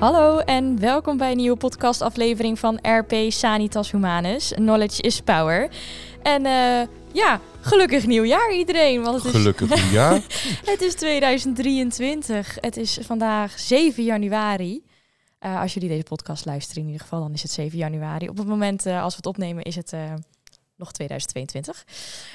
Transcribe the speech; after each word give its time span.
Hallo 0.00 0.38
en 0.38 0.78
welkom 0.78 1.16
bij 1.16 1.30
een 1.30 1.36
nieuwe 1.36 1.56
podcastaflevering 1.56 2.58
van 2.58 2.78
RP 2.82 3.12
Sanitas 3.28 3.90
Humanus. 3.90 4.52
Knowledge 4.54 5.02
is 5.02 5.20
power. 5.20 5.70
En 6.22 6.44
uh, 6.44 6.80
ja, 7.12 7.40
gelukkig 7.60 8.06
nieuwjaar 8.06 8.54
iedereen. 8.54 9.02
Want 9.02 9.22
het 9.22 9.32
gelukkig 9.32 9.70
is, 9.70 9.82
nieuwjaar. 9.82 10.14
het 10.72 10.80
is 10.80 10.94
2023. 10.94 12.56
Het 12.60 12.76
is 12.76 12.98
vandaag 13.02 13.58
7 13.58 14.04
januari. 14.04 14.82
Uh, 15.40 15.60
als 15.60 15.74
jullie 15.74 15.88
deze 15.88 16.02
podcast 16.02 16.44
luisteren 16.44 16.82
in 16.82 16.88
ieder 16.88 17.02
geval, 17.02 17.20
dan 17.20 17.32
is 17.32 17.42
het 17.42 17.50
7 17.50 17.78
januari. 17.78 18.28
Op 18.28 18.36
het 18.36 18.46
moment 18.46 18.86
uh, 18.86 19.02
als 19.02 19.12
we 19.12 19.16
het 19.16 19.26
opnemen 19.26 19.62
is 19.62 19.76
het 19.76 19.92
nog 20.80 20.92
2022. 20.92 21.84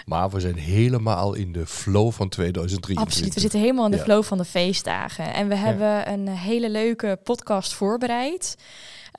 Maar 0.05 0.29
we 0.29 0.39
zijn 0.39 0.55
helemaal 0.55 1.33
in 1.33 1.51
de 1.51 1.65
flow 1.65 2.11
van 2.11 2.29
2023. 2.29 3.03
Absoluut, 3.05 3.33
we 3.33 3.39
zitten 3.39 3.59
helemaal 3.59 3.85
in 3.85 3.91
de 3.91 3.99
flow 3.99 4.23
van 4.23 4.37
de 4.37 4.45
feestdagen. 4.45 5.33
En 5.33 5.47
we 5.47 5.55
hebben 5.55 6.11
een 6.11 6.27
hele 6.27 6.69
leuke 6.69 7.19
podcast 7.23 7.73
voorbereid. 7.73 8.55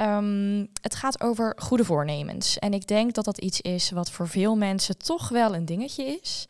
Um, 0.01 0.68
het 0.80 0.95
gaat 0.95 1.20
over 1.20 1.52
goede 1.56 1.84
voornemens. 1.84 2.59
En 2.59 2.73
ik 2.73 2.87
denk 2.87 3.15
dat 3.15 3.24
dat 3.24 3.38
iets 3.38 3.60
is 3.60 3.91
wat 3.91 4.10
voor 4.10 4.28
veel 4.28 4.56
mensen 4.56 4.98
toch 4.98 5.29
wel 5.29 5.54
een 5.54 5.65
dingetje 5.65 6.18
is. 6.23 6.46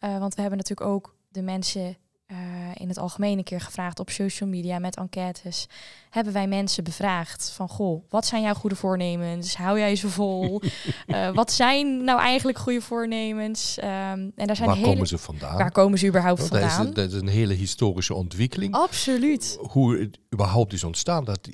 Uh, 0.00 0.18
want 0.18 0.34
we 0.34 0.40
hebben 0.40 0.58
natuurlijk 0.58 0.90
ook 0.90 1.14
de 1.28 1.42
mensen 1.42 1.96
uh, 2.32 2.36
in 2.74 2.88
het 2.88 2.98
algemeen 2.98 3.38
een 3.38 3.44
keer 3.44 3.60
gevraagd 3.60 4.00
op 4.00 4.10
social 4.10 4.48
media 4.48 4.78
met 4.78 4.96
enquêtes. 4.96 5.66
Hebben 6.10 6.32
wij 6.32 6.46
mensen 6.46 6.84
bevraagd 6.84 7.50
van, 7.50 7.68
goh, 7.68 8.04
wat 8.08 8.26
zijn 8.26 8.42
jouw 8.42 8.54
goede 8.54 8.76
voornemens? 8.76 9.56
Hou 9.56 9.78
jij 9.78 9.96
ze 9.96 10.08
vol? 10.08 10.62
uh, 11.06 11.30
wat 11.34 11.52
zijn 11.52 12.04
nou 12.04 12.20
eigenlijk 12.20 12.58
goede 12.58 12.80
voornemens? 12.80 13.78
Um, 13.78 13.84
en 13.84 14.32
daar 14.34 14.56
zijn 14.56 14.68
waar 14.68 14.76
hele... 14.76 14.88
komen 14.88 15.06
ze 15.06 15.18
vandaan? 15.18 15.58
Waar 15.58 15.72
komen 15.72 15.98
ze 15.98 16.06
überhaupt 16.06 16.46
vandaan? 16.46 16.76
Dat 16.76 16.86
is, 16.86 16.94
dat 16.94 17.12
is, 17.12 17.20
een 17.20 17.28
hele 17.28 17.54
historische 17.54 18.14
ontwikkeling. 18.14 18.74
Absoluut. 18.74 19.58
Hoe 19.60 19.98
het 19.98 20.18
überhaupt 20.32 20.72
is 20.72 20.84
ontstaan 20.84 21.24
dat 21.24 21.48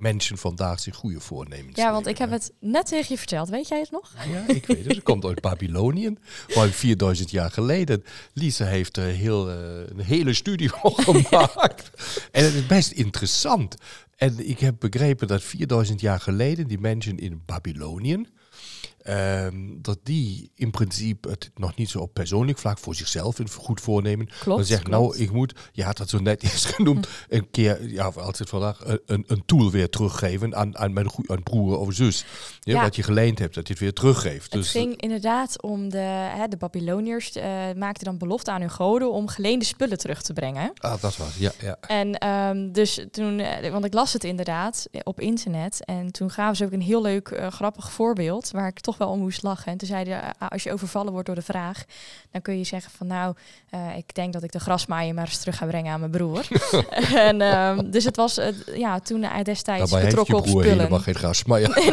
mensen 0.00 0.38
vandaag 0.38 0.80
zich 0.80 0.96
goede 0.96 1.20
voornemens 1.20 1.76
Ja, 1.76 1.92
want 1.92 2.06
ik 2.06 2.18
heb 2.18 2.30
het 2.30 2.52
net 2.60 2.86
tegen 2.86 3.06
je 3.08 3.18
verteld. 3.18 3.48
Weet 3.48 3.68
jij 3.68 3.78
het 3.80 3.90
nog? 3.90 4.12
Ja, 4.32 4.54
ik 4.54 4.66
weet 4.66 4.84
het. 4.84 4.94
Het 4.94 5.02
komt 5.02 5.24
uit 5.24 5.40
Babylonië. 5.40 6.16
Ruim 6.46 6.70
4000 6.70 7.30
jaar 7.30 7.50
geleden. 7.50 8.04
Lisa 8.32 8.64
heeft 8.64 8.96
er 8.96 9.04
heel, 9.04 9.50
uh, 9.50 9.56
een 9.88 10.00
hele 10.00 10.34
studie 10.34 10.70
van 10.70 10.92
gemaakt. 11.04 11.90
en 12.32 12.44
het 12.44 12.54
is 12.54 12.66
best 12.66 12.90
interessant. 12.90 13.76
En 14.16 14.48
ik 14.48 14.60
heb 14.60 14.74
begrepen 14.78 15.28
dat 15.28 15.42
4000 15.42 16.00
jaar 16.00 16.20
geleden 16.20 16.66
die 16.66 16.78
mensen 16.78 17.18
in 17.18 17.42
Babylonië 17.46 18.26
Um, 19.08 19.78
dat 19.82 19.98
die 20.02 20.50
in 20.54 20.70
principe 20.70 21.28
het 21.28 21.50
nog 21.54 21.76
niet 21.76 21.90
zo 21.90 21.98
op 21.98 22.14
persoonlijk 22.14 22.58
vlak 22.58 22.78
voor 22.78 22.94
zichzelf 22.94 23.38
een 23.38 23.50
goed 23.50 23.80
voornemen. 23.80 24.26
Klopt, 24.26 24.44
dan 24.44 24.64
zegt 24.64 24.86
nou, 24.86 25.16
ik 25.16 25.32
moet, 25.32 25.54
je 25.72 25.84
had 25.84 25.96
dat 25.96 26.08
zo 26.08 26.18
net 26.18 26.42
eens 26.44 26.64
genoemd, 26.64 27.08
een 27.28 27.50
keer, 27.50 27.88
ja, 27.88 28.04
als 28.04 28.38
het 28.38 28.48
vandaag, 28.48 28.82
een, 29.06 29.24
een 29.26 29.42
tool 29.46 29.70
weer 29.70 29.88
teruggeven 29.88 30.56
aan, 30.56 30.78
aan 30.78 30.92
mijn 30.92 31.10
aan 31.26 31.42
broer 31.42 31.78
of 31.78 31.94
zus. 31.94 32.24
Ja, 32.60 32.74
ja. 32.74 32.82
Wat 32.82 32.96
je 32.96 33.02
geleend 33.02 33.38
hebt, 33.38 33.54
dat 33.54 33.66
je 33.66 33.72
het 33.72 33.82
weer 33.82 33.92
teruggeeft. 33.92 34.42
Het 34.42 34.52
dus, 34.52 34.70
ging 34.70 35.00
inderdaad 35.00 35.62
om 35.62 35.88
de, 35.88 35.98
hè, 36.36 36.48
de 36.48 36.56
Babyloniërs 36.56 37.36
uh, 37.36 37.42
maakten 37.76 38.04
dan 38.04 38.18
belofte 38.18 38.50
aan 38.50 38.60
hun 38.60 38.70
goden 38.70 39.12
om 39.12 39.28
geleende 39.28 39.64
spullen 39.64 39.98
terug 39.98 40.22
te 40.22 40.32
brengen. 40.32 40.72
Ah, 40.74 41.00
dat 41.00 41.16
was, 41.16 41.36
ja. 41.36 41.52
ja. 41.60 41.76
En 41.80 42.28
um, 42.28 42.72
dus 42.72 43.06
toen, 43.10 43.38
uh, 43.38 43.70
want 43.70 43.84
ik 43.84 43.94
las 43.94 44.12
het 44.12 44.24
inderdaad 44.24 44.88
op 45.02 45.20
internet 45.20 45.84
en 45.84 46.12
toen 46.12 46.30
gaven 46.30 46.56
ze 46.56 46.64
ook 46.64 46.72
een 46.72 46.80
heel 46.80 47.02
leuk, 47.02 47.30
uh, 47.30 47.46
grappig 47.46 47.92
voorbeeld 47.92 48.50
waar 48.50 48.68
ik 48.68 48.80
toch 48.80 48.89
wel 48.96 49.08
om 49.08 49.18
moest 49.18 49.42
lachen. 49.42 49.72
En 49.72 49.78
toen 49.78 49.88
zeiden, 49.88 50.12
uh, 50.12 50.48
als 50.48 50.62
je 50.62 50.72
overvallen 50.72 51.12
wordt 51.12 51.26
door 51.26 51.34
de 51.36 51.42
vraag, 51.42 51.84
dan 52.30 52.42
kun 52.42 52.58
je 52.58 52.64
zeggen 52.64 52.92
van 52.92 53.06
nou, 53.06 53.34
uh, 53.74 53.96
ik 53.96 54.14
denk 54.14 54.32
dat 54.32 54.42
ik 54.42 54.52
de 54.52 54.60
grasmaaier 54.60 55.14
maar 55.14 55.26
eens 55.26 55.38
terug 55.38 55.56
ga 55.56 55.66
brengen 55.66 55.92
aan 55.92 56.00
mijn 56.00 56.12
broer. 56.12 56.46
en 57.28 57.40
um, 57.40 57.90
dus 57.90 58.04
het 58.04 58.16
was, 58.16 58.38
uh, 58.38 58.46
ja, 58.74 59.00
toen 59.00 59.22
hij 59.22 59.42
destijds 59.42 59.90
Daarbij 59.90 60.08
betrokken 60.08 60.36
op 60.36 60.46
spullen. 60.46 60.76
helemaal 60.76 60.98
geen 60.98 61.14
grasmaaier. 61.14 61.68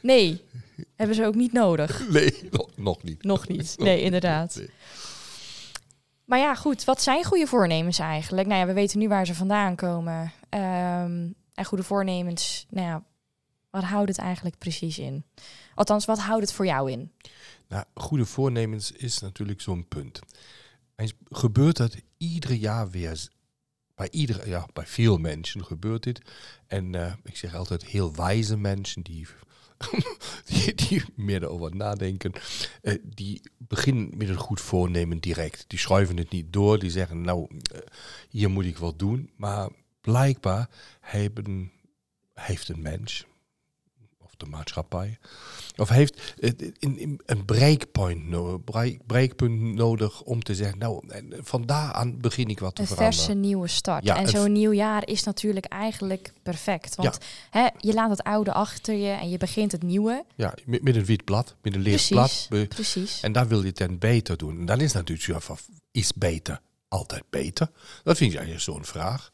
nee. 0.00 0.40
nee, 0.40 0.42
hebben 0.96 1.16
ze 1.16 1.26
ook 1.26 1.34
niet 1.34 1.52
nodig. 1.52 2.08
Nee, 2.08 2.48
nog 2.76 3.02
niet. 3.02 3.22
Nog 3.22 3.48
niet, 3.48 3.74
nee, 3.78 4.02
inderdaad. 4.02 4.54
Nee. 4.56 4.70
Maar 6.24 6.38
ja, 6.38 6.54
goed, 6.54 6.84
wat 6.84 7.02
zijn 7.02 7.24
goede 7.24 7.46
voornemens 7.46 7.98
eigenlijk? 7.98 8.46
Nou 8.46 8.60
ja, 8.60 8.66
we 8.66 8.72
weten 8.72 8.98
nu 8.98 9.08
waar 9.08 9.26
ze 9.26 9.34
vandaan 9.34 9.74
komen. 9.74 10.32
Um, 10.50 11.34
en 11.54 11.64
goede 11.64 11.82
voornemens, 11.84 12.66
nou 12.70 12.86
ja, 12.86 13.02
wat 13.74 13.84
houdt 13.84 14.08
het 14.08 14.18
eigenlijk 14.18 14.58
precies 14.58 14.98
in? 14.98 15.24
Althans, 15.74 16.04
wat 16.04 16.18
houdt 16.18 16.42
het 16.42 16.52
voor 16.52 16.66
jou 16.66 16.90
in? 16.90 17.12
Nou, 17.68 17.84
goede 17.94 18.24
voornemens 18.24 18.92
is 18.92 19.18
natuurlijk 19.18 19.60
zo'n 19.60 19.88
punt. 19.88 20.20
Gebeurt 21.28 21.76
dat 21.76 21.96
ieder 22.16 22.52
jaar 22.52 22.90
weer? 22.90 23.28
Bij, 23.94 24.08
ieder, 24.10 24.48
ja, 24.48 24.66
bij 24.72 24.86
veel 24.86 25.16
mensen 25.16 25.64
gebeurt 25.64 26.02
dit. 26.02 26.20
En 26.66 26.94
uh, 26.94 27.12
ik 27.22 27.36
zeg 27.36 27.54
altijd 27.54 27.84
heel 27.84 28.14
wijze 28.14 28.56
mensen 28.56 29.02
die, 29.02 29.26
die, 30.74 31.02
meer 31.14 31.42
erover 31.42 31.76
nadenken, 31.76 32.32
uh, 32.82 32.98
die 33.02 33.50
beginnen 33.58 34.16
met 34.16 34.28
een 34.28 34.34
goed 34.36 34.60
voornemen 34.60 35.18
direct. 35.18 35.64
Die 35.66 35.78
schuiven 35.78 36.16
het 36.16 36.30
niet 36.30 36.52
door, 36.52 36.78
die 36.78 36.90
zeggen 36.90 37.20
nou, 37.20 37.46
uh, 37.50 37.78
hier 38.28 38.50
moet 38.50 38.64
ik 38.64 38.78
wat 38.78 38.98
doen. 38.98 39.30
Maar 39.36 39.68
blijkbaar 40.00 40.68
hebben, 41.00 41.72
heeft 42.32 42.68
een 42.68 42.82
mens, 42.82 43.26
de 44.36 44.46
maatschappij? 44.46 45.18
Of 45.76 45.88
heeft 45.88 46.34
een, 46.78 47.20
een 47.26 47.44
breakpoint 47.44 48.24
nodig, 48.24 49.42
nodig 49.74 50.22
om 50.22 50.42
te 50.42 50.54
zeggen, 50.54 50.78
nou, 50.78 51.04
van 51.30 51.66
daar 51.66 51.92
aan 51.92 52.18
begin 52.18 52.48
ik 52.48 52.60
wat 52.60 52.74
te 52.74 52.80
een 52.80 52.86
veranderen. 52.86 53.18
Een 53.18 53.24
verse 53.24 53.38
nieuwe 53.38 53.68
start. 53.68 54.04
Ja, 54.04 54.16
en 54.16 54.28
zo'n 54.28 54.52
nieuw 54.52 54.72
jaar 54.72 55.06
is 55.06 55.24
natuurlijk 55.24 55.66
eigenlijk 55.66 56.32
perfect. 56.42 56.94
Want 56.94 57.18
ja. 57.20 57.60
hè, 57.60 57.68
je 57.78 57.94
laat 57.94 58.10
het 58.10 58.22
oude 58.22 58.52
achter 58.52 58.94
je 58.94 59.10
en 59.10 59.28
je 59.28 59.38
begint 59.38 59.72
het 59.72 59.82
nieuwe. 59.82 60.24
Ja, 60.34 60.54
met, 60.64 60.82
met 60.82 60.96
een 60.96 61.04
wit 61.04 61.24
blad, 61.24 61.54
met 61.62 61.74
een 61.74 61.82
leeg 61.82 62.08
blad. 62.08 62.48
Precies. 62.68 63.20
En 63.20 63.32
daar 63.32 63.48
wil 63.48 63.60
je 63.60 63.66
het 63.66 63.76
dan 63.76 63.98
beter 63.98 64.36
doen. 64.36 64.58
En 64.58 64.66
dan 64.66 64.80
is 64.80 64.92
natuurlijk 64.92 65.22
is 65.90 66.12
beter 66.12 66.60
altijd 66.88 67.24
beter? 67.30 67.70
Dat 68.02 68.16
vind 68.16 68.30
eigenlijk 68.38 68.64
zo'n 68.64 68.84
vraag. 68.84 69.32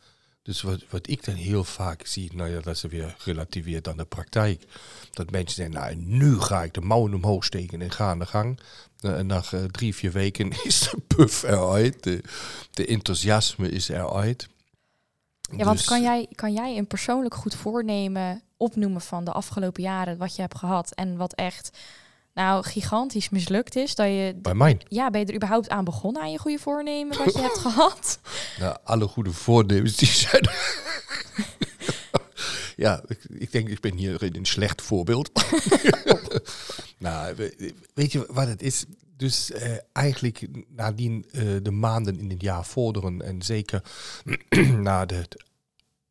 Dus 0.50 0.62
wat, 0.62 0.84
wat 0.88 1.09
ik 1.09 1.25
dan 1.25 1.34
heel 1.34 1.65
vaak 1.65 2.06
zie, 2.06 2.31
nou 2.34 2.50
ja, 2.50 2.61
dat 2.61 2.78
ze 2.78 2.88
weer 2.88 3.16
relativeert 3.25 3.88
aan 3.88 3.97
de 3.97 4.05
praktijk. 4.05 4.66
Dat 5.12 5.31
mensen 5.31 5.55
zeggen, 5.56 5.75
nou 5.75 5.94
nu 5.94 6.41
ga 6.41 6.62
ik 6.62 6.75
de 6.75 6.81
mouwen 6.81 7.15
omhoog 7.15 7.44
steken 7.44 7.83
en 7.83 7.91
ga 7.91 8.09
aan 8.09 8.19
de 8.19 8.27
gang. 8.27 8.60
En 9.00 9.27
na 9.27 9.43
uh, 9.55 9.65
drie, 9.65 9.94
vier 9.94 10.12
weken 10.12 10.50
is 10.65 10.78
de 10.78 10.99
puff 11.06 11.43
eruit. 11.43 12.03
De, 12.03 12.22
de 12.71 12.87
enthousiasme 12.87 13.71
is 13.71 13.89
eruit. 13.89 14.49
Ja, 15.41 15.65
want 15.65 15.77
dus, 15.77 15.87
kan, 15.87 16.03
jij, 16.03 16.27
kan 16.34 16.53
jij 16.53 16.77
een 16.77 16.87
persoonlijk 16.87 17.34
goed 17.34 17.55
voornemen 17.55 18.43
opnoemen 18.56 19.00
van 19.00 19.25
de 19.25 19.33
afgelopen 19.33 19.83
jaren 19.83 20.19
wat 20.19 20.37
je 20.37 20.43
hebt 20.43 20.59
gehad 20.59 20.94
en 20.94 21.16
wat 21.16 21.33
echt 21.33 21.78
nou 22.34 22.64
gigantisch 22.64 23.28
mislukt 23.28 23.76
is. 23.76 23.94
Dat 23.94 24.06
je 24.06 24.34
Bij 24.36 24.54
mij? 24.54 24.80
Ja, 24.88 25.10
ben 25.10 25.20
je 25.20 25.26
er 25.26 25.34
überhaupt 25.34 25.68
aan 25.68 25.84
begonnen 25.84 26.22
aan 26.22 26.30
je 26.30 26.38
goede 26.38 26.58
voornemen 26.58 27.18
wat 27.18 27.34
je 27.34 27.41
hebt 27.48 27.58
gehad? 27.58 28.18
Nou, 28.58 28.76
alle 28.84 29.06
goede 29.06 29.32
voornemens 29.32 29.96
die 29.96 30.08
zijn... 30.08 30.48
ja, 32.76 33.02
ik, 33.06 33.24
ik, 33.28 33.52
denk, 33.52 33.68
ik 33.68 33.80
ben 33.80 33.96
hier 33.96 34.36
een 34.36 34.46
slecht 34.46 34.82
voorbeeld. 34.82 35.30
nou, 36.98 37.34
weet 37.94 38.12
je 38.12 38.26
wat 38.28 38.47
het 38.47 38.62
is? 38.62 38.84
Dus 39.16 39.50
uh, 39.50 39.76
eigenlijk 39.92 40.47
nadien 40.68 41.26
uh, 41.32 41.56
de 41.62 41.70
maanden 41.70 42.18
in 42.18 42.30
het 42.30 42.42
jaar 42.42 42.64
vorderen 42.64 43.22
en 43.22 43.42
zeker 43.42 43.82
na 44.78 45.06
het 45.06 45.44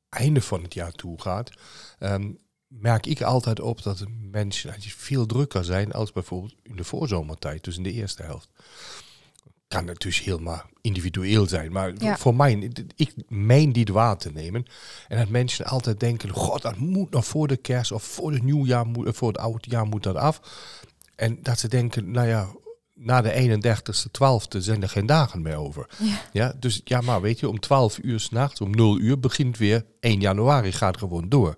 einde 0.10 0.42
van 0.42 0.64
het 0.64 0.74
jaar 0.74 0.92
toe 0.92 1.22
gaat, 1.22 1.52
um, 2.00 2.38
merk 2.70 3.06
ik 3.06 3.22
altijd 3.22 3.60
op 3.60 3.84
dat 3.84 4.06
mensen 4.32 4.74
veel 4.80 5.26
drukker 5.26 5.66
zijn 5.66 5.92
als 5.92 6.12
bijvoorbeeld 6.12 6.56
in 6.64 6.76
de 6.76 6.84
voorzomertijd, 6.84 7.64
dus 7.64 7.78
in 7.78 7.84
de 7.84 7.92
eerste 7.92 8.24
helft. 8.24 8.50
Kan 9.68 9.86
natuurlijk 9.86 10.24
helemaal 10.24 10.70
individueel 10.82 11.48
zijn, 11.48 11.72
maar 11.72 11.94
ja. 11.98 12.18
voor 12.18 12.36
mij, 12.36 12.72
ik 12.96 13.14
meen 13.28 13.72
die 13.72 13.86
waar 13.86 14.18
te 14.18 14.32
nemen. 14.32 14.66
En 15.08 15.18
dat 15.18 15.30
mensen 15.30 15.66
altijd 15.66 16.00
denken, 16.00 16.30
god, 16.30 16.62
dat 16.62 16.78
moet 16.78 17.12
nog 17.12 17.26
voor 17.26 17.48
de 17.48 17.58
kerst 17.58 17.92
of 17.92 18.04
voor 18.04 18.32
het 18.32 18.44
nieuwjaar, 18.44 18.86
voor 18.94 19.28
het 19.28 19.38
oude 19.38 19.70
jaar 19.70 19.86
moet 19.86 20.04
dat 20.04 20.16
af. 20.16 20.42
En 21.16 21.40
dat 21.42 21.60
ze 21.60 21.68
denken, 21.68 22.12
nou 22.12 22.28
ja, 22.28 22.50
na 22.94 23.22
de 23.22 23.62
31ste, 23.62 24.08
12e 24.12 24.58
zijn 24.58 24.82
er 24.82 24.90
geen 24.90 25.06
dagen 25.06 25.42
meer 25.42 25.56
over. 25.56 25.90
Ja. 25.98 26.22
ja. 26.32 26.54
dus 26.60 26.82
ja, 26.84 27.02
maar 27.02 27.22
weet 27.22 27.40
je, 27.40 27.50
om 27.50 27.60
12 27.60 27.98
uur 28.02 28.20
s'nachts, 28.20 28.62
om 28.62 28.72
0 28.72 29.00
uur 29.00 29.20
begint 29.20 29.58
weer 29.58 29.86
1 30.00 30.20
januari, 30.20 30.72
gaat 30.72 30.98
gewoon 30.98 31.30
door. 31.30 31.58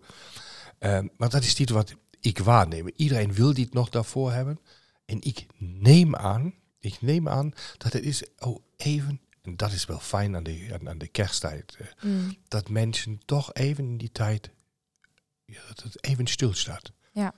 Um, 0.83 1.09
maar 1.17 1.29
dat 1.29 1.43
is 1.43 1.55
niet 1.55 1.69
wat 1.69 1.95
ik 2.19 2.39
waarneem. 2.39 2.89
Iedereen 2.95 3.33
wil 3.33 3.53
dit 3.53 3.73
nog 3.73 3.89
daarvoor 3.89 4.31
hebben. 4.31 4.59
En 5.05 5.21
ik 5.21 5.45
neem 5.57 6.15
aan, 6.15 6.53
ik 6.79 7.01
neem 7.01 7.29
aan 7.29 7.53
dat 7.77 7.93
het 7.93 8.03
is 8.03 8.23
oh, 8.37 8.63
even, 8.77 9.21
en 9.41 9.57
dat 9.57 9.71
is 9.71 9.85
wel 9.85 9.99
fijn 9.99 10.35
aan 10.35 10.43
de, 10.43 10.69
aan, 10.73 10.89
aan 10.89 10.97
de 10.97 11.07
kersttijd, 11.07 11.77
mm. 12.01 12.35
dat 12.47 12.69
mensen 12.69 13.21
toch 13.25 13.53
even 13.53 13.83
in 13.83 13.97
die 13.97 14.11
tijd, 14.11 14.49
ja, 15.45 15.61
dat 15.67 15.83
het 15.83 16.03
even 16.03 16.27
stilstaat. 16.27 16.91
Ja. 17.13 17.33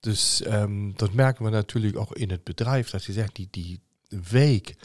Dus 0.00 0.46
um, 0.46 0.96
dat 0.96 1.12
merken 1.12 1.44
we 1.44 1.50
natuurlijk 1.50 1.96
ook 1.96 2.16
in 2.16 2.30
het 2.30 2.44
bedrijf, 2.44 2.90
dat 2.90 3.04
je 3.04 3.12
zegt, 3.12 3.34
die, 3.34 3.48
die 3.50 3.80
week 4.08 4.76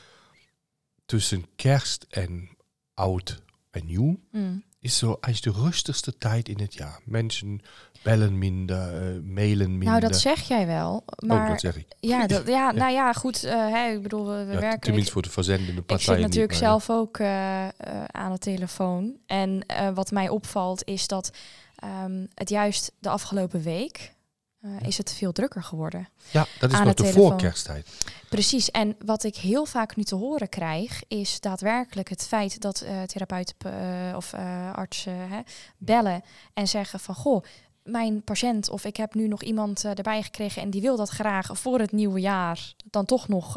tussen 1.06 1.46
kerst 1.56 2.06
en 2.10 2.50
oud 2.94 3.42
en 3.70 3.86
nieuw 3.86 4.20
Mm. 4.32 4.64
Is 4.82 4.98
zo 4.98 5.18
eigenlijk 5.22 5.58
de 5.58 5.64
rustigste 5.64 6.18
tijd 6.18 6.50
in 6.50 6.60
het 6.60 6.74
jaar. 6.74 7.00
Mensen 7.06 7.62
bellen 8.04 8.38
minder, 8.38 8.78
eh, 8.94 9.20
mailen 9.24 9.70
minder. 9.72 9.88
Nou, 9.88 10.00
dat 10.00 10.16
zeg 10.20 10.42
jij 10.48 10.68
wel. 10.68 11.04
Maar 11.26 11.42
Ook 11.42 11.48
dat 11.48 11.60
zeg 11.60 11.76
ik. 11.78 11.86
ja, 12.00 12.28
dat, 12.28 12.48
ja, 12.48 12.72
nou 12.72 12.92
ja, 12.92 13.14
goed. 13.14 13.44
eh, 13.44 13.92
ik 13.94 14.02
bedoel, 14.02 14.26
we 14.28 14.34
Ja, 14.54 14.60
werken. 14.60 14.80
tenminste 14.80 15.12
voor 15.12 15.22
de 15.22 15.30
verzendende 15.30 15.80
Ik 15.82 15.86
partijen. 15.86 16.14
zit 16.14 16.22
natuurlijk 16.28 16.52
niet, 16.52 16.62
maar, 16.62 16.70
zelf 16.70 16.90
ook 16.90 17.18
eh, 17.18 17.68
aan 18.08 18.32
de 18.32 18.38
telefoon. 18.40 19.16
En 19.26 19.66
wat 19.94 20.12
mij 20.12 20.30
opvalt 20.30 20.86
is 20.86 21.08
dat 21.08 21.32
ehm, 21.76 22.26
het 22.34 22.50
juist 22.50 22.92
de 23.00 23.10
afgelopen 23.10 23.62
week 23.62 24.14
eh, 24.62 24.88
is 24.88 24.98
het 24.98 25.14
veel 25.14 25.32
drukker 25.32 25.64
geworden. 25.64 26.10
Ja, 26.32 26.46
dat 26.60 26.72
is 26.72 26.80
nog 26.80 26.94
de 26.94 27.06
voorkersttijd. 27.06 27.90
Precies. 28.30 28.72
En 28.72 28.96
wat 29.06 29.24
ik 29.24 29.36
heel 29.36 29.66
vaak 29.66 29.96
nu 29.96 30.04
te 30.04 30.16
horen 30.16 30.50
krijg, 30.50 31.04
is 31.08 31.40
daadwerkelijk 31.40 32.10
het 32.10 32.28
feit 32.28 32.62
dat 32.62 32.82
eh, 32.82 33.02
therapeuten 33.02 33.56
eh, 33.60 34.16
of 34.16 34.34
artsen 34.74 35.30
hè, 35.30 35.40
bellen 35.78 36.24
en 36.54 36.68
zeggen 36.68 37.00
van 37.00 37.16
goh. 37.16 37.44
Mijn 37.84 38.24
patiënt 38.24 38.70
of 38.70 38.86
ik 38.86 38.98
heb 38.98 39.14
nu 39.14 39.28
nog 39.28 39.42
iemand 39.42 39.86
erbij 39.86 40.22
gekregen 40.22 40.62
en 40.62 40.70
die 40.70 40.82
wil 40.82 40.98
dat 40.98 41.10
graag 41.10 41.50
voor 41.54 41.80
het 41.80 41.92
nieuwe 41.92 42.20
jaar 42.20 42.74
dan 42.90 43.06
toch 43.06 43.28
nog 43.28 43.56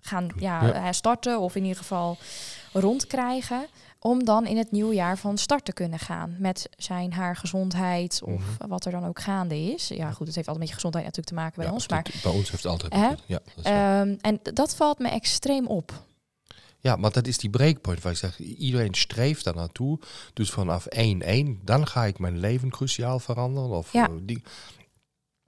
gaan 0.00 0.28
ja, 0.36 0.64
Ja. 0.66 0.92
starten 0.92 1.40
of 1.40 1.54
in 1.54 1.62
ieder 1.62 1.78
geval 1.78 2.16
rondkrijgen. 2.72 3.66
Om 3.98 4.24
dan 4.24 4.46
in 4.46 4.56
het 4.56 4.70
nieuwe 4.70 4.94
jaar 4.94 5.18
van 5.18 5.38
start 5.38 5.64
te 5.64 5.72
kunnen 5.72 5.98
gaan 5.98 6.36
met 6.38 6.68
zijn 6.76 7.12
haar 7.12 7.36
gezondheid 7.36 8.20
of 8.24 8.58
Mhm. 8.58 8.68
wat 8.68 8.84
er 8.84 8.92
dan 8.92 9.04
ook 9.06 9.20
gaande 9.20 9.58
is. 9.72 9.88
Ja, 9.88 10.10
goed, 10.10 10.26
het 10.26 10.36
heeft 10.36 10.48
altijd 10.48 10.58
met 10.58 10.68
je 10.68 10.74
gezondheid 10.74 11.04
natuurlijk 11.04 11.34
te 11.36 11.42
maken 11.42 11.56
bij 11.56 11.66
Ja, 11.66 11.72
ons. 11.72 11.88
Maar 11.88 12.06
bij 12.22 12.32
ons 12.32 12.50
heeft 12.50 12.62
het 12.62 12.72
altijd. 12.72 12.92
Hè? 12.92 13.08
Ja, 13.26 13.40
dat. 13.54 13.64
Ehm, 13.64 14.14
en 14.20 14.40
dat 14.54 14.76
valt 14.76 14.98
me 14.98 15.08
extreem 15.08 15.66
op. 15.66 16.04
ja, 16.80 16.96
maar 16.96 17.12
dat 17.12 17.26
is 17.26 17.38
die 17.38 17.50
breakpoint 17.50 18.02
waar 18.02 18.12
ik 18.12 18.18
zeg, 18.18 18.38
iedereen 18.40 18.94
streeft 18.94 19.44
daar 19.44 19.54
naartoe. 19.54 19.98
Dus 20.32 20.50
vanaf 20.50 20.86
1-1, 20.88 21.60
dan 21.64 21.86
ga 21.86 22.04
ik 22.04 22.18
mijn 22.18 22.38
leven 22.38 22.70
cruciaal 22.70 23.18
veranderen. 23.18 23.70
Of, 23.70 23.92
Ja. 23.92 24.08
eh, 24.08 24.14
die. 24.22 24.42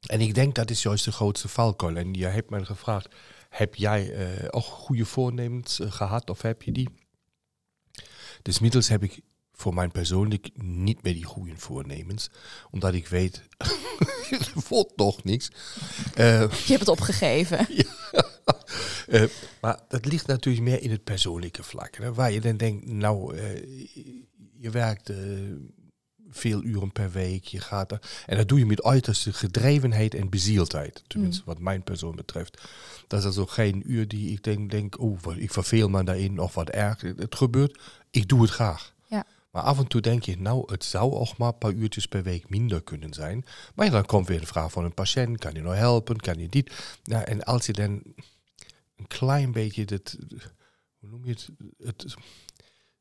En 0.07 0.21
ik 0.21 0.35
denk 0.35 0.55
dat 0.55 0.71
is 0.71 0.83
juist 0.83 1.05
de 1.05 1.13
grootste 1.13 1.49
valkuil. 1.49 1.97
En 1.97 2.15
je 2.15 2.27
hebt 2.27 2.51
mij 2.51 2.65
gevraagd, 2.65 3.09
heb 3.49 3.75
jij 3.75 4.13
eh, 4.13 4.47
ook 4.51 4.63
goede 4.65 5.05
voornemens 5.05 5.81
eh, 5.81 5.91
gehad 5.93 6.31
of 6.31 6.43
heb 6.43 6.63
je 6.63 6.73
die? 6.73 6.89
Dus 8.49 8.57
inmiddels 8.57 8.89
heb 8.89 9.03
ik 9.03 9.21
voor 9.53 9.75
mijn 9.75 9.91
persoonlijk 9.91 10.49
niet 10.63 11.03
meer 11.03 11.13
die 11.13 11.25
goede 11.25 11.57
voornemens. 11.57 12.31
Omdat 12.71 12.95
ik 12.95 13.09
weet, 13.09 13.43
er 14.31 14.53
wordt 14.69 14.97
nog 14.97 15.25
niks. 15.25 15.51
Eh, 16.15 16.41
Je 16.41 16.67
hebt 16.67 16.81
het 16.81 16.89
opgegeven. 16.89 17.67
eh, 19.07 19.25
maar 19.61 19.81
dat 19.89 20.05
ligt 20.05 20.27
natuurlijk 20.27 20.65
meer 20.65 20.83
in 20.83 20.91
het 20.91 21.05
persoonlijke 21.05 21.63
vlak. 21.63 21.97
Hè, 21.97 22.15
waar 22.15 22.33
je 22.33 22.41
dan 22.41 22.57
denkt, 22.57 22.87
nou, 22.87 23.37
eh, 23.37 23.65
je 24.57 24.71
werkt 24.71 25.13
veel 26.31 26.63
uren 26.63 26.93
per 26.93 27.11
week, 27.11 27.45
je 27.45 27.61
gaat 27.61 27.93
er, 27.93 28.01
en 28.27 28.37
dat 28.37 28.49
doe 28.49 28.59
je 28.59 28.67
met 28.67 28.83
uiterste 28.83 29.33
gedrevenheid 29.33 30.15
en 30.15 30.29
bezieldheid. 30.29 31.03
Tenminste, 31.07 31.43
wat 31.45 31.59
mijn 31.59 31.83
persoon 31.83 32.17
betreft. 32.17 32.61
Dat 33.07 33.19
is 33.19 33.27
also 33.27 33.47
geen 33.47 33.83
uur 33.93 34.09
die 34.09 34.31
ik 34.31 34.45
denk, 34.45 34.71
denk 34.71 35.01
oh, 35.01 35.19
ik 35.37 35.53
verveel 35.53 35.89
me 35.89 36.05
daarin 36.05 36.39
of 36.39 36.55
wat 36.55 36.69
erg. 36.69 37.01
Het 37.01 37.35
gebeurt, 37.35 37.81
ik 38.11 38.29
doe 38.29 38.43
het 38.43 38.51
graag. 38.51 38.95
Ja. 39.07 39.25
Maar 39.51 39.63
af 39.63 39.79
en 39.79 39.87
toe 39.87 40.01
denk 40.01 40.23
je, 40.23 40.39
nou, 40.39 40.73
het 40.73 40.85
zou 40.85 41.13
ook 41.13 41.37
maar 41.37 41.49
een 41.49 41.59
paar 41.59 41.73
uurtjes 41.73 42.07
per 42.07 42.23
week 42.23 42.49
minder 42.49 42.83
kunnen 42.83 43.13
zijn. 43.13 43.45
Maar 43.75 43.87
ja, 43.87 43.93
dan 43.93 44.07
komt 44.07 44.29
weer 44.29 44.41
de 44.41 44.47
vraag 44.47 44.73
van 44.73 44.85
een 44.85 44.95
patiënt, 44.95 45.39
kan 45.39 45.55
je 45.55 45.63
nou 45.63 45.77
helpen, 45.77 46.17
kan 46.17 46.39
je 46.39 46.49
dit? 46.49 46.99
Nou, 47.05 47.25
en 47.25 47.45
als 47.45 47.67
je 47.67 47.73
dan 47.73 48.03
een 48.97 49.07
klein 49.07 49.53
beetje 49.53 49.85
het, 49.87 50.19
hoe 50.99 51.09
noem 51.09 51.25
je 51.25 51.31
het, 51.31 51.49
het 51.79 52.15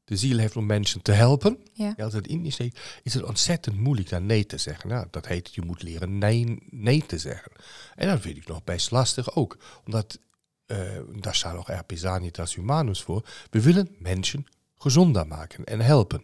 de 0.07 0.17
ziel 0.17 0.37
heeft 0.37 0.55
om 0.55 0.65
mensen 0.65 1.01
te 1.01 1.11
helpen. 1.11 1.57
Ja. 1.73 1.93
Als 1.97 2.13
het 2.13 2.27
in 2.27 2.45
is, 2.45 2.59
is 3.03 3.13
het 3.13 3.23
ontzettend 3.23 3.77
moeilijk 3.77 4.09
daar 4.09 4.21
nee 4.21 4.45
te 4.45 4.57
zeggen. 4.57 4.89
Nou, 4.89 5.07
dat 5.11 5.27
heet, 5.27 5.55
je 5.55 5.61
moet 5.61 5.81
leren 5.83 6.17
nee, 6.17 6.63
nee 6.69 7.05
te 7.05 7.17
zeggen. 7.17 7.51
En 7.95 8.07
dat 8.07 8.21
vind 8.21 8.37
ik 8.37 8.47
nog 8.47 8.63
best 8.63 8.91
lastig 8.91 9.35
ook. 9.35 9.57
Omdat, 9.85 10.19
eh, 10.65 10.77
daar 11.19 11.35
staat 11.35 11.55
ook 11.55 11.67
RP 11.67 11.91
Sanitas 11.95 12.55
Humanus 12.55 13.01
voor. 13.01 13.25
We 13.49 13.61
willen 13.61 13.95
mensen 13.99 14.45
gezonder 14.77 15.27
maken 15.27 15.63
en 15.65 15.79
helpen. 15.79 16.23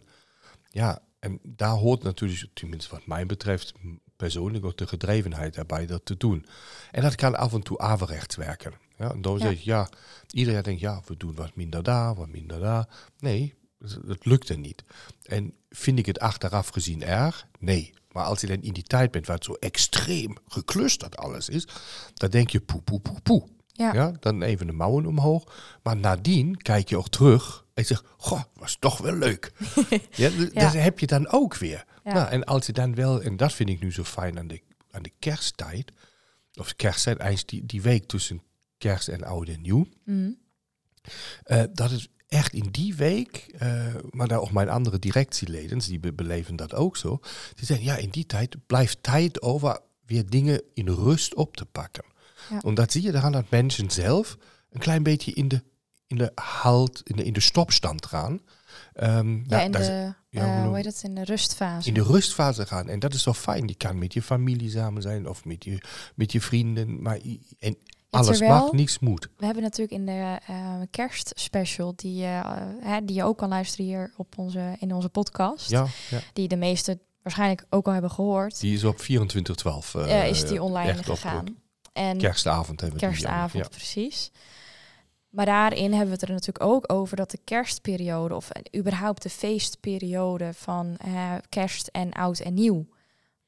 Ja, 0.70 1.02
en 1.18 1.40
daar 1.42 1.74
hoort 1.74 2.02
natuurlijk, 2.02 2.50
tenminste 2.54 2.90
wat 2.90 3.06
mij 3.06 3.26
betreft, 3.26 3.72
persoonlijk 4.16 4.64
ook 4.64 4.76
de 4.78 4.86
gedrevenheid 4.86 5.56
erbij 5.56 5.86
dat 5.86 6.04
te 6.04 6.16
doen. 6.16 6.46
En 6.90 7.02
dat 7.02 7.14
kan 7.14 7.34
af 7.36 7.52
en 7.52 7.62
toe 7.62 7.78
averechts 7.78 8.36
werken. 8.36 8.72
Ja, 8.98 9.10
en 9.10 9.22
dan 9.22 9.38
Ja. 9.38 9.40
zeg 9.40 9.58
je, 9.58 9.70
ja, 9.70 9.88
iedereen 10.30 10.62
denkt, 10.62 10.80
ja, 10.80 11.02
we 11.06 11.16
doen 11.16 11.34
wat 11.34 11.54
minder 11.56 11.82
daar, 11.82 12.14
wat 12.14 12.28
minder 12.28 12.60
daar. 12.60 12.88
Nee, 13.18 13.54
het- 13.92 14.06
het 14.06 14.24
lukt 14.24 14.48
er 14.48 14.58
niet. 14.58 14.84
En 15.22 15.54
vind 15.70 15.98
ik 15.98 16.06
het 16.06 16.18
achteraf 16.18 16.68
gezien 16.68 17.02
erg? 17.02 17.46
Nee. 17.58 17.92
Maar 18.12 18.24
als 18.24 18.40
je 18.40 18.46
dan 18.46 18.62
in 18.62 18.72
die 18.72 18.82
tijd 18.82 19.10
bent 19.10 19.26
waar 19.26 19.36
het 19.36 19.44
zo 19.44 19.52
extreem 19.54 20.36
geklusterd 20.46 21.16
alles 21.16 21.48
is, 21.48 21.66
dan 22.14 22.30
denk 22.30 22.50
je 22.50 22.60
poe, 22.60 22.82
poe, 22.82 23.00
poe, 23.00 23.20
poe. 23.20 23.48
Ja. 23.76 23.92
Ja, 23.94 24.12
dan 24.20 24.42
even 24.42 24.66
de 24.66 24.72
mouwen 24.72 25.06
omhoog. 25.06 25.52
Maar 25.82 25.96
nadien 25.96 26.56
kijk 26.56 26.88
je 26.88 26.96
ook 26.96 27.08
terug 27.08 27.64
en 27.74 27.86
zeg, 27.86 28.04
goh, 28.16 28.42
was 28.54 28.76
toch 28.80 28.98
wel 28.98 29.14
leuk. 29.14 29.52
ja. 30.16 30.30
Dat 30.52 30.72
heb 30.72 30.98
je 30.98 31.06
dan 31.06 31.28
ook 31.28 31.56
weer. 31.56 31.84
Ja. 32.04 32.12
Nou, 32.12 32.28
en 32.30 32.44
als 32.44 32.66
je 32.66 32.72
dan 32.72 32.94
wel, 32.94 33.22
en 33.22 33.36
dat 33.36 33.52
vind 33.52 33.68
ik 33.68 33.80
nu 33.80 33.92
zo 33.92 34.04
fijn 34.04 34.38
aan 34.38 34.46
de, 34.46 34.60
aan 34.90 35.02
de 35.02 35.12
kersttijd, 35.18 35.92
of 36.54 36.76
kersttijd, 36.76 37.18
eigenlijk 37.18 37.48
die, 37.50 37.66
die 37.66 37.82
week 37.82 38.06
tussen 38.06 38.42
kerst 38.78 39.08
en 39.08 39.24
oud 39.24 39.48
en 39.48 39.60
nieuw, 39.60 39.86
Mm. 40.04 40.36
eh, 41.44 41.62
dat 41.72 41.90
het 41.90 42.08
echt 42.34 42.52
in 42.52 42.68
die 42.70 42.94
week, 42.94 43.54
eh, 43.58 43.94
maar 44.10 44.28
daar 44.28 44.40
ook 44.40 44.52
mijn 44.52 44.68
andere 44.68 44.98
directieleden, 44.98 45.78
die 45.78 45.98
be- 46.00 46.12
beleven 46.12 46.56
dat 46.56 46.74
ook 46.74 46.96
zo, 46.96 47.20
die 47.54 47.66
zeggen, 47.66 47.86
ja, 47.86 47.96
in 47.96 48.10
die 48.10 48.26
tijd 48.26 48.56
blijft 48.66 48.98
tijd 49.02 49.42
over 49.42 49.78
weer 50.06 50.30
dingen 50.30 50.62
in 50.74 50.88
rust 50.88 51.34
op 51.34 51.56
te 51.56 51.64
pakken. 51.64 52.04
Ja. 52.50 52.60
En 52.62 52.74
dat 52.74 52.92
zie 52.92 53.02
je 53.02 53.14
eraan 53.14 53.32
dat 53.32 53.50
mensen 53.50 53.90
zelf 53.90 54.36
een 54.70 54.80
klein 54.80 55.02
beetje 55.02 55.32
in 55.32 55.48
de, 55.48 55.62
in 56.06 56.16
de 56.16 56.32
halt, 56.34 57.00
in 57.04 57.16
de, 57.16 57.24
in 57.24 57.32
de 57.32 57.40
stopstand 57.40 58.06
gaan. 58.06 58.40
Ehm, 58.92 59.32
Ja, 59.36 59.42
nou, 59.46 59.62
in 59.64 59.70
dat 59.70 59.82
de, 59.82 60.14
ja, 60.28 60.56
eh, 60.60 60.66
hoe 60.66 60.76
heet 60.76 60.84
het, 60.84 61.00
in 61.04 61.14
de 61.14 61.24
rustfase. 61.24 61.88
in 61.88 61.94
de 61.94 62.02
rustfase 62.02 62.66
gaan. 62.66 62.88
En 62.88 62.98
dat 62.98 63.14
is 63.14 63.22
zo 63.22 63.32
fijn. 63.32 63.66
Die 63.66 63.76
kan 63.76 63.98
met 63.98 64.12
je 64.12 64.22
familie 64.22 64.70
samen 64.70 65.02
zijn 65.02 65.28
of 65.28 65.44
met 65.44 65.64
je, 65.64 65.78
met 66.14 66.32
je 66.32 66.40
vrienden. 66.40 67.02
Maar 67.02 67.18
en 67.58 67.76
alles 68.14 68.38
terwijl- 68.38 68.60
mag, 68.62 68.72
niks 68.72 68.98
moet. 68.98 69.28
We 69.36 69.44
hebben 69.44 69.62
natuurlijk 69.62 69.92
in 69.98 70.06
de 70.06 70.38
eh, 70.46 70.74
kerstspecial, 70.90 71.92
die, 71.96 72.14
je, 72.16 72.24
eh, 72.44 72.62
hè, 72.80 73.04
die 73.04 73.16
je 73.16 73.24
ook 73.24 73.38
kan 73.38 73.48
luisteren 73.48 73.86
hier 73.86 74.12
op 74.16 74.38
onze, 74.38 74.76
in 74.78 74.94
onze 74.94 75.08
podcast, 75.08 75.70
Ja, 75.70 75.86
ja. 76.10 76.18
die 76.32 76.48
de 76.48 76.56
meesten 76.56 77.00
waarschijnlijk 77.22 77.64
ook 77.70 77.86
al 77.86 77.92
hebben 77.92 78.10
gehoord, 78.10 78.60
Die 78.60 78.74
is 78.74 78.84
op 78.84 79.00
24-12. 79.00 79.94
eh, 79.94 80.20
eh, 80.22 80.28
is 80.28 80.46
die 80.46 80.62
online 80.62 80.98
op- 80.98 81.04
gegaan. 81.04 81.44
En 81.92 82.18
Kerstavond 82.18 82.80
hebben 82.80 83.00
we 83.00 83.06
kerstavond, 83.06 83.64
ja. 83.64 83.68
precies. 83.68 84.30
Maar 85.28 85.46
daarin 85.46 85.90
hebben 85.90 86.06
we 86.06 86.12
het 86.12 86.22
er 86.22 86.30
natuurlijk 86.34 86.64
ook 86.64 86.92
over 86.92 87.16
dat 87.16 87.30
de 87.30 87.38
kerstperiode, 87.44 88.34
of 88.34 88.50
eh, 88.50 88.80
überhaupt 88.80 89.22
de 89.22 89.30
feestperiode 89.30 90.50
van 90.54 90.96
eh, 90.96 91.32
kerst 91.48 91.86
en 91.86 92.12
oud 92.12 92.38
en 92.38 92.54
nieuw, 92.54 92.86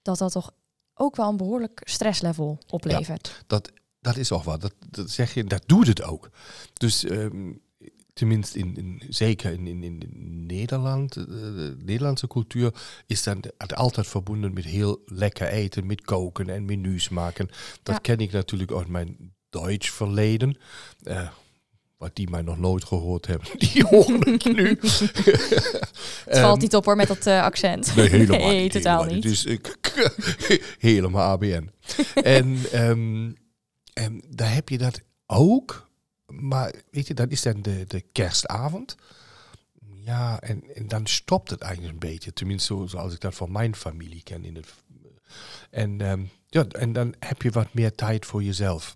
dat 0.03 0.19
dat 0.19 0.33
toch 0.33 0.51
ook 0.95 1.17
wel 1.17 1.29
een 1.29 1.37
behoorlijk 1.37 1.81
stresslevel 1.85 2.59
oplevert. 2.69 3.45
Dat, 3.47 3.73
dat 4.07 4.17
is 4.17 4.33
ook 4.33 4.43
wat. 4.45 4.61
Dat, 4.61 4.75
dat 4.91 5.11
zeg 5.11 5.35
je, 5.35 5.45
dat 5.45 5.63
doet 5.67 5.87
het 5.87 6.03
ook. 6.03 6.31
Dus 6.73 7.05
ehm, 7.05 7.53
tenminste, 8.13 8.59
in, 8.59 8.77
in, 8.77 9.03
zeker 9.09 9.53
in, 9.53 9.67
in, 9.67 9.83
in 9.83 10.47
Nederland, 10.47 11.17
eh, 11.17 11.25
de 11.25 11.77
Nederlandse 11.85 12.27
cultuur, 12.27 12.75
is 13.07 13.23
dan 13.23 13.43
het 13.59 13.75
altijd 13.75 14.07
verbonden 14.07 14.53
met 14.53 14.65
heel 14.65 15.03
lekker 15.07 15.47
eten, 15.49 15.87
met 15.87 16.01
koken 16.03 16.49
en 16.49 16.65
menus 16.65 17.09
maken. 17.09 17.49
Dat 17.83 17.95
Ja. 17.95 18.01
ken 18.01 18.19
ik 18.19 18.33
natuurlijk 18.33 18.73
uit 18.73 18.89
mijn 18.89 19.35
Duits 19.51 19.91
verleden. 19.91 20.59
Eh, 21.03 21.29
wat 21.97 22.17
die 22.17 22.31
mij 22.31 22.43
nog 22.43 22.59
nooit 22.59 22.85
gehoord 22.85 23.27
hebben, 23.27 23.49
die 23.73 23.85
horen 23.85 24.31
het 24.33 24.45
nu. 24.45 24.79
Het 26.27 26.39
valt 26.39 26.61
niet 26.61 26.75
op 26.75 26.85
hoor 26.85 26.97
met 26.97 27.09
dat 27.09 27.27
eh, 27.27 27.43
accent. 27.43 27.95
Nee, 27.97 28.09
helemaal 28.09 28.39
Nee, 28.49 28.63
niet. 28.63 28.73
totaal 28.73 29.03
helemaal 29.05 29.15
niet. 29.15 29.23
Dus 29.23 29.45
ik, 29.45 29.75
helemaal 30.79 31.23
ABN. 31.31 31.71
en, 32.15 32.59
ehm, 32.73 33.31
en 33.97 34.23
daar 34.29 34.55
heb 34.55 34.69
je 34.69 34.79
dat 34.79 35.01
ook. 35.27 35.89
Maar 36.27 36.75
weet 36.91 37.07
je, 37.07 37.15
dat 37.15 37.31
is 37.31 37.43
dan 37.43 37.63
de, 37.63 37.85
de 37.89 38.01
kerstavond. 38.13 38.97
Ja, 40.05 40.41
en, 40.41 40.63
en 40.75 40.89
dan 40.89 41.07
stopt 41.07 41.51
het 41.51 41.61
eigenlijk 41.61 41.93
een 41.93 42.09
beetje. 42.11 42.33
Tenminste, 42.33 42.75
zo- 42.75 42.87
zoals 42.87 43.15
ik 43.15 43.21
dat 43.21 43.35
van 43.35 43.53
mijn 43.53 43.77
familie 43.77 44.23
ken. 44.23 44.45
In 44.45 44.55
het, 44.57 44.75
en, 45.71 46.01
ehm, 46.01 46.25
ja, 46.47 46.67
en 46.69 46.93
dan 46.93 47.15
heb 47.19 47.43
je 47.43 47.51
wat 47.51 47.75
meer 47.75 47.95
tijd 47.95 48.27
voor 48.27 48.43
jezelf. 48.43 48.95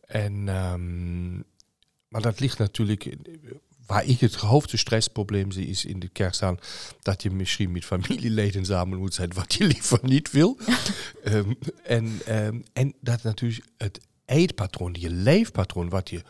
En, 0.00 0.48
ehm, 0.48 1.34
maar 2.08 2.22
dat 2.22 2.40
ligt 2.40 2.58
natuurlijk... 2.58 3.16
Waar 3.86 4.04
ik 4.04 4.20
het 4.20 4.34
grootste 4.34 4.76
stressprobleem 4.76 5.50
zie, 5.50 5.66
is 5.66 5.84
in 5.84 5.98
de 6.00 6.08
kerst 6.08 6.42
aan 6.42 6.58
dat 7.02 7.22
je 7.22 7.30
misschien 7.30 7.72
met 7.72 7.84
familieleden 7.84 8.64
samen 8.64 8.98
moet 8.98 9.14
zijn, 9.14 9.34
wat 9.34 9.54
je 9.54 9.64
liever 9.64 9.98
niet 10.02 10.30
wil. 10.30 10.58
Ehm, 11.24 11.52
en, 11.82 12.20
ehm, 12.26 12.60
en 12.72 12.94
dat 13.00 13.22
natuurlijk 13.22 13.66
het 13.76 14.00
eetpatroon, 14.30 14.96
je 14.98 15.10
leefpatroon, 15.10 15.88
wat 15.88 16.10
je 16.10 16.22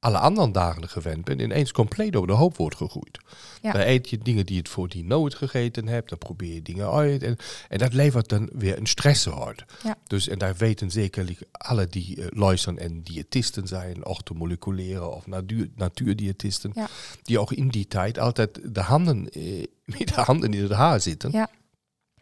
alle 0.00 0.18
andere 0.18 0.50
dagen 0.50 0.88
gewend 0.88 1.24
bent, 1.24 1.40
ineens 1.40 1.72
compleet 1.72 2.16
over 2.16 2.28
de 2.28 2.34
hoop 2.34 2.56
wordt 2.56 2.76
gegroeid. 2.76 3.18
Ja. 3.62 3.72
Dan 3.72 3.80
eet 3.80 4.10
je 4.10 4.18
dingen 4.18 4.46
die 4.46 4.56
je 4.56 4.68
voor 4.68 4.88
die 4.88 5.04
nooit 5.04 5.34
gegeten 5.34 5.88
hebt, 5.88 6.08
dan 6.08 6.18
probeer 6.18 6.54
je 6.54 6.62
dingen 6.62 6.90
uit. 6.92 7.22
En, 7.22 7.36
en 7.68 7.78
dat 7.78 7.92
levert 7.92 8.28
dan 8.28 8.50
weer 8.52 8.78
een 8.78 8.86
stresshord. 8.86 9.64
Ja. 9.82 9.96
Dus, 10.06 10.28
en 10.28 10.38
daar 10.38 10.56
weten 10.56 10.90
zekerlijk 10.90 11.40
alle 11.52 11.86
die 11.86 12.16
uh, 12.16 12.26
luisteren 12.30 12.78
en 12.78 13.02
diëtisten 13.02 13.66
zijn, 13.66 14.06
orthomoleculaire 14.06 15.06
of 15.06 15.26
natuur, 15.26 15.68
natuurdiëtisten, 15.76 16.70
Ja. 16.74 16.88
die 17.22 17.38
ook 17.38 17.52
in 17.52 17.68
die 17.68 17.86
tijd 17.88 18.18
altijd 18.18 18.74
de 18.74 18.80
handen, 18.80 19.30
eh, 19.30 19.64
met 19.98 20.08
de 20.14 20.20
handen 20.20 20.52
in 20.54 20.62
het 20.62 20.72
haar 20.72 21.00
zitten. 21.00 21.30
Ja. 21.32 21.50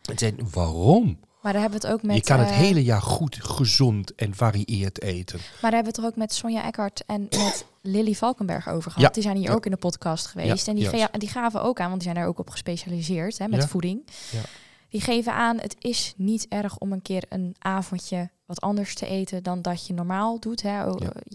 En 0.02 0.18
zeggen, 0.18 0.50
waarom? 0.50 1.18
Maar 1.46 1.54
daar 1.54 1.64
hebben 1.64 1.80
we 1.80 1.86
het 1.86 1.96
ook 1.96 2.06
met. 2.06 2.16
je 2.16 2.22
kan 2.22 2.38
het 2.38 2.48
eh, 2.48 2.56
hele 2.56 2.82
jaar 2.82 3.02
goed, 3.02 3.44
gezond 3.44 4.14
en 4.14 4.34
varieerd 4.34 5.02
eten. 5.02 5.38
Maar 5.38 5.70
daar 5.70 5.72
hebben 5.72 5.82
we 5.82 5.88
het 5.88 5.98
er 5.98 6.04
ook 6.04 6.16
met 6.16 6.34
Sonja 6.34 6.64
Eckhart 6.64 7.02
en 7.06 7.20
met 7.44 7.66
Lily 7.80 8.12
Valkenberg 8.12 8.68
over 8.68 8.90
gehad. 8.90 9.06
Ja. 9.08 9.14
Die 9.14 9.22
zijn 9.22 9.36
hier 9.36 9.48
Ja. 9.48 9.54
ook 9.54 9.64
in 9.64 9.70
de 9.70 9.76
podcast 9.76 10.26
geweest. 10.26 10.66
Ja, 10.66 10.72
en 10.72 10.78
die, 10.78 11.18
die 11.18 11.28
gaven 11.28 11.62
ook 11.62 11.80
aan, 11.80 11.88
want 11.88 12.00
die 12.00 12.10
zijn 12.10 12.14
daar 12.22 12.26
ook 12.26 12.38
op 12.38 12.50
gespecialiseerd 12.50 13.38
hè, 13.38 13.48
met 13.48 13.66
voeding. 13.66 14.06
Ja. 14.32 14.40
Die 14.88 15.00
geven 15.00 15.32
aan, 15.34 15.58
het 15.58 15.76
is 15.78 16.14
niet 16.16 16.46
erg 16.48 16.78
om 16.78 16.92
een 16.92 17.02
keer 17.02 17.24
een 17.28 17.56
avondje 17.58 18.30
wat 18.46 18.60
anders 18.60 18.94
te 18.94 19.06
eten 19.06 19.42
dan 19.42 19.62
dat 19.62 19.86
je 19.86 19.94
normaal 19.94 20.40
doet. 20.40 20.62
Hè. 20.62 20.84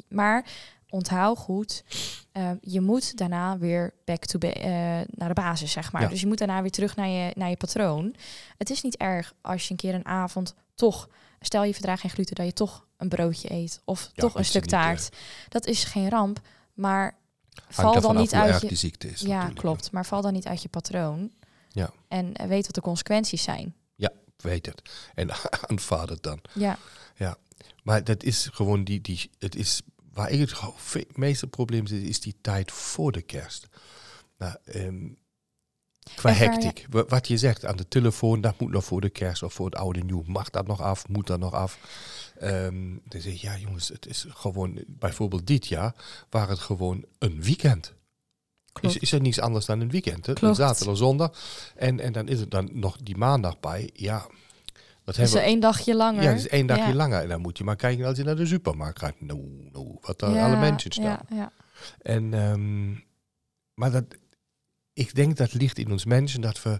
Maar 0.09 0.45
onthoud 0.91 1.37
goed, 1.37 1.83
eh, 2.31 2.51
je 2.61 2.81
moet 2.81 3.17
daarna 3.17 3.57
weer 3.57 3.93
back 4.05 4.25
to 4.25 4.39
eh, 4.39 4.71
naar 5.07 5.27
de 5.27 5.33
basis, 5.33 5.71
zeg 5.71 5.91
maar. 5.91 6.01
Ja. 6.01 6.07
Dus 6.07 6.21
je 6.21 6.27
moet 6.27 6.37
daarna 6.37 6.61
weer 6.61 6.71
terug 6.71 6.95
naar 6.95 7.07
je, 7.07 7.31
naar 7.35 7.49
je 7.49 7.57
patroon. 7.57 8.15
Het 8.57 8.69
is 8.69 8.81
niet 8.81 8.97
erg 8.97 9.33
als 9.41 9.63
je 9.63 9.71
een 9.71 9.77
keer 9.77 9.93
een 9.93 10.05
avond 10.05 10.55
toch, 10.75 11.09
stel 11.39 11.63
je 11.63 11.73
verdraagt 11.73 12.01
geen 12.01 12.09
gluten, 12.09 12.35
dat 12.35 12.45
je 12.45 12.53
toch 12.53 12.85
een 12.97 13.09
broodje 13.09 13.51
eet 13.51 13.81
of 13.85 14.09
Ja, 14.13 14.21
toch 14.21 14.35
een 14.35 14.45
stuk 14.45 14.61
niet, 14.61 14.71
taart. 14.71 15.09
Dat 15.49 15.65
is 15.65 15.83
geen 15.83 16.09
ramp, 16.09 16.39
maar 16.73 17.19
Hangt 17.53 17.73
val 17.75 18.01
dan 18.01 18.15
niet 18.15 18.33
uit 18.33 18.61
je... 18.61 18.67
die 18.67 18.77
ziekte 18.77 19.09
is. 19.09 19.21
Ja, 19.21 19.49
klopt. 19.53 19.91
Maar 19.91 20.05
val 20.05 20.21
dan 20.21 20.33
niet 20.33 20.47
uit 20.47 20.61
je 20.61 20.69
patroon. 20.69 21.31
Ja. 21.69 21.89
En 22.07 22.47
weet 22.47 22.65
wat 22.65 22.75
de 22.75 22.81
consequenties 22.81 23.43
zijn. 23.43 23.75
Weet 24.41 24.65
het. 24.65 24.81
En 25.13 25.29
aanvaard 25.69 26.09
het 26.09 26.23
dan. 26.23 26.39
Ja, 26.53 26.77
Maar 27.83 28.03
dat 28.03 28.23
is 28.23 28.49
gewoon 28.51 28.83
die, 28.83 29.01
die 29.01 29.29
het 29.39 29.55
is, 29.55 29.81
waar 30.13 30.29
ik 30.31 30.49
het 30.93 31.17
meeste 31.17 31.47
probleem 31.47 31.87
zit, 31.87 32.03
is 32.03 32.19
die 32.19 32.35
tijd 32.41 32.71
voor 32.71 33.11
de 33.11 33.21
kerst. 33.21 33.67
Nou, 34.37 34.55
ehm, 34.65 35.07
qua 36.15 36.31
hectiek. 36.31 36.85
Wa- 36.89 37.05
Wat 37.05 37.27
je 37.27 37.37
zegt 37.37 37.65
aan 37.65 37.75
de 37.75 37.87
telefoon, 37.87 38.41
dat 38.41 38.59
moet 38.59 38.71
nog 38.71 38.85
voor 38.85 39.01
de 39.01 39.09
kerst 39.09 39.43
of 39.43 39.53
voor 39.53 39.65
het 39.65 39.75
oude 39.75 40.03
nieuw. 40.03 40.23
Mag 40.25 40.49
dat 40.49 40.67
nog 40.67 40.81
af? 40.81 41.07
Moet 41.07 41.27
dat 41.27 41.39
nog 41.39 41.53
af? 41.53 41.77
Ehm, 42.39 42.97
dan 43.05 43.21
zeg 43.21 43.41
je, 43.41 43.47
ja 43.47 43.57
jongens, 43.57 43.87
het 43.87 44.05
is 44.07 44.25
gewoon, 44.29 44.83
bijvoorbeeld 44.87 45.47
dit 45.47 45.67
jaar, 45.67 45.95
waar 46.29 46.49
het 46.49 46.59
gewoon 46.59 47.05
een 47.19 47.43
weekend. 47.43 47.93
klopt. 48.73 48.95
Is, 48.95 49.01
is 49.01 49.11
er 49.11 49.21
niets 49.21 49.39
anders 49.39 49.65
dan 49.65 49.79
een 49.79 49.89
weekend? 49.89 50.25
Hè? 50.25 50.33
Een 50.41 50.55
zaterdag, 50.55 50.97
zondag. 50.97 51.39
En, 51.75 51.99
en 51.99 52.13
dan 52.13 52.27
is 52.27 52.39
het 52.39 52.51
dan 52.51 52.69
nog 52.73 52.97
die 53.03 53.17
maandag 53.17 53.59
bij. 53.59 53.89
Ja, 53.93 54.27
dat 55.15 55.31
dus 55.31 55.41
één 55.41 55.59
dagje 55.59 55.95
langer. 55.95 56.23
Ja, 56.23 56.31
is 56.31 56.47
één 56.47 56.67
dagje 56.67 56.83
Ja. 56.87 56.93
langer. 56.93 57.21
En 57.21 57.29
dan 57.29 57.41
moet 57.41 57.57
je 57.57 57.63
maar 57.63 57.75
kijken 57.75 58.05
als 58.05 58.17
je 58.17 58.23
naar 58.23 58.35
de 58.35 58.45
supermarkt 58.45 58.99
gaat. 58.99 59.21
Nou, 59.21 59.69
nou, 59.71 59.97
wat 60.01 60.19
daar 60.19 60.33
Ja, 60.33 60.45
alle 60.45 60.59
mensen 60.59 60.91
staan. 60.91 61.19
Ja, 61.29 61.35
ja. 61.35 61.51
En, 62.01 62.33
ehm, 62.33 62.89
maar 63.73 63.91
dat, 63.91 64.05
ik 64.93 65.15
denk 65.15 65.37
dat 65.37 65.53
ligt 65.53 65.77
in 65.77 65.91
ons 65.91 66.05
mensen 66.05 66.41
dat 66.41 66.63
we 66.63 66.79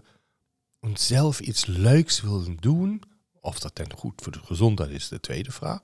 onszelf 0.80 1.40
iets 1.40 1.66
leuks 1.66 2.20
willen 2.20 2.56
doen. 2.60 3.02
Of 3.40 3.58
dat 3.60 3.76
dan 3.76 3.92
goed 3.96 4.20
voor 4.22 4.32
de 4.32 4.38
gezondheid 4.44 4.90
is, 4.90 5.08
de 5.08 5.20
tweede 5.20 5.50
vraag. 5.50 5.80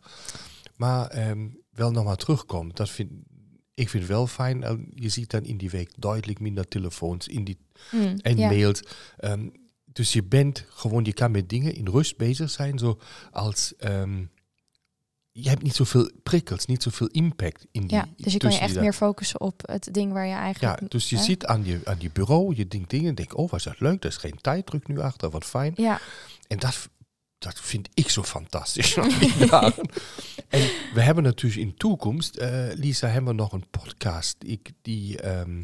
Maar 0.76 1.07
ehm, 1.07 1.49
wel 1.71 1.90
nog 1.90 2.05
maar 2.05 2.17
terugkomt. 2.17 2.76
Dat 2.76 2.90
vind, 2.90 3.11
ik 3.75 3.88
vind 3.88 4.02
het 4.02 4.12
wel 4.12 4.26
fijn. 4.26 4.62
eh, 4.62 4.75
Je 4.95 5.09
ziet 5.09 5.31
dan 5.31 5.45
in 5.45 5.57
die 5.57 5.71
week 5.71 5.90
duidelijk 5.97 6.40
minder 6.40 6.69
telefoons 6.69 7.28
in 7.28 7.45
die, 7.45 7.59
Mm, 7.90 8.17
en 8.23 8.37
ja. 8.37 8.49
mails. 8.49 8.83
Ehm, 9.17 9.49
dus 9.99 10.12
je 10.12 10.23
bent 10.23 10.64
gewoon, 10.69 11.05
je 11.05 11.12
kan 11.12 11.31
met 11.31 11.49
dingen 11.49 11.75
in 11.75 11.88
rust 11.88 12.17
bezig 12.17 12.50
zijn. 12.50 12.78
Zo 12.78 12.99
als, 13.31 13.76
ehm, 13.76 14.25
je 15.31 15.49
hebt 15.49 15.62
niet 15.62 15.75
zoveel 15.75 16.11
prikkels, 16.23 16.67
niet 16.67 16.83
zoveel 16.83 17.07
impact 17.07 17.67
in 17.71 17.87
die 17.87 17.97
Ja, 17.97 18.09
dus 18.17 18.33
je 18.33 18.38
kan 18.38 18.52
je 18.52 18.59
echt 18.59 18.81
meer 18.81 18.93
focussen 18.93 19.40
op 19.40 19.61
het 19.67 19.88
ding 19.95 20.12
waar 20.12 20.25
je 20.25 20.31
ja, 20.31 20.40
eigenlijk... 20.40 20.90
dus 20.90 21.09
je 21.09 21.17
hè? 21.17 21.23
zit 21.23 21.47
aan 21.47 21.64
je, 21.64 21.81
aan 21.85 21.97
je 21.99 22.11
bureau, 22.11 22.55
je 22.57 22.69
denkt 22.69 22.90
dingen, 22.90 23.14
denk, 23.14 23.37
oh, 23.37 23.50
was 23.50 23.64
dat 23.64 23.81
leuk, 23.81 24.02
er 24.02 24.09
is 24.09 24.17
geen 24.17 24.40
tijddruk 24.40 24.88
nu 24.88 25.00
achter, 25.00 25.31
wat 25.31 25.45
fijn. 25.45 25.73
Ja, 25.76 26.00
En 26.47 26.59
dat, 26.59 26.88
dat 27.38 27.61
vind 27.61 27.88
ik 27.95 28.09
zo 28.09 28.23
fantastisch. 28.23 28.97
en 30.57 30.71
we 30.95 31.00
hebben 31.00 31.25
natuurlijk 31.25 31.61
in 31.61 31.75
toekomst, 31.75 32.37
eh, 32.37 32.67
Lisa, 32.75 33.09
hebben 33.09 33.37
we 33.37 33.40
nog 33.43 33.52
een 33.52 33.69
podcast, 33.71 34.37
ik, 34.45 34.73
die 34.83 35.21
ehm, 35.21 35.62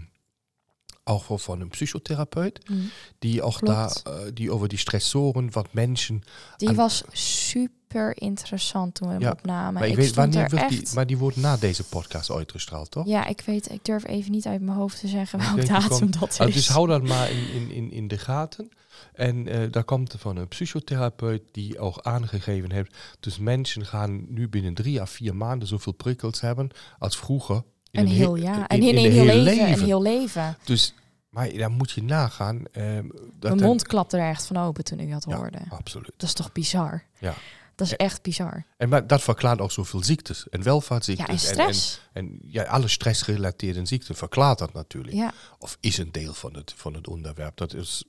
ook 1.05 1.41
van 1.41 1.61
een 1.61 1.69
psychotherapeut, 1.69 2.69
mm. 2.71 2.91
die 3.19 3.43
ook 3.43 3.57
Klopt. 3.59 4.05
daar, 4.05 4.15
eh, 4.15 4.23
die 4.35 4.51
over 4.53 4.69
die 4.69 4.79
stressoren, 4.79 5.53
wat 5.53 5.67
mensen. 5.73 6.23
die 6.57 6.73
was 6.73 7.05
super 7.13 8.17
interessant 8.23 8.95
toen 8.95 9.07
we 9.09 9.15
hem 9.15 9.23
Ja, 9.23 9.31
opnamen. 9.31 9.73
Maar, 9.73 9.83
ik 9.85 9.91
ik 9.91 9.97
weet, 9.97 10.15
wanneer 10.15 10.43
er 10.45 10.55
echt... 10.55 10.69
die, 10.69 10.89
maar 10.95 11.07
die 11.07 11.19
wordt 11.19 11.37
na 11.37 11.57
deze 11.57 11.85
podcast 11.85 12.31
uitgestraald, 12.31 12.91
toch? 12.91 13.07
Ja, 13.07 13.27
ik 13.27 13.41
weet, 13.47 13.71
ik 13.73 13.85
durf 13.85 14.07
even 14.07 14.31
niet 14.31 14.47
uit 14.47 14.61
mijn 14.61 14.77
hoofd 14.77 15.01
te 15.01 15.09
zeggen 15.09 15.39
welke 15.39 15.65
datum 15.67 16.11
dat 16.11 16.41
Ah, 16.41 16.49
is. 16.49 16.55
dus 16.55 16.69
hou 16.69 16.87
dat 16.89 17.03
maar 17.03 17.31
in, 17.31 17.51
in, 17.53 17.71
in, 17.71 17.91
in 17.91 18.09
de 18.09 18.19
gaten. 18.19 18.69
En 19.13 19.49
eh, 19.49 19.71
daar 19.71 19.85
komt 19.85 20.15
van 20.19 20.37
een 20.37 20.49
psychotherapeut 20.49 21.43
die 21.53 21.79
ook 21.79 21.99
aangegeven 22.03 22.73
heeft. 22.73 22.97
Dus 23.21 23.39
mensen 23.39 23.87
gaan 23.87 24.25
nu 24.29 24.49
binnen 24.49 24.75
drie 24.75 25.01
à 25.01 25.07
vier 25.07 25.37
maanden 25.37 25.69
zoveel 25.69 25.93
prikkels 25.93 26.41
hebben 26.41 26.71
als 26.99 27.17
vroeger. 27.17 27.63
In 27.95 28.01
een 28.07 28.09
he- 28.13 28.15
heel 28.15 28.35
jaar. 28.37 28.59
in- 28.59 28.67
En 28.67 28.77
in 28.83 28.89
in, 28.89 28.97
een 28.97 29.05
een 29.05 29.11
heel 29.13 29.23
heel 29.25 29.43
leven. 29.43 29.45
leven. 29.65 29.79
Een 29.81 29.85
heel 29.85 30.03
leven. 30.03 30.57
Dus, 30.65 30.95
maar 31.29 31.53
dan 31.53 31.73
moet 31.73 31.91
je 31.91 32.03
nagaan. 32.03 32.63
ehm, 32.73 33.09
dat 33.39 33.55
Mijn 33.55 33.67
mond 33.69 33.87
klapte 33.87 34.17
er 34.17 34.29
echt 34.29 34.47
van 34.47 34.57
open 34.57 34.85
toen 34.85 34.99
ik 34.99 35.11
dat 35.11 35.25
Ja, 35.29 35.37
hoorde. 35.37 35.59
absoluut. 35.69 36.11
Dat 36.17 36.29
is 36.29 36.35
toch 36.35 36.53
bizar? 36.53 37.05
Ja. 37.19 37.35
Dat 37.75 37.87
is 37.87 37.97
echt 37.97 38.23
bizar. 38.23 38.65
En 38.77 38.89
maar 38.89 39.07
dat 39.07 39.23
verklaart 39.23 39.61
ook 39.61 39.73
zoveel 39.73 40.03
ziektes 40.05 40.49
en 40.49 40.59
Ja, 40.59 40.65
welvaartsziektes. 40.65 41.29
en 41.29 41.39
stress. 41.39 42.01
En, 42.13 42.25
en, 42.25 42.39
ja, 42.43 42.63
alle 42.63 42.89
stressgerelateerde 42.89 43.87
ziekten 43.87 44.15
verklaart 44.15 44.59
dat 44.59 44.73
natuurlijk. 44.73 45.15
Ja, 45.17 45.33
Of 45.59 45.77
is 45.81 45.99
een 45.99 46.13
deel 46.13 46.35
van 46.35 46.55
het, 46.57 46.73
van 46.77 46.95
het 46.95 47.09
onderwerp. 47.09 47.57
Dat 47.57 47.75
is, 47.75 48.05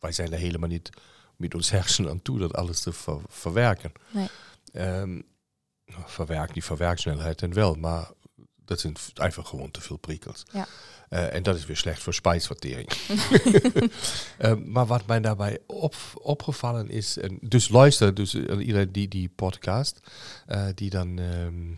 wij 0.00 0.12
zijn 0.12 0.32
er 0.32 0.38
helemaal 0.38 0.68
niet 0.68 0.90
met 1.36 1.54
ons 1.54 1.70
hersenen 1.70 2.10
aan 2.10 2.22
toe 2.22 2.38
dat 2.38 2.54
alles 2.54 2.80
te 2.80 2.92
ver- 2.92 3.20
verwerken. 3.28 3.92
Nee. 4.10 4.28
Ehm, 4.72 5.20
verwerk, 6.06 6.52
die 6.52 6.64
verwerksnelheid 6.64 7.42
en 7.42 7.52
wel, 7.54 7.74
maar 7.74 8.10
dat 8.68 8.80
zijn 8.80 8.94
einfach 9.14 9.48
gewoon 9.48 9.70
te 9.70 9.80
veel 9.80 9.96
prikkels. 9.96 10.42
Ja. 10.52 10.66
Eh, 11.08 11.34
en 11.34 11.42
dat 11.42 11.56
is 11.56 11.66
weer 11.66 11.76
slecht 11.76 12.02
voor 12.02 12.14
spijsvertering. 12.14 12.88
Ehm, 14.38 14.70
maar 14.70 14.86
wat 14.86 15.06
mij 15.06 15.20
daarbij 15.20 15.58
op, 15.66 15.94
opgevallen 16.14 16.90
is, 16.90 17.18
en 17.18 17.38
dus 17.40 17.68
luister, 17.68 18.14
dus 18.14 18.34
eh, 18.34 18.66
iedereen 18.66 18.92
die 18.92 19.08
die 19.08 19.28
podcast, 19.28 20.00
eh, 20.46 20.66
die 20.74 20.90
dan, 20.90 21.18
ehm, 21.18 21.70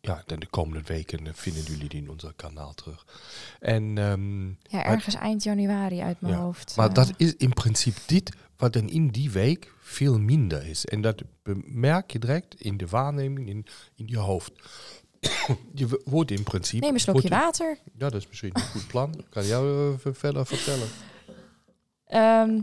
ja, 0.00 0.22
dan 0.26 0.38
de 0.38 0.46
komende 0.46 0.82
weken 0.86 1.26
eh, 1.26 1.32
vinden 1.34 1.62
jullie 1.62 1.88
die 1.88 2.02
in 2.02 2.10
ons 2.10 2.24
kanaal 2.36 2.74
terug. 2.74 3.06
En 3.60 3.98
ehm, 3.98 4.46
ja 4.48 4.84
ergens 4.84 5.14
eind 5.14 5.42
januari 5.42 6.00
uit 6.00 6.20
mijn 6.20 6.34
Ja, 6.34 6.40
hoofd. 6.40 6.76
maar 6.76 6.88
eh. 6.88 6.94
dat 6.94 7.12
is 7.16 7.36
in 7.36 7.52
principe 7.52 8.00
dit 8.06 8.30
wat 8.56 8.72
dan 8.72 8.88
in 8.88 9.08
die 9.08 9.30
week 9.30 9.72
veel 9.80 10.18
minder 10.18 10.66
is. 10.66 10.84
En 10.84 11.00
dat 11.00 11.22
merk 11.64 12.10
je 12.10 12.18
direct 12.18 12.60
in 12.60 12.76
de 12.76 12.86
waarneming 12.86 13.48
in, 13.48 13.66
in 13.94 14.06
je 14.06 14.18
hoofd. 14.18 14.52
je 15.74 16.00
wordt 16.04 16.30
in 16.30 16.42
principe... 16.42 16.84
Neem 16.84 16.94
een 16.94 17.00
slokje 17.00 17.28
water. 17.28 17.78
Ja, 17.84 18.08
dat 18.08 18.14
is 18.14 18.28
misschien 18.28 18.50
een 18.52 18.62
goed 18.62 18.86
plan. 18.86 19.24
Kan 19.30 19.46
jou 19.46 19.92
even 19.94 20.14
verder 20.14 20.46
vertellen. 20.46 20.88
Ehm, 22.06 22.60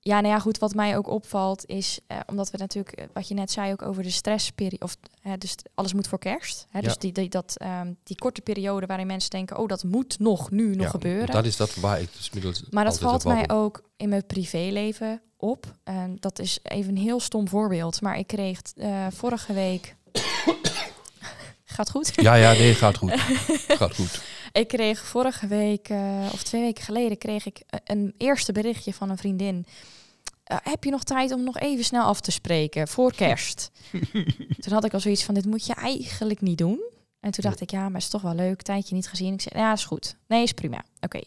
ja, 0.00 0.20
nou 0.20 0.34
ja, 0.34 0.38
goed. 0.38 0.58
Wat 0.58 0.74
mij 0.74 0.96
ook 0.96 1.08
opvalt 1.08 1.66
is, 1.66 1.98
eh, 2.06 2.18
omdat 2.26 2.50
we 2.50 2.58
natuurlijk, 2.58 2.96
eh, 2.96 3.06
wat 3.12 3.28
je 3.28 3.34
net 3.34 3.50
zei, 3.50 3.72
ook 3.72 3.82
over 3.82 4.02
de 4.02 4.10
stressperiode, 4.10 4.84
of 4.84 4.96
eh, 5.22 5.32
dus 5.38 5.54
alles 5.74 5.92
moet 5.92 6.08
voor 6.08 6.18
kerst. 6.18 6.66
Hè, 6.70 6.78
Ja. 6.78 6.84
Dus 6.84 6.98
die, 6.98 7.12
die, 7.12 7.28
dat, 7.28 7.56
ehm, 7.56 7.92
die 8.02 8.16
korte 8.16 8.40
periode 8.40 8.86
waarin 8.86 9.06
mensen 9.06 9.30
denken, 9.30 9.58
oh, 9.58 9.68
dat 9.68 9.84
moet 9.84 10.18
nog 10.18 10.50
nu 10.50 10.74
nog 10.74 10.84
Ja, 10.84 10.90
gebeuren. 10.90 11.30
Dat 11.30 11.44
is 11.44 11.56
dat 11.56 11.74
waar 11.74 12.00
ik 12.00 12.08
dus 12.16 12.30
middels 12.30 12.64
Maar 12.70 12.84
dat 12.84 12.98
valt 12.98 13.24
mij 13.24 13.50
ook 13.50 13.82
in 13.96 14.08
mijn 14.08 14.26
privéleven 14.26 15.20
op. 15.36 15.74
Dat 16.20 16.38
is 16.38 16.58
even 16.62 16.90
een 16.90 17.02
heel 17.02 17.20
stom 17.20 17.48
voorbeeld. 17.48 18.00
Maar 18.00 18.18
ik 18.18 18.26
kreeg 18.26 18.60
eh, 18.76 19.06
vorige 19.10 19.52
week. 19.52 19.96
Gaat 21.74 21.90
goed? 21.90 22.12
Ja, 22.14 22.34
ja, 22.34 22.52
nee, 22.52 22.74
gaat 22.74 22.96
goed. 22.96 23.12
gaat 23.80 23.94
goed. 23.94 24.22
Ik 24.52 24.68
kreeg 24.68 25.04
vorige 25.06 25.46
week, 25.46 25.88
eh, 25.88 26.28
of 26.32 26.42
twee 26.42 26.62
weken 26.62 26.84
geleden, 26.84 27.18
kreeg 27.18 27.46
ik 27.46 27.62
eh, 27.66 27.80
een 27.84 28.14
eerste 28.18 28.52
berichtje 28.52 28.94
van 28.94 29.10
een 29.10 29.16
vriendin. 29.16 29.66
Eh, 30.44 30.56
heb 30.62 30.84
je 30.84 30.90
nog 30.90 31.04
tijd 31.04 31.32
om 31.32 31.44
nog 31.44 31.58
even 31.58 31.84
snel 31.84 32.04
af 32.04 32.20
te 32.20 32.30
spreken 32.30 32.88
voor 32.88 33.14
kerst? 33.14 33.70
toen 34.62 34.72
had 34.72 34.84
ik 34.84 34.92
al 34.92 35.00
zoiets 35.00 35.24
van, 35.24 35.34
dit 35.34 35.46
moet 35.46 35.66
je 35.66 35.74
eigenlijk 35.74 36.40
niet 36.40 36.58
doen. 36.58 36.80
En 37.20 37.30
toen 37.30 37.44
dacht 37.44 37.60
ik, 37.60 37.70
ja, 37.70 37.82
maar 37.82 37.92
het 37.92 38.02
is 38.02 38.08
toch 38.08 38.22
wel 38.22 38.34
leuk, 38.34 38.62
tijdje 38.62 38.94
niet 38.94 39.08
gezien. 39.08 39.32
Ik 39.32 39.40
zei, 39.40 39.60
ja, 39.60 39.72
is 39.72 39.84
goed. 39.84 40.16
Nee, 40.26 40.42
is 40.42 40.52
prima. 40.52 40.84
Oké. 41.00 41.20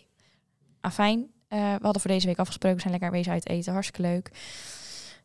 Afijn, 0.82 1.28
eh, 1.48 1.60
we 1.60 1.84
hadden 1.84 2.02
voor 2.02 2.12
deze 2.12 2.28
week 2.28 2.40
afgesproken, 2.40 2.76
we 2.76 2.82
zijn 2.82 2.94
lekker 2.94 3.12
wezen 3.12 3.32
uit 3.32 3.50
eten, 3.50 3.74
hartstikke 3.74 4.02
leuk. 4.02 4.32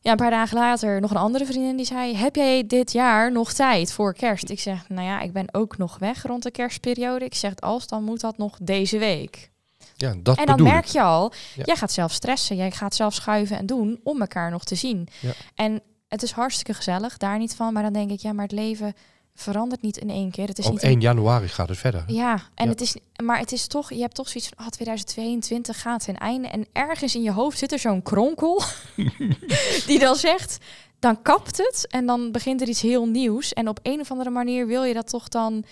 Ja, 0.03 0.11
een 0.11 0.17
paar 0.17 0.31
dagen 0.31 0.57
later 0.59 1.01
nog 1.01 1.11
een 1.11 1.17
andere 1.17 1.47
vriendin 1.47 1.77
die 1.77 1.87
zei: 1.87 2.17
Heb 2.17 2.37
jij 2.37 2.67
dit 2.67 2.93
jaar 2.93 3.33
nog 3.33 3.53
tijd 3.53 3.93
voor 3.93 4.15
kerst? 4.15 4.49
Ik 4.51 4.61
zeg: 4.61 4.89
Nou 4.89 5.07
ja, 5.07 5.21
ik 5.21 5.33
ben 5.33 5.55
ook 5.55 5.79
nog 5.79 5.99
weg 5.99 6.23
rond 6.23 6.43
de 6.43 6.51
kerstperiode. 6.51 7.25
Ik 7.25 7.35
zeg: 7.35 7.53
Als 7.61 7.87
dan 7.87 8.05
moet 8.05 8.21
dat 8.21 8.39
nog 8.39 8.59
deze 8.63 8.99
week. 8.99 9.51
Ja, 9.97 10.15
dat 10.19 10.39
en 10.39 10.47
dan 10.47 10.63
merk 10.63 10.85
ik. 10.87 10.93
je 10.93 11.03
al, 11.03 11.33
Ja. 11.55 11.65
jij 11.65 11.77
gaat 11.77 11.93
zelf 11.93 12.13
stressen, 12.13 12.57
jij 12.57 12.71
gaat 12.71 12.95
zelf 12.95 13.15
schuiven 13.15 13.57
en 13.59 13.67
doen 13.67 14.01
om 14.05 14.21
elkaar 14.21 14.51
nog 14.51 14.65
te 14.65 14.75
zien. 14.75 15.09
Ja. 15.21 15.33
En 15.55 15.81
het 16.09 16.23
is 16.23 16.31
hartstikke 16.31 16.75
gezellig, 16.75 17.17
daar 17.17 17.39
niet 17.39 17.55
van. 17.55 17.73
Maar 17.73 17.83
dan 17.83 17.93
denk 17.93 18.11
ik, 18.11 18.21
ja, 18.21 18.33
maar 18.33 18.45
het 18.45 18.53
leven 18.53 18.95
verandert 19.35 19.83
niet 19.83 19.97
in 19.97 20.11
één 20.11 20.31
keer. 20.31 20.47
Het 20.47 20.59
is 20.59 20.67
Op 20.67 20.73
niet 20.73 20.83
1 20.83 21.01
januari 21.01 21.49
gaat 21.49 21.69
het 21.69 21.79
verder. 21.79 22.05
ja, 22.07 22.33
en 22.55 22.65
Ja. 22.65 22.71
het 22.71 22.81
is, 22.81 22.97
maar 23.25 23.39
het 23.39 23.53
is 23.53 23.67
toch, 23.67 23.93
je 23.93 24.01
hebt 24.01 24.15
toch 24.15 24.29
zoiets 24.29 24.51
van, 24.55 24.65
ah, 24.65 24.71
2022 24.71 25.81
gaat 25.81 26.05
ten 26.05 26.19
einde. 26.19 26.49
En 26.49 26.67
ergens 26.73 27.15
in 27.15 27.23
je 27.23 27.33
hoofd 27.33 27.59
zit 27.59 27.73
er 27.73 27.79
zo'n 27.79 28.03
kronkel 28.03 28.63
die 29.87 29.99
dan 29.99 30.17
zegt, 30.17 30.59
dan 30.99 31.23
kapt 31.23 31.57
het 31.57 31.87
en 31.91 32.07
dan 32.07 32.33
begint 32.33 32.61
er 32.61 32.69
iets 32.69 32.83
heel 32.83 33.07
nieuws. 33.09 33.53
En 33.53 33.69
op 33.69 33.79
een 33.83 34.01
of 34.01 34.11
andere 34.11 34.31
manier 34.31 34.67
wil 34.67 34.85
je 34.85 34.95
dat 34.95 35.09
toch 35.09 35.29
dan, 35.29 35.65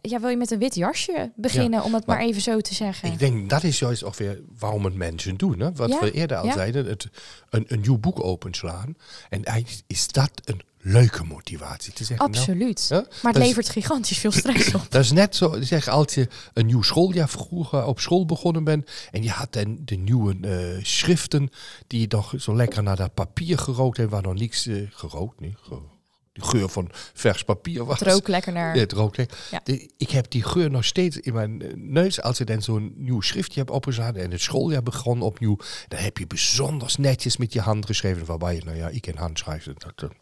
ja, 0.00 0.20
wil 0.20 0.28
je 0.30 0.36
met 0.36 0.50
een 0.50 0.58
wit 0.58 0.74
jasje 0.74 1.32
beginnen, 1.36 1.82
om 1.82 1.94
het 1.94 2.06
maar, 2.06 2.16
maar 2.16 2.26
even 2.26 2.42
zo 2.42 2.60
te 2.60 2.74
zeggen. 2.74 3.12
Ik 3.12 3.18
denk 3.18 3.50
dat 3.50 3.62
is 3.62 3.78
juist 3.78 4.04
ook 4.04 4.14
weer 4.16 4.40
waarom 4.58 4.84
het 4.84 4.94
mensen 4.94 5.36
doen. 5.36 5.60
Hè? 5.60 5.72
Wat 5.72 5.88
Ja, 5.90 6.00
we 6.00 6.10
eerder 6.10 6.36
al 6.36 6.44
ja. 6.46 6.52
zeiden, 6.52 6.86
het, 6.86 7.08
een, 7.50 7.64
een 7.68 7.80
nieuw 7.80 7.98
boek 7.98 8.24
openslaan. 8.24 8.94
En 9.28 9.44
eigenlijk 9.44 9.84
is 9.86 10.08
dat 10.08 10.30
een 10.44 10.62
leuke 10.88 11.24
motivatie. 11.24 11.92
Te 11.92 12.04
zeggen, 12.04 12.30
nou, 12.30 12.38
Absoluut. 12.38 12.86
ja, 12.88 13.04
maar 13.22 13.32
het 13.32 13.42
is- 13.42 13.48
levert 13.48 13.68
gigantisch 13.68 14.18
veel 14.18 14.32
stress 14.32 14.74
op. 14.74 14.86
Dat 14.90 15.04
is 15.04 15.12
net 15.12 15.36
zo, 15.36 15.56
zeg, 15.60 15.88
als 15.88 16.14
je 16.14 16.28
een 16.52 16.66
nieuw 16.66 16.82
schooljaar 16.82 17.28
vroeger 17.28 17.84
op 17.84 18.00
school 18.00 18.26
begonnen 18.26 18.64
bent 18.64 18.90
en 19.10 19.22
je 19.22 19.30
had 19.30 19.52
dan 19.52 19.78
de 19.84 19.96
nieuwe 19.96 20.36
eh, 20.42 20.84
schriften 20.84 21.50
die 21.86 22.00
je 22.00 22.06
toch 22.06 22.32
zo 22.38 22.56
lekker 22.56 22.82
naar 22.82 22.96
dat 22.96 23.14
papier 23.14 23.58
gerookt 23.58 23.98
en 23.98 24.08
waar 24.08 24.22
nog 24.22 24.34
niks 24.34 24.66
eh, 24.66 24.82
gerookt, 24.90 25.40
nee, 25.40 25.56
de 26.36 26.44
geur 26.44 26.68
van 26.68 26.90
vers 27.14 27.44
papier 27.44 27.84
was. 27.84 27.98
Het 28.00 28.08
rookt 28.08 28.28
lekker 28.28 28.52
naar. 28.52 28.74
Ja, 28.74 28.80
het 28.80 28.92
lekker. 28.92 29.28
Ja. 29.50 29.60
De- 29.64 29.90
ik 29.96 30.10
heb 30.10 30.30
die 30.30 30.42
geur 30.42 30.70
nog 30.70 30.84
steeds 30.84 31.16
in 31.16 31.34
mijn 31.34 31.62
eh, 31.62 31.72
neus. 31.74 32.22
Als 32.22 32.38
je 32.38 32.44
dan 32.44 32.62
zo'n 32.62 32.92
nieuw 32.96 33.20
schriftje 33.20 33.58
hebt 33.58 33.70
opgezet 33.70 34.16
en 34.16 34.30
het 34.30 34.40
schooljaar 34.40 34.82
begon 34.82 35.22
opnieuw, 35.22 35.56
dan 35.88 35.98
heb 36.00 36.18
je 36.18 36.26
bijzonder 36.26 36.94
netjes 36.98 37.36
met 37.36 37.52
je 37.52 37.60
hand 37.60 37.86
geschreven. 37.86 38.26
Waarbij 38.26 38.54
je, 38.54 38.64
nou 38.64 38.76
ja, 38.76 38.88
ik 38.88 39.00
ken 39.00 39.16
handschrijven, 39.16 39.74
dat 39.78 40.10
eh, 40.10 40.16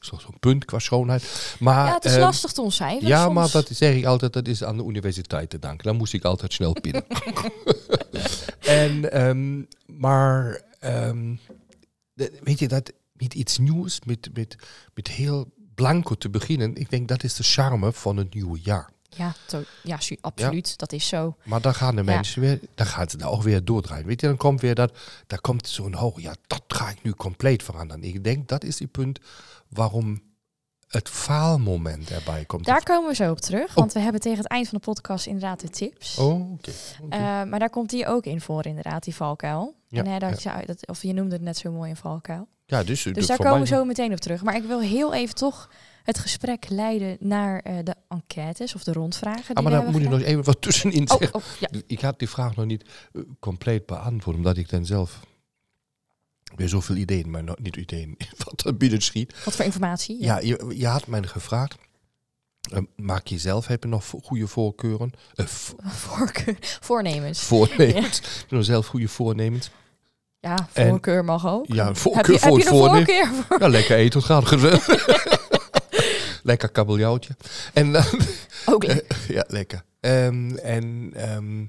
is 0.00 0.08
toch 0.08 0.20
zo'n 0.20 0.38
punt 0.40 0.64
qua 0.64 0.78
schoonheid. 0.78 1.54
Maar, 1.58 1.86
ja, 1.86 1.94
het 1.94 2.04
is 2.04 2.12
ehm, 2.12 2.20
lastig 2.20 2.52
te 2.52 2.60
ontcijferen 2.60 3.08
ja, 3.08 3.22
soms. 3.22 3.34
maar 3.34 3.50
dat 3.50 3.68
zeg 3.72 3.94
ik 3.94 4.04
altijd, 4.04 4.32
dat 4.32 4.48
is 4.48 4.64
aan 4.64 4.76
de 4.76 4.84
universiteit 4.84 5.50
te 5.50 5.58
danken. 5.58 5.84
Dan 5.86 5.96
moest 5.96 6.12
ik 6.12 6.24
altijd 6.24 6.52
snel 6.52 6.72
pinnen. 6.80 7.04
en, 8.60 9.12
ehm, 9.12 9.62
maar, 9.86 10.62
ehm, 10.78 11.34
de- 12.12 12.38
weet 12.42 12.58
je, 12.58 12.68
dat 12.68 12.92
met 13.12 13.34
iets 13.34 13.58
nieuws, 13.58 14.00
met, 14.04 14.28
met, 14.32 14.56
met 14.94 15.08
heel 15.08 15.52
blanco 15.76 16.14
te 16.14 16.28
beginnen, 16.30 16.74
ik 16.76 16.90
denk 16.90 17.08
dat 17.08 17.22
is 17.24 17.34
de 17.34 17.42
charme 17.42 17.92
van 17.92 18.16
het 18.16 18.34
nieuwe 18.34 18.58
jaar. 18.62 18.90
Ja, 19.08 19.34
to- 19.46 19.62
ja, 19.82 19.98
absoluut. 20.20 20.78
Dat 20.78 20.92
is 20.92 21.08
zo. 21.08 21.36
Maar 21.44 21.60
dan 21.60 21.74
gaan 21.74 21.96
de 21.96 22.02
Ja. 22.04 22.14
mensen 22.14 22.40
weer, 22.40 22.60
dan 22.74 22.86
gaan 22.86 23.08
ze 23.10 23.16
daar 23.16 23.30
ook 23.30 23.42
weer 23.42 23.64
doordraaien. 23.64 24.06
Weet 24.06 24.20
je, 24.20 24.26
dan 24.26 24.36
komt 24.36 24.60
weer 24.60 24.74
dat, 24.74 24.98
daar 25.26 25.40
komt 25.40 25.68
zo'n 25.68 25.94
hoog, 25.94 26.20
ja, 26.20 26.34
dat 26.46 26.62
ga 26.68 26.88
ik 26.88 27.02
nu 27.02 27.12
compleet 27.12 27.62
veranderen. 27.62 28.02
Ik 28.04 28.24
denk 28.24 28.48
dat 28.48 28.64
is 28.64 28.76
die 28.76 28.86
punt 28.86 29.18
waarom 29.68 30.22
het 30.86 31.08
faalmoment 31.08 32.10
erbij 32.10 32.44
komt. 32.44 32.64
Daar 32.64 32.82
komen 32.82 33.08
we 33.10 33.14
zo 33.14 33.30
op 33.30 33.40
terug, 33.40 33.74
want 33.74 33.92
we 33.92 34.00
hebben 34.00 34.20
tegen 34.20 34.38
het 34.38 34.46
eind 34.46 34.68
van 34.68 34.78
de 34.78 34.84
podcast 34.84 35.26
inderdaad 35.26 35.60
de 35.60 35.68
tips. 35.68 36.18
Oh, 36.18 36.52
oké. 36.52 36.70
oké. 37.02 37.16
Eh, 37.16 37.20
maar 37.20 37.58
daar 37.58 37.70
komt 37.70 37.90
die 37.90 38.06
ook 38.06 38.24
in 38.24 38.40
voor, 38.40 38.66
inderdaad, 38.66 39.04
die 39.04 39.14
valkuil. 39.14 39.74
Ja, 39.96 40.04
en 40.04 40.10
hè, 40.10 40.18
dat 40.18 40.42
je, 40.42 40.50
dat, 40.66 40.86
of 40.88 41.02
je 41.02 41.12
noemde 41.12 41.34
het 41.34 41.42
net 41.44 41.56
zo 41.56 41.72
mooi 41.72 41.90
een 41.90 41.96
valkuil. 41.96 42.48
ja, 42.66 42.82
dus, 42.84 43.02
Dus 43.02 43.26
daar 43.26 43.36
komen 43.36 43.60
we 43.60 43.66
zo 43.66 43.84
meteen 43.84 44.12
op 44.12 44.18
terug. 44.18 44.42
Maar 44.42 44.56
ik 44.56 44.64
wil 44.64 44.80
heel 44.80 45.14
even 45.14 45.34
toch 45.34 45.70
het 46.02 46.18
gesprek 46.18 46.68
leiden 46.68 47.16
naar 47.20 47.60
eh, 47.60 47.74
de 47.84 47.94
enquêtes 48.08 48.74
of 48.74 48.84
de 48.84 48.92
rondvragen. 48.92 49.54
Ah, 49.54 49.62
maar 49.62 49.72
daar 49.72 49.82
moet 49.84 49.94
ik 49.94 50.00
hebben 50.00 50.18
nog 50.18 50.28
even 50.28 50.44
wat 50.44 50.60
tussenin 50.60 50.98
gedaan. 51.08 51.18
zeggen. 51.18 51.36
Oh, 51.40 51.44
oh, 51.46 51.58
ja. 51.60 51.68
Ik 51.86 52.00
had 52.00 52.18
die 52.18 52.28
vraag 52.28 52.56
nog 52.56 52.66
niet 52.66 52.84
eh, 53.12 53.22
compleet 53.40 53.86
beantwoord, 53.86 54.36
omdat 54.36 54.56
ik 54.56 54.68
dan 54.68 54.86
zelf 54.86 55.20
weer 56.56 56.68
zoveel 56.68 56.96
ideeën, 56.96 57.30
maar 57.30 57.44
nog 57.44 57.58
niet 57.58 57.76
ideeën, 57.76 58.16
wat 58.44 58.64
er 58.64 58.76
binnen 58.76 59.00
schiet. 59.02 59.44
Wat 59.44 59.54
voor 59.56 59.64
informatie? 59.64 60.22
Ja, 60.22 60.38
je, 60.38 60.72
je 60.76 60.86
had 60.86 61.06
mij 61.06 61.22
gevraagd, 61.22 61.76
eh, 62.72 62.78
maak 62.96 63.26
je 63.26 63.38
zelf, 63.38 63.66
heb 63.66 63.82
je 63.82 63.88
nog 63.88 64.04
goede 64.22 64.46
voorkeuren? 64.46 65.10
Vo- 65.34 65.76
Voorkeur, 66.06 66.56
voornemens. 66.80 67.40
voornemens. 67.40 68.20
Je 68.48 68.54
nog 68.54 68.64
zelf 68.64 68.86
goede 68.86 69.08
voornemens? 69.08 69.70
Ja, 70.46 70.68
En- 70.72 70.88
voorkeur 70.88 71.24
mag 71.24 71.46
ook. 71.46 71.66
Ja, 71.66 71.86
heb 71.86 71.96
voorkeur 71.96 72.32
je, 72.34 72.38
voor 72.40 72.58
heb 72.58 72.66
het 72.66 72.68
voorkeur 72.68 73.26
voor? 73.26 73.60
Ja, 73.60 73.68
lekker 73.68 73.96
eten, 73.96 74.22
gezellig. 74.22 74.86
lekker 76.42 76.68
kabeljauwtje. 76.68 77.36
En 77.72 77.92
dan, 77.92 78.04
Ook 78.74 78.84
leuk. 78.86 79.16
ja, 79.28 79.44
lekker. 79.48 79.84
Ehm, 80.00 80.56
en, 80.56 81.10
ehm, 81.14 81.64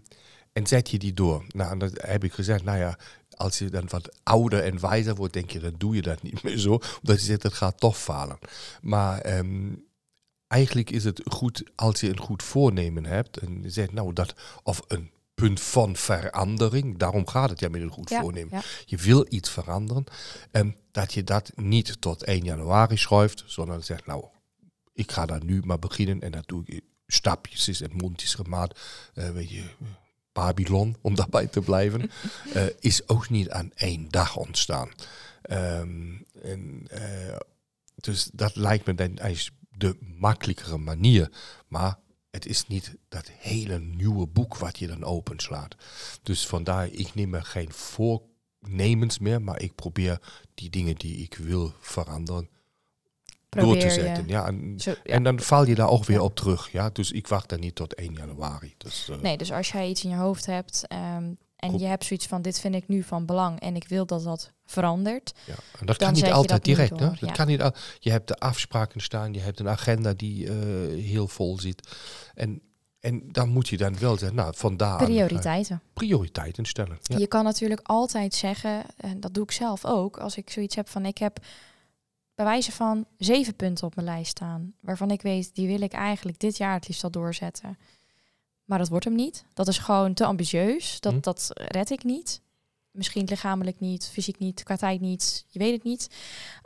en 0.54 0.68
zet 0.68 0.90
je 0.90 0.98
die 0.98 1.14
door. 1.14 1.46
Nou, 1.48 1.72
en 1.72 1.78
dan 1.80 1.90
heb 1.94 2.24
ik 2.24 2.34
gezegd, 2.34 2.64
nou 2.64 2.78
ja, 2.78 2.98
als 3.36 3.58
je 3.58 3.70
dan 3.70 3.86
wat 3.90 4.10
ouder 4.24 4.64
en 4.64 4.80
wijzer 4.80 5.16
wordt, 5.16 5.34
denk 5.34 5.52
je, 5.52 5.60
dan 5.60 5.74
doe 5.78 5.96
je 5.96 6.02
dat 6.02 6.22
niet 6.22 6.44
meer 6.44 6.58
zo. 6.58 6.72
Omdat 7.02 7.20
je 7.20 7.26
zegt, 7.26 7.44
het 7.44 7.54
gaat 7.54 7.80
toch 7.80 7.98
falen. 7.98 8.40
Maar 8.82 9.20
ehm, 9.22 9.74
eigenlijk 10.48 10.90
is 10.90 11.04
het 11.04 11.22
goed 11.26 11.64
als 11.76 12.00
je 12.00 12.10
een 12.10 12.20
goed 12.20 12.44
voornemen 12.44 13.06
hebt. 13.06 13.38
En 13.38 13.60
je 13.62 13.70
zegt, 13.70 13.94
nou, 13.94 14.14
dat, 14.14 14.34
of 14.64 14.82
een 14.88 15.12
punt 15.42 15.62
van 15.62 15.96
verandering. 15.96 16.98
Daarom 16.98 17.28
gaat 17.28 17.50
het 17.50 17.60
ja 17.60 17.70
met 17.70 17.82
een 17.82 17.90
goed 17.90 18.10
Ja, 18.10 18.22
voornemen. 18.22 18.54
ja. 18.58 18.62
Je 18.86 18.98
wil 18.98 19.26
iets 19.30 19.50
veranderen. 19.50 20.04
En 20.52 20.76
dat 20.92 21.14
je 21.14 21.24
dat 21.24 21.52
niet 21.56 22.02
tot 22.02 22.24
1 22.24 22.44
januari 22.44 22.98
schuift, 22.98 23.44
sondern 23.46 23.84
zegt, 23.84 24.06
nou, 24.06 24.26
ik 24.94 25.12
ga 25.12 25.26
daar 25.26 25.44
nu 25.44 25.62
maar 25.66 25.80
beginnen 25.80 26.22
en 26.22 26.32
dat 26.32 26.48
doe 26.48 26.62
ik 26.66 26.82
stapjes 27.08 27.82
en 27.82 27.92
mondjesgemaat. 27.96 28.80
eh 29.14 29.30
weet 29.30 29.50
je, 29.50 29.64
Babylon, 30.32 30.96
om 31.02 31.16
daarbij 31.22 31.48
te 31.48 31.62
blijven, 31.62 32.02
eh, 32.54 32.66
is 32.80 33.08
ook 33.10 33.30
niet 33.30 33.50
aan 33.50 33.72
één 33.76 34.10
dag 34.10 34.36
ontstaan. 34.36 34.90
Ehm, 35.42 36.16
en, 36.42 36.88
eh, 36.90 37.36
dus 37.96 38.30
dat 38.34 38.56
lijkt 38.56 38.86
me 38.86 38.96
dan 38.96 39.18
eigenlijk 39.18 39.56
de 39.78 39.98
makkelijkere 40.18 40.78
manier. 40.78 41.32
Maar 41.68 41.98
het 42.38 42.46
is 42.46 42.68
niet 42.68 42.96
dat 43.10 43.30
hele 43.38 43.80
nieuwe 43.80 44.28
boek 44.28 44.58
wat 44.58 44.80
je 44.80 44.88
dan 44.88 45.04
openslaat. 45.04 45.76
Dus 46.24 46.48
vandaar, 46.48 46.88
ik 46.88 47.16
neem 47.16 47.34
er 47.34 47.44
geen 47.44 47.72
voornemens 47.72 49.20
meer, 49.20 49.42
maar 49.42 49.62
ik 49.62 49.76
probeer 49.76 50.22
die 50.54 50.70
dingen 50.70 50.96
die 50.96 51.18
ik 51.18 51.36
wil 51.36 51.74
veranderen 51.80 52.50
door 53.50 53.78
te 53.78 53.90
zetten. 53.90 54.28
Ja, 54.28 54.48
en, 54.48 54.80
Zo, 54.80 54.90
ja. 54.90 55.14
en 55.14 55.24
dan 55.24 55.40
val 55.40 55.66
je 55.66 55.76
daar 55.76 55.90
ook 55.90 56.06
weer 56.06 56.22
op 56.22 56.36
terug. 56.36 56.72
Ja? 56.72 56.90
Dus 56.90 57.12
ik 57.12 57.28
wacht 57.28 57.50
dan 57.50 57.60
niet 57.60 57.76
tot 57.76 57.94
1 57.94 58.14
januari. 58.14 58.74
Dus, 58.78 59.10
eh, 59.10 59.18
Nee, 59.18 59.38
dus 59.38 59.52
als 59.52 59.72
jij 59.72 59.90
iets 59.90 60.04
in 60.04 60.10
je 60.10 60.16
hoofd 60.16 60.46
hebt 60.46 60.84
ehm, 60.88 61.32
en 61.58 61.70
Goed. 61.70 61.80
je 61.80 61.86
hebt 61.86 62.06
zoiets 62.06 62.26
van 62.26 62.42
dit 62.42 62.60
vind 62.60 62.76
ik 62.76 62.88
nu 62.88 63.04
van 63.04 63.26
belang 63.26 63.60
en 63.60 63.76
ik 63.76 63.88
wil 63.88 64.06
dat 64.06 64.24
dat 64.24 64.52
verandert. 64.66 65.34
Ja, 65.46 65.54
en 65.80 65.86
dat 65.86 65.98
kan 65.98 66.14
niet 66.14 66.24
altijd 66.24 66.48
dat 66.48 66.66
niet 66.66 66.76
direct. 66.76 67.00
Hè? 67.00 67.10
Dat 67.10 67.20
ja. 67.20 67.32
kan 67.32 67.48
niet 67.48 67.62
al, 67.62 67.74
je 68.00 68.12
hebt 68.12 68.28
de 68.28 68.36
afspraken 68.36 69.02
staan, 69.02 69.34
je 69.34 69.40
hebt 69.40 69.60
een 69.60 69.70
agenda 69.70 70.14
die 70.14 70.48
eh, 70.48 70.56
heel 71.04 71.28
vol 71.28 71.60
zit. 71.60 71.98
En, 72.34 72.62
en 73.00 73.32
dan 73.32 73.50
moet 73.50 73.68
je 73.68 73.78
dan 73.78 74.00
wel 74.00 74.18
zeggen, 74.18 74.38
nou, 74.38 74.54
vandaar 74.56 75.04
Prioriteiten. 75.04 75.82
prioriteiten 75.94 76.66
stellen. 76.66 76.98
Ja. 77.02 77.18
Je 77.18 77.28
kan 77.28 77.44
natuurlijk 77.44 77.82
altijd 77.84 78.34
zeggen, 78.34 78.84
en 78.98 79.20
dat 79.20 79.34
doe 79.34 79.44
ik 79.44 79.52
zelf 79.52 79.86
ook, 79.86 80.18
als 80.18 80.38
ik 80.38 80.50
zoiets 80.50 80.76
heb 80.76 80.90
van 80.90 81.06
ik 81.06 81.18
heb 81.18 81.40
bij 82.36 82.46
wijze 82.46 82.72
van 82.72 83.06
zeven 83.18 83.56
punten 83.56 83.88
op 83.88 83.96
mijn 83.96 84.08
lijst 84.08 84.30
staan, 84.30 84.74
waarvan 84.80 85.12
ik 85.12 85.22
weet, 85.22 85.56
die 85.56 85.68
wil 85.68 85.82
ik 85.82 85.94
eigenlijk 85.94 86.40
dit 86.40 86.58
jaar 86.58 86.74
het 86.74 86.88
liefst 86.88 87.04
al 87.04 87.12
doorzetten. 87.12 87.78
Maar 88.68 88.78
dat 88.78 88.88
wordt 88.90 89.06
hem 89.06 89.16
niet. 89.16 89.46
Dat 89.54 89.68
is 89.68 89.78
gewoon 89.78 90.14
te 90.14 90.26
ambitieus. 90.26 91.00
Dat, 91.00 91.14
Hm. 91.14 91.20
dat 91.22 91.50
red 91.54 91.90
ik 91.90 92.04
niet. 92.04 92.42
Misschien 92.92 93.26
lichamelijk 93.26 93.80
niet, 93.80 94.10
fysiek 94.14 94.40
niet, 94.40 94.64
qua 94.64 94.76
tijd 94.76 95.02
niet. 95.02 95.46
Je 95.48 95.60
weet 95.60 95.74
het 95.74 95.84
niet. 95.84 96.10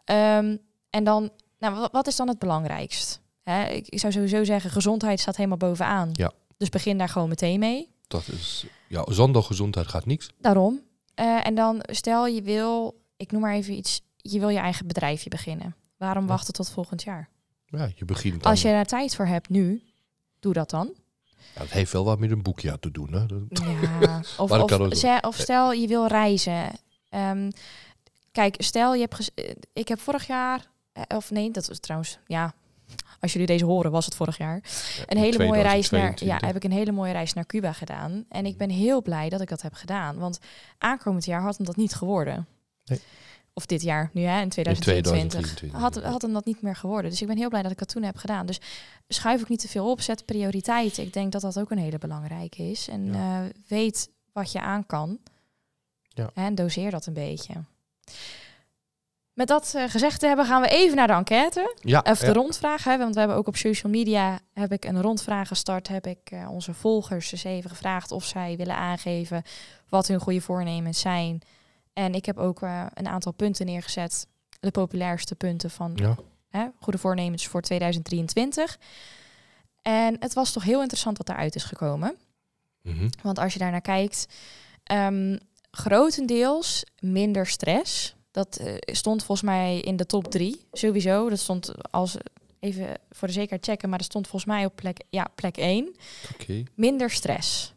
Ehm, 0.06 0.58
en 0.90 1.04
dan, 1.04 1.30
nou, 1.60 1.76
wat, 1.76 1.92
wat 1.92 2.08
is 2.08 2.16
dan 2.16 2.28
het 2.28 2.40
belangrijkst? 2.40 3.22
Hè, 3.44 3.66
ik, 3.68 3.88
ik 3.88 4.00
zou 4.00 4.14
sowieso 4.14 4.44
zeggen, 4.44 4.70
gezondheid 4.72 5.20
staat 5.20 5.36
helemaal 5.36 5.58
bovenaan. 5.58 6.10
Ja. 6.14 6.32
Dus 6.58 6.70
begin 6.70 6.98
daar 6.98 7.10
gewoon 7.10 7.30
meteen 7.30 7.60
mee. 7.60 7.90
Dat 8.08 8.28
is, 8.28 8.66
ja, 8.88 9.06
zonder 9.10 9.44
gezondheid 9.44 9.88
gaat 9.88 10.06
niks. 10.06 10.30
Daarom. 10.40 10.82
Eh, 11.14 11.48
en 11.48 11.56
dan 11.56 11.80
stel 11.82 12.28
je 12.28 12.42
wil, 12.42 13.02
ik 13.18 13.32
noem 13.32 13.42
maar 13.42 13.54
even 13.54 13.74
iets, 13.74 14.02
je 14.18 14.40
wil 14.40 14.50
je 14.50 14.58
eigen 14.60 14.88
bedrijfje 14.88 15.30
beginnen. 15.30 15.76
Waarom 15.98 16.24
Ja. 16.24 16.30
wachten 16.30 16.54
tot 16.54 16.70
volgend 16.70 17.04
jaar? 17.04 17.30
Ja, 17.66 17.90
je 17.96 18.06
begint 18.06 18.42
dan. 18.44 18.52
Als 18.52 18.62
je 18.62 18.68
daar 18.68 18.86
tijd 18.86 19.16
voor 19.16 19.26
hebt 19.26 19.50
nu, 19.50 19.84
doe 20.40 20.54
dat 20.54 20.70
dan. 20.70 20.94
Ja, 21.54 21.60
dat 21.62 21.70
heeft 21.70 21.92
wel 21.92 22.06
wat 22.06 22.20
met 22.20 22.32
een 22.32 22.42
boekje 22.42 22.80
te 22.80 22.92
doen. 22.92 23.14
Hè? 23.14 23.20
Ja, 23.66 24.22
of, 24.38 24.50
ze- 24.96 25.20
stel 25.36 25.72
je 25.74 25.88
wil 25.88 26.08
reizen. 26.08 26.70
Ehm, 27.10 27.50
kijk, 28.32 28.56
stel 28.58 28.94
je 28.94 29.02
hebt. 29.02 29.32
eh, 29.36 29.54
ik 29.74 29.88
heb 29.88 30.00
vorig 30.00 30.28
jaar, 30.28 30.66
eh, 30.94 31.04
of 31.08 31.32
nee, 31.32 31.52
dat 31.52 31.68
was 31.68 31.80
trouwens, 31.80 32.18
ja. 32.28 32.54
Als 33.20 33.32
jullie 33.32 33.48
deze 33.48 33.66
horen, 33.66 33.92
was 33.92 34.06
het 34.06 34.16
vorig 34.16 34.38
jaar. 34.38 34.62
Een 35.08 35.18
hele 35.18 35.38
mooie 35.48 35.62
reis 35.62 35.90
naar. 35.90 36.02
Ja, 36.02 36.08
2022. 36.16 36.48
heb 36.48 36.56
ik 36.56 36.64
een 36.64 36.72
hele 36.78 36.92
mooie 36.92 37.12
reis 37.12 37.34
naar 37.34 37.46
Cuba 37.46 37.72
gedaan. 37.74 38.26
En 38.30 38.46
ik 38.46 38.58
ben 38.58 38.70
heel 38.70 39.02
blij 39.02 39.30
dat 39.30 39.42
ik 39.42 39.50
dat 39.50 39.62
heb 39.62 39.74
gedaan. 39.74 40.18
Want 40.18 40.40
aankomend 40.78 41.26
jaar 41.26 41.42
had 41.42 41.58
hem 41.58 41.66
dat 41.66 41.76
niet 41.76 41.94
geworden. 41.94 42.48
Nee. 42.86 43.02
Of 43.54 43.66
dit 43.66 43.82
jaar, 43.82 44.10
nu 44.14 44.22
hè, 44.22 44.42
in 44.42 44.50
2022. 44.50 45.56
2023, 45.56 45.82
Had, 45.82 46.12
had 46.12 46.22
hem 46.22 46.34
dat 46.34 46.46
niet 46.46 46.62
meer 46.62 46.76
geworden. 46.76 47.12
Dus 47.12 47.22
ik 47.22 47.28
ben 47.28 47.38
heel 47.38 47.50
blij 47.50 47.62
dat 47.62 47.72
ik 47.72 47.78
dat 47.78 47.90
toen 47.90 48.04
heb 48.04 48.18
gedaan. 48.18 48.46
Dus 48.46 48.60
schuif 49.08 49.42
ook 49.42 49.50
niet 49.50 49.60
te 49.60 49.68
veel 49.68 49.90
op, 49.90 50.02
zet 50.02 50.26
prioriteiten. 50.26 51.04
Ik 51.04 51.14
denk 51.14 51.32
dat 51.32 51.42
dat 51.42 51.60
ook 51.60 51.72
een 51.72 51.78
hele 51.78 51.98
belangrijke 51.98 52.64
is. 52.64 52.88
En 52.88 53.14
eh, 53.16 53.40
weet 53.68 54.10
wat 54.34 54.52
je 54.52 54.62
aan 54.62 54.86
kan. 54.86 55.20
Ja. 56.02 56.30
En 56.34 56.56
doseer 56.56 56.92
dat 56.92 57.06
een 57.06 57.14
beetje. 57.14 57.54
Met 59.34 59.48
dat 59.48 59.74
eh, 59.76 59.84
gezegd 59.90 60.20
te 60.20 60.28
hebben, 60.28 60.46
gaan 60.46 60.62
we 60.62 60.68
even 60.68 60.96
naar 60.96 61.08
de 61.08 61.14
enquête. 61.14 61.76
Ja, 61.82 62.04
Of 62.10 62.20
de 62.20 62.26
ja. 62.26 62.34
rondvraag, 62.34 62.84
hè, 62.84 62.98
want 62.98 63.14
we 63.14 63.20
hebben 63.20 63.38
ook 63.38 63.48
op 63.48 63.56
social 63.56 63.92
media 63.92 64.40
heb 64.54 64.72
ik 64.72 64.86
een 64.86 65.02
rondvraag 65.02 65.48
gestart. 65.48 65.88
Heb 65.88 66.08
ik 66.08 66.20
eh, 66.24 66.52
onze 66.52 66.74
volgers 66.74 67.30
dus 67.30 67.44
even 67.44 67.70
gevraagd 67.70 68.12
of 68.12 68.26
zij 68.26 68.58
willen 68.58 68.76
aangeven 68.76 69.44
wat 69.90 70.08
hun 70.08 70.20
goede 70.20 70.42
voornemens 70.42 71.00
zijn. 71.00 71.42
En 71.94 72.14
ik 72.14 72.26
heb 72.26 72.38
ook 72.38 72.62
eh, 72.62 72.86
een 72.94 73.08
aantal 73.08 73.32
punten 73.32 73.66
neergezet. 73.66 74.28
De 74.60 74.72
populairste 74.72 75.36
punten 75.36 75.70
van 75.72 75.92
Ja. 75.96 76.18
hè, 76.50 76.68
goede 76.80 77.00
voornemens 77.00 77.48
voor 77.48 77.62
2023. 77.62 78.78
En 79.82 80.16
het 80.20 80.34
was 80.34 80.52
toch 80.52 80.64
heel 80.64 80.80
interessant 80.82 81.18
wat 81.18 81.28
daaruit 81.28 81.56
is 81.56 81.64
gekomen. 81.64 82.16
Mhm. 82.82 83.10
Want 83.24 83.40
als 83.40 83.54
je 83.54 83.60
daar 83.60 83.72
naar 83.72 83.82
kijkt, 83.82 84.26
ehm, 84.84 85.38
grotendeels 85.72 86.84
minder 87.00 87.48
stress. 87.48 88.16
Dat 88.32 88.58
eh, 88.58 88.74
stond 88.80 89.24
volgens 89.24 89.48
mij 89.48 89.80
in 89.80 89.96
de 89.96 90.06
top 90.06 90.28
drie, 90.32 90.66
sowieso. 90.72 91.30
Dat 91.30 91.40
stond 91.40 91.92
als, 91.92 92.16
even 92.60 92.88
voor 93.10 93.28
de 93.28 93.34
zekerheid 93.34 93.66
checken, 93.66 93.90
maar 93.90 93.98
dat 93.98 94.08
stond 94.08 94.28
volgens 94.28 94.52
mij 94.52 94.66
op 94.66 94.76
plek, 94.76 95.00
ja, 95.10 95.28
plek 95.36 95.58
één. 95.58 95.96
Minder 96.76 97.10
stress. 97.12 97.74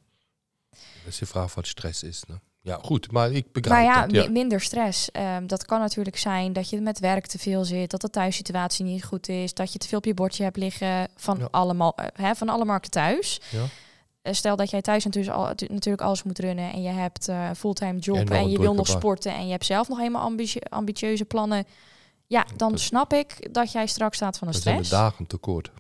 Dat 0.71 1.13
is 1.13 1.19
de 1.19 1.27
vraag 1.27 1.55
wat 1.55 1.67
stress 1.67 2.03
is. 2.03 2.23
Ne? 2.29 2.35
Ja, 2.67 2.79
goed, 2.83 3.11
maar 3.13 3.33
ik 3.33 3.53
begrijp 3.53 3.85
Maar 3.87 3.95
ja, 3.95 4.07
dat. 4.07 4.11
Ja. 4.15 4.23
mi- 4.25 4.33
minder 4.33 4.61
stress. 4.61 5.11
Ehm, 5.11 5.47
dat 5.47 5.65
kan 5.65 5.81
natuurlijk 5.81 6.17
zijn 6.17 6.53
dat 6.53 6.71
je 6.71 6.81
met 6.81 6.99
werk 6.99 7.27
te 7.27 7.39
veel 7.39 7.65
zit, 7.65 7.91
dat 7.91 8.01
de 8.01 8.11
thuissituatie 8.11 8.85
niet 8.85 9.05
goed 9.05 9.29
is, 9.29 9.55
dat 9.55 9.73
je 9.73 9.79
te 9.79 9.89
veel 9.89 9.99
op 9.99 10.05
je 10.05 10.15
bordje 10.15 10.43
hebt 10.43 10.57
liggen 10.57 11.09
van, 11.17 11.39
Ja. 11.39 11.49
allemaal, 11.51 11.95
eh, 11.97 12.07
hè, 12.27 12.35
van 12.35 12.49
alle 12.49 12.65
markten 12.65 12.91
thuis. 12.91 13.41
Ja. 13.51 13.65
Eh, 14.23 14.33
Stel 14.33 14.57
dat 14.57 14.71
jij 14.71 14.83
thuis 14.83 15.05
natuurlijk, 15.05 15.37
al, 15.37 15.45
natuurlijk 15.69 16.03
alles 16.03 16.23
moet 16.23 16.39
runnen 16.39 16.73
en 16.73 16.83
je 16.83 16.89
hebt 16.89 17.29
eh, 17.29 17.47
een 17.49 17.57
fulltime 17.57 17.99
job 17.99 18.17
En 18.17 18.33
een 18.33 18.51
je 18.51 18.59
wil 18.59 18.75
nog 18.75 18.87
sporten 18.87 19.35
en 19.35 19.45
je 19.47 19.51
hebt 19.53 19.65
zelf 19.65 19.89
nog 19.89 19.99
helemaal 19.99 20.23
ambitie- 20.23 20.65
ambitieuze 20.69 21.25
plannen. 21.25 21.65
Ja, 22.27 22.47
dan 22.57 22.71
Dat- 22.71 22.81
snap 22.81 23.13
ik 23.13 23.49
dat 23.55 23.73
jij 23.73 23.87
straks 23.87 24.17
staat 24.17 24.39
van 24.39 24.47
een 24.47 24.53
Dan 24.53 24.63
zijn 24.63 24.77
de 24.79 24.85
stress. 24.85 25.03
dagen 25.03 25.27
tekort. 25.27 25.71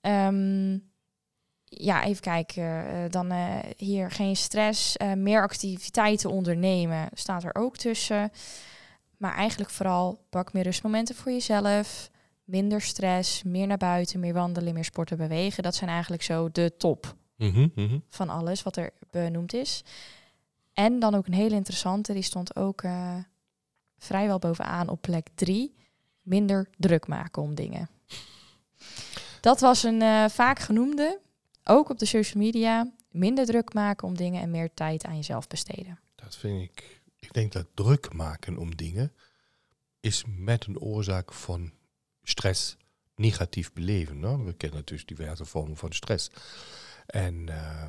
Ehm, 0.00 0.78
ja, 1.68 2.04
even 2.04 2.22
kijken. 2.22 2.64
eh, 2.64 3.10
dan 3.10 3.30
eh, 3.30 3.58
hier 3.76 4.10
geen 4.10 4.36
stress. 4.36 4.96
eh, 4.96 5.12
meer 5.12 5.42
activiteiten 5.42 6.30
ondernemen 6.30 7.08
staat 7.12 7.44
er 7.44 7.54
ook 7.54 7.76
tussen. 7.76 8.30
Maar 9.16 9.34
eigenlijk 9.34 9.70
vooral 9.70 10.18
pak 10.30 10.52
meer 10.52 10.62
rustmomenten 10.62 11.14
voor 11.14 11.32
jezelf. 11.32 12.10
Minder 12.44 12.80
stress, 12.80 13.42
meer 13.42 13.66
naar 13.66 13.76
buiten, 13.76 14.20
meer 14.20 14.32
wandelen, 14.32 14.74
meer 14.74 14.84
sporten, 14.84 15.16
bewegen. 15.16 15.62
Dat 15.62 15.74
zijn 15.74 15.90
eigenlijk 15.90 16.22
zo 16.22 16.48
de 16.52 16.74
top 16.78 17.16
Mhm, 17.36 17.68
mhm. 17.74 17.98
van 18.08 18.28
alles 18.28 18.62
wat 18.62 18.76
er 18.76 18.90
benoemd 19.10 19.54
is. 19.54 19.84
En 20.72 20.98
dan 20.98 21.14
ook 21.14 21.26
een 21.26 21.34
hele 21.34 21.54
interessante, 21.54 22.12
die 22.12 22.22
stond 22.22 22.56
ook 22.56 22.82
vrijwel 23.98 24.38
bovenaan 24.38 24.88
op 24.88 25.00
plek 25.00 25.28
drie. 25.34 25.74
Minder 26.22 26.68
druk 26.76 27.06
maken 27.06 27.42
om 27.42 27.54
dingen. 27.54 27.88
Dat 29.40 29.60
was 29.60 29.82
een 29.82 30.30
vaak 30.30 30.58
genoemde, 30.58 31.18
ook 31.68 31.90
op 31.90 31.98
de 31.98 32.06
social 32.06 32.42
media. 32.42 32.92
Minder 33.10 33.46
druk 33.46 33.72
maken 33.72 34.08
om 34.08 34.16
dingen 34.16 34.42
en 34.42 34.50
meer 34.50 34.74
tijd 34.74 35.04
aan 35.04 35.16
jezelf 35.16 35.46
besteden. 35.46 35.98
Dat 36.14 36.36
vind 36.36 36.62
ik. 36.62 37.00
Ik 37.18 37.32
denk 37.32 37.52
dat 37.52 37.66
druk 37.74 38.12
maken 38.12 38.56
om 38.56 38.76
dingen 38.76 39.12
is 40.00 40.24
met 40.26 40.66
een 40.66 40.78
oorzaak 40.78 41.32
van 41.32 41.72
stress 42.22 42.76
negatief 43.14 43.72
beleven. 43.72 44.44
We 44.44 44.52
kennen 44.52 44.78
natuurlijk 44.78 45.08
diverse 45.08 45.44
vormen 45.44 45.76
van 45.76 45.92
stress. 45.92 46.30
En 47.06 47.48
eh, 47.48 47.88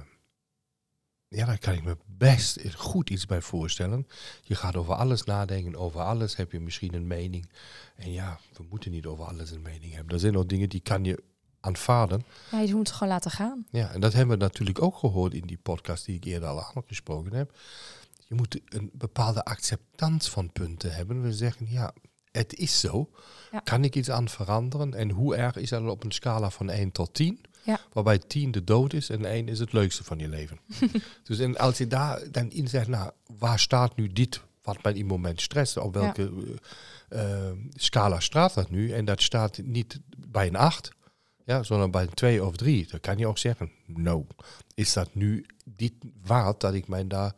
ja, 1.27 1.45
daar 1.45 1.59
kan 1.59 1.73
ik 1.73 1.83
me 1.83 1.97
best 2.05 2.73
goed 2.75 3.09
iets 3.09 3.25
bij 3.25 3.41
voorstellen. 3.41 4.07
Je 4.43 4.55
gaat 4.55 4.75
over 4.75 4.93
alles 4.93 5.23
nadenken, 5.23 5.75
over 5.75 6.01
alles 6.01 6.35
heb 6.35 6.51
je 6.51 6.59
misschien 6.59 6.93
een 6.93 7.07
mening. 7.07 7.49
En 7.95 8.11
ja, 8.11 8.39
we 8.53 8.63
moeten 8.69 8.91
niet 8.91 9.05
over 9.05 9.25
alles 9.25 9.51
een 9.51 9.61
mening 9.61 9.93
hebben. 9.93 10.13
Er 10.13 10.19
zijn 10.19 10.33
nog 10.33 10.45
dingen 10.45 10.69
die 10.69 10.81
kan 10.81 11.03
je 11.03 11.23
aanvaarden. 11.59 12.23
Ja, 12.51 12.59
je 12.59 12.75
moet 12.75 12.87
het 12.87 12.97
gewoon 12.97 13.13
laten 13.13 13.31
gaan. 13.31 13.65
Ja, 13.69 13.91
en 13.91 14.01
dat 14.01 14.13
hebben 14.13 14.37
we 14.37 14.43
natuurlijk 14.43 14.81
ook 14.81 14.97
gehoord 14.97 15.33
in 15.33 15.47
die 15.47 15.59
podcast 15.63 16.05
die 16.05 16.15
ik 16.15 16.23
eerder 16.23 16.49
al 16.49 16.63
aangesproken 16.63 17.33
heb. 17.33 17.57
Je 18.27 18.35
moet 18.35 18.59
een 18.65 18.89
bepaalde 18.93 19.45
acceptans 19.45 20.29
van 20.29 20.51
punten 20.51 20.93
hebben. 20.93 21.21
We 21.21 21.33
zeggen, 21.33 21.65
ja, 21.69 21.93
het 22.31 22.55
is 22.55 22.79
zo. 22.79 23.09
Ja. 23.51 23.59
Kan 23.59 23.83
ik 23.83 23.95
iets 23.95 24.09
aan 24.09 24.29
veranderen? 24.29 24.93
En 24.93 25.09
hoe 25.09 25.35
erg 25.35 25.55
is 25.55 25.69
dat 25.69 25.87
op 25.87 26.03
een 26.03 26.11
scala 26.11 26.49
van 26.49 26.69
1 26.69 26.91
tot 26.91 27.13
10? 27.13 27.41
Ja. 27.63 27.79
Waarbij 27.93 28.17
10 28.17 28.51
de 28.51 28.63
dood 28.63 28.93
is 28.93 29.09
en 29.09 29.25
1 29.25 29.47
is 29.47 29.59
het 29.59 29.73
leukste 29.73 30.03
van 30.03 30.19
je 30.19 30.27
leven. 30.27 30.59
dus 31.23 31.39
en 31.39 31.57
als 31.57 31.77
je 31.77 31.87
daar 31.87 32.31
dan 32.31 32.51
in 32.51 32.67
zegt, 32.67 32.87
nou, 32.87 33.11
waar 33.37 33.59
staat 33.59 33.95
nu 33.95 34.07
dit 34.07 34.41
wat 34.61 34.83
mij 34.83 34.91
in 34.91 34.99
het 34.99 35.07
moment 35.07 35.41
stresst? 35.41 35.77
Op 35.77 35.93
welke 35.93 36.31
eh, 37.09 37.47
eh, 37.47 37.55
scala 37.73 38.19
staat 38.19 38.53
dat 38.53 38.69
nu? 38.69 38.91
En 38.91 39.05
dat 39.05 39.21
staat 39.21 39.57
niet 39.63 39.99
bij 40.17 40.47
een 40.47 40.55
8, 40.55 40.91
ja, 41.49 41.63
zolang 41.63 41.91
bij 41.91 42.07
2 42.07 42.45
of 42.45 42.55
3. 42.55 42.87
Dan 42.87 42.99
kan 42.99 43.17
je 43.17 43.27
ook 43.27 43.37
zeggen, 43.37 43.71
nou, 43.85 44.25
is 44.73 44.93
dat 44.93 45.09
nu 45.13 45.45
dit 45.65 45.93
waard 46.23 46.59
dat 46.59 46.73
ik 46.73 46.87
mij 46.87 47.07
daar 47.07 47.33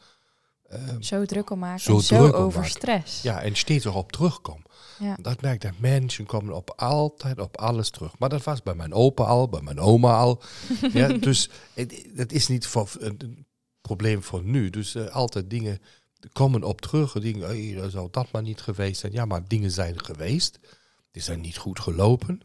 eh, 0.63 0.79
Zo 0.99 1.25
druk 1.25 1.49
om 1.49 1.59
maken. 1.59 1.81
Zo 1.81 1.99
zo 1.99 2.17
druk 2.17 2.33
over 2.33 2.59
maken. 2.59 2.75
stress. 2.75 3.21
ja, 3.21 3.41
en 3.41 3.55
steeds 3.55 3.85
erop 3.85 4.11
terugkom. 4.11 4.63
Ja. 4.99 5.17
Dat 5.21 5.41
merk 5.41 5.55
ik 5.55 5.61
dat 5.61 5.79
mensen 5.79 6.25
komen 6.25 6.55
op 6.55 6.73
altijd 6.75 7.39
op 7.39 7.57
alles 7.57 7.89
terug. 7.89 8.19
Maar 8.19 8.29
dat 8.29 8.43
was 8.43 8.63
bij 8.63 8.75
mijn 8.75 8.93
opa 8.93 9.23
al, 9.23 9.49
bij 9.49 9.61
mijn 9.61 9.79
oma 9.79 10.17
al. 10.17 10.41
ja, 10.93 11.07
dus 11.07 11.49
het, 11.73 12.05
dat 12.15 12.31
is 12.31 12.47
niet 12.47 12.67
voor, 12.67 12.89
een, 12.99 13.45
probleem 13.81 14.23
voor 14.23 14.43
nu. 14.43 14.69
Dus 14.69 14.95
eh, 14.95 15.05
altijd 15.05 15.49
dingen 15.49 15.79
komen 16.33 16.63
op 16.63 16.81
terug. 16.81 17.11
Dingen, 17.11 17.47
hey, 17.47 17.73
dat 17.81 17.91
zou 17.91 18.07
dat 18.11 18.31
maar 18.31 18.41
niet 18.41 18.61
geweest 18.61 18.99
zijn. 18.99 19.11
Ja, 19.11 19.25
maar 19.25 19.47
dingen 19.47 19.71
zijn 19.71 20.03
geweest. 20.05 20.59
Die 21.11 21.21
zijn 21.21 21.41
niet 21.41 21.57
goed 21.57 21.79
gelopen. 21.79 22.41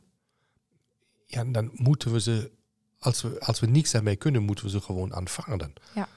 Ja, 1.26 1.44
dan 1.44 1.70
moeten 1.72 2.12
we 2.12 2.20
ze, 2.20 2.50
als 2.98 3.22
we, 3.22 3.40
als 3.40 3.60
we 3.60 3.66
niks 3.66 3.90
daarmee 3.90 4.16
kunnen, 4.16 4.42
moeten 4.42 4.64
we 4.64 4.70
ze 4.70 4.80
gewoon 4.80 5.14
aanvaarden. 5.14 5.72
Ja. 5.94 6.08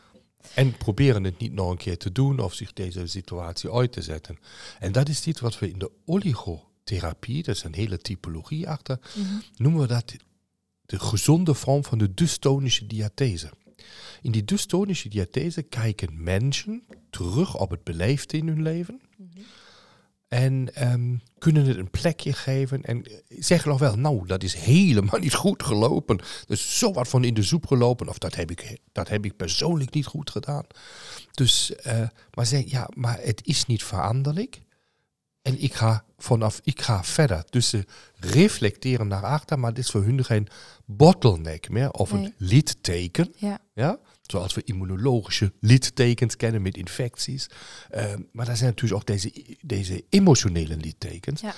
En 0.54 0.78
proberen 0.78 1.24
het 1.24 1.38
niet 1.40 1.54
nog 1.54 1.72
een 1.72 1.78
keer 1.78 1.98
te 1.98 2.12
doen 2.12 2.40
of 2.40 2.54
zich 2.54 2.74
deze 2.74 3.08
situatie 3.08 3.72
uit 3.72 3.92
te 3.92 4.02
zetten. 4.02 4.38
En 4.80 4.92
dat 4.92 5.10
is 5.10 5.28
iets 5.28 5.40
wat 5.40 5.60
we 5.60 5.70
in 5.72 5.80
de 5.80 5.92
oligotherapie, 6.06 7.44
dat 7.44 7.56
is 7.56 7.64
een 7.64 7.74
hele 7.76 7.98
typologie 7.98 8.70
achter, 8.70 9.00
Mhm. 9.16 9.28
noemen 9.58 9.82
we 9.82 9.88
dat 9.88 10.16
de 10.86 11.00
gezonde 11.00 11.54
vorm 11.54 11.84
van 11.84 11.98
de 11.98 12.14
dystonische 12.14 12.88
diathese. 12.88 13.50
In 14.22 14.32
die 14.32 14.46
dystonische 14.46 15.10
diathese 15.10 15.62
kijken 15.64 16.24
mensen 16.24 16.84
terug 17.10 17.58
op 17.58 17.70
het 17.70 17.84
beleefde 17.84 18.38
in 18.38 18.48
hun 18.48 18.62
leven 18.62 19.02
Mhm. 19.18 19.40
En 20.30 20.76
ehm, 20.76 21.16
kunnen 21.38 21.66
het 21.66 21.78
een 21.78 21.90
plekje 21.90 22.34
geven 22.34 22.84
en 22.84 23.06
zeggen 23.28 23.70
nog 23.70 23.80
wel, 23.80 23.96
nou, 23.96 24.28
dat 24.28 24.44
is 24.44 24.54
helemaal 24.54 25.20
niet 25.26 25.34
goed 25.34 25.64
gelopen. 25.64 26.18
Er 26.20 26.26
is 26.48 26.78
zo 26.78 26.92
wat 26.92 27.08
van 27.08 27.24
in 27.24 27.34
de 27.34 27.44
soep 27.44 27.68
gelopen, 27.68 28.08
of 28.10 28.18
dat 28.18 28.36
heb 28.36 28.52
ik, 28.52 28.78
dat 28.92 29.08
heb 29.08 29.26
ik 29.26 29.36
persoonlijk 29.36 29.94
niet 29.94 30.06
goed 30.06 30.30
gedaan. 30.30 30.66
Dus, 31.32 31.76
eh, 31.76 32.08
maar 32.34 32.46
zeg, 32.46 32.64
ja, 32.72 32.90
maar 32.96 33.20
het 33.22 33.42
is 33.44 33.66
niet 33.66 33.84
veranderlijk. 33.84 34.62
En 35.42 35.62
ik 35.62 35.74
ga 35.74 36.04
vanaf, 36.18 36.60
ik 36.64 36.82
ga 36.82 37.04
verder. 37.04 37.44
Dus 37.50 37.70
ze 37.70 37.86
reflecteren 38.16 39.08
naar 39.08 39.24
achter, 39.24 39.60
maar 39.60 39.74
dit 39.74 39.84
is 39.84 39.92
voor 39.92 40.04
hun 40.04 40.26
geen 40.26 40.48
bottleneck 40.86 41.70
meer 41.70 41.92
of 41.92 42.12
Nee. 42.12 42.24
een 42.26 42.34
litteken. 42.38 43.34
Ja. 43.38 43.60
Ja? 43.74 44.00
Zoals 44.32 44.54
we 44.54 44.64
immunologische 44.64 45.54
littekens 45.60 46.36
kennen 46.36 46.62
met 46.62 46.78
infecties. 46.78 47.50
Eh, 47.90 48.14
maar 48.32 48.46
daar 48.46 48.58
zijn 48.58 48.70
natuurlijk 48.70 49.02
ook 49.02 49.08
deze, 49.08 49.56
deze 49.62 50.06
emotionele 50.10 50.78
littekens. 50.78 51.42
Ja. 51.42 51.54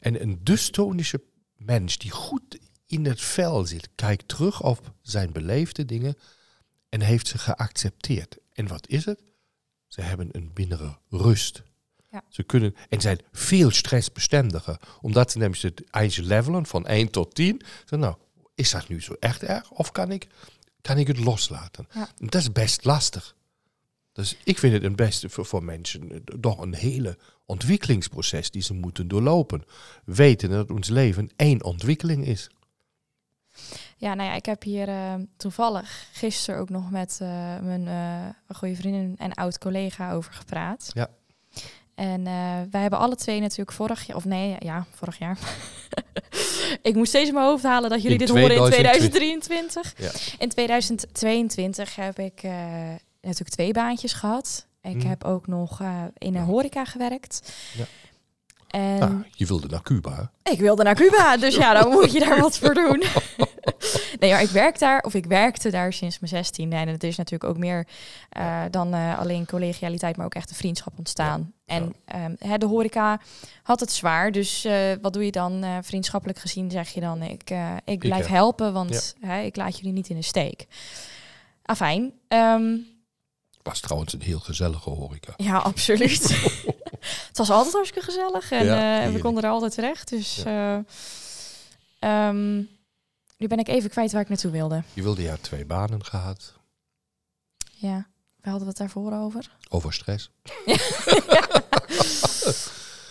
En 0.00 0.22
een 0.22 0.40
dystonische 0.42 1.22
mens 1.56 1.98
die 1.98 2.10
goed 2.10 2.58
in 2.86 3.04
het 3.04 3.20
vel 3.20 3.64
zit, 3.64 3.88
kijkt 3.94 4.28
terug 4.28 4.62
op 4.62 4.94
zijn 5.02 5.32
beleefde 5.32 5.84
dingen 5.84 6.14
en 6.88 7.00
heeft 7.00 7.28
ze 7.28 7.38
geaccepteerd. 7.38 8.36
En 8.52 8.66
wat 8.66 8.88
is 8.88 9.04
het? 9.04 9.22
Ze 9.86 10.00
hebben 10.00 10.28
een 10.32 10.52
binnere 10.52 10.98
rust. 11.08 11.62
Ja. 12.10 12.24
Ze 12.28 12.42
kunnen 12.42 12.74
en 12.88 13.00
zijn 13.00 13.18
veel 13.32 13.70
stressbestendiger, 13.70 14.80
omdat 15.00 15.30
ze 15.30 15.38
namelijk 15.38 15.62
het 15.62 15.90
eindje 15.90 16.22
levelen 16.22 16.66
van 16.66 16.86
1 16.86 17.10
tot 17.10 17.34
10. 17.34 17.62
Zo, 17.84 17.96
nou, 17.96 18.16
is 18.54 18.70
dat 18.70 18.88
nu 18.88 19.02
zo 19.02 19.16
echt 19.20 19.42
erg 19.42 19.70
of 19.70 19.92
kan 19.92 20.12
ik, 20.12 20.26
kan 20.80 20.98
ik 20.98 21.06
het 21.06 21.18
loslaten? 21.18 21.88
Ja. 21.92 22.08
Dat 22.16 22.40
is 22.40 22.52
best 22.52 22.84
lastig. 22.84 23.34
Dus 24.12 24.36
ik 24.44 24.58
vind 24.58 24.72
het 24.72 24.82
een 24.82 24.96
beste 24.96 25.28
voor, 25.28 25.46
voor 25.46 25.64
mensen 25.64 26.12
eh, 26.12 26.18
toch 26.40 26.58
een 26.58 26.74
hele 26.74 27.18
ontwikkelingsproces 27.46 28.50
die 28.50 28.62
ze 28.62 28.74
moeten 28.74 29.08
doorlopen. 29.08 29.64
Weten 30.04 30.50
dat 30.50 30.70
ons 30.70 30.88
leven 30.88 31.30
één 31.36 31.64
ontwikkeling 31.64 32.26
is. 32.26 32.48
Ja, 33.96 34.14
nou 34.14 34.28
ja, 34.28 34.34
ik 34.34 34.46
heb 34.46 34.62
hier 34.62 34.88
eh, 34.88 35.14
toevallig 35.36 36.06
gisteren 36.12 36.60
ook 36.60 36.68
nog 36.68 36.90
met 36.90 37.18
eh, 37.22 37.28
mijn 37.58 37.88
eh, 37.88 38.56
goede 38.56 38.74
vriendin 38.74 39.14
en 39.18 39.32
oud 39.32 39.58
collega 39.58 40.12
over 40.12 40.32
gepraat. 40.32 40.90
Ja. 40.92 41.08
En 42.00 42.20
uh, 42.20 42.32
wij 42.70 42.80
hebben 42.80 42.98
alle 42.98 43.16
twee 43.16 43.40
natuurlijk 43.40 43.72
vorig 43.72 44.06
jaar, 44.06 44.16
of 44.16 44.24
nee, 44.24 44.56
ja, 44.58 44.86
vorig 44.90 45.18
jaar. 45.18 45.38
ik 46.82 46.94
moest 46.94 47.08
steeds 47.08 47.28
in 47.28 47.34
mijn 47.34 47.46
hoofd 47.46 47.62
halen 47.62 47.90
dat 47.90 48.02
jullie 48.02 48.18
dit 48.18 48.28
horen 48.28 48.56
in 48.56 48.64
2023. 48.64 49.94
Ja. 49.96 50.10
In 50.38 50.48
2022 50.48 51.96
heb 51.96 52.18
ik 52.18 52.42
uh, 52.42 52.52
natuurlijk 53.20 53.50
twee 53.50 53.72
baantjes 53.72 54.12
gehad. 54.12 54.66
Ik 54.82 54.96
mhm. 54.96 55.08
heb 55.08 55.24
ook 55.24 55.46
nog 55.46 55.80
uh, 55.80 56.04
in 56.18 56.36
een 56.36 56.44
horeca 56.44 56.84
gewerkt. 56.84 57.52
Ja. 57.76 57.84
En 58.70 58.98
nou, 58.98 59.24
je 59.30 59.46
wilde 59.46 59.68
naar 59.68 59.82
Cuba. 59.82 60.30
Ik 60.42 60.58
wilde 60.58 60.82
naar 60.82 60.94
Cuba, 60.94 61.36
dus 61.36 61.56
ja, 61.56 61.72
dan 61.80 61.90
moet 61.90 62.12
je 62.12 62.18
daar 62.18 62.40
wat 62.40 62.58
voor 62.58 62.74
doen. 62.74 63.02
nee, 64.20 64.30
maar 64.30 64.42
ik 64.42 64.50
werk 64.50 64.78
daar, 64.78 65.00
of 65.00 65.14
ik 65.14 65.26
werkte 65.26 65.70
daar 65.70 65.92
sinds 65.92 66.18
mijn 66.18 66.32
16. 66.32 66.72
En 66.72 66.88
het 66.88 67.04
is 67.04 67.16
natuurlijk 67.16 67.50
ook 67.50 67.58
meer 67.58 67.86
uh, 68.38 68.62
dan 68.70 68.94
uh, 68.94 69.18
alleen 69.18 69.46
collegialiteit, 69.46 70.16
maar 70.16 70.26
ook 70.26 70.34
echt 70.34 70.50
een 70.50 70.56
vriendschap 70.56 70.92
ontstaan. 70.98 71.52
En 71.70 71.94
um, 72.14 72.58
de 72.58 72.66
horeca 72.66 73.20
had 73.62 73.80
het 73.80 73.92
zwaar, 73.92 74.32
dus 74.32 74.64
uh, 74.64 74.92
wat 75.00 75.12
doe 75.12 75.24
je 75.24 75.30
dan 75.30 75.64
vriendschappelijk 75.82 76.38
gezien? 76.38 76.70
Zeg 76.70 76.88
je 76.88 77.00
dan, 77.00 77.22
ik, 77.22 77.50
ik 77.84 77.98
blijf 77.98 78.24
ik, 78.24 78.30
helpen, 78.30 78.72
want 78.72 79.14
hè, 79.20 79.40
ik 79.40 79.56
laat 79.56 79.76
jullie 79.76 79.92
niet 79.92 80.08
in 80.08 80.16
de 80.16 80.22
steek. 80.22 80.66
Afijn. 81.62 82.12
Um, 82.28 82.86
was 83.62 83.80
trouwens 83.80 84.12
een 84.12 84.22
heel 84.22 84.38
gezellige 84.38 84.90
horeca. 84.90 85.32
Ja, 85.36 85.56
absoluut. 85.58 86.22
het 87.28 87.38
was 87.38 87.50
altijd 87.50 87.74
hartstikke 87.74 88.04
gezellig 88.04 88.50
en 88.50 88.64
ja, 88.64 89.12
we 89.12 89.18
konden 89.18 89.42
er 89.42 89.50
altijd 89.50 89.74
terecht. 89.74 90.08
Dus 90.08 90.44
um, 92.00 92.68
nu 93.36 93.46
ben 93.46 93.58
ik 93.58 93.68
even 93.68 93.90
kwijt 93.90 94.12
waar 94.12 94.22
ik 94.22 94.28
naartoe 94.28 94.50
wilde. 94.50 94.82
Je 94.92 95.02
wilde 95.02 95.22
ja 95.22 95.36
twee 95.40 95.64
banen 95.66 96.04
gehad. 96.04 96.54
Ja, 97.74 98.09
we 98.42 98.50
hadden 98.50 98.68
het 98.68 98.76
daarvoor 98.76 99.12
over. 99.12 99.50
Over 99.68 99.92
stress. 99.92 100.30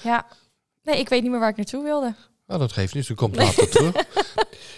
ja. 0.10 0.28
Nee, 0.84 1.00
ik 1.00 1.10
weet 1.10 1.22
niet 1.22 1.32
meer 1.32 1.40
waar 1.40 1.50
ik 1.50 1.58
naartoe 1.58 1.84
wilde. 1.84 2.16
Nou, 2.48 2.60
dat 2.60 2.72
geeft 2.72 2.94
niet, 2.94 3.06
ze 3.06 3.14
komt 3.14 3.36
later 3.36 3.70
terug. 3.76 3.96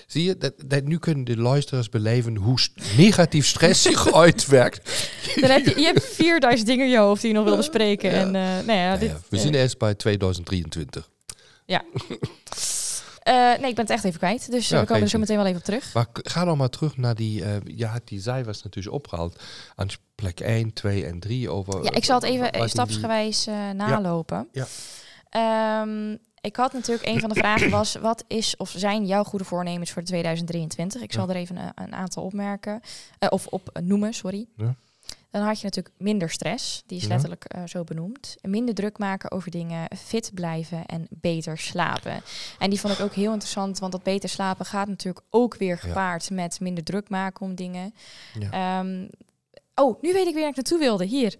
Zie 0.07 0.23
je, 0.23 0.37
dat, 0.37 0.53
dat, 0.65 0.83
nu 0.83 0.97
kunnen 0.97 1.23
de 1.23 1.37
luisteraars 1.37 1.89
beleven 1.89 2.35
hoe 2.35 2.57
negatief 2.97 3.47
stress 3.47 3.81
zich 3.81 4.13
uitwerkt. 4.13 5.09
Dan 5.35 5.49
heb 5.49 5.65
je, 5.65 5.79
je 5.79 5.85
hebt 5.85 6.03
4000 6.03 6.67
dingen 6.67 6.85
in 6.85 6.91
je 6.91 6.97
hoofd 6.97 7.21
die 7.21 7.31
je 7.31 7.37
nog 7.37 7.45
wil 7.45 7.55
bespreken. 7.55 8.11
En, 8.11 8.27
uh, 8.27 8.65
nou 8.65 8.79
ja, 8.79 8.97
dit, 8.97 9.11
we 9.29 9.37
zien 9.37 9.53
eerst 9.53 9.77
bij 9.77 9.95
2023. 9.95 11.09
Ja. 11.65 11.83
Uh, 13.31 13.37
nee, 13.37 13.69
ik 13.69 13.75
ben 13.75 13.85
het 13.85 13.89
echt 13.89 14.03
even 14.03 14.19
kwijt. 14.19 14.51
Dus 14.51 14.69
we 14.69 14.85
komen 14.85 15.01
er 15.01 15.09
zo 15.09 15.19
meteen 15.19 15.37
wel 15.37 15.45
even 15.45 15.57
op 15.57 15.63
terug. 15.63 15.93
Maar 15.93 16.07
ga 16.13 16.45
dan 16.45 16.57
maar 16.57 16.69
terug 16.69 16.97
naar 16.97 17.15
die... 17.15 17.41
Uh, 17.41 17.55
ja, 17.65 17.99
die 18.05 18.19
zij 18.19 18.45
was 18.45 18.63
natuurlijk 18.63 18.95
opgehaald 18.95 19.41
aan 19.75 19.87
plek 20.15 20.39
1, 20.39 20.73
2 20.73 21.05
en 21.05 21.19
3 21.19 21.49
over... 21.49 21.83
Ja, 21.83 21.91
ik 21.91 22.05
zal 22.05 22.19
het 22.19 22.29
even 22.29 22.69
stapsgewijs 22.69 23.45
nalopen. 23.75 24.47
Ja. 24.51 24.65
ja. 25.31 25.81
Um, 25.81 26.19
ik 26.41 26.55
had 26.55 26.73
natuurlijk 26.73 27.07
een 27.07 27.19
van 27.19 27.29
de 27.29 27.35
vragen 27.35 27.69
was: 27.79 27.95
wat 27.95 28.23
is 28.27 28.57
of 28.57 28.73
zijn 28.77 29.05
jouw 29.05 29.23
goede 29.23 29.45
voornemens 29.45 29.91
voor 29.91 30.03
2023? 30.03 31.01
Ik 31.01 31.13
zal 31.13 31.29
er 31.29 31.35
even 31.35 31.57
een, 31.57 31.71
een 31.75 31.93
aantal 31.93 32.23
opmerken 32.23 32.81
of 33.29 33.47
op 33.47 33.79
noemen, 33.83 34.13
sorry. 34.13 34.47
Ja. 34.57 34.75
Dan 35.31 35.41
had 35.41 35.59
je 35.59 35.65
natuurlijk 35.65 35.95
minder 35.97 36.29
stress, 36.29 36.83
die 36.85 36.97
is 36.97 37.07
letterlijk 37.07 37.45
uh, 37.55 37.63
zo 37.65 37.83
benoemd. 37.83 38.35
Minder 38.41 38.75
druk 38.75 38.97
maken 38.97 39.31
over 39.31 39.51
dingen, 39.51 39.87
fit 39.97 40.31
blijven 40.33 40.85
en 40.85 41.07
beter 41.09 41.57
slapen. 41.57 42.21
En 42.59 42.69
die 42.69 42.79
vond 42.79 42.93
ik 42.93 42.99
ook 42.99 43.13
heel 43.13 43.31
interessant, 43.31 43.79
want 43.79 43.91
dat 43.91 44.03
beter 44.03 44.29
slapen 44.29 44.65
gaat 44.65 44.87
natuurlijk 44.87 45.25
ook 45.29 45.55
weer 45.55 45.77
gepaard 45.77 46.29
met 46.29 46.59
minder 46.59 46.83
druk 46.83 47.09
maken 47.09 47.45
om 47.45 47.55
dingen. 47.55 47.93
Um, 48.53 49.09
Oh, 49.75 50.01
nu 50.01 50.13
weet 50.13 50.27
ik 50.27 50.33
weer 50.33 50.41
waar 50.41 50.49
ik 50.49 50.55
naartoe 50.55 50.79
wilde. 50.79 51.05
Hier. 51.05 51.35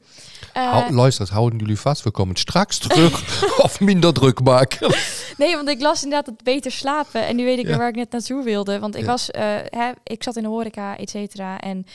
Uh, 0.58 0.88
luister, 0.90 1.32
houden 1.32 1.60
jullie 1.60 1.80
vast. 1.80 2.04
We 2.04 2.12
komen 2.12 2.36
straks 2.36 2.78
terug 2.78 3.44
of 3.64 3.80
minder 3.80 4.14
druk 4.14 4.42
maken. 4.42 4.96
nee, 5.38 5.56
want 5.56 5.70
ik 5.70 5.82
las 5.82 6.04
inderdaad 6.04 6.26
het 6.26 6.44
beter 6.44 6.72
slapen. 6.72 7.28
En 7.28 7.36
nu 7.36 7.44
weet 7.44 7.60
ik 7.60 7.66
weer 7.66 7.78
waar 7.78 7.90
ik 7.90 7.96
net 7.96 8.12
naartoe 8.12 8.44
wilde. 8.44 8.80
Want 8.80 8.96
ik, 8.96 9.06
was, 9.06 9.30
uh, 9.30 9.42
hè, 9.70 9.92
ik 10.04 10.24
zat 10.24 10.36
in 10.36 10.44
de 10.44 10.50
horeca, 10.50 10.98
et 10.98 11.10
cetera. 11.10 11.60
En 11.60 11.86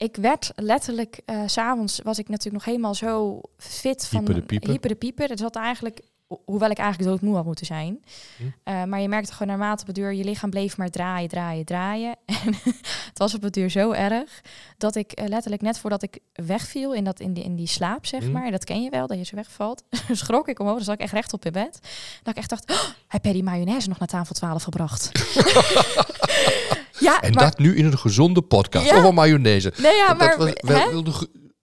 ik 0.00 0.16
werd 0.16 0.52
letterlijk, 0.56 1.20
uh, 1.26 1.42
s'avonds 1.46 2.00
was 2.02 2.18
ik 2.18 2.28
natuurlijk 2.28 2.54
nog 2.54 2.64
helemaal 2.64 2.94
zo 2.94 3.40
fit 3.56 4.06
van 4.06 4.18
hyper 4.18 4.34
de 4.34 4.42
pieper. 4.42 4.70
Hyper 4.70 4.88
de 4.88 4.94
pieper. 4.94 5.28
Het 5.28 5.38
zat 5.38 5.56
eigenlijk, 5.56 6.00
hoewel 6.44 6.70
ik 6.70 6.78
eigenlijk 6.78 7.10
doodmoe 7.10 7.34
had 7.36 7.44
moeten 7.44 7.66
zijn. 7.66 8.04
Hm. 8.36 8.44
Uh, 8.44 8.84
maar 8.84 9.00
je 9.00 9.08
merkte 9.08 9.32
gewoon 9.32 9.48
naarmate 9.48 9.80
op 9.80 9.86
het 9.86 9.96
duur, 9.96 10.12
je 10.12 10.24
lichaam 10.24 10.50
bleef 10.50 10.76
maar 10.76 10.90
draaien, 10.90 11.28
draaien, 11.28 11.64
draaien. 11.64 12.16
En 12.44 12.54
het 12.64 13.18
was 13.18 13.34
op 13.34 13.42
het 13.42 13.52
duur 13.52 13.70
zo 13.70 13.92
erg 13.92 14.40
dat 14.78 14.94
ik 14.94 15.20
uh, 15.20 15.28
letterlijk 15.28 15.62
net 15.62 15.78
voordat 15.78 16.02
ik 16.02 16.18
wegviel 16.32 16.94
in, 16.94 17.04
dat, 17.04 17.20
in, 17.20 17.32
die, 17.32 17.44
in 17.44 17.56
die 17.56 17.66
slaap, 17.66 18.06
zeg 18.06 18.24
hm. 18.24 18.30
maar, 18.30 18.50
dat 18.50 18.64
ken 18.64 18.82
je 18.82 18.90
wel, 18.90 19.06
dat 19.06 19.18
je 19.18 19.24
zo 19.24 19.36
wegvalt, 19.36 19.82
schrok 20.12 20.48
ik 20.48 20.58
omhoog, 20.58 20.76
dan 20.76 20.84
zat 20.84 20.94
ik 20.94 21.00
echt 21.00 21.12
recht 21.12 21.32
op 21.32 21.44
in 21.44 21.52
bed. 21.52 21.80
Dat 22.22 22.32
ik 22.32 22.36
echt 22.36 22.50
dacht, 22.50 22.70
oh, 22.70 22.88
heb 23.08 23.24
jij 23.24 23.32
die 23.32 23.42
mayonaise 23.42 23.88
nog 23.88 23.98
naar 23.98 24.08
tafel 24.08 24.34
12 24.34 24.62
gebracht? 24.62 25.10
Ja, 27.00 27.20
en 27.20 27.32
dat 27.32 27.58
nu 27.58 27.76
in 27.76 27.84
een 27.84 27.98
gezonde 27.98 28.42
podcast 28.42 28.90
ja. 28.90 28.96
over 28.96 29.14
mayonaise. 29.14 29.72
Nee, 29.76 29.96
ja, 29.96 30.14
maar, 30.14 30.28
dat 30.28 30.38
was 30.38 30.52
wel, 30.60 31.04
de 31.04 31.12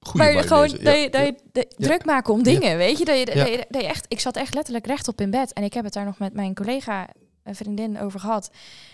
goede 0.07 0.33
maar 0.33 0.43
gewoon 0.43 0.67
dat 0.67 1.01
je, 1.01 1.07
dat 1.09 1.25
je 1.53 1.73
druk 1.77 2.05
maken 2.05 2.33
om 2.33 2.43
dingen, 2.43 2.77
weet 2.77 2.97
je? 2.97 3.05
Dat 3.05 3.17
je, 3.17 3.25
dat 3.25 3.35
je, 3.35 3.65
dat 3.69 3.81
je 3.81 3.87
echt, 3.87 4.05
ik 4.07 4.19
zat 4.19 4.35
echt 4.35 4.53
letterlijk 4.53 4.85
rechtop 4.85 5.21
in 5.21 5.31
bed 5.31 5.53
en 5.53 5.63
ik 5.63 5.73
heb 5.73 5.83
het 5.83 5.93
daar 5.93 6.05
nog 6.05 6.19
met 6.19 6.33
mijn 6.33 6.53
collega, 6.53 7.07
een 7.43 7.55
vriendin, 7.55 7.99
over 7.99 8.19
gehad. 8.19 8.51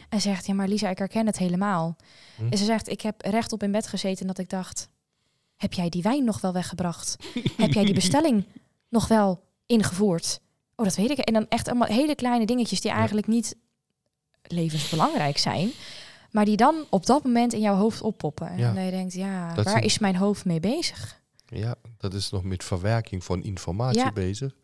En 0.10 0.22
zegt, 0.22 0.46
ja, 0.46 0.54
maar 0.54 0.68
Lisa, 0.68 0.90
ik 0.90 0.98
herken 0.98 1.26
het 1.26 1.38
helemaal. 1.38 1.96
Hm? 2.36 2.48
En 2.50 2.58
ze 2.58 2.66
zegt, 2.66 2.90
ik 2.90 3.02
heb 3.02 3.22
rechtop 3.26 3.64
in 3.64 3.72
bed 3.72 3.88
gezeten 3.88 4.22
en 4.22 4.28
dat 4.28 4.38
ik 4.38 4.50
dacht, 4.50 4.90
heb 5.58 5.74
jij 5.74 5.90
die 5.90 6.02
wijn 6.02 6.24
nog 6.24 6.42
wel 6.42 6.54
weggebracht? 6.54 7.16
heb 7.58 7.74
jij 7.74 7.86
die 7.86 7.94
bestelling 7.94 8.46
nog 8.90 9.08
wel 9.08 9.44
ingevoerd? 9.66 10.40
Oh, 10.76 10.86
dat 10.86 10.96
weet 10.96 11.10
ik. 11.10 11.18
En 11.18 11.34
dan 11.34 11.46
echt 11.50 11.68
allemaal 11.68 11.88
hele 11.88 12.16
kleine 12.16 12.46
dingetjes 12.46 12.82
die 12.82 12.92
eigenlijk 12.92 13.28
niet 13.28 13.56
levensbelangrijk 14.44 15.38
zijn. 15.38 15.72
Maar 16.34 16.46
die 16.46 16.58
dan 16.58 16.86
op 16.90 17.06
dat 17.06 17.24
moment 17.24 17.54
in 17.54 17.60
jouw 17.60 17.76
hoofd 17.76 18.02
oppoppen. 18.02 18.48
En 18.48 18.76
dan 18.76 18.86
je 18.86 18.92
denkt, 18.92 19.14
ja, 19.14 19.54
waar 19.64 19.84
is 19.84 20.00
mijn 20.00 20.16
hoofd 20.16 20.46
mee 20.46 20.60
bezig? 20.60 21.22
Ja, 21.46 21.76
dat 21.98 22.14
is 22.14 22.30
nog 22.30 22.44
met 22.44 22.64
verwerking 22.64 23.24
van 23.24 23.44
informatie 23.44 24.12
bezig. 24.14 24.56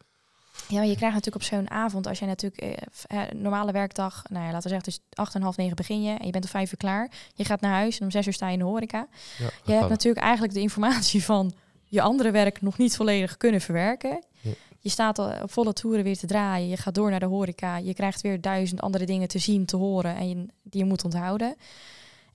Ja, 0.67 0.77
maar 0.77 0.87
je 0.87 0.95
krijgt 0.95 1.15
natuurlijk 1.15 1.43
op 1.43 1.49
zo'n 1.49 1.69
avond, 1.69 2.07
als 2.07 2.19
jij 2.19 2.27
natuurlijk 2.27 2.61
eh, 3.07 3.21
normale 3.35 3.71
werkdag, 3.71 4.23
nou 4.29 4.45
ja, 4.45 4.51
laten 4.51 4.69
we 4.69 4.75
zeggen, 4.75 4.91
dus 4.91 4.99
acht 5.13 5.35
en 5.35 5.41
half 5.41 5.57
negen 5.57 5.75
begin 5.75 6.03
je 6.03 6.17
en 6.17 6.25
je 6.25 6.31
bent 6.31 6.43
om 6.43 6.49
vijf 6.49 6.71
uur 6.71 6.77
klaar. 6.77 7.11
Je 7.33 7.45
gaat 7.45 7.61
naar 7.61 7.73
huis 7.73 7.97
en 7.99 8.05
om 8.05 8.11
zes 8.11 8.27
uur 8.27 8.33
sta 8.33 8.47
je 8.47 8.53
in 8.53 8.59
de 8.59 8.65
horeca. 8.65 9.07
Ja, 9.37 9.49
je 9.65 9.71
hebt 9.71 9.89
natuurlijk 9.89 10.23
eigenlijk 10.23 10.53
de 10.53 10.59
informatie 10.61 11.23
van 11.23 11.53
je 11.83 12.01
andere 12.01 12.31
werk 12.31 12.61
nog 12.61 12.77
niet 12.77 12.95
volledig 12.95 13.37
kunnen 13.37 13.61
verwerken. 13.61 14.23
Je 14.79 14.89
staat 14.89 15.19
al 15.19 15.31
op 15.41 15.51
volle 15.51 15.73
toeren 15.73 16.03
weer 16.03 16.17
te 16.17 16.27
draaien. 16.27 16.67
Je 16.67 16.77
gaat 16.77 16.95
door 16.95 17.09
naar 17.09 17.19
de 17.19 17.25
horeca. 17.25 17.77
Je 17.77 17.93
krijgt 17.93 18.21
weer 18.21 18.41
duizend 18.41 18.81
andere 18.81 19.05
dingen 19.05 19.27
te 19.27 19.39
zien, 19.39 19.65
te 19.65 19.75
horen 19.75 20.15
en 20.15 20.29
je, 20.29 20.35
die 20.63 20.81
je 20.81 20.85
moet 20.85 21.03
onthouden. 21.03 21.55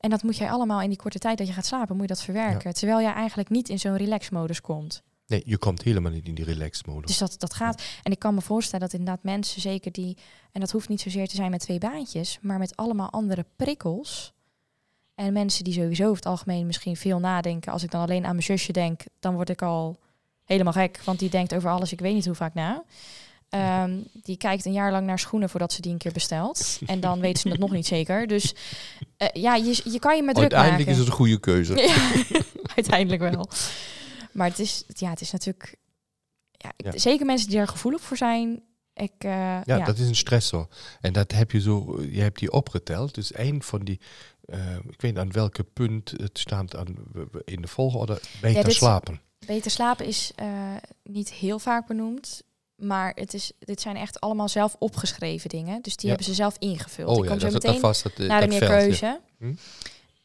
En 0.00 0.10
dat 0.10 0.22
moet 0.22 0.36
jij 0.36 0.50
allemaal 0.50 0.80
in 0.80 0.88
die 0.88 0.98
korte 0.98 1.18
tijd 1.18 1.38
dat 1.38 1.46
je 1.46 1.52
gaat 1.52 1.66
slapen, 1.66 1.96
moet 1.96 2.08
je 2.08 2.14
dat 2.14 2.22
verwerken. 2.22 2.74
Terwijl 2.74 3.00
jij 3.00 3.12
eigenlijk 3.12 3.48
niet 3.48 3.68
in 3.68 3.78
zo'n 3.78 3.96
relax-modus 3.96 4.60
komt. 4.60 5.02
Nee, 5.26 5.42
je 5.44 5.58
komt 5.58 5.82
helemaal 5.82 6.12
niet 6.12 6.26
in 6.26 6.34
die 6.34 6.44
relax-modus. 6.44 7.06
Dus 7.06 7.18
dat, 7.18 7.34
dat 7.38 7.54
gaat. 7.54 7.82
En 8.02 8.12
ik 8.12 8.18
kan 8.18 8.34
me 8.34 8.40
voorstellen 8.40 8.88
dat 8.88 8.98
inderdaad 8.98 9.24
mensen, 9.24 9.60
zeker 9.60 9.92
die, 9.92 10.16
en 10.52 10.60
dat 10.60 10.70
hoeft 10.70 10.88
niet 10.88 11.00
zozeer 11.00 11.28
te 11.28 11.36
zijn 11.36 11.50
met 11.50 11.60
twee 11.60 11.78
baantjes, 11.78 12.38
maar 12.40 12.58
met 12.58 12.76
allemaal 12.76 13.10
andere 13.10 13.46
prikkels. 13.56 14.32
En 15.14 15.32
mensen 15.32 15.64
die 15.64 15.72
sowieso 15.72 16.02
over 16.02 16.16
het 16.16 16.26
algemeen 16.26 16.66
misschien 16.66 16.96
veel 16.96 17.18
nadenken. 17.18 17.72
Als 17.72 17.82
ik 17.82 17.90
dan 17.90 18.00
alleen 18.00 18.24
aan 18.24 18.30
mijn 18.30 18.42
zusje 18.42 18.72
denk, 18.72 19.02
dan 19.20 19.34
word 19.34 19.48
ik 19.48 19.62
al 19.62 19.98
helemaal 20.44 20.72
gek, 20.72 21.00
want 21.04 21.18
die 21.18 21.30
denkt 21.30 21.54
over 21.54 21.70
alles, 21.70 21.92
ik 21.92 22.00
weet 22.00 22.14
niet 22.14 22.26
hoe 22.26 22.34
vaak 22.34 22.54
na. 22.54 22.84
Um, 23.54 24.06
die 24.12 24.36
kijkt 24.36 24.64
een 24.64 24.72
jaar 24.72 24.90
lang 24.90 25.06
naar 25.06 25.18
schoenen 25.18 25.48
voordat 25.48 25.72
ze 25.72 25.80
die 25.80 25.92
een 25.92 25.98
keer 25.98 26.12
bestelt. 26.12 26.78
En 26.86 27.00
dan 27.00 27.20
weten 27.20 27.40
ze 27.40 27.48
het 27.48 27.58
nog 27.58 27.70
niet 27.70 27.86
zeker. 27.86 28.26
Dus 28.26 28.54
uh, 29.18 29.28
ja, 29.32 29.54
je, 29.54 29.80
je 29.84 29.98
kan 29.98 30.16
je 30.16 30.22
met 30.22 30.34
druk 30.34 30.52
Uiteindelijk 30.52 30.90
is 30.90 30.98
het 30.98 31.06
een 31.06 31.12
goede 31.12 31.40
keuze. 31.40 31.74
ja, 31.82 32.12
uiteindelijk 32.76 33.22
wel. 33.22 33.48
Maar 34.32 34.48
het 34.48 34.58
is, 34.58 34.84
ja, 34.88 35.10
het 35.10 35.20
is 35.20 35.30
natuurlijk... 35.30 35.76
Ja, 36.50 36.72
ja. 36.76 36.98
Zeker 36.98 37.26
mensen 37.26 37.48
die 37.48 37.58
er 37.58 37.68
gevoelig 37.68 38.00
voor 38.00 38.16
zijn. 38.16 38.62
Ik, 38.94 39.12
uh, 39.24 39.30
ja, 39.30 39.62
ja, 39.64 39.84
dat 39.84 39.98
is 39.98 40.08
een 40.08 40.16
stressor. 40.16 40.68
En 41.00 41.12
dat 41.12 41.32
heb 41.32 41.50
je 41.50 41.60
zo... 41.60 42.02
Je 42.10 42.20
hebt 42.20 42.38
die 42.38 42.52
opgeteld. 42.52 43.14
Dus 43.14 43.32
één 43.32 43.62
van 43.62 43.80
die... 43.80 44.00
Uh, 44.46 44.76
ik 44.88 45.00
weet 45.00 45.18
aan 45.18 45.32
welke 45.32 45.64
punt 45.64 46.10
het 46.16 46.38
staat 46.38 46.76
aan, 46.76 46.96
in 47.44 47.60
de 47.60 47.68
volgorde. 47.68 48.20
Beter 48.40 48.66
ja, 48.66 48.70
slapen. 48.70 49.20
Beter 49.46 49.70
slapen 49.70 50.06
is 50.06 50.32
uh, 50.42 50.74
niet 51.02 51.32
heel 51.32 51.58
vaak 51.58 51.86
benoemd. 51.86 52.42
Maar 52.74 53.12
het 53.14 53.34
is, 53.34 53.52
dit 53.58 53.80
zijn 53.80 53.96
echt 53.96 54.20
allemaal 54.20 54.48
zelf 54.48 54.76
opgeschreven 54.78 55.48
dingen. 55.48 55.82
Dus 55.82 55.96
die 55.96 56.08
hebben 56.08 56.26
ze 56.26 56.34
zelf 56.34 56.56
ingevuld. 56.58 57.08
Oh, 57.08 57.24
Ik 57.24 57.30
kom 57.30 57.38
ja, 57.38 57.40
zo 57.40 57.50
dat, 57.50 57.62
meteen 57.62 57.80
dat 57.80 58.02
het, 58.02 58.18
naar 58.18 58.40
de 58.40 58.46
meer 58.46 58.66
keuze. 58.66 59.04
Ja. 59.04 59.20
Hm? 59.38 59.54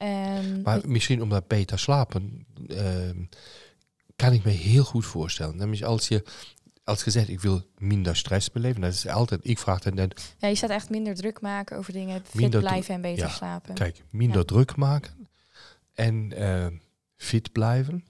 Um, 0.02 0.62
maar 0.62 0.82
misschien 0.90 1.22
omdat 1.22 1.48
beter 1.48 1.80
slapen, 1.80 2.46
uh, 2.68 3.10
kan 4.16 4.34
ik 4.34 4.44
me 4.44 4.52
heel 4.52 4.84
goed 4.84 5.06
voorstellen. 5.06 5.58
Namelijk 5.58 5.84
als 5.84 6.08
je, 6.08 6.24
als 6.84 7.04
je 7.04 7.12
zegt, 7.12 7.30
ik 7.30 7.40
wil 7.40 7.66
minder 7.78 8.16
stress 8.16 8.52
beleven. 8.52 8.82
Dat 8.82 8.94
is 8.94 9.08
altijd, 9.08 9.42
ik 9.44 9.60
vraag 9.60 9.80
dan 9.80 9.94
net... 9.94 10.36
Ja, 10.38 10.48
je 10.48 10.56
staat 10.56 10.70
echt 10.70 10.90
minder 10.90 11.16
druk 11.16 11.42
maken 11.42 11.78
over 11.78 11.94
dingen, 11.94 12.24
fit 12.26 12.60
blijven 12.60 12.94
en 12.94 13.02
beter 13.02 13.30
slapen. 13.30 13.74
Kijk, 13.76 14.04
minder 14.10 14.46
druk 14.46 14.76
maken 14.76 15.30
en 15.94 16.34
uh, 16.38 16.68
fit 17.16 17.52
blijven 17.52 18.06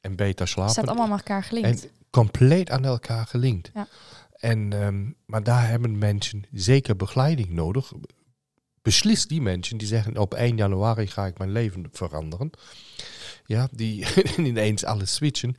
en 0.00 0.16
beter 0.16 0.48
slapen. 0.48 0.72
staat 0.72 0.86
allemaal 0.88 1.08
met 1.08 1.18
elkaar 1.18 1.42
gelinkt. 1.44 1.84
En 1.84 1.90
compleet 2.10 2.70
aan 2.70 2.84
elkaar 2.84 3.26
gelinkt. 3.26 3.70
Ja. 3.74 3.86
En, 4.32 4.72
ehm, 4.72 5.10
maar 5.26 5.42
daar 5.42 5.68
hebben 5.68 5.98
mensen 5.98 6.44
zeker 6.52 6.96
begeleiding 6.96 7.48
nodig. 7.50 7.92
Beslist 8.82 9.28
die 9.28 9.40
mensen 9.42 9.76
die 9.78 9.86
zeggen 9.88 10.16
op 10.18 10.34
1 10.34 10.56
januari 10.56 11.06
ga 11.06 11.26
ik 11.26 11.38
mijn 11.38 11.52
leven 11.52 11.88
veranderen. 11.92 12.50
Ja, 13.44 13.68
die 13.72 14.06
ineens 14.36 14.84
alles 14.84 15.14
switchen. 15.14 15.56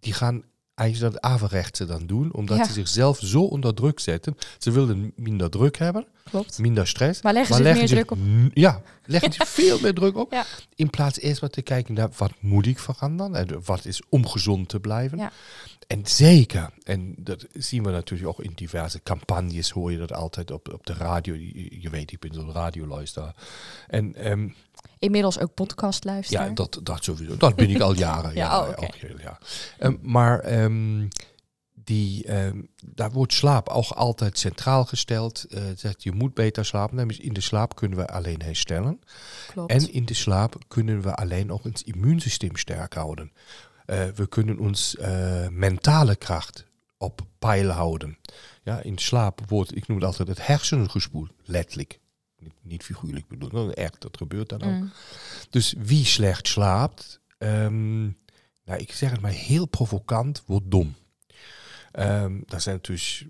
Die 0.00 0.12
gaan 0.12 0.44
eigenlijk 0.74 1.12
dat 1.12 1.22
averechtse 1.22 1.84
dan 1.84 2.06
doen, 2.06 2.32
omdat 2.32 2.56
Ja. 2.58 2.64
ze 2.64 2.72
zichzelf 2.72 3.18
zo 3.22 3.42
onder 3.42 3.74
druk 3.74 4.00
zetten. 4.00 4.36
Ze 4.58 4.70
willen 4.70 5.12
minder 5.16 5.50
druk 5.50 5.76
hebben, 5.76 6.06
Klopt. 6.30 6.58
minder 6.58 6.86
stress. 6.86 7.22
Maar 7.22 7.32
leggen 7.32 7.54
ze 7.56 7.62
meer 7.62 7.86
druk 7.86 8.10
op. 8.10 8.18
Ja, 8.54 8.82
leggen 9.04 9.32
ze 9.32 9.46
veel 9.60 9.78
meer 9.80 9.94
druk 9.94 10.16
op. 10.16 10.32
Ja. 10.32 10.44
In 10.74 10.90
plaats 10.90 11.20
eerst 11.20 11.40
maar 11.40 11.50
te 11.50 11.62
kijken 11.62 11.94
naar 11.94 12.08
wat 12.16 12.32
moet 12.40 12.66
ik 12.66 12.78
veranderen 12.78 13.34
en 13.34 13.62
wat 13.64 13.84
is 13.84 14.02
om 14.08 14.26
gezond 14.26 14.68
te 14.68 14.80
blijven. 14.80 15.18
Ja. 15.18 15.32
En 15.86 16.06
zeker, 16.06 16.70
en 16.82 17.14
dat 17.18 17.46
zien 17.52 17.82
we 17.82 17.90
natuurlijk 17.90 18.28
ook 18.28 18.44
in 18.44 18.52
diverse 18.54 19.02
campagnes, 19.02 19.70
hoor 19.70 19.92
je 19.92 19.98
dat 19.98 20.12
altijd 20.12 20.50
op, 20.50 20.72
op 20.72 20.86
de 20.86 20.94
radio. 20.94 21.34
Je, 21.34 21.80
je 21.80 21.90
weet, 21.90 22.12
ik 22.12 22.18
ben 22.18 22.34
zo'n 22.34 22.52
radioluisteraar. 22.52 23.34
En 23.88 24.14
ehm, 24.14 24.48
Inmiddels 24.98 25.38
ook 25.38 25.54
podcast 25.54 26.04
luisteren. 26.04 26.46
ja, 26.48 26.54
dat, 26.54 26.80
dat 26.82 27.04
sowieso. 27.04 27.36
Dat 27.36 27.56
ben 27.56 27.70
ik 27.70 27.80
al 27.80 27.94
jaren. 27.94 28.34
Ja, 28.34 28.40
ja, 28.40 28.68
oh, 28.68 28.78
heel, 28.78 29.18
ja. 29.20 29.38
Ehm, 29.78 29.96
maar 30.02 30.40
ehm, 30.40 31.06
die, 31.84 32.24
ehm, 32.24 32.62
daar 32.84 33.10
wordt 33.10 33.32
slaap 33.32 33.68
ook 33.68 33.90
altijd 33.90 34.38
centraal 34.38 34.84
gesteld. 34.84 35.44
Eh, 35.44 35.64
het 35.64 35.80
zegt, 35.80 36.02
je 36.02 36.12
moet 36.12 36.34
beter 36.34 36.64
slapen. 36.64 37.08
In 37.08 37.32
de 37.32 37.40
slaap 37.40 37.76
kunnen 37.76 37.98
we 37.98 38.06
alleen 38.06 38.42
herstellen. 38.42 39.00
Klopt. 39.46 39.70
En 39.70 39.92
in 39.92 40.04
de 40.04 40.14
slaap 40.14 40.58
kunnen 40.68 41.02
we 41.02 41.14
alleen 41.14 41.52
ook 41.52 41.64
ons 41.64 41.82
immuunsysteem 41.82 42.56
sterk 42.56 42.94
houden. 42.94 43.32
Eh, 43.86 44.06
we 44.14 44.26
kunnen 44.26 44.58
ons 44.58 44.96
eh, 44.96 45.48
mentale 45.48 46.16
kracht 46.16 46.66
op 46.98 47.20
peil 47.38 47.68
houden. 47.68 48.18
Ja, 48.62 48.80
in 48.80 48.98
slaap 48.98 49.40
wordt, 49.48 49.76
ik 49.76 49.86
noem 49.86 49.96
het 49.96 50.06
altijd, 50.06 50.28
het 50.28 50.46
hersenen 50.46 50.90
gespoeld. 50.90 51.30
Letterlijk. 51.44 52.00
Niet, 52.38 52.54
niet 52.62 52.82
figuurlijk 52.82 53.28
bedoeld. 53.28 53.74
Echt, 53.74 54.00
dat 54.00 54.16
gebeurt 54.16 54.48
dan 54.48 54.62
ook. 54.62 54.70
Mm. 54.70 54.92
Dus 55.50 55.74
wie 55.78 56.04
slecht 56.04 56.48
slaapt, 56.48 57.20
ehm, 57.38 58.02
nou, 58.64 58.78
ik 58.80 58.92
zeg 58.92 59.10
het 59.10 59.20
maar 59.20 59.30
heel 59.30 59.66
provocant, 59.66 60.42
wordt 60.46 60.70
dom. 60.70 60.94
Ehm 61.94 62.40
dat 62.46 62.62
zijn 62.62 62.74
natuurlijk, 62.74 63.26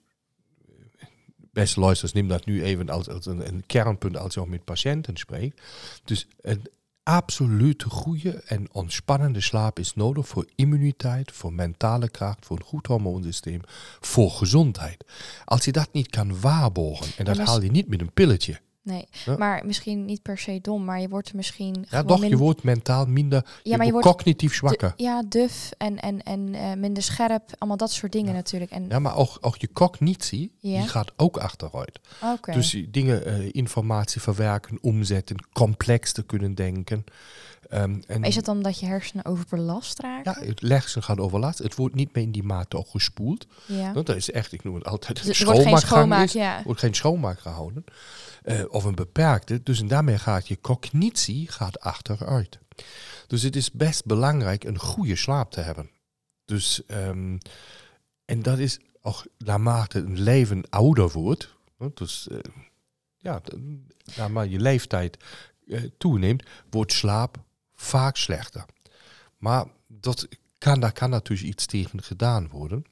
beste 1.53 1.81
luisteraars, 1.81 2.15
neem 2.15 2.29
dat 2.29 2.45
nu 2.45 2.63
even 2.63 2.89
als, 2.89 3.09
als 3.09 3.27
een, 3.27 3.47
een 3.47 3.67
kernpunt 3.67 4.17
als 4.17 4.35
je 4.35 4.41
ook 4.41 4.49
met 4.49 4.65
patiënten 4.65 5.17
spreekt. 5.17 5.63
Dus 6.05 6.27
een 6.41 6.67
absolute 7.03 7.89
goede 7.91 8.43
en 8.47 8.69
ontspannende 8.73 9.41
slaap 9.41 9.79
is 9.79 9.95
nodig 9.95 10.29
voor 10.29 10.47
immuniteit, 10.55 11.33
voor 11.33 11.53
mentale 11.53 12.09
kracht, 12.09 12.47
voor 12.47 12.57
een 12.57 12.65
goed 12.65 12.87
hormoonsysteem, 12.87 13.61
voor 14.01 14.31
gezondheid. 14.31 15.05
Als 15.45 15.65
je 15.65 15.73
dat 15.73 15.89
niet 15.93 16.11
kan 16.11 16.41
waarborgen, 16.41 17.07
en 17.17 17.25
dat 17.25 17.39
haal 17.39 17.63
je 17.63 17.71
niet 17.71 17.89
met 17.89 18.01
een 18.01 18.13
pilletje. 18.13 18.61
Nee, 18.85 19.07
Ja. 19.25 19.37
maar 19.37 19.67
misschien 19.67 20.05
niet 20.05 20.23
per 20.23 20.39
se 20.39 20.59
dom, 20.63 20.85
maar 20.85 21.01
je 21.01 21.09
wordt 21.09 21.35
misschien. 21.35 21.87
Ja, 21.91 22.03
toch, 22.03 22.25
je 22.27 22.37
wordt 22.37 22.63
mentaal 22.63 23.07
minder, 23.07 23.47
Ja, 23.63 23.77
maar 23.77 23.87
je 23.87 23.93
wordt 23.93 24.07
cognitief 24.07 24.55
zwakker. 24.55 24.93
ja, 24.97 25.23
duf 25.29 25.71
en, 25.79 26.01
en, 26.01 26.23
en 26.23 26.55
eh, 26.55 26.73
minder 26.77 27.03
scherp. 27.03 27.43
Allemaal 27.59 27.77
dat 27.77 27.93
soort 27.93 28.13
dingen 28.13 28.29
Ja. 28.31 28.35
natuurlijk. 28.35 28.71
En, 28.71 28.87
Ja, 28.89 28.99
maar 28.99 29.17
ook, 29.17 29.39
ook 29.41 29.57
je 29.57 29.69
cognitie, 29.73 30.53
die 30.61 30.89
gaat 30.89 31.13
ook 31.17 31.37
achteruit. 31.37 32.01
Oké. 32.33 32.53
Dus 32.53 32.85
dingen, 32.89 33.25
eh, 33.27 33.49
informatie 33.53 34.21
verwerken, 34.21 34.79
omzetten, 34.81 35.37
complex 35.53 36.13
te 36.13 36.23
kunnen 36.23 36.55
denken. 36.55 37.05
Ehm, 37.69 38.01
en 38.07 38.21
Maar 38.21 38.29
is 38.29 38.37
het 38.37 38.45
dan 38.45 38.63
dat 38.63 38.81
je 38.81 38.87
hersenen 38.87 39.25
overbelast 39.25 40.01
raken? 40.01 40.37
ja, 40.41 40.47
het 40.47 40.63
leggen 40.63 41.03
gaat 41.03 41.19
overlast. 41.19 41.59
Het 41.59 41.75
wordt 41.75 41.95
niet 41.95 42.15
meer 42.15 42.25
in 42.25 42.33
die 42.33 42.43
mate 42.43 42.77
ook 42.77 42.89
gespoeld. 42.89 43.47
Ja. 43.67 43.93
Want 43.93 44.07
dat 44.07 44.17
is 44.17 44.31
echt, 44.31 44.53
ik 44.53 44.65
noem 44.65 44.75
het 44.75 44.85
altijd, 44.85 45.19
een 45.19 45.27
Dus 45.27 45.41
er 45.41 45.47
wordt 45.47 45.63
geen 45.63 45.79
schoonmaak, 45.79 46.25
is. 46.25 46.33
ja. 46.33 46.59
Er 46.59 46.65
wordt 46.65 46.81
geen 46.81 46.95
schoonmaak 46.95 47.39
gehouden. 47.39 47.85
Eh, 48.43 48.63
of 48.69 48.85
een 48.85 48.95
beperkte. 48.95 49.63
Dus 49.63 49.81
en 49.81 49.89
daarmee 49.89 50.19
gaat 50.19 50.49
je 50.49 50.61
cognitie 50.61 51.51
gaat 51.51 51.81
achteruit. 51.81 52.59
Dus 53.27 53.43
het 53.43 53.57
is 53.57 53.71
best 53.71 54.05
belangrijk 54.05 54.65
een 54.65 54.79
goede 54.79 55.17
slaap 55.17 55.51
te 55.51 55.61
hebben. 55.61 55.91
Dus, 56.45 56.87
ehm, 56.87 57.39
en 58.25 58.43
dat 58.43 58.59
is 58.59 58.79
ook 59.03 59.27
naarmate 59.39 59.99
een 59.99 60.21
leven 60.21 60.71
ouder 60.71 61.11
wordt. 61.11 61.55
Dus 61.95 62.29
eh, 62.29 62.39
ja, 63.17 63.41
naarmate 64.17 64.51
je 64.51 64.61
leeftijd 64.61 65.17
eh, 65.69 65.83
toeneemt, 65.99 66.43
wordt 66.71 66.93
slaap 66.93 67.43
vaak 67.85 68.17
slechter. 68.17 68.65
Maar 69.39 69.67
dat 69.87 70.29
kan, 70.59 70.81
daar 70.81 70.93
kan 70.93 71.11
natuurlijk 71.11 71.49
iets 71.49 71.67
tegen 71.67 72.03
gedaan 72.03 72.49
worden. 72.49 72.85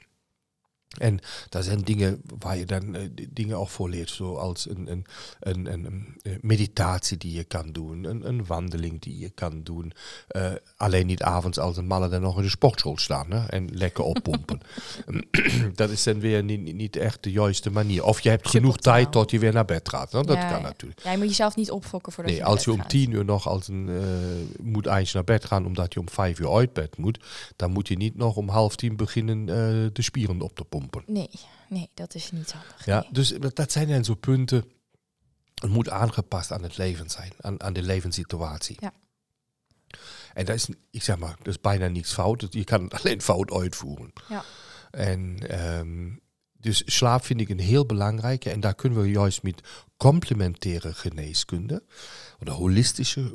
En 0.99 1.19
daar 1.49 1.63
zijn 1.63 1.81
dingen 1.81 2.23
waar 2.39 2.57
je 2.57 2.65
dan 2.67 2.95
eh, 2.95 3.03
dingen 3.31 3.57
ook 3.59 3.69
voor 3.69 3.89
leert, 3.89 4.11
zoals 4.11 4.69
een, 4.69 4.91
een, 4.91 5.05
een, 5.41 5.73
een, 5.73 6.17
eh, 6.23 6.33
meditatie 6.41 7.17
die 7.17 7.33
je 7.33 7.45
kan 7.45 7.73
doen, 7.73 8.05
een, 8.05 8.29
een 8.29 8.47
wandeling 8.47 9.01
die 9.01 9.19
je 9.19 9.31
kan 9.31 9.63
doen. 9.63 9.93
Eh, 10.29 10.53
alleen 10.77 11.07
niet 11.07 11.23
avonds 11.23 11.59
als 11.59 11.77
een 11.77 11.87
mannen 11.87 12.11
dan 12.11 12.21
nog 12.21 12.37
in 12.37 12.43
de 12.43 12.49
sportschool 12.49 12.99
staan 12.99 13.31
hè, 13.33 13.47
en 13.47 13.69
lekker 13.73 14.05
oppompen. 14.05 14.61
dat 15.75 15.91
is 15.91 16.03
dan 16.03 16.21
weer 16.21 16.45
niet, 16.45 16.75
niet- 16.75 16.97
echt 16.97 17.23
de 17.23 17.31
juiste 17.31 17.71
manier. 17.71 18.05
Of 18.05 18.21
je 18.21 18.29
hebt 18.29 18.49
genoeg 18.49 18.77
tijd 18.77 19.13
tot 19.13 19.31
je 19.31 19.39
weer 19.39 19.53
naar 19.53 19.65
bed 19.65 19.89
gaat. 19.89 20.13
hè. 20.13 20.23
Dat 20.23 20.37
Ja, 20.37 20.49
kan 20.49 20.59
ja. 20.61 20.63
natuurlijk. 20.63 21.03
Ja, 21.03 21.11
je 21.13 21.19
moet 21.19 21.27
jezelf 21.29 21.57
niet 21.57 21.71
opfokken 21.71 22.13
voordat 22.13 22.33
Nee, 22.33 22.43
je 22.43 22.47
als 22.49 22.65
je 22.65 22.73
om 22.73 22.79
gaat. 22.81 22.89
tien 22.89 23.11
uur 23.11 23.25
nog 23.25 23.49
als 23.49 23.69
een, 23.69 23.85
moet 24.63 24.87
eigenlijk 24.87 25.27
naar 25.29 25.39
bed 25.39 25.49
gaan 25.49 25.67
omdat 25.67 25.93
je 25.95 26.01
om 26.01 26.09
vijf 26.09 26.39
uur 26.41 26.53
uit 26.53 26.73
bed 26.73 26.97
moet, 26.97 27.19
dan 27.57 27.71
moet 27.71 27.89
je 27.89 27.97
niet 27.97 28.17
nog 28.17 28.37
om 28.37 28.49
half 28.49 28.77
tien 28.77 28.97
beginnen 28.97 29.47
de 29.93 30.03
spieren 30.03 30.41
op 30.41 30.55
te 30.55 30.65
pompen. 30.65 30.82
Nee, 31.07 31.31
nee, 31.69 31.91
dat 31.95 32.15
is 32.15 32.31
niet 32.31 32.53
handig. 32.53 32.85
Ja, 32.85 33.01
nee. 33.01 33.13
dus 33.13 33.35
dat 33.55 33.73
zijn 33.73 33.89
dan 33.89 34.05
zo 34.05 34.15
punten. 34.15 34.65
Het 35.55 35.71
moet 35.71 35.89
aangepast 35.89 36.53
aan 36.53 36.63
het 36.63 36.77
leven 36.77 37.11
zijn, 37.11 37.33
aan, 37.41 37.63
aan 37.63 37.73
de 37.73 37.83
levenssituatie. 37.83 38.77
Ja. 38.81 38.93
En 40.35 40.45
dat 40.45 40.55
is, 40.55 40.69
ik 40.91 41.03
zeg 41.03 41.19
maar, 41.19 41.37
dat 41.39 41.47
is 41.47 41.61
bijna 41.61 41.87
niets 41.87 42.13
fout. 42.13 42.41
Dus 42.41 42.49
Je 42.51 42.65
kan 42.65 42.83
het 42.83 42.95
alleen 43.01 43.23
fout 43.23 43.51
uitvoeren. 43.51 44.13
Ja. 44.29 44.45
En 44.91 45.49
ehm, 45.49 46.11
dus 46.53 46.83
slaap 46.87 47.25
vind 47.25 47.41
ik 47.41 47.49
een 47.49 47.61
heel 47.61 47.87
belangrijke. 47.87 48.51
En 48.51 48.61
daar 48.61 48.75
kunnen 48.75 49.03
we 49.03 49.11
juist 49.11 49.43
met 49.43 49.61
complementaire 49.97 50.95
geneeskunde, 50.95 51.83
of 52.39 52.45
de 52.45 52.51
holistische 52.51 53.33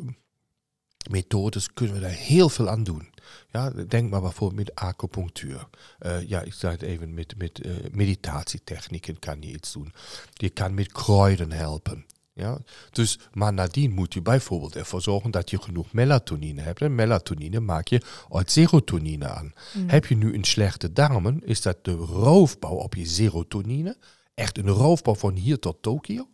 methodes, 1.10 1.74
kunnen 1.74 1.96
we 1.96 2.02
daar 2.02 2.10
heel 2.10 2.50
veel 2.50 2.70
aan 2.70 2.84
doen. 2.84 3.10
Ja, 3.52 3.70
denk 3.70 4.10
maar 4.10 4.22
bijvoorbeeld 4.22 4.68
met 4.68 4.76
acupunctuur. 4.76 5.68
Eh, 6.00 6.28
ja, 6.28 6.42
ik 6.42 6.54
zei 6.54 6.74
het 6.74 6.82
even, 6.82 7.14
met, 7.14 7.38
met 7.38 7.62
eh, 7.62 7.72
meditatietechnieken 7.92 9.20
kan 9.20 9.42
je 9.42 9.48
iets 9.48 9.74
doen. 9.74 9.94
Je 10.34 10.50
kan 10.50 10.74
met 10.74 10.92
kruiden 10.92 11.52
helpen. 11.52 12.06
Ja? 12.38 12.58
Dus, 12.92 13.20
maar 13.34 13.54
nadien 13.54 13.92
moet 13.92 14.14
je 14.14 14.22
bijvoorbeeld 14.22 14.76
ervoor 14.76 15.02
zorgen 15.02 15.32
dat 15.32 15.50
je 15.50 15.62
genoeg 15.62 15.92
melatonine 15.92 16.62
hebt. 16.62 16.82
En 16.82 16.96
melatonine 16.96 17.60
maak 17.60 17.88
je 17.88 18.02
uit 18.32 18.52
serotonine 18.52 19.28
aan. 19.28 19.54
Heb 19.88 20.06
je 20.06 20.16
nu 20.16 20.34
een 20.34 20.44
slechte 20.44 20.94
darmen, 20.94 21.42
is 21.46 21.62
dat 21.62 21.78
de 21.82 21.92
roofbouw 21.92 22.76
op 22.76 22.96
je 22.96 23.06
serotonine. 23.06 23.98
Echt 24.34 24.58
een 24.58 24.70
roofbouw 24.70 25.16
van 25.16 25.36
hier 25.36 25.60
tot 25.60 25.78
Tokio. 25.82 26.28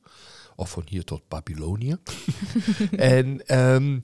Of 0.56 0.70
van 0.70 0.84
hier 0.86 1.04
tot 1.04 1.22
Babylonië. 1.28 1.96
en, 2.92 3.46
ehm, 3.48 4.00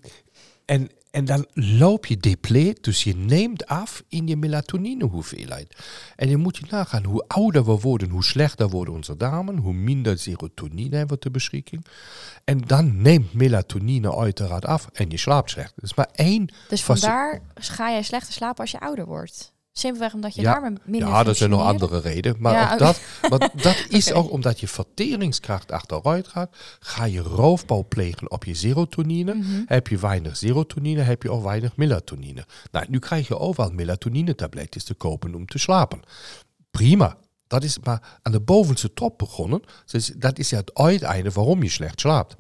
en, 0.66 0.90
en 1.12 1.26
dan 1.26 1.46
loop 1.54 2.06
je 2.06 2.18
depleet, 2.18 2.84
dus 2.84 3.04
je 3.04 3.16
neemt 3.16 3.66
af 3.66 4.04
in 4.08 4.28
je 4.28 4.38
melatonine 4.38 5.06
hoeveelheid. 5.06 5.76
En 6.16 6.30
je 6.30 6.38
moet 6.38 6.58
je 6.58 6.66
nagaan, 6.70 7.04
hoe 7.04 7.24
ouder 7.28 7.66
we 7.66 7.80
worden, 7.80 8.10
hoe 8.10 8.24
slechter 8.24 8.70
worden 8.70 8.94
onze 8.94 9.18
darmen, 9.18 9.58
hoe 9.58 9.74
minder 9.74 10.18
serotonine 10.18 10.96
hebben 10.96 11.16
we 11.16 11.22
ter 11.22 11.32
beschikking. 11.32 11.86
En 12.44 12.62
dan 12.62 13.02
neemt 13.02 13.34
melatonine 13.34 14.16
uiteraard 14.16 14.66
af 14.66 14.90
en 14.94 15.10
je 15.10 15.18
slaapt 15.18 15.50
slecht. 15.50 15.74
Dat 15.76 15.86
is 15.86 15.96
maar 15.96 16.10
één 16.14 16.54
Dus 16.68 16.84
vandaar 16.84 17.42
ga 17.54 17.92
jij 17.92 18.04
slechter 18.04 18.34
slapen 18.34 18.62
als 18.62 18.72
je 18.72 18.80
ouder 18.80 19.06
wordt. 19.06 19.54
Simpelweg 19.80 20.14
omdat 20.14 20.36
je 20.36 20.42
Ja, 20.42 20.52
darmen 20.52 20.78
minder 20.84 21.10
Ja, 21.10 21.24
dat 21.24 21.38
zijn 21.38 21.50
nog 21.50 21.62
andere 21.62 22.00
redenen. 22.00 22.42
Maar, 22.42 22.54
Ja, 22.54 22.74
ook 22.74 22.80
dat, 22.80 23.02
maar 23.30 23.40
dat 23.62 23.86
is 23.90 24.14
ook 24.14 24.32
omdat 24.32 24.60
je 24.60 24.68
verteringskracht 24.68 25.72
achteruit 25.72 26.28
gaat. 26.28 26.56
Ga 26.80 27.06
je 27.06 27.20
roofbouw 27.20 27.86
plegen 27.88 28.32
op 28.32 28.44
je 28.44 28.54
serotonine. 28.54 29.34
Mhm. 29.34 29.62
Heb 29.66 29.88
je 29.88 29.98
weinig 29.98 30.38
serotonine, 30.38 31.02
heb 31.02 31.24
je 31.24 31.32
ook 31.32 31.44
weinig 31.44 31.76
melatonine. 31.76 32.46
Nou, 32.72 32.86
nu 32.90 33.00
krijg 33.00 33.28
je 33.28 33.38
overal 33.38 33.72
melatonine-tabletjes 33.72 34.84
te 34.84 34.94
kopen 34.94 35.36
om 35.36 35.46
te 35.46 35.58
slapen. 35.58 36.02
Prima. 36.72 37.18
Dat 37.48 37.64
is 37.64 37.80
maar 37.80 38.20
aan 38.22 38.32
de 38.32 38.42
bovenste 38.42 38.94
top 38.94 39.18
begonnen. 39.18 39.62
Dus 39.86 40.12
dat 40.16 40.40
is 40.40 40.50
ja 40.50 40.58
het 40.58 40.74
uiteinde 40.74 41.32
waarom 41.32 41.64
je 41.64 41.70
slecht 41.70 42.00
slaapt. 42.00 42.36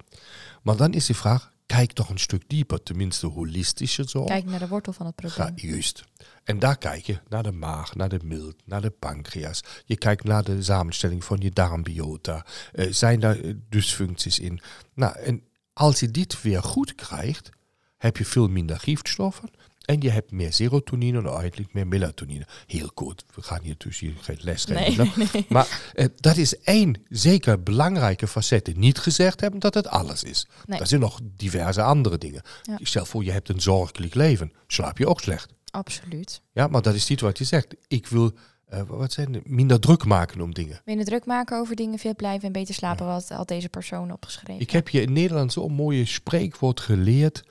Maar 0.62 0.76
dan 0.76 0.94
is 0.94 1.06
de 1.06 1.14
vraag, 1.14 1.52
kijk 1.76 1.91
toch 1.91 2.09
een 2.09 2.20
stuk 2.20 2.43
dieper. 2.47 2.84
Tenminste 2.84 3.28
holistischer 3.28 4.09
zo. 4.09 4.24
Kijk 4.24 4.45
naar 4.45 4.59
de 4.59 4.67
wortel 4.67 4.93
van 4.93 5.05
het 5.05 5.15
probleem. 5.15 5.53
juist. 5.55 6.03
En 6.43 6.59
daar 6.59 6.78
kijk 6.78 7.05
je 7.05 7.20
naar 7.28 7.43
de 7.43 7.51
maag, 7.51 7.95
naar 7.95 8.09
de 8.09 8.20
milt, 8.24 8.55
naar 8.65 8.82
de 8.82 8.89
pancreas. 8.89 9.63
Je 9.86 9.97
kijkt 9.97 10.24
naar 10.24 10.43
de 10.43 10.63
samenstelling 10.63 11.24
van 11.24 11.38
je 11.39 11.51
darmbiota. 11.51 12.45
Eh, 12.72 12.91
zijn 12.91 13.20
daar 13.20 13.39
eh, 13.39 13.53
dysfuncties 13.70 14.39
in? 14.39 14.59
Nou, 14.93 15.20
en 15.20 15.43
als 15.74 15.99
je 15.99 16.11
dit 16.11 16.41
weer 16.41 16.63
goed 16.63 16.95
krijgt, 16.95 17.49
heb 17.97 18.17
je 18.17 18.26
veel 18.26 18.47
minder 18.47 18.80
giftstoffen. 18.80 19.49
En 19.90 20.02
je 20.02 20.10
hebt 20.10 20.32
meer 20.32 20.54
serotonine 20.54 21.18
en 21.18 21.28
eigenlijk 21.28 21.74
meer 21.74 21.88
melatonine. 21.88 22.46
Heel 22.68 22.90
goed. 22.96 23.26
We 23.36 23.42
gaan 23.42 23.62
hier 23.62 23.76
dus 23.78 24.00
hier 24.00 24.14
geen 24.22 24.38
les 24.42 24.66
geven. 24.66 24.82
Nee, 24.82 24.96
nou. 24.96 25.10
nee. 25.34 25.46
Maar 25.50 25.92
eh, 25.94 26.06
dat 26.16 26.38
is 26.38 26.58
één 26.58 26.96
zeker 27.08 27.64
belangrijke 27.64 28.28
facet. 28.28 28.78
Niet 28.78 28.98
gezegd 28.98 29.42
hebben 29.42 29.60
dat 29.60 29.74
het 29.74 29.88
alles 29.88 30.24
is. 30.24 30.48
Nee. 30.66 30.80
Er 30.80 30.88
zijn 30.88 31.02
nog 31.02 31.20
diverse 31.24 31.82
andere 31.82 32.18
dingen. 32.18 32.42
Ja. 32.64 32.78
Stel 32.82 33.06
voor, 33.06 33.24
je 33.24 33.32
hebt 33.32 33.50
een 33.50 33.62
zorgelijk 33.62 34.16
leven. 34.16 34.52
Slaap 34.68 34.98
je 34.98 35.08
ook 35.08 35.22
slecht. 35.22 35.54
Absoluut. 35.72 36.42
Ja, 36.52 36.68
maar 36.68 36.82
dat 36.82 36.94
is 36.94 37.08
niet 37.08 37.22
wat 37.22 37.38
je 37.38 37.44
zegt. 37.44 37.76
Ik 37.88 38.08
wil 38.08 38.32
eh, 38.66 38.82
wat 38.88 39.12
zijn 39.12 39.42
minder 39.44 39.80
druk 39.80 40.06
maken 40.06 40.42
om 40.42 40.54
dingen. 40.54 40.82
Minder 40.86 41.06
druk 41.06 41.26
maken 41.26 41.58
over 41.58 41.76
dingen, 41.76 42.00
veel 42.00 42.16
blijven 42.16 42.46
en 42.46 42.52
beter 42.52 42.74
slapen. 42.74 43.06
Wat 43.06 43.30
had 43.30 43.48
deze 43.48 43.70
persoon 43.70 44.12
opgeschreven? 44.12 44.62
Ik 44.62 44.72
heb 44.72 44.90
je 44.90 45.02
in 45.02 45.14
Nederland 45.14 45.54
zo'n 45.54 45.74
mooie 45.74 46.06
spreekwoord 46.06 46.80
geleerd. 46.80 47.44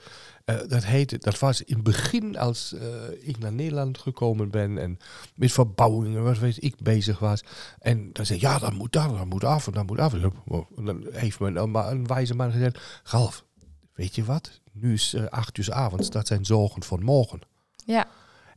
Eh, 0.49 0.57
dat 0.67 0.85
heette, 0.85 1.17
dat 1.17 1.39
was 1.39 1.61
in 1.61 1.75
het 1.75 1.83
begin 1.83 2.37
als 2.37 2.73
eh, 2.73 2.87
ik 3.19 3.39
naar 3.39 3.53
Nederland 3.53 3.97
gekomen 3.97 4.49
ben 4.49 4.77
en 4.77 4.99
met 5.35 5.51
verbouwingen, 5.51 6.23
wat 6.23 6.37
weet 6.37 6.63
ik, 6.63 6.75
bezig 6.77 7.19
was. 7.19 7.43
En 7.79 8.13
dan 8.13 8.25
zei 8.25 8.39
ja, 8.39 8.59
dat 8.59 8.73
moet 8.73 8.95
af, 8.95 9.11
dat 9.11 9.25
moet 9.25 9.43
af, 9.43 9.67
en 9.67 9.71
dat 9.71 9.85
moet 9.85 9.99
af. 9.99 10.13
En 10.13 10.85
dan 10.85 11.07
heeft 11.11 11.39
me 11.39 11.47
een, 11.47 11.75
een 11.75 12.07
wijze 12.07 12.35
man 12.35 12.51
gezegd, 12.51 12.79
Ralf, 13.03 13.45
weet 13.93 14.15
je 14.15 14.23
wat? 14.23 14.61
Nu 14.71 14.93
is 14.93 15.13
eh, 15.13 15.25
acht 15.25 15.57
uur 15.57 15.63
's 15.63 15.69
avonds, 15.69 16.09
dat 16.09 16.27
zijn 16.27 16.45
zorgen 16.45 16.83
van 16.83 17.03
morgen. 17.03 17.41
Ja, 17.85 18.07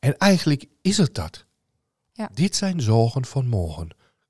En 0.00 0.18
eigenlijk 0.18 0.64
is 0.82 0.96
het 0.96 1.14
dat. 1.14 1.44
Ja. 2.12 2.30
Dit 2.34 2.56
zijn 2.56 2.80
zorgen 2.80 3.24
van 3.24 3.46
morgen. 3.46 3.88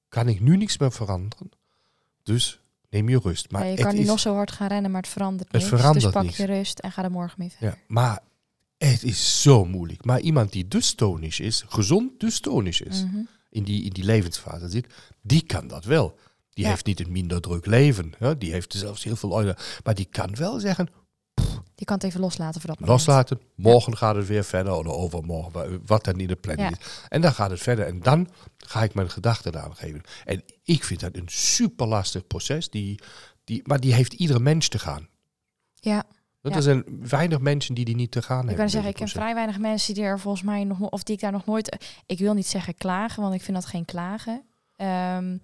Kan 0.08 0.28
ik 0.28 0.40
nu 0.40 0.56
niks 0.56 0.78
meer 0.78 0.92
veranderen? 0.92 1.50
Dus 2.22 2.61
neem 2.92 3.08
je 3.08 3.18
rust. 3.22 3.50
Maar 3.50 3.64
Ja, 3.64 3.70
je 3.70 3.76
kan 3.82 3.94
nu 3.94 4.00
is- 4.00 4.06
nog 4.06 4.20
zo 4.20 4.34
hard 4.34 4.52
gaan 4.52 4.68
rennen, 4.68 4.90
maar 4.90 5.00
het 5.02 5.10
verandert 5.10 5.48
verandert 5.50 6.04
dus 6.04 6.12
pak 6.12 6.22
niks. 6.22 6.36
je 6.36 6.44
rust 6.46 6.78
en 6.78 6.92
ga 6.92 7.04
er 7.04 7.10
morgen 7.10 7.34
mee 7.38 7.50
verder. 7.50 7.68
Ja, 7.68 7.84
maar 7.86 8.18
het 8.78 9.02
is 9.02 9.42
zo 9.42 9.64
moeilijk. 9.64 10.04
Maar 10.04 10.20
iemand 10.20 10.52
die 10.52 10.68
dus 10.68 10.94
tonisch 10.94 11.40
is, 11.40 11.64
gezond 11.68 12.20
dus 12.20 12.40
tonisch 12.40 12.80
is, 12.80 13.04
Mhm. 13.04 13.16
in, 13.50 13.62
die, 13.62 13.82
in 13.84 13.90
die 13.90 14.04
levensfase 14.04 14.68
zit, 14.68 14.86
die 15.22 15.42
kan 15.46 15.68
dat 15.68 15.84
wel. 15.84 16.18
Die 16.50 16.64
Ja. 16.64 16.70
heeft 16.70 16.86
niet 16.86 17.00
een 17.00 17.12
minder 17.12 17.40
druk 17.40 17.66
leven. 17.66 18.12
Hè? 18.18 18.38
Die 18.38 18.52
heeft 18.52 18.72
zelfs 18.76 19.04
heel 19.04 19.16
veel 19.16 19.32
oorlog. 19.32 19.80
Maar 19.84 19.94
die 19.94 20.04
kan 20.10 20.34
wel 20.34 20.60
zeggen, 20.60 20.88
Je 21.82 21.88
kan 21.88 21.96
het 21.96 22.06
even 22.06 22.20
loslaten 22.20 22.60
voor 22.60 22.70
dat 22.70 22.80
moment. 22.80 22.98
loslaten, 22.98 23.40
morgen 23.54 23.96
gaat 23.96 24.14
het 24.16 24.26
weer 24.26 24.44
verder, 24.44 24.72
of 24.74 24.86
overmorgen, 24.86 25.52
wa- 25.52 25.66
wat 25.86 26.04
dan 26.04 26.20
in 26.20 26.26
de 26.26 26.36
planning 26.36 26.68
Ja. 26.70 26.76
is. 26.78 26.86
En 27.08 27.20
dan 27.20 27.32
gaat 27.32 27.50
het 27.50 27.60
verder. 27.60 27.86
En 27.86 28.00
dan 28.00 28.28
ga 28.56 28.82
ik 28.82 28.94
mijn 28.94 29.10
gedachten 29.10 29.62
aan 29.62 29.76
geven. 29.76 30.00
En 30.24 30.42
ik 30.62 30.84
vind 30.84 31.00
dat 31.00 31.16
een 31.16 31.28
super 31.28 31.86
lastig 31.86 32.26
proces, 32.26 32.70
die, 32.70 33.00
die, 33.44 33.60
maar 33.64 33.80
die 33.80 33.94
heeft 33.94 34.12
iedere 34.12 34.38
mens 34.40 34.68
te 34.68 34.78
gaan. 34.78 35.08
Ja, 35.74 36.02
Dat 36.40 36.50
Ja. 36.52 36.56
Er 36.56 36.62
zijn 36.62 36.84
weinig 37.08 37.40
mensen 37.40 37.74
die 37.74 37.84
die 37.84 37.94
niet 37.96 38.10
te 38.10 38.22
gaan 38.22 38.36
ik 38.40 38.46
hebben. 38.46 38.60
kan 38.60 38.70
zeggen, 38.70 38.90
ik 38.90 38.96
ken 38.96 39.08
vrij 39.08 39.34
weinig 39.34 39.58
mensen 39.58 39.94
die 39.94 40.02
er 40.04 40.20
volgens 40.20 40.42
mij 40.42 40.64
nog, 40.64 40.78
no- 40.78 40.86
of 40.86 41.02
die 41.02 41.14
ik 41.14 41.20
daar 41.20 41.32
nog 41.32 41.46
nooit, 41.46 41.76
ik 42.06 42.18
wil 42.18 42.34
niet 42.34 42.46
zeggen 42.46 42.74
klagen, 42.74 43.22
want 43.22 43.34
ik 43.34 43.42
vind 43.42 43.56
dat 43.56 43.66
geen 43.66 43.84
klagen. 43.84 44.42
Ehm, 44.76 45.32
ik- 45.34 45.40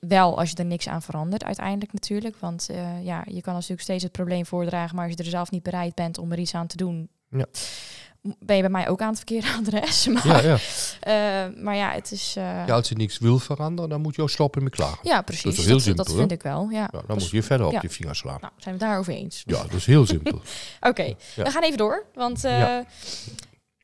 wel 0.00 0.38
als 0.38 0.50
je 0.50 0.56
er 0.56 0.64
niks 0.64 0.88
aan 0.88 1.02
verandert 1.02 1.44
uiteindelijk 1.44 1.92
natuurlijk, 1.92 2.36
want 2.38 2.68
eh, 2.70 3.04
ja, 3.04 3.22
je 3.26 3.40
kan 3.40 3.54
natuurlijk 3.54 3.80
steeds 3.82 4.02
het 4.02 4.12
probleem 4.12 4.46
voordragen, 4.46 4.96
maar 4.96 5.04
als 5.06 5.14
je 5.16 5.22
er 5.24 5.30
zelf 5.30 5.50
niet 5.50 5.62
bereid 5.62 5.94
bent 5.94 6.18
om 6.18 6.32
er 6.32 6.38
iets 6.38 6.54
aan 6.54 6.66
te 6.66 6.76
doen, 6.76 7.08
Ja. 7.30 7.46
ben 8.38 8.56
je 8.56 8.62
bij 8.62 8.70
mij 8.70 8.88
ook 8.88 9.00
aan 9.00 9.08
het 9.08 9.16
verkeerde 9.16 9.52
adres. 9.60 10.06
Maar 10.06 10.26
Ja, 10.26 10.40
ja. 10.40 10.56
eh, 11.00 11.62
maar 11.62 11.76
ja, 11.76 11.92
het 11.92 12.12
is, 12.12 12.34
eh, 12.36 12.44
ja, 12.66 12.74
als 12.74 12.88
je 12.88 12.94
niks 12.96 13.18
wil 13.18 13.38
veranderen, 13.38 13.90
dan 13.90 14.00
moet 14.00 14.14
je 14.16 14.22
ook 14.22 14.30
stoppen 14.30 14.62
met 14.62 14.72
klagen. 14.74 14.98
ja, 15.02 15.22
precies. 15.22 15.42
Dat 15.42 15.52
is 15.52 15.58
Dat, 15.58 15.66
heel 15.66 15.74
dat, 15.76 15.84
simpel, 15.84 16.14
vind 16.14 16.30
hè? 16.30 16.36
ik 16.36 16.42
wel. 16.42 16.68
Ja, 16.70 16.78
Ja, 16.78 16.88
dan 16.90 17.02
Dus- 17.06 17.22
moet 17.22 17.30
je 17.32 17.42
verder 17.42 17.66
op 17.66 17.82
je 17.82 17.90
vingers 17.90 18.18
slaan. 18.18 18.38
Nou, 18.40 18.52
zijn 18.56 18.74
we 18.74 18.80
het 18.80 18.90
daarover 18.90 19.12
eens? 19.12 19.42
Ja, 19.46 19.62
dat 19.62 19.72
is 19.72 19.86
heel 19.86 20.06
simpel. 20.06 20.40
Oké, 20.90 21.14
we 21.36 21.50
gaan 21.50 21.62
even 21.62 21.78
door. 21.78 22.04
Want 22.14 22.44
eh, 22.44 22.76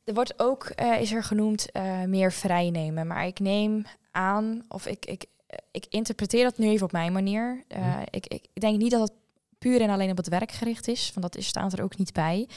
er 0.05 0.15
wordt 0.15 0.35
ook, 0.37 0.65
eh, 0.65 1.01
is 1.01 1.13
er 1.13 1.23
genoemd, 1.25 1.71
eh, 1.73 2.03
meer 2.03 2.33
vrijnemen. 2.33 3.07
Maar 3.07 3.27
ik 3.27 3.39
neem 3.41 3.85
aan, 4.11 4.63
of 4.69 4.87
ik, 4.87 5.07
ik, 5.07 5.23
eh, 5.23 5.29
ik 5.71 5.87
interpreteer 5.89 6.45
dat 6.45 6.59
nu 6.59 6.69
even 6.69 6.87
op 6.87 6.93
mijn 6.93 7.13
manier. 7.13 7.65
Eh, 7.69 7.93
Hm. 7.93 8.03
ik, 8.11 8.27
ik 8.27 8.61
denk 8.61 8.79
niet 8.79 8.91
dat 8.91 9.01
het 9.01 9.13
puur 9.59 9.81
en 9.81 9.91
alleen 9.91 10.11
op 10.11 10.17
het 10.17 10.29
werk 10.29 10.53
gericht 10.53 10.89
is. 10.89 11.11
Want 11.15 11.33
dat 11.33 11.37
is, 11.37 11.47
staat 11.47 11.73
er 11.73 11.83
ook 11.83 11.99
niet 11.99 12.13
bij. 12.13 12.49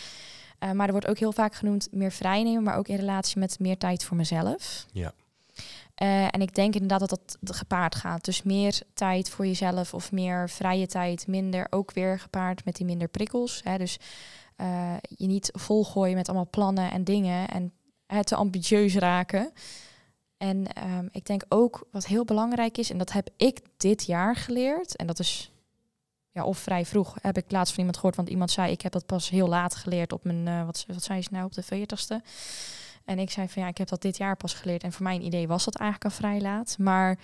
Eh, 0.60 0.72
maar 0.72 0.86
er 0.86 0.92
wordt 0.92 1.08
ook 1.08 1.18
heel 1.18 1.32
vaak 1.32 1.56
genoemd 1.56 1.88
meer 1.92 2.12
vrijnemen, 2.12 2.64
maar 2.64 2.78
ook 2.78 2.88
in 2.88 2.96
relatie 2.96 3.40
met 3.40 3.60
meer 3.60 3.78
tijd 3.78 4.04
voor 4.04 4.18
mezelf. 4.18 4.86
Ja. 4.92 5.14
Eh, 5.96 6.24
en 6.24 6.42
ik 6.42 6.56
denk 6.56 6.74
inderdaad 6.74 7.10
dat 7.10 7.38
dat 7.40 7.56
gepaard 7.56 7.96
gaat. 7.96 8.26
Dus 8.26 8.44
meer 8.44 8.82
tijd 8.94 9.30
voor 9.30 9.46
jezelf 9.46 9.94
of 9.94 10.12
meer 10.12 10.50
vrije 10.50 10.88
tijd, 10.88 11.28
minder 11.28 11.68
ook 11.70 11.94
weer 11.94 12.20
gepaard 12.20 12.66
met 12.66 12.76
die 12.76 12.86
minder 12.86 13.08
prikkels. 13.08 13.62
Hè? 13.64 13.78
Dus 13.78 13.98
je 15.16 15.28
niet 15.28 15.50
volgooien 15.54 16.16
met 16.16 16.28
allemaal 16.28 16.50
plannen 16.50 16.92
en 16.92 17.04
dingen 17.04 17.48
en 17.48 17.74
eh, 18.08 18.20
te 18.20 18.36
ambitieus 18.36 18.96
raken. 18.96 19.52
En 20.38 20.74
ehm, 20.74 21.08
ik 21.12 21.26
denk 21.26 21.44
ook 21.50 21.88
wat 21.92 22.06
heel 22.06 22.26
belangrijk 22.26 22.78
is, 22.78 22.92
en 22.92 22.98
dat 22.98 23.12
heb 23.12 23.30
ik 23.38 23.60
dit 23.78 24.06
jaar 24.06 24.36
geleerd, 24.36 24.96
en 24.96 25.08
dat 25.08 25.20
is 25.20 25.52
ja, 26.32 26.44
of 26.44 26.58
vrij 26.58 26.86
vroeg, 26.86 27.16
heb 27.22 27.38
ik 27.38 27.52
laatst 27.52 27.70
van 27.70 27.80
iemand 27.80 27.96
gehoord, 27.96 28.16
want 28.16 28.30
iemand 28.30 28.52
zei, 28.52 28.72
ik 28.72 28.82
heb 28.82 28.92
dat 28.92 29.06
pas 29.06 29.30
heel 29.30 29.48
laat 29.48 29.76
geleerd 29.76 30.14
op 30.14 30.24
mijn, 30.24 30.48
eh, 30.48 30.66
wat, 30.66 30.86
wat 30.88 31.04
zei 31.04 31.22
ze 31.22 31.30
nou, 31.32 31.46
op 31.46 31.54
de 31.54 31.64
40ste. 31.64 32.22
En 33.08 33.20
ik 33.20 33.30
zei 33.32 33.50
van 33.50 33.62
ja, 33.62 33.68
ik 33.68 33.78
heb 33.78 33.88
dat 33.88 34.02
dit 34.02 34.18
jaar 34.18 34.38
pas 34.38 34.54
geleerd. 34.54 34.84
En 34.84 34.92
voor 34.92 35.04
mijn 35.04 35.26
idee 35.26 35.48
was 35.48 35.66
dat 35.66 35.76
eigenlijk 35.76 36.12
al 36.12 36.20
vrij 36.20 36.42
laat. 36.42 36.78
Maar 36.78 37.20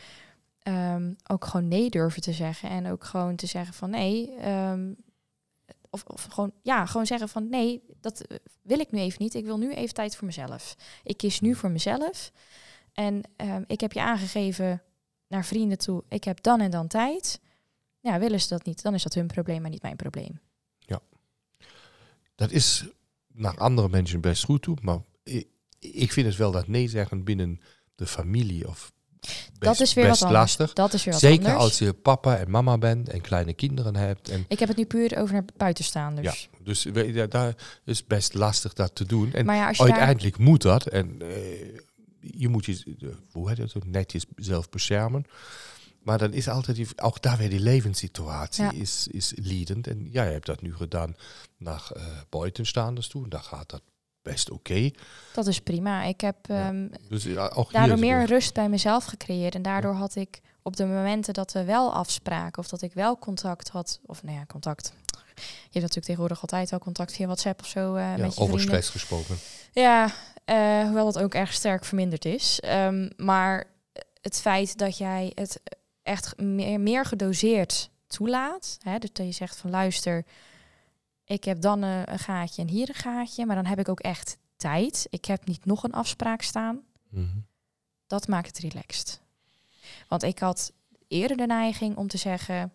ehm, 0.60 1.14
ook 1.28 1.46
gewoon 1.46 1.68
nee 1.68 1.90
durven 1.90 2.22
te 2.22 2.34
zeggen. 2.34 2.70
En 2.70 2.92
ook 2.92 3.04
gewoon 3.04 3.36
te 3.36 3.46
zeggen 3.46 3.74
van 3.74 3.90
nee. 3.90 4.36
ehm, 4.36 4.94
of, 5.90 6.04
of 6.04 6.28
gewoon, 6.30 6.52
ja, 6.62 6.86
gewoon 6.86 7.06
zeggen 7.06 7.30
van 7.30 7.50
nee, 7.50 7.84
dat 8.02 8.22
eh, 8.22 8.38
wil 8.62 8.80
ik 8.80 8.92
nu 8.92 9.00
even 9.00 9.22
niet. 9.22 9.34
Ik 9.34 9.46
wil 9.46 9.58
nu 9.58 9.74
even 9.74 9.94
tijd 9.94 10.16
voor 10.16 10.26
mezelf. 10.26 10.76
Ik 11.04 11.18
kies 11.18 11.40
nu 11.40 11.56
voor 11.56 11.72
mezelf. 11.72 12.32
En 12.94 13.22
ehm, 13.36 13.64
ik 13.68 13.80
heb 13.82 13.92
je 13.92 14.02
aangegeven 14.02 14.82
naar 15.28 15.46
vrienden 15.46 15.78
toe. 15.78 16.04
Ik 16.10 16.24
heb 16.24 16.42
dan 16.44 16.62
en 16.62 16.72
dan 16.72 16.88
tijd. 16.88 17.40
Ja, 18.00 18.20
willen 18.20 18.42
ze 18.42 18.48
dat 18.48 18.66
niet, 18.66 18.82
dan 18.82 18.94
is 18.94 19.04
dat 19.04 19.14
hun 19.14 19.28
probleem, 19.28 19.62
maar 19.62 19.70
niet 19.72 19.82
mijn 19.82 19.96
probleem. 19.96 20.40
Dat 22.36 22.52
is 22.52 22.86
naar 23.34 23.58
andere 23.58 23.90
mensen 23.90 24.22
best 24.22 24.44
goed 24.44 24.62
toe, 24.62 24.78
maar 24.82 25.00
ik, 25.24 25.48
ik 25.80 26.12
vind 26.12 26.28
het 26.28 26.36
wel 26.36 26.52
dat 26.52 26.68
nee 26.68 26.88
zeggen 26.88 27.24
binnen 27.24 27.60
de 27.96 28.06
familie 28.06 28.68
of 28.68 28.92
best, 29.20 29.60
dat 29.60 29.80
is 29.80 29.94
weer 29.94 30.08
best 30.08 30.20
wat 30.20 30.30
anders. 30.30 30.58
lastig. 30.58 30.74
Dat 30.76 30.94
is 30.94 31.04
weer 31.04 31.14
wat 31.14 31.22
Zeker 31.24 31.46
anders. 31.46 31.64
als 31.64 31.78
je 31.80 31.94
papa 31.94 32.38
en 32.38 32.50
mama 32.52 32.78
bent 32.78 33.10
en 33.10 33.22
kleine 33.22 33.54
kinderen 33.54 33.96
hebt. 33.96 34.30
En, 34.30 34.46
Ik 34.48 34.60
heb 34.60 34.68
het 34.68 34.78
nu 34.78 34.86
puur 34.86 35.18
over 35.18 35.34
naar 35.34 35.46
buitenstaanders. 35.58 36.50
ja, 36.52 36.58
dus 36.64 36.84
we- 36.84 37.14
ja, 37.14 37.28
daar 37.28 37.56
is 37.86 38.06
best 38.06 38.34
lastig 38.34 38.74
dat 38.74 38.96
te 38.96 39.06
doen. 39.06 39.34
En 39.34 39.46
Maar 39.46 39.56
ja, 39.56 39.68
als 39.68 39.78
je 39.78 39.84
daar... 39.84 39.92
uiteindelijk 39.94 40.38
moet 40.38 40.62
dat. 40.62 40.88
En 40.88 41.22
eh, 41.22 41.80
je 42.32 42.48
moet 42.48 42.66
je, 42.66 42.98
hoe 43.32 43.50
heet 43.50 43.58
het, 43.74 43.86
netjes 43.86 44.26
zelf 44.36 44.70
beschermen. 44.70 45.26
Maar 46.04 46.18
dan 46.18 46.34
is 46.34 46.48
altijd, 46.48 46.78
die, 46.78 46.88
ook 46.96 47.22
daar 47.22 47.38
weer 47.38 47.50
die 47.50 47.60
levenssituatie 47.60 48.64
Ja. 48.64 48.72
is, 48.72 49.08
is 49.08 49.34
leidend. 49.36 49.88
En 49.88 50.08
ja, 50.12 50.24
je 50.24 50.32
hebt 50.32 50.46
dat 50.46 50.62
nu 50.62 50.76
gedaan 50.76 51.16
naar 51.58 51.90
eh 51.96 52.04
buitenstaanders 52.30 53.08
toe. 53.08 53.24
En 53.24 53.30
daar 53.30 53.44
gaat 53.44 53.70
dat 53.70 53.82
best 54.22 54.52
oké. 54.52 54.92
Dat 55.34 55.48
is 55.48 55.60
prima. 55.60 56.04
Ik 56.04 56.22
heb 56.22 56.36
Ja. 56.48 56.68
ehm, 56.68 56.88
Dus 57.10 57.24
ja, 57.24 57.66
daardoor 57.72 58.00
meer 58.00 58.18
weer- 58.18 58.28
rust 58.28 58.54
bij 58.54 58.70
mezelf 58.70 59.06
gecreëerd. 59.06 59.56
En 59.56 59.62
daardoor 59.62 59.94
had 59.94 60.16
ik 60.16 60.42
op 60.62 60.76
de 60.76 60.86
momenten 60.86 61.34
dat 61.34 61.52
we 61.54 61.64
wel 61.64 61.94
afspraken 61.94 62.60
of 62.62 62.68
dat 62.68 62.82
ik 62.82 62.94
wel 62.94 63.18
contact 63.20 63.70
had, 63.70 64.00
of 64.06 64.24
nou 64.24 64.38
ja, 64.38 64.46
contact. 64.46 64.94
Je 65.36 65.42
hebt 65.64 65.74
natuurlijk 65.74 66.06
tegenwoordig 66.06 66.42
altijd 66.42 66.70
wel 66.70 66.80
contact 66.80 67.14
via 67.16 67.26
WhatsApp 67.26 67.60
of 67.62 67.68
zo 67.68 67.96
eh, 67.96 68.02
ja, 68.04 68.10
met 68.18 68.36
je 68.36 68.42
over 68.42 68.44
vrienden. 68.60 68.60
stress 68.62 68.90
gesproken. 68.90 69.36
Ja, 69.72 70.14
eh, 70.46 70.84
hoewel 70.84 71.06
dat 71.06 71.20
ook 71.20 71.34
erg 71.34 71.54
sterk 71.54 71.86
verminderd 71.86 72.26
is. 72.26 72.60
Ehm, 72.60 73.10
maar 73.18 73.68
het 74.22 74.42
feit 74.42 74.78
dat 74.78 74.98
jij 74.98 75.32
het 75.36 75.62
echt 76.02 76.38
meer, 76.38 76.80
meer 76.80 77.06
gedoseerd 77.06 77.90
toelaat. 78.08 78.78
Hè, 78.82 78.98
dus 78.98 79.14
dat 79.14 79.26
je 79.26 79.32
zegt 79.32 79.58
van 79.58 79.70
luister, 79.70 80.26
ik 81.26 81.44
heb 81.44 81.62
dan 81.62 81.82
een 81.82 82.20
gaatje 82.20 82.62
en 82.62 82.68
hier 82.68 82.90
een 82.90 82.96
gaatje. 82.96 83.46
Maar 83.46 83.56
dan 83.56 83.66
heb 83.66 83.80
ik 83.80 83.90
ook 83.90 84.00
echt 84.00 84.38
tijd. 84.56 85.08
Ik 85.10 85.26
heb 85.26 85.46
niet 85.46 85.66
nog 85.66 85.84
een 85.84 85.94
afspraak 85.94 86.42
staan. 86.42 86.82
Mhm. 87.10 87.40
Dat 88.08 88.28
maakt 88.28 88.48
het 88.48 88.74
relaxed. 88.74 89.22
Want 90.08 90.24
ik 90.24 90.40
had 90.40 90.72
eerder 91.08 91.38
de 91.38 91.46
neiging 91.46 91.98
om 91.98 92.08
te 92.08 92.18
zeggen... 92.18 92.72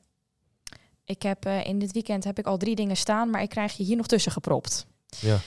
Ik 1.05 1.23
heb 1.23 1.45
eh, 1.45 1.67
in 1.67 1.79
dit 1.79 1.93
weekend 1.93 2.25
heb 2.25 2.39
ik 2.39 2.47
al 2.47 2.57
drie 2.57 2.75
dingen 2.75 2.97
staan, 2.97 3.31
maar 3.31 3.43
ik 3.43 3.49
krijg 3.49 3.77
je 3.77 3.83
hier 3.83 3.97
nog 3.97 4.07
tussen 4.07 4.33
gepropt 4.33 4.87
Ja. 5.21 5.39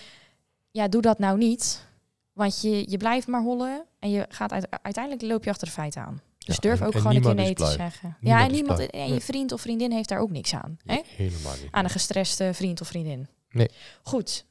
ja, 0.71 0.87
doe 0.87 1.01
dat 1.01 1.19
nou 1.19 1.37
niet. 1.37 1.87
Want 2.33 2.61
je, 2.61 2.89
je 2.89 2.97
blijft 2.97 3.27
maar 3.27 3.41
hollen 3.41 3.85
en 3.99 4.09
je 4.11 4.25
gaat 4.29 4.51
uit, 4.51 4.67
uiteindelijk 4.81 5.23
loop 5.23 5.43
je 5.43 5.49
achter 5.49 5.67
de 5.67 5.73
feiten 5.73 6.01
aan. 6.01 6.21
Dus 6.37 6.55
Ja, 6.55 6.61
durf 6.61 6.79
en- 6.79 6.85
ook 6.87 6.93
en 6.93 6.99
gewoon 7.01 7.15
een 7.15 7.21
keer 7.21 7.33
nee 7.35 7.53
te 7.53 7.65
zeggen. 7.65 8.17
Niemand 8.19 8.41
ja, 8.41 8.45
en 8.47 8.51
niemand 8.53 8.89
en 8.89 9.13
je 9.13 9.21
vriend 9.21 9.51
of 9.51 9.61
vriendin 9.61 9.91
heeft 9.91 10.09
daar 10.09 10.19
ook 10.19 10.31
niks 10.31 10.53
aan. 10.53 10.77
Hè? 10.85 10.93
Nee, 10.93 11.03
helemaal 11.15 11.53
niet. 11.61 11.67
Aan 11.71 11.83
een 11.83 11.89
gestreste 11.89 12.49
vriend 12.53 12.81
of 12.81 12.87
vriendin. 12.87 13.27
Nee. 13.49 13.69
Goed. 14.03 14.45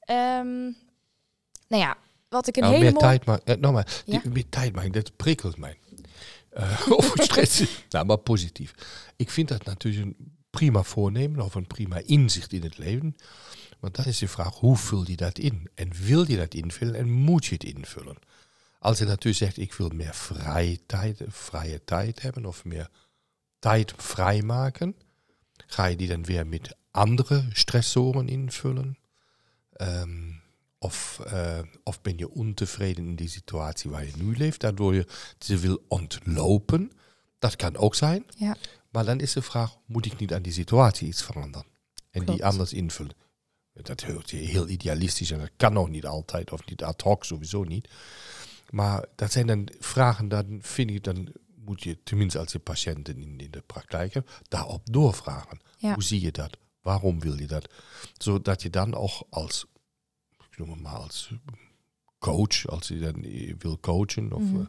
Ehm, 0.00 0.62
nou 1.68 1.82
ja, 1.82 1.96
wat 2.28 2.46
ik 2.46 2.56
een 2.56 2.62
Nou, 2.62 2.74
hele 2.74 2.90
meer 2.90 3.00
tijd 3.00 3.24
maken. 3.24 3.44
Eh, 3.54 3.60
nou 3.60 3.72
maar, 3.74 4.02
die, 4.06 4.20
meer 4.32 4.48
tijd 4.48 4.74
maken, 4.74 4.92
dat 4.92 5.16
prikkelt 5.16 5.56
mij. 5.58 5.78
Eh 6.50 6.80
over 6.92 7.22
stress. 7.22 7.64
nou, 7.88 8.04
maar 8.06 8.18
positief. 8.18 8.74
Ik 9.16 9.30
vind 9.30 9.48
dat 9.48 9.64
natuurlijk 9.64 10.04
een 10.04 10.32
prima 10.50 10.82
voornemen 10.82 11.44
of 11.44 11.54
een 11.54 11.66
prima 11.66 12.00
inzicht 12.04 12.52
in 12.52 12.62
het 12.62 12.78
leven. 12.78 13.16
Maar 13.84 13.92
dan 13.92 14.04
is 14.04 14.18
de 14.18 14.28
vraag, 14.28 14.54
hoe 14.54 14.76
vul 14.76 15.04
je 15.06 15.16
dat 15.16 15.38
in? 15.38 15.68
En 15.74 15.92
wil 15.92 16.30
je 16.30 16.36
dat 16.36 16.54
invullen 16.54 16.94
en 16.94 17.10
moet 17.10 17.44
je 17.44 17.54
het 17.54 17.64
invullen? 17.64 18.16
Als 18.78 18.98
je 18.98 19.04
natuurlijk 19.04 19.36
zegt, 19.36 19.58
ik 19.58 19.72
wil 19.72 19.88
meer 19.88 20.14
vrije 20.14 20.86
tijd, 20.86 21.22
vrije 21.28 21.84
tijd 21.84 22.22
hebben 22.22 22.46
of 22.46 22.64
meer 22.64 22.90
tijd 23.58 23.92
vrijmaken, 23.96 24.96
ga 25.66 25.84
je 25.84 25.96
die 25.96 26.08
dan 26.08 26.24
weer 26.24 26.46
met 26.46 26.76
andere 26.90 27.44
stressoren 27.52 28.28
invullen? 28.28 28.98
Ehm, 29.72 30.30
of, 30.78 31.20
uh, 31.26 31.58
of 31.82 32.00
ben 32.02 32.18
je 32.18 32.30
ontevreden 32.30 33.06
in 33.06 33.16
die 33.16 33.28
situatie 33.28 33.90
waar 33.90 34.04
je 34.04 34.12
nu 34.16 34.36
leeft, 34.36 34.60
daardoor 34.60 34.94
je 34.94 35.06
ze 35.38 35.58
wil 35.58 35.84
ontlopen? 35.88 36.92
Dat 37.38 37.56
kan 37.56 37.76
ook 37.76 37.94
zijn. 37.94 38.26
Ja. 38.36 38.56
Maar 38.90 39.04
dan 39.04 39.20
is 39.20 39.32
de 39.32 39.42
vraag, 39.42 39.76
moet 39.86 40.06
ik 40.06 40.18
niet 40.18 40.34
aan 40.34 40.42
die 40.42 40.52
situatie 40.52 41.08
iets 41.08 41.22
veranderen? 41.22 41.66
En 42.10 42.24
Klopt. 42.24 42.38
die 42.38 42.44
anders 42.44 42.72
invullen? 42.72 43.22
Dat 43.82 44.02
hoort 44.02 44.30
je 44.30 44.36
heel 44.36 44.68
idealistisch 44.68 45.30
en 45.30 45.38
dat 45.38 45.50
kan 45.56 45.78
ook 45.78 45.88
niet 45.88 46.06
altijd, 46.06 46.52
of 46.52 46.66
niet 46.66 46.82
ad 46.82 47.00
hoc 47.00 47.24
sowieso 47.24 47.62
niet. 47.62 47.88
Maar 48.70 49.04
dat 49.14 49.32
zijn 49.32 49.46
dan 49.46 49.68
vragen, 49.78 50.28
dan 50.28 50.58
vind 50.60 50.90
ik, 50.90 51.04
dan 51.04 51.32
moet 51.64 51.82
je 51.82 52.02
tenminste 52.02 52.38
als 52.38 52.52
je 52.52 52.58
patiënten 52.58 53.16
in, 53.18 53.40
in 53.40 53.50
de 53.50 53.62
praktijk 53.66 54.14
hebt, 54.14 54.40
daarop 54.48 54.80
doorvragen. 54.90 55.60
Ja. 55.76 55.94
Hoe 55.94 56.02
zie 56.02 56.20
je 56.20 56.32
dat? 56.32 56.56
Waarom 56.80 57.20
wil 57.20 57.38
je 57.38 57.46
dat? 57.46 57.68
Zodat 58.18 58.62
je 58.62 58.70
dan 58.70 58.94
ook 58.94 59.26
als, 59.30 59.64
ik 60.50 60.58
noem 60.58 60.70
het 60.70 60.80
maar 60.80 60.96
als 60.96 61.30
coach, 62.18 62.66
als 62.66 62.88
je 62.88 62.98
dan 62.98 63.26
wil 63.58 63.78
coachen, 63.80 64.32
of 64.32 64.42
mm 64.42 64.68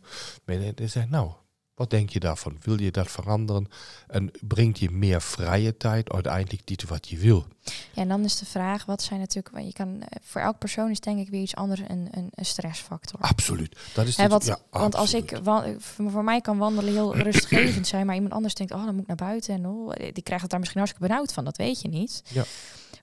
zegt, 0.76 1.10
nou, 1.10 1.32
wat 1.76 1.89
denk 1.89 2.09
je 2.09 2.19
daarvan? 2.19 2.57
Wil 2.61 2.82
je 2.82 2.91
dat 2.91 3.11
veranderen? 3.11 3.67
En 4.07 4.32
brengt 4.41 4.80
je 4.80 4.89
meer 4.91 5.21
vrije 5.21 5.78
tijd 5.78 6.11
uiteindelijk 6.11 6.67
dit 6.67 6.84
wat 6.88 7.07
je 7.07 7.17
wil? 7.17 7.45
Ja, 7.93 8.01
en 8.01 8.07
dan 8.07 8.23
is 8.23 8.38
de 8.38 8.45
vraag, 8.45 8.86
wat 8.86 9.01
zijn 9.01 9.19
natuurlijk, 9.19 9.55
want 9.55 9.67
je 9.67 9.73
kan, 9.73 10.01
eh, 10.01 10.07
voor 10.21 10.41
elk 10.41 10.57
persoon 10.57 10.89
is 10.89 10.99
denk 10.99 11.19
ik 11.19 11.30
weer 11.30 11.41
iets 11.41 11.55
anders 11.55 11.80
een, 11.88 12.07
een, 12.11 12.30
een 12.32 12.45
stressfactor. 12.45 13.19
Absoluut. 13.19 13.78
Dat 13.93 14.07
is 14.07 14.17
het- 14.17 14.32
wat, 14.32 14.45
ja, 14.45 14.57
want 14.69 14.95
als 14.95 15.13
ik, 15.13 15.39
voor 15.80 16.23
mij 16.23 16.41
kan 16.41 16.57
wandelen 16.57 16.93
heel 16.93 17.15
rustgevend 17.17 17.88
zijn, 17.88 18.05
maar 18.05 18.15
iemand 18.15 18.34
anders 18.34 18.53
denkt, 18.53 18.73
oh, 18.73 18.84
dan 18.86 18.91
moet 18.93 19.01
ik 19.01 19.07
naar 19.07 19.30
buiten 19.30 19.53
en 19.55 19.65
oh, 19.67 19.91
die 20.13 20.23
krijgt 20.23 20.41
het 20.41 20.51
daar 20.51 20.59
misschien 20.59 20.82
hartstikke 20.82 21.07
benauwd 21.07 21.34
van, 21.34 21.43
dat 21.45 21.57
weet 21.57 21.82
je 21.82 21.88
niet. 21.88 22.21
Ja. 22.32 22.43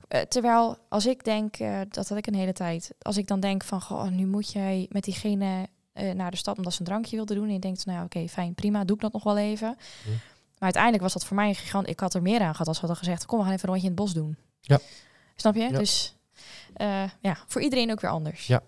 Eh, 0.08 0.20
terwijl 0.20 0.76
als 0.88 1.06
ik 1.06 1.24
denk, 1.24 1.56
eh, 1.56 1.80
dat 1.88 2.08
had 2.08 2.18
ik 2.18 2.26
een 2.26 2.34
hele 2.34 2.52
tijd, 2.52 2.90
als 3.02 3.16
ik 3.16 3.26
dan 3.26 3.40
denk 3.40 3.64
van, 3.64 3.80
goh, 3.82 4.08
nu 4.08 4.26
moet 4.26 4.52
jij 4.52 4.86
met 4.90 5.04
diegene 5.04 5.66
eh, 5.92 6.10
naar 6.10 6.30
de 6.30 6.36
stad 6.36 6.56
omdat 6.56 6.72
ze 6.72 6.80
een 6.80 6.86
drankje 6.86 7.16
wilde 7.16 7.34
doen 7.34 7.46
en 7.46 7.52
je 7.52 7.58
denkt, 7.58 7.86
nou 7.86 8.04
oké, 8.04 8.28
fijn, 8.28 8.54
prima, 8.54 8.84
doe 8.84 8.96
ik 8.96 9.02
dat 9.02 9.12
nog 9.12 9.22
wel 9.24 9.38
even. 9.38 9.76
Hm. 10.04 10.10
Maar 10.10 10.72
uiteindelijk 10.74 11.02
was 11.02 11.12
dat 11.12 11.24
voor 11.24 11.36
mij 11.36 11.48
een 11.48 11.54
gigant. 11.54 11.88
Ik 11.88 12.00
had 12.00 12.14
er 12.14 12.22
meer 12.22 12.40
aan 12.40 12.52
gehad 12.52 12.68
als 12.68 12.80
we 12.80 12.86
hadden 12.86 13.04
gezegd, 13.04 13.26
kom, 13.26 13.38
we 13.38 13.44
gaan 13.44 13.52
even 13.52 13.68
een 13.68 13.74
rondje 13.74 13.90
in 13.90 13.94
het 13.96 14.04
bos 14.04 14.14
doen. 14.14 14.36
Ja. 14.60 14.78
Snap 15.36 15.54
je? 15.54 15.60
Ja. 15.60 15.78
Dus 15.78 16.16
eh, 16.74 17.02
ja, 17.20 17.36
voor 17.46 17.62
iedereen 17.62 17.90
ook 17.90 18.00
weer 18.00 18.10
anders. 18.10 18.46
Ja. 18.46 18.60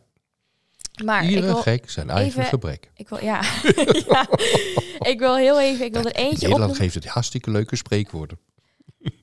Maar 1.05 1.23
ik 1.23 1.29
Iedere 1.29 1.47
wil, 1.47 1.57
gek 1.57 1.91
zijn 1.91 2.11
eigen 2.11 2.27
even- 2.39 2.45
gebrek. 2.45 2.91
ik 2.97 3.09
wil, 3.09 3.23
ja. 3.25 3.41
ja. 4.09 4.27
Ik 4.99 5.19
wil 5.19 5.37
heel 5.37 5.61
even, 5.61 5.85
ik 5.85 5.93
wil 5.93 6.05
er 6.05 6.15
eentje 6.15 6.47
Nederland 6.47 6.77
geeft 6.77 6.95
het 6.95 7.07
hartstikke 7.07 7.51
leuke 7.51 7.77
spreekwoorden. 7.77 8.39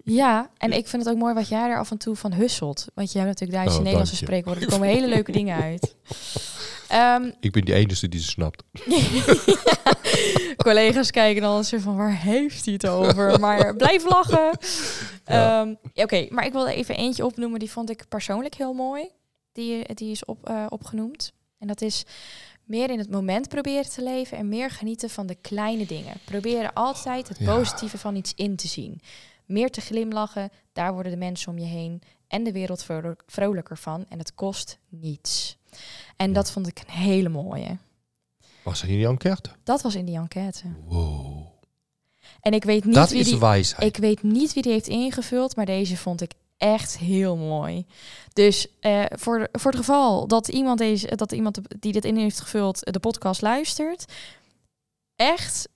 Ja, 0.04 0.50
en 0.58 0.72
ik 0.72 0.88
vind 0.88 1.04
het 1.06 1.14
ook 1.14 1.20
mooi 1.20 1.34
wat 1.34 1.48
jij 1.48 1.70
er 1.70 1.78
af 1.78 1.92
en 1.92 1.98
toe 1.98 2.16
van 2.16 2.34
husselt. 2.34 2.86
Want 2.94 3.12
je 3.12 3.18
hebt 3.20 3.30
natuurlijk 3.30 3.58
Duitse 3.60 3.78
Oh, 3.78 3.84
Nederlandse 3.84 4.16
spreekwoorden. 4.16 4.64
Er 4.64 4.70
komen 4.70 4.88
hele 4.88 5.08
leuke 5.08 5.32
dingen 5.42 5.62
uit. 5.62 5.96
Ehm, 6.92 7.32
Ik 7.40 7.52
ben 7.52 7.66
de 7.66 7.74
enige 7.74 8.08
die 8.08 8.20
ze 8.20 8.30
snapt. 8.30 8.64
collega's 10.64 11.12
kijken 11.12 11.42
dan 11.42 11.64
zo 11.64 11.78
van, 11.78 11.96
waar 11.96 12.18
heeft 12.22 12.66
hij 12.66 12.74
het 12.74 12.88
over? 12.88 13.40
Maar 13.40 13.76
blijf 13.76 14.04
lachen. 14.10 14.50
Ja. 15.26 15.62
Ehm, 15.62 15.74
ja, 15.94 16.04
Oké, 16.04 16.28
maar 16.30 16.46
ik 16.46 16.52
wil 16.52 16.68
er 16.68 16.74
even 16.74 16.96
eentje 16.96 17.26
opnoemen. 17.26 17.60
Die 17.60 17.72
vond 17.72 17.90
ik 17.90 18.06
persoonlijk 18.10 18.56
heel 18.56 18.74
mooi. 18.74 19.10
Die, 19.52 19.94
die 19.94 20.12
is 20.12 20.26
op, 20.26 20.50
eh, 20.50 20.66
opgenoemd. 20.70 21.32
En 21.60 21.68
dat 21.68 21.82
is 21.82 22.04
meer 22.64 22.90
in 22.90 22.98
het 23.00 23.10
moment 23.12 23.50
proberen 23.50 23.90
te 23.90 24.04
leven 24.04 24.38
en 24.38 24.50
meer 24.50 24.70
genieten 24.72 25.10
van 25.10 25.28
de 25.28 25.36
kleine 25.36 25.86
dingen. 25.86 26.14
Proberen 26.26 26.74
altijd 26.74 27.28
het 27.28 27.38
Ja. 27.40 27.56
positieve 27.56 27.98
van 27.98 28.16
iets 28.16 28.34
in 28.36 28.56
te 28.56 28.68
zien. 28.68 29.02
Meer 29.46 29.70
te 29.72 29.82
glimlachen, 29.82 30.50
daar 30.74 30.94
worden 30.94 31.12
de 31.12 31.18
mensen 31.18 31.52
om 31.52 31.58
je 31.58 31.66
heen 31.68 32.02
en 32.28 32.44
de 32.44 32.52
wereld 32.52 32.84
vro- 32.84 33.16
vrolijker 33.26 33.78
van. 33.78 34.06
En 34.10 34.18
het 34.18 34.34
kost 34.34 34.78
niets. 34.90 35.58
En 36.16 36.28
Ja. 36.28 36.34
dat 36.34 36.52
vond 36.52 36.68
ik 36.68 36.80
een 36.80 36.94
hele 36.94 37.30
mooie. 37.30 37.78
Was 38.64 38.82
er 38.82 38.90
in 38.90 38.96
die 38.98 39.08
enquête? 39.08 39.50
Dat 39.64 39.82
was 39.82 39.96
in 39.96 40.06
die 40.06 40.16
enquête. 40.18 40.62
Wow. 40.88 41.46
En 42.42 42.54
ik 42.54 42.64
weet 42.64 42.86
niet 42.86 42.96
Dat 42.96 43.10
wie 43.10 43.24
die, 43.24 43.40
wijsheid. 43.40 43.84
ik 43.96 44.02
weet 44.02 44.24
niet 44.24 44.54
wie 44.54 44.64
die 44.64 44.72
heeft 44.72 44.88
ingevuld, 44.88 45.56
maar 45.56 45.66
deze 45.66 45.98
vond 45.98 46.22
ik 46.22 46.32
echt 46.58 46.98
heel 46.98 47.38
mooi. 47.38 47.86
Dus 48.34 48.68
eh, 48.80 49.04
voor, 49.10 49.40
de- 49.40 49.60
voor 49.60 49.72
het 49.72 49.80
geval 49.80 50.28
dat 50.28 50.48
iemand, 50.48 50.78
deze, 50.78 51.16
dat 51.16 51.32
iemand 51.32 51.60
die 51.80 51.92
dit 51.92 52.06
in 52.06 52.16
heeft 52.18 52.40
gevuld 52.40 52.94
de 52.94 53.00
podcast 53.00 53.42
luistert, 53.42 54.06
echt 55.16 55.70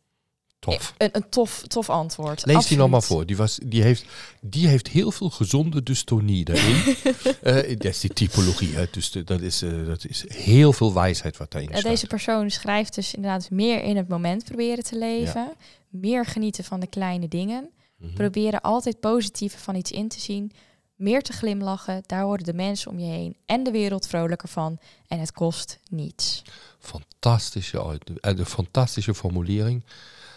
Tof. 0.73 0.93
een, 0.97 1.09
een 1.11 1.29
tof, 1.29 1.63
tof 1.67 1.89
antwoord. 1.89 2.45
Lees 2.45 2.67
die 2.67 2.77
nog 2.77 2.89
maar 2.89 3.01
voor. 3.03 3.25
Die, 3.25 3.37
was, 3.37 3.59
die, 3.63 3.81
heeft, 3.83 4.05
die 4.41 4.67
heeft 4.67 4.87
heel 4.87 5.11
veel 5.11 5.29
gezonde 5.29 5.83
dystonie 5.83 6.43
daarin. 6.45 6.83
Eh, 7.41 7.53
dat 7.67 7.83
is 7.85 7.99
die 7.99 8.13
typologie. 8.13 8.75
Hè. 8.75 8.85
Dus 8.91 9.11
de- 9.11 9.23
dat, 9.23 9.41
is, 9.41 9.61
eh, 9.61 9.85
dat 9.85 10.05
is 10.05 10.23
heel 10.27 10.73
veel 10.73 10.93
wijsheid 10.93 11.37
wat 11.37 11.51
daarin 11.51 11.69
Eh, 11.71 11.77
staat. 11.77 11.91
Deze 11.91 12.07
persoon 12.07 12.49
schrijft 12.51 12.95
dus 12.95 13.13
inderdaad 13.13 13.49
meer 13.49 13.83
in 13.83 13.97
het 13.97 14.07
moment 14.07 14.43
proberen 14.43 14.83
te 14.83 14.97
leven. 14.97 15.53
Meer 15.89 16.25
genieten 16.25 16.63
van 16.63 16.79
de 16.79 16.87
kleine 16.87 17.27
dingen. 17.27 17.69
Mhm. 17.97 18.13
Proberen 18.13 18.61
altijd 18.61 18.99
positieve 18.99 19.57
van 19.57 19.75
iets 19.75 19.91
in 19.91 20.07
te 20.07 20.19
zien. 20.19 20.51
Meer 20.95 21.21
te 21.21 21.33
glimlachen. 21.33 22.03
Daar 22.05 22.25
worden 22.25 22.45
de 22.45 22.53
mensen 22.53 22.91
om 22.91 22.99
je 22.99 23.05
heen 23.11 23.35
en 23.45 23.63
de 23.63 23.71
wereld 23.71 24.07
vrolijker 24.07 24.49
van. 24.49 24.77
En 25.07 25.19
het 25.19 25.31
kost 25.31 25.79
niets. 25.89 26.41
Fantastische, 26.79 27.83
uit- 27.85 28.19
eh, 28.21 28.35
de 28.35 28.45
fantastische 28.45 29.13
formulering. 29.15 29.83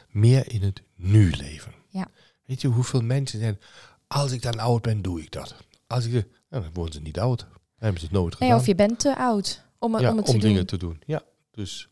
Meer 0.08 0.52
in 0.52 0.62
het 0.62 0.82
nu 0.94 1.30
leven. 1.30 1.72
Ja. 1.88 2.06
Weet 2.44 2.60
je 2.60 2.68
hoeveel 2.68 3.00
mensen 3.00 3.38
zeggen, 3.38 3.60
als 4.06 4.32
ik 4.32 4.42
dan 4.42 4.58
oud 4.58 4.82
ben, 4.82 5.02
doe 5.02 5.20
ik 5.22 5.30
dat. 5.30 5.54
Als 5.86 6.04
ik, 6.06 6.12
nou, 6.12 6.62
dan 6.62 6.72
worden 6.72 6.94
ze 6.94 7.00
niet 7.00 7.18
oud. 7.18 7.38
Dan 7.38 7.48
hebben 7.78 8.00
ze 8.00 8.06
het 8.06 8.14
nooit 8.14 8.30
Nee, 8.38 8.48
gedaan. 8.48 8.60
of 8.60 8.66
je 8.66 8.74
bent 8.74 8.98
te 9.00 9.16
oud 9.16 9.62
om, 9.78 9.98
ja, 10.00 10.10
om 10.10 10.16
het 10.16 10.26
om 10.28 10.34
te 10.34 10.40
dingen 10.40 10.56
doen. 10.56 10.66
te 10.66 10.76
doen. 10.76 11.02
Ja, 11.06 11.22
dus 11.50 11.88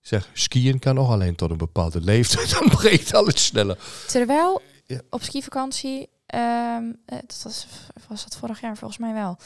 zeg, 0.00 0.30
skiën 0.32 0.78
kan 0.78 0.94
nog 0.94 1.10
alleen 1.10 1.34
tot 1.34 1.50
een 1.50 1.56
bepaalde 1.56 2.00
leeftijd. 2.00 2.50
Dan 2.58 2.68
breekt 2.68 3.14
alles 3.14 3.44
sneller. 3.46 3.78
Terwijl 4.06 4.62
Ja. 4.86 5.00
op 5.10 5.22
skivakantie, 5.22 6.08
eh, 6.26 6.78
dat 7.04 7.40
was, 7.44 7.66
was 8.08 8.22
dat 8.24 8.36
vorig 8.36 8.60
jaar 8.60 8.76
volgens 8.76 9.00
mij 9.00 9.12
wel. 9.12 9.36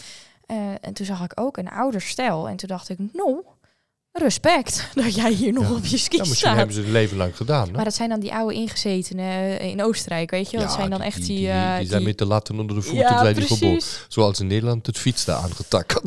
Eh, 0.47 0.57
en 0.81 0.93
toen 0.93 1.07
zag 1.07 1.25
ik 1.25 1.41
ook 1.41 1.57
een 1.57 1.69
ouder 1.71 2.01
stel. 2.01 2.49
En 2.49 2.57
toen 2.57 2.69
dacht 2.69 2.89
ik, 2.89 2.99
nou, 3.13 3.45
respect 4.13 4.89
dat 4.95 5.15
jij 5.15 5.33
hier 5.33 5.53
nog 5.53 5.69
Ja. 5.69 5.75
op 5.75 5.85
je 5.85 5.97
ski 5.99 6.17
Ja, 6.17 6.23
misschien 6.23 6.37
staat. 6.49 6.57
hebben 6.57 6.75
ze 6.75 6.81
het 6.81 6.91
leven 6.91 7.17
lang 7.17 7.37
gedaan. 7.37 7.67
hè? 7.67 7.73
Maar 7.73 7.85
dat 7.85 7.95
zijn 7.95 8.09
dan 8.09 8.21
die 8.21 8.35
oude 8.35 8.55
ingezetenen 8.55 9.59
eh, 9.59 9.67
in 9.69 9.83
Oostenrijk, 9.83 10.31
weet 10.31 10.51
je? 10.51 10.59
dat 10.59 10.73
zijn 10.73 10.91
dan 10.91 11.01
echt 11.03 11.17
die... 11.17 11.27
Die, 11.37 11.49
eh, 11.51 11.77
die 11.79 11.87
zijn 11.87 11.99
die- 11.99 12.09
met 12.09 12.19
de 12.19 12.27
latten 12.27 12.59
onder 12.61 12.77
de 12.77 12.83
voeten 12.83 13.03
ja, 13.03 13.23
die 13.33 13.35
precies. 13.47 14.05
Zoals 14.09 14.41
in 14.41 14.47
Nederland 14.47 14.87
het 14.87 14.99
fiets 14.99 15.25
daar 15.25 15.49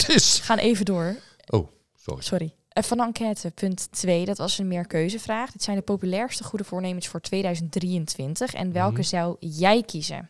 is. 0.08 0.40
Gaan 0.44 0.58
even 0.58 0.86
door. 0.86 1.16
Oh, 1.48 1.68
sorry. 1.96 2.22
Sorry. 2.24 2.54
Eh, 2.70 2.84
Van 2.84 3.00
enquête, 3.00 3.52
punt 3.52 3.88
2, 3.92 4.26
dat 4.26 4.38
was 4.38 4.58
een 4.58 4.68
meerkeuzevraag. 4.68 5.52
Dit 5.52 5.64
zijn 5.64 5.78
de 5.78 5.82
populairste 5.84 6.44
goede 6.44 6.64
voornemens 6.64 7.08
voor 7.08 7.22
2023. 7.22 8.54
En 8.54 8.72
welke 8.72 8.92
Mhm. 9.00 9.04
zou 9.04 9.36
jij 9.40 9.84
kiezen? 9.84 10.30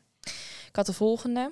Ik 0.68 0.76
had 0.76 0.86
de 0.86 0.94
volgende. 0.94 1.52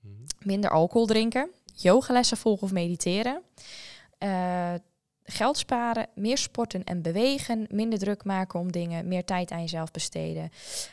Mhm. 0.00 0.12
Minder 0.38 0.70
alcohol 0.70 1.06
drinken. 1.06 1.50
Yogalessen 1.74 2.36
volgen 2.36 2.62
of 2.66 2.72
mediteren. 2.72 3.42
eh, 4.18 4.74
geld 5.32 5.58
sparen. 5.58 6.06
Meer 6.14 6.38
sporten 6.38 6.84
en 6.84 7.02
bewegen. 7.02 7.66
Minder 7.70 7.98
druk 7.98 8.24
maken 8.24 8.60
om 8.60 8.72
dingen. 8.72 9.08
Meer 9.08 9.24
tijd 9.24 9.50
aan 9.50 9.60
jezelf 9.60 9.90
besteden. 9.90 10.50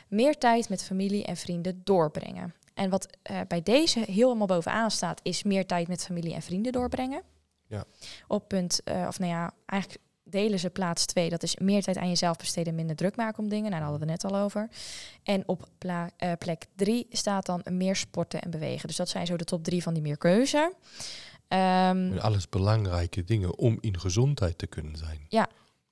Meer 0.08 0.38
tijd 0.38 0.68
met 0.68 0.84
familie 0.84 1.24
en 1.24 1.36
vrienden 1.36 1.80
doorbrengen. 1.84 2.54
En 2.74 2.90
wat 2.90 3.08
eh, 3.22 3.40
bij 3.48 3.62
deze 3.62 3.98
helemaal 3.98 4.46
bovenaan 4.46 4.90
staat, 4.90 5.20
is 5.22 5.42
meer 5.42 5.66
tijd 5.66 5.88
met 5.88 6.04
familie 6.04 6.34
en 6.34 6.42
vrienden 6.42 6.72
doorbrengen. 6.72 7.22
Ja. 7.66 7.84
Op 8.26 8.48
punt, 8.48 8.82
eh, 8.84 9.04
of 9.08 9.18
nou 9.18 9.30
ja, 9.30 9.52
eigenlijk 9.66 10.02
delen 10.30 10.58
ze 10.58 10.70
plaats 10.70 11.06
2. 11.06 11.30
Dat 11.30 11.42
is 11.42 11.56
meer 11.56 11.82
tijd 11.82 11.96
aan 11.96 12.08
jezelf 12.08 12.36
besteden, 12.36 12.74
minder 12.74 12.96
druk 12.96 13.16
maken 13.16 13.42
om 13.42 13.48
dingen. 13.48 13.70
Nou, 13.70 13.82
daar 13.82 13.90
hadden 13.90 14.06
we 14.06 14.12
net 14.12 14.24
al 14.24 14.36
over. 14.36 14.68
En 15.22 15.42
op 15.46 15.68
eh, 15.78 16.32
plek 16.38 16.66
3 16.76 17.06
staat 17.10 17.46
dan 17.46 17.62
meer 17.70 17.96
sporten 17.96 18.40
en 18.40 18.50
bewegen. 18.50 18.88
Dus 18.88 18.96
dat 18.96 19.08
zijn 19.08 19.26
zo 19.26 19.36
de 19.36 19.44
top 19.44 19.64
3 19.64 19.82
van 19.82 19.94
die 19.94 20.02
meer 20.02 20.18
keuze. 20.18 20.72
Ehm, 21.50 22.18
alles 22.18 22.48
belangrijke 22.48 23.24
dingen 23.24 23.58
om 23.58 23.78
in 23.80 24.00
gezondheid 24.00 24.58
te 24.58 24.66
kunnen 24.66 24.96
zijn. 24.96 25.48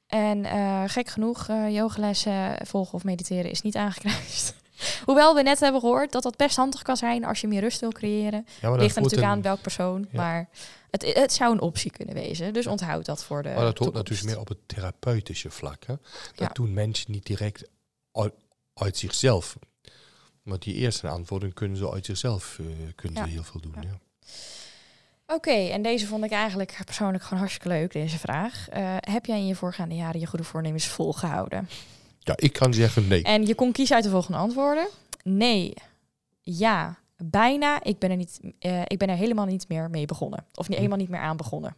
en 0.06 0.44
eh, 0.44 0.82
gek 0.86 1.08
genoeg, 1.08 1.48
eh 1.48 1.74
yogalessen 1.74 2.66
volgen 2.66 2.94
of 2.94 3.04
mediteren 3.04 3.50
is 3.50 3.62
niet 3.62 3.76
aangekruist. 3.76 4.54
Hoewel 5.06 5.34
we 5.34 5.42
net 5.42 5.60
hebben 5.60 5.80
gehoord 5.80 6.12
dat 6.12 6.22
dat 6.22 6.36
best 6.36 6.56
handig 6.56 6.82
kan 6.82 6.96
zijn 6.96 7.24
als 7.24 7.40
je 7.40 7.46
meer 7.48 7.60
rust 7.60 7.80
wil 7.80 7.92
creëren. 7.92 8.46
Ja, 8.60 8.70
Ligt 8.70 8.96
er 8.96 9.02
natuurlijk 9.02 9.30
een- 9.30 9.36
aan 9.36 9.42
welk 9.42 9.60
persoon. 9.60 10.00
Ja. 10.10 10.20
Maar 10.22 10.48
het, 10.90 11.14
het 11.14 11.32
zou 11.32 11.52
een 11.52 11.60
optie 11.60 11.90
kunnen 11.90 12.14
wezen. 12.14 12.52
Dus 12.52 12.66
onthoud 12.66 13.04
dat 13.04 13.24
voor 13.24 13.42
de 13.42 13.48
Maar 13.48 13.54
dat 13.56 13.64
hoort 13.64 13.76
toekomst. 13.76 13.96
natuurlijk 14.08 14.28
meer 14.28 14.40
op 14.40 14.48
het 14.48 14.58
therapeutische 14.68 15.50
vlak. 15.50 15.84
Hè? 15.86 15.94
Dat 15.96 16.32
Ja. 16.34 16.50
doen 16.52 16.72
mensen 16.74 17.12
niet 17.12 17.26
direct 17.26 17.68
uit, 18.12 18.32
uit 18.74 18.96
zichzelf. 18.96 19.56
Maar 20.42 20.58
die 20.58 20.74
eerste 20.74 21.08
antwoorden 21.08 21.52
kunnen 21.52 21.76
ze 21.78 21.90
uit 21.92 22.04
zichzelf 22.06 22.58
uh, 22.60 22.66
kunnen 22.94 23.18
Ja. 23.18 23.24
ze 23.26 23.32
heel 23.32 23.44
veel 23.44 23.60
doen. 23.60 23.74
Ja. 23.80 23.98
Oké, 25.34 25.50
en 25.50 25.82
deze 25.82 26.06
vond 26.06 26.24
ik 26.24 26.30
eigenlijk 26.30 26.78
persoonlijk 26.84 27.22
gewoon 27.22 27.38
hartstikke 27.38 27.68
leuk, 27.68 27.92
deze 27.92 28.18
vraag. 28.18 28.68
Eh, 28.68 28.96
heb 29.00 29.26
jij 29.26 29.38
in 29.38 29.46
je 29.46 29.54
voorgaande 29.54 29.94
jaren 29.94 30.20
je 30.20 30.26
goede 30.26 30.44
voornemens 30.44 30.86
volgehouden? 30.86 31.68
ja, 32.18 32.32
ik 32.36 32.52
kan 32.52 32.74
zeggen 32.74 33.08
nee. 33.08 33.22
En 33.22 33.46
je 33.46 33.54
kon 33.54 33.72
kiezen 33.72 33.94
uit 33.96 34.04
de 34.04 34.10
volgende 34.10 34.38
antwoorden. 34.38 34.88
Nee, 35.24 35.74
ja, 36.42 36.98
bijna. 37.16 37.82
Ik 37.84 37.98
ben 37.98 38.10
er, 38.10 38.16
niet, 38.16 38.40
eh, 38.58 38.80
ik 38.84 38.98
ben 38.98 39.08
er 39.08 39.16
helemaal 39.16 39.46
niet 39.46 39.68
meer 39.68 39.90
mee 39.90 40.06
begonnen. 40.06 40.44
Of 40.54 40.68
niet, 40.68 40.76
Hm. 40.76 40.82
helemaal 40.82 40.98
niet 40.98 41.08
meer 41.08 41.20
aan 41.20 41.36
begonnen. 41.36 41.74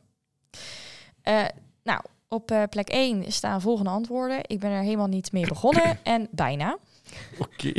Eh, 1.23 1.45
nou, 1.83 2.01
op 2.29 2.67
plek 2.71 2.89
1 2.89 3.33
staan 3.33 3.61
volgende 3.61 3.91
antwoorden. 3.91 4.39
Ik 4.47 4.59
ben 4.61 4.71
er 4.71 4.83
helemaal 4.83 5.07
niet 5.07 5.33
mee 5.33 5.47
begonnen 5.47 5.99
en 6.03 6.29
bijna. 6.31 6.79
Oké. 7.39 7.73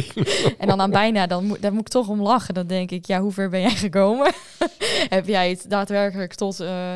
En 0.58 0.68
dan 0.68 0.82
aan 0.82 0.92
bijna, 0.92 1.28
dan 1.28 1.46
moet, 1.46 1.62
daar 1.62 1.72
moet 1.74 1.82
ik 1.82 1.88
toch 1.88 2.08
om 2.08 2.22
lachen. 2.22 2.54
Dan 2.54 2.68
denk 2.68 2.92
ik, 2.92 3.06
ja, 3.06 3.22
hoe 3.22 3.32
ver 3.32 3.50
ben 3.50 3.62
jij 3.62 3.76
gekomen? 3.76 4.34
Heb 5.10 5.28
jij 5.28 5.50
het 5.50 5.66
daadwerkelijk 5.68 6.34
tot 6.34 6.60
eh, 6.60 6.94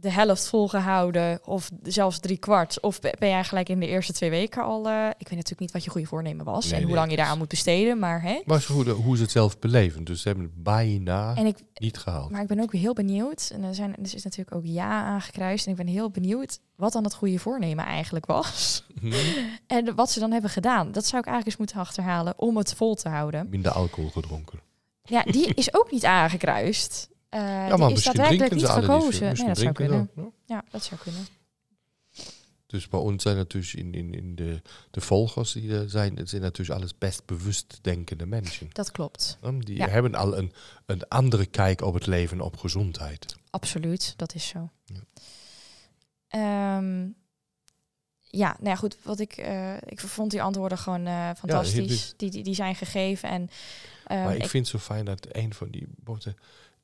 de 0.00 0.10
helft 0.10 0.48
volgehouden? 0.48 1.40
Of 1.44 1.70
zelfs 1.82 2.18
drie 2.20 2.36
kwart? 2.36 2.80
Of 2.80 3.00
be- 3.00 3.14
ben 3.18 3.28
jij 3.28 3.44
gelijk 3.44 3.68
in 3.68 3.80
de 3.80 3.86
eerste 3.86 4.12
twee 4.12 4.30
weken 4.30 4.62
al... 4.62 4.88
eh, 4.88 5.06
ik 5.08 5.28
weet 5.28 5.30
natuurlijk 5.30 5.60
niet 5.60 5.72
wat 5.72 5.84
je 5.84 5.90
goede 5.90 6.06
voornemen 6.06 6.44
was. 6.44 6.64
Nee, 6.64 6.72
en 6.74 6.78
hoe 6.78 6.86
nee, 6.86 6.96
lang 6.96 7.10
je 7.10 7.16
daaraan 7.16 7.38
moet 7.38 7.48
besteden. 7.48 7.98
Maar, 7.98 8.22
hè? 8.22 8.40
Maar 8.44 8.60
zo 8.60 8.72
hoe, 8.72 8.88
hoe 8.90 9.16
ze 9.16 9.22
het 9.22 9.30
zelf 9.30 9.58
beleven. 9.58 10.04
Dus 10.04 10.20
ze 10.22 10.28
hebben 10.28 10.46
het 10.46 10.62
bijna 10.62 11.34
En 11.36 11.46
ik, 11.46 11.56
niet 11.74 11.98
gehaald. 11.98 12.30
maar 12.30 12.42
ik 12.42 12.48
ben 12.48 12.60
ook 12.60 12.72
heel 12.72 12.92
benieuwd. 12.94 13.50
En 13.54 13.62
er, 13.62 13.74
zijn, 13.74 13.96
er 13.96 14.14
is 14.14 14.24
natuurlijk 14.24 14.56
ook 14.56 14.64
ja 14.64 15.02
aangekruist. 15.02 15.64
En 15.66 15.70
ik 15.70 15.76
ben 15.76 15.86
heel 15.86 16.10
benieuwd 16.10 16.60
wat 16.76 16.92
dan 16.92 17.04
het 17.04 17.14
goede 17.14 17.38
voornemen 17.38 17.84
eigenlijk 17.84 18.26
was. 18.26 18.84
Hm. 19.00 19.12
En 19.66 19.94
wat 19.94 20.10
ze 20.10 20.20
dan 20.20 20.30
hebben 20.32 20.50
gedaan. 20.50 20.92
Dat 20.92 21.06
zou 21.06 21.20
ik 21.22 21.26
eigenlijk 21.28 21.46
eens 21.46 21.56
moeten 21.56 21.76
achterhalen 21.88 22.34
om 22.36 22.56
het 22.56 22.74
vol 22.74 22.94
te 22.94 23.08
houden. 23.08 23.46
Minder 23.50 23.72
alcohol 23.72 24.10
gedronken. 24.10 24.60
Ja, 25.02 25.22
die 25.22 25.54
is 25.54 25.74
ook 25.74 25.90
niet 25.90 26.04
aangekruist. 26.04 27.08
Eh 27.28 27.40
ja, 27.40 27.68
die 27.68 27.76
maar 27.76 27.88
is 27.88 27.94
misschien 27.94 28.14
daadwerkelijk 28.16 28.50
drinken 28.50 28.56
niet 28.56 28.84
gekozen. 28.84 29.10
niet. 29.10 29.20
Nee, 29.20 29.28
Misschien 29.28 29.48
dat 29.48 29.58
zou 29.58 29.72
drinken 29.74 30.08
kunnen. 30.14 30.32
ja. 30.46 30.54
Ja, 30.56 30.64
dat 30.70 30.82
zou 30.84 31.00
kunnen. 31.00 31.26
Dus 32.66 32.88
bij 32.88 33.00
ons 33.00 33.22
zijn 33.22 33.36
natuurlijk 33.36 33.72
in, 33.74 33.94
in, 33.94 34.14
in 34.14 34.34
de, 34.34 34.62
de 34.90 35.00
volgers 35.00 35.52
die 35.52 35.72
er 35.74 35.90
zijn, 35.90 36.16
het 36.16 36.28
zijn 36.28 36.42
natuurlijk 36.42 36.78
alles 36.80 36.98
best 36.98 37.24
bewust 37.26 37.78
denkende 37.82 38.26
mensen. 38.26 38.68
Dat 38.72 38.90
klopt. 38.90 39.38
Hm, 39.40 39.58
Die 39.58 39.76
Ja. 39.76 39.88
hebben 39.88 40.14
al 40.14 40.36
een, 40.38 40.52
een 40.86 41.08
andere 41.08 41.46
kijk 41.46 41.80
op 41.80 41.94
het 41.94 42.06
leven, 42.06 42.40
op 42.40 42.56
gezondheid. 42.56 43.36
Absoluut, 43.50 44.14
dat 44.16 44.34
is 44.34 44.46
zo. 44.48 44.70
Ja. 44.84 45.00
Ehm, 46.28 47.06
ja, 48.20 48.48
nou 48.58 48.68
ja, 48.68 48.76
goed. 48.76 48.96
Wat 49.02 49.20
ik, 49.20 49.32
eh, 49.32 49.74
ik 49.86 50.00
vond 50.00 50.30
die 50.30 50.42
antwoorden 50.42 50.78
gewoon 50.78 51.06
eh, 51.06 51.30
fantastisch. 51.36 52.14
die, 52.16 52.30
die, 52.30 52.42
die 52.42 52.54
zijn 52.54 52.74
gegeven. 52.74 53.28
En, 53.28 53.48
ehm, 54.06 54.22
maar 54.22 54.34
ik, 54.36 54.42
ik- 54.42 54.48
vind 54.48 54.68
het 54.70 54.80
zo 54.80 54.86
fijn 54.92 55.04
dat 55.04 55.26
een 55.30 55.54
van 55.54 55.70
die 55.70 55.86
boten, 55.96 56.36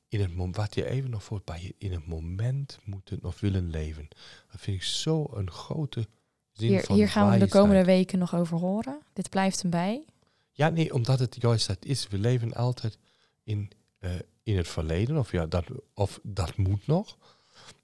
in 0.07 0.21
het 0.21 0.35
moment, 0.35 0.55
wat 0.55 0.75
je 0.75 0.85
even 0.89 1.09
nog 1.09 1.23
voor 1.23 1.41
bij 1.43 1.61
je 1.61 1.75
in 1.77 1.91
het 1.91 2.07
moment 2.07 2.79
moeten 2.83 3.19
of 3.23 3.39
willen 3.39 3.69
leven. 3.69 4.07
Dat 4.51 4.61
vind 4.61 4.77
ik 4.77 4.83
zo 4.83 5.27
een 5.33 5.51
grote 5.51 6.07
zin 6.51 6.69
hier, 6.69 6.83
van 6.83 6.95
hier 6.95 7.09
gaan 7.09 7.31
we 7.31 7.37
de 7.37 7.47
komende 7.47 7.85
weken 7.85 8.19
nog 8.19 8.35
over 8.35 8.57
horen. 8.57 9.01
Dit 9.13 9.29
blijft 9.29 9.61
hem 9.61 9.71
bij. 9.71 10.05
Ja, 10.51 10.69
nee, 10.69 10.93
omdat 10.93 11.19
het 11.19 11.37
juist 11.39 11.67
dat 11.67 11.85
is. 11.85 12.07
We 12.07 12.17
leven 12.17 12.53
altijd 12.53 12.97
in, 13.43 13.71
eh, 13.99 14.11
in 14.43 14.57
het 14.57 14.67
verleden, 14.67 15.17
of, 15.17 15.31
ja, 15.31 15.45
dat, 15.45 15.65
of 15.93 16.19
dat 16.23 16.57
moet 16.57 16.87
nog. 16.87 17.17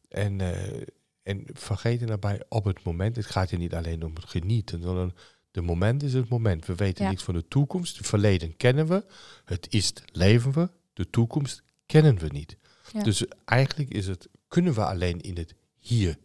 En, 0.09 0.41
eh, 0.41 0.81
en 1.23 1.43
vergeten 1.53 2.07
daarbij 2.07 2.43
op 2.49 2.63
het 2.63 2.83
moment, 2.83 3.15
het 3.15 3.25
gaat 3.25 3.49
hier 3.49 3.59
niet 3.59 3.73
alleen 3.73 4.03
om 4.03 4.15
het 4.15 4.29
genieten, 4.29 4.81
sondern 4.81 5.15
de 5.51 5.61
moment 5.61 6.03
is 6.03 6.13
het 6.13 6.29
moment. 6.29 6.65
We 6.65 6.75
weten 6.75 7.03
Ja. 7.03 7.09
niks 7.09 7.23
van 7.23 7.33
de 7.33 7.47
toekomst. 7.47 7.97
Het 7.97 8.07
verleden 8.07 8.57
kennen 8.57 8.87
we, 8.87 9.05
het 9.45 9.67
is 9.73 9.93
leven 10.11 10.51
we, 10.51 10.69
de 10.93 11.09
toekomst 11.09 11.63
kennen 11.91 12.17
we 12.17 12.27
niet. 12.27 12.57
Ja. 12.93 13.03
Dus 13.03 13.25
eigenlijk 13.45 13.89
is 13.89 14.07
het, 14.07 14.27
kunnen 14.47 14.73
we 14.73 14.85
alleen 14.85 15.21
in 15.21 15.37
het 15.37 15.55
hier, 15.77 16.17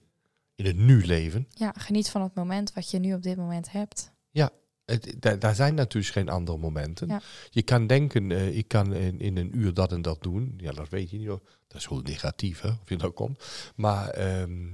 in 0.55 0.65
het 0.65 0.77
nu 0.77 1.07
leven. 1.07 1.49
Ja, 1.51 1.73
geniet 1.79 2.11
van 2.11 2.23
het 2.23 2.35
moment 2.35 2.73
wat 2.73 2.91
je 2.91 2.99
nu 2.99 3.15
op 3.15 3.23
dit 3.23 3.37
moment 3.37 3.71
hebt. 3.71 4.15
Het, 4.87 5.41
daar, 5.41 5.55
zijn 5.55 5.75
natuurlijk 5.75 6.13
geen 6.13 6.29
andere 6.29 6.59
momenten. 6.59 7.09
Ja. 7.09 7.21
Je 7.51 7.63
kan 7.63 7.87
denken, 7.87 8.33
eh, 8.33 8.57
ik 8.57 8.69
kan 8.69 8.95
in, 8.95 9.21
in 9.21 9.37
een 9.37 9.59
uur 9.59 9.75
dat 9.75 9.93
en 9.93 10.03
dat 10.03 10.23
doen. 10.23 10.55
Ja, 10.57 10.73
dat 10.73 10.89
weet 10.89 11.11
je 11.11 11.19
niet. 11.19 11.27
hoor. 11.27 11.43
Dat 11.69 11.81
is 11.81 11.87
heel 11.87 12.01
negatief, 12.01 12.61
hè, 12.61 12.69
of 12.69 12.89
je 12.89 12.97
nou 12.97 13.11
komt. 13.11 13.45
Maar 13.77 14.09
ehm, 14.09 14.67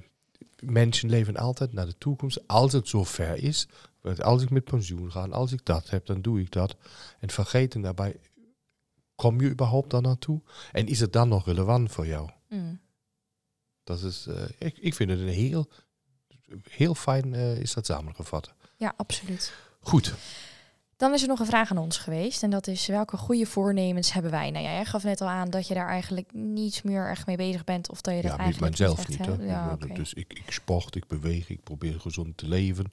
mensen 0.61 1.11
leven 1.11 1.37
altijd 1.37 1.73
naar 1.73 1.87
de 1.87 1.99
toekomst. 1.99 2.49
Als 2.49 2.73
het 2.73 2.89
zover 2.89 3.37
is, 3.37 3.69
als 4.19 4.43
ik 4.43 4.51
met 4.51 4.65
pensioen 4.65 5.11
ga, 5.11 5.27
als 5.27 5.53
ik 5.53 5.65
dat 5.65 5.91
heb, 5.91 6.07
dan 6.07 6.23
doe 6.23 6.41
ik 6.41 6.51
dat. 6.51 6.77
En 7.21 7.31
vergeten 7.31 7.81
daarbij, 7.81 8.17
kom 9.23 9.41
je 9.41 9.51
überhaupt 9.51 9.91
daar 9.91 10.03
naartoe? 10.03 10.41
En 10.73 10.87
is 10.87 11.01
het 11.01 11.13
dan 11.13 11.29
nog 11.29 11.47
relevant 11.47 11.93
voor 11.93 12.07
jou? 12.07 12.31
Mm. 12.49 12.81
Dat 13.85 14.03
is, 14.03 14.27
eh, 14.27 14.45
ik, 14.59 14.79
ik 14.79 14.95
vind 14.95 15.11
het 15.11 15.21
een 15.21 15.29
heel, 15.29 15.69
heel 16.71 16.95
fijn, 16.95 17.35
eh, 17.35 17.57
is 17.57 17.75
dat 17.75 17.87
samengevat. 17.87 18.55
Ja, 18.77 18.95
absoluut. 18.97 19.53
Goed. 19.81 20.15
Dan 20.97 21.13
is 21.13 21.23
er 21.23 21.29
nog 21.29 21.41
een 21.41 21.47
vraag 21.47 21.71
aan 21.71 21.79
ons 21.79 21.99
geweest. 21.99 22.43
En 22.43 22.51
dat 22.51 22.67
is, 22.67 22.87
welke 22.87 23.17
goede 23.17 23.47
voornemens 23.47 24.13
hebben 24.13 24.31
wij? 24.31 24.51
Nou 24.51 24.65
ja, 24.65 24.73
jij 24.73 24.85
gaf 24.85 25.03
net 25.03 25.21
al 25.21 25.29
aan 25.29 25.51
dat 25.51 25.69
je 25.69 25.75
daar 25.75 25.89
eigenlijk 25.89 26.33
niet 26.33 26.85
meer 26.85 27.11
echt 27.11 27.27
mee 27.27 27.37
bezig 27.37 27.65
bent. 27.65 27.91
Of 27.91 28.01
dat 28.01 28.15
je 28.15 28.23
dat 28.23 28.31
Ja, 28.31 28.37
met 28.37 28.45
eigenlijk 28.45 28.79
echt 28.79 29.09
niet. 29.09 29.27
Hè. 29.27 29.45
Ja, 29.45 29.73
oké. 29.73 29.95
Dus 29.95 30.15
ik, 30.15 30.33
ik 30.33 30.53
sport, 30.53 30.95
ik 30.95 31.07
beweeg, 31.07 31.51
ik 31.51 31.63
probeer 31.63 32.01
gezond 32.01 32.37
te 32.37 32.49
leven. 32.49 32.89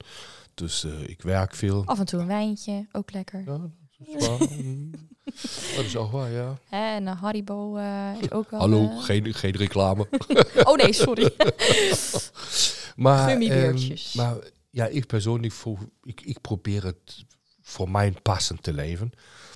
Dus 0.54 0.84
eh, 0.84 1.08
ik 1.08 1.22
werk 1.22 1.54
veel. 1.54 1.86
Af 1.86 1.98
en 1.98 2.04
toe 2.04 2.20
een 2.20 2.26
wijntje, 2.26 2.86
ook 2.92 3.12
lekker. 3.12 3.42
Ja, 3.46 3.70
dat 4.06 4.20
is 4.20 4.28
waar. 4.28 4.38
Dat 5.76 5.84
is 5.84 5.96
ook 5.96 6.10
waar, 6.10 6.30
ja. 6.30 6.58
En 6.70 7.06
een 7.06 7.16
Haribo 7.16 7.76
eh, 7.76 8.12
is 8.20 8.30
ook 8.30 8.50
wel... 8.50 8.60
Hallo, 8.60 8.88
eh, 8.88 9.02
geen, 9.02 9.34
geen 9.34 9.56
reclame. 9.56 10.08
Oh 10.68 10.76
nee, 10.76 10.92
sorry. 10.92 11.34
maar, 12.96 13.38
ehm, 13.38 13.96
maar 14.14 14.36
ja, 14.70 14.86
ik 14.86 15.06
persoonlijk, 15.06 15.52
voel, 15.52 15.78
ik, 16.02 16.20
ik 16.20 16.40
probeer 16.40 16.84
het 16.84 17.24
voor 17.60 17.90
mijn 17.90 18.22
passend 18.22 18.62
te 18.62 18.72
leven. 18.72 19.12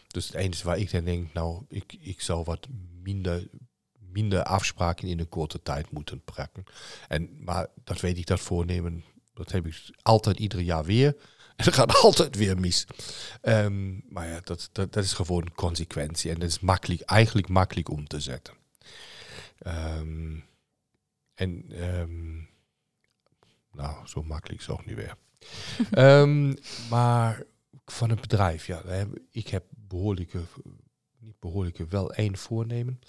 Dus 0.09 0.27
het 0.27 0.35
enige 0.35 0.65
waar 0.65 0.79
ik 0.79 0.91
dan 0.91 1.05
denk, 1.05 1.33
nou, 1.33 1.63
ik, 1.69 1.97
ik 2.01 2.21
zou 2.21 2.45
wat 2.45 2.67
minder, 3.03 3.49
minder 3.99 4.43
afspraken 4.43 5.09
in 5.09 5.19
een 5.19 5.29
korte 5.29 5.63
tijd 5.63 5.91
moeten 5.91 6.23
pakken. 6.35 6.65
En, 7.09 7.45
maar 7.45 7.67
dat 7.85 8.01
weet 8.01 8.19
ik, 8.19 8.27
dat 8.27 8.41
voornemen, 8.41 9.05
dat 9.35 9.53
heb 9.53 9.67
ik 9.67 9.91
altijd 10.03 10.39
ieder 10.39 10.61
jaar 10.61 10.85
weer. 10.85 11.17
En 11.57 11.65
dat 11.65 11.75
gaat 11.75 11.95
altijd 11.95 12.37
weer 12.37 12.61
mis. 12.61 12.87
Ehm, 13.41 14.13
maar 14.13 14.29
ja, 14.29 14.41
dat, 14.45 14.69
dat, 14.73 14.93
dat 14.93 15.05
is 15.05 15.13
gewoon 15.13 15.55
consequentie. 15.55 16.31
En 16.31 16.39
dat 16.39 16.49
is 16.49 16.61
makkelijk, 16.61 17.01
eigenlijk 17.01 17.49
makkelijk 17.49 17.89
om 17.89 18.07
te 18.07 18.21
zetten. 18.21 18.55
Ehm, 19.59 20.39
en 21.35 21.65
ehm, 21.71 22.35
nou, 23.73 24.07
zo 24.07 24.23
makkelijk 24.23 24.61
is 24.61 24.67
het 24.67 24.77
ook 24.77 24.87
niet 24.87 24.97
weer. 24.97 25.17
Maar 26.91 27.43
van 27.85 28.11
een 28.11 28.21
bedrijf, 28.21 28.67
ja, 28.67 28.83
ik 29.31 29.49
heb 29.49 29.65
behoorlijke, 29.71 30.41
behoorlijke, 31.45 31.87
wel 31.89 32.13
één 32.13 32.37
voornemen. 32.37 33.01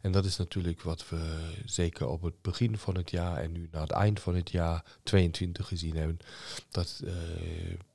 En 0.00 0.12
dat 0.12 0.24
is 0.24 0.36
natuurlijk 0.36 0.82
wat 0.82 1.08
we 1.08 1.50
zeker 1.64 2.06
op 2.08 2.22
het 2.22 2.42
begin 2.42 2.78
van 2.78 2.96
het 2.96 3.10
jaar 3.10 3.36
en 3.36 3.52
nu 3.52 3.68
naar 3.70 3.82
het 3.82 3.90
eind 3.90 4.20
van 4.20 4.34
het 4.34 4.50
jaar 4.50 4.84
22 5.02 5.68
gezien 5.68 5.96
hebben. 5.96 6.18
Dat 6.68 7.02
eh, 7.04 7.12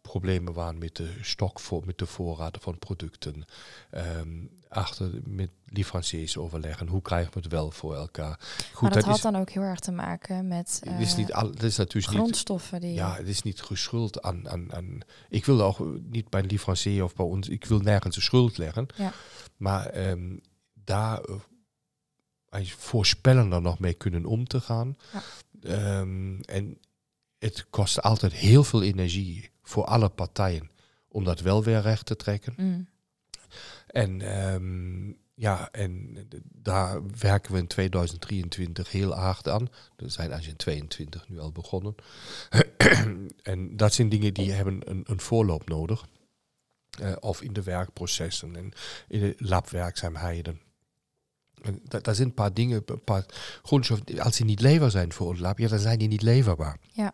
problemen 0.01 0.53
waren 0.53 0.79
met 0.79 0.95
de 0.95 1.13
stok, 1.21 1.59
voor, 1.59 1.85
met 1.85 1.97
de 1.97 2.05
voorraden 2.05 2.61
van 2.61 2.79
producten. 2.79 3.45
Ehm, 3.89 4.45
achter 4.75 5.09
met 5.23 5.49
leveranciers 5.65 6.37
overleggen. 6.37 6.87
Hoe 6.87 7.01
krijgen 7.01 7.33
we 7.33 7.39
het 7.39 7.51
wel 7.51 7.71
voor 7.71 7.95
elkaar? 7.95 8.39
Goed, 8.71 8.81
maar 8.81 8.91
dat, 8.91 9.03
had 9.03 9.15
is, 9.15 9.21
dan 9.21 9.35
ook 9.35 9.49
heel 9.49 9.61
erg 9.61 9.79
te 9.79 9.91
maken 9.91 10.47
met 10.47 10.81
het 10.83 10.99
is 10.99 11.11
eh, 11.11 11.17
niet 11.17 11.33
al, 11.33 11.49
het 11.49 11.63
is 11.63 11.77
natuurlijk 11.77 12.13
niet 12.13 12.21
grondstoffen. 12.21 12.81
Die, 12.81 12.93
ja, 12.93 13.15
het 13.15 13.27
is 13.27 13.41
niet 13.41 13.61
geschuld 13.61 14.21
aan, 14.21 14.49
aan, 14.49 14.73
aan. 14.73 14.99
Ik 15.29 15.45
wil 15.45 15.61
ook 15.61 15.79
niet 16.01 16.29
bij 16.29 16.41
een 16.41 16.49
leverancier 16.49 17.03
of 17.03 17.15
bij 17.15 17.25
ons. 17.25 17.49
Ik 17.49 17.65
wil 17.65 17.79
nergens 17.79 18.15
de 18.15 18.21
schuld 18.21 18.57
leggen. 18.57 18.87
Ja. 18.95 19.11
Maar 19.57 19.85
ehm, 19.85 20.37
daar 20.73 21.21
eigenlijk 22.49 22.83
voorspellender 22.83 23.61
nog 23.61 23.79
mee 23.79 23.93
kunnen 23.93 24.25
om 24.25 24.47
te 24.47 24.61
gaan. 24.61 24.97
Ja. 25.13 25.21
Ehm, 25.61 26.39
en 26.39 26.77
het 27.37 27.69
kost 27.69 28.01
altijd 28.01 28.33
heel 28.33 28.63
veel 28.63 28.83
energie 28.83 29.49
voor 29.63 29.85
alle 29.85 30.09
partijen 30.09 30.69
om 31.07 31.23
dat 31.23 31.39
wel 31.39 31.63
weer 31.63 31.81
recht 31.81 32.05
te 32.05 32.15
trekken. 32.15 32.53
Mm. 32.57 32.87
En 33.87 34.21
ehm, 34.21 35.11
ja, 35.33 35.69
en 35.71 36.17
daar 36.41 37.01
werken 37.19 37.53
we 37.53 37.57
in 37.59 37.67
2023 37.67 38.91
heel 38.91 39.13
hard 39.13 39.47
aan. 39.47 39.67
We 39.95 40.09
zijn 40.09 40.33
als 40.33 40.47
in 40.47 40.55
22 40.55 41.29
nu 41.29 41.39
al 41.39 41.51
begonnen. 41.51 41.95
en 43.43 43.77
dat 43.77 43.93
zijn 43.93 44.09
dingen 44.09 44.33
die 44.33 44.51
hebben 44.51 44.89
een, 44.89 45.03
een 45.07 45.19
voorloop 45.19 45.69
nodig. 45.69 46.05
Eh, 46.99 47.13
of 47.19 47.41
in 47.41 47.53
de 47.53 47.63
werkprocessen 47.63 48.55
en 48.55 48.71
in 49.07 49.19
de 49.19 49.33
labwerkzaamheden. 49.37 50.61
En 51.61 51.79
da- 51.83 51.99
daar 51.99 52.15
zijn 52.15 52.27
een 52.27 52.33
paar 52.33 52.53
dingen, 52.53 52.83
een 52.85 53.03
als 54.19 54.35
die 54.37 54.45
niet 54.45 54.61
leverbaar 54.61 54.91
zijn 54.91 55.13
voor 55.13 55.31
een 55.31 55.39
lab, 55.39 55.57
ja, 55.57 55.67
dan 55.67 55.79
zijn 55.79 55.99
die 55.99 56.07
niet 56.07 56.21
leverbaar. 56.21 56.79
Ja. 56.91 57.13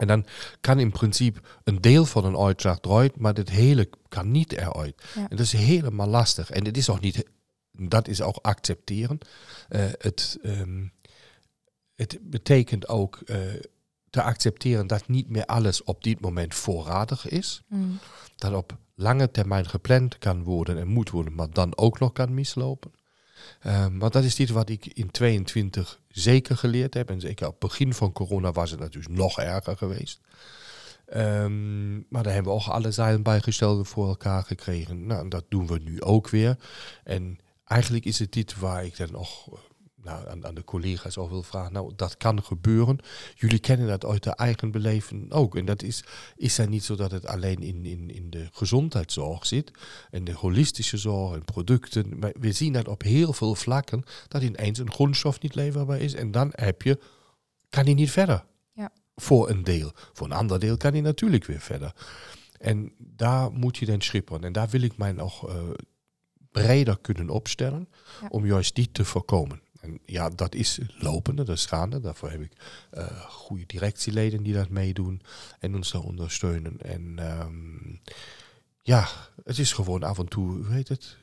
En 0.00 0.06
dan 0.06 0.26
kan 0.60 0.78
in 0.78 0.90
principe 0.90 1.40
een 1.64 1.80
deel 1.80 2.04
van 2.06 2.24
een 2.24 2.38
uitdracht 2.38 2.84
eruit, 2.84 3.16
maar 3.16 3.34
het 3.34 3.50
hele 3.50 3.88
kan 4.08 4.30
niet 4.30 4.52
eruit. 4.52 5.02
Ja. 5.14 5.20
En 5.20 5.36
dat 5.36 5.40
is 5.40 5.52
helemaal 5.52 6.06
lastig. 6.06 6.50
En 6.50 6.64
het 6.64 6.76
is 6.76 6.90
ook 6.90 7.00
niet, 7.00 7.24
dat 7.72 8.08
is 8.08 8.22
ook 8.22 8.36
accepteren. 8.36 9.18
Eh, 9.68 9.84
het, 9.98 10.38
ehm, 10.42 10.86
het 11.94 12.18
betekent 12.22 12.88
ook 12.88 13.20
eh, 13.24 13.38
te 14.10 14.22
accepteren 14.22 14.86
dat 14.86 15.08
niet 15.08 15.28
meer 15.28 15.46
alles 15.46 15.84
op 15.84 16.02
dit 16.02 16.20
moment 16.20 16.54
voorradig 16.54 17.28
is. 17.28 17.62
Mm. 17.68 17.98
Dat 18.36 18.54
op 18.54 18.76
lange 18.94 19.30
termijn 19.30 19.66
gepland 19.66 20.18
kan 20.18 20.42
worden 20.42 20.78
en 20.78 20.88
moet 20.88 21.10
worden, 21.10 21.34
maar 21.34 21.50
dan 21.50 21.76
ook 21.76 21.98
nog 21.98 22.12
kan 22.12 22.34
mislopen. 22.34 22.92
Um, 23.66 23.98
want 23.98 24.12
dat 24.12 24.24
is 24.24 24.38
iets 24.38 24.50
wat 24.50 24.68
ik 24.68 24.86
in 24.86 25.10
22 25.10 25.99
zeker 26.10 26.56
geleerd 26.56 26.94
heb. 26.94 27.10
En 27.10 27.20
zeker 27.20 27.46
op 27.46 27.60
het 27.60 27.70
begin 27.70 27.94
van 27.94 28.12
corona 28.12 28.52
was 28.52 28.70
het 28.70 28.80
natuurlijk 28.80 29.14
nog 29.14 29.38
erger 29.38 29.76
geweest. 29.76 30.20
Um, 31.16 32.06
maar 32.08 32.22
daar 32.22 32.32
hebben 32.32 32.52
we 32.52 32.58
ook 32.58 32.66
alle 32.66 32.90
zeilen 32.90 33.22
bijgesteld 33.22 33.88
voor 33.88 34.08
elkaar 34.08 34.42
gekregen. 34.42 35.06
Nou, 35.06 35.28
dat 35.28 35.44
doen 35.48 35.66
we 35.66 35.78
nu 35.78 36.02
ook 36.02 36.28
weer. 36.28 36.56
En 37.04 37.38
eigenlijk 37.64 38.04
is 38.04 38.18
het 38.18 38.32
dit 38.32 38.58
waar 38.58 38.84
ik 38.84 38.96
dan 38.96 39.10
nog 39.10 39.48
nou, 40.02 40.28
aan, 40.28 40.46
aan, 40.46 40.54
de 40.54 40.64
collega's 40.64 41.16
al 41.18 41.28
wil 41.28 41.42
vragen. 41.42 41.72
Nou, 41.72 41.92
dat 41.96 42.16
kan 42.16 42.42
gebeuren. 42.42 42.98
Jullie 43.34 43.58
kennen 43.58 43.86
dat 43.86 44.04
uit 44.04 44.22
de 44.22 44.34
eigen 44.34 44.70
beleving 44.70 45.32
ook. 45.32 45.56
En 45.56 45.64
dat 45.64 45.82
is, 45.82 46.04
is 46.36 46.56
dan 46.56 46.70
niet 46.70 46.84
zo 46.84 46.94
dat 46.96 47.10
het 47.10 47.26
alleen 47.26 47.62
in, 47.62 47.84
in, 47.84 48.10
in 48.10 48.30
de 48.30 48.48
gezondheidszorg 48.52 49.46
zit. 49.46 49.70
En 50.10 50.24
de 50.24 50.32
holistische 50.32 50.96
zorg 50.96 51.34
en 51.34 51.44
producten. 51.44 52.18
Maar 52.18 52.32
we 52.40 52.52
zien 52.52 52.72
dat 52.72 52.88
op 52.88 53.02
heel 53.02 53.32
veel 53.32 53.54
vlakken. 53.54 54.02
Dat 54.28 54.42
ineens 54.42 54.78
een 54.78 54.92
grondstof 54.92 55.40
niet 55.40 55.54
leverbaar 55.54 56.00
is. 56.00 56.14
En 56.14 56.30
dan 56.30 56.48
heb 56.54 56.82
je, 56.82 56.98
kan 57.68 57.84
hij 57.84 57.94
niet 57.94 58.10
verder. 58.10 58.44
Ja. 58.72 58.92
Voor 59.14 59.50
een 59.50 59.64
deel. 59.64 59.92
Voor 60.12 60.26
een 60.26 60.32
ander 60.32 60.60
deel 60.60 60.76
kan 60.76 60.92
hij 60.92 61.00
natuurlijk 61.00 61.44
weer 61.44 61.60
verder. 61.60 61.94
En 62.58 62.92
daar 62.98 63.52
moet 63.52 63.76
je 63.76 63.86
dan 63.86 64.00
schipperen. 64.00 64.44
En 64.44 64.52
daar 64.52 64.68
wil 64.68 64.82
ik 64.82 64.96
mij 64.96 65.12
nog 65.12 65.48
uh, 65.48 65.54
breder 66.50 66.98
kunnen 67.00 67.28
opstellen. 67.28 67.88
Ja. 68.20 68.28
Om 68.28 68.46
juist 68.46 68.74
die 68.74 68.92
te 68.92 69.04
voorkomen. 69.04 69.62
En 69.80 70.00
ja, 70.04 70.28
dat 70.28 70.54
is 70.54 70.78
lopende, 70.98 71.44
dat 71.44 71.56
is 71.56 71.66
gaande. 71.66 72.00
Daarvoor 72.00 72.30
heb 72.30 72.40
ik 72.40 72.52
uh, 72.94 73.06
goede 73.20 73.66
directieleden 73.66 74.42
die 74.42 74.54
dat 74.54 74.68
meedoen 74.68 75.22
en 75.58 75.74
ons 75.74 75.92
daar 75.92 76.02
ondersteunen. 76.02 76.80
En 76.80 77.18
um, 77.40 78.00
ja, 78.82 79.08
het 79.44 79.58
is 79.58 79.72
gewoon 79.72 80.02
af 80.02 80.18
en 80.18 80.28
toe, 80.28 80.64
hoe 80.64 80.74
heet 80.74 80.88
het? 80.88 81.18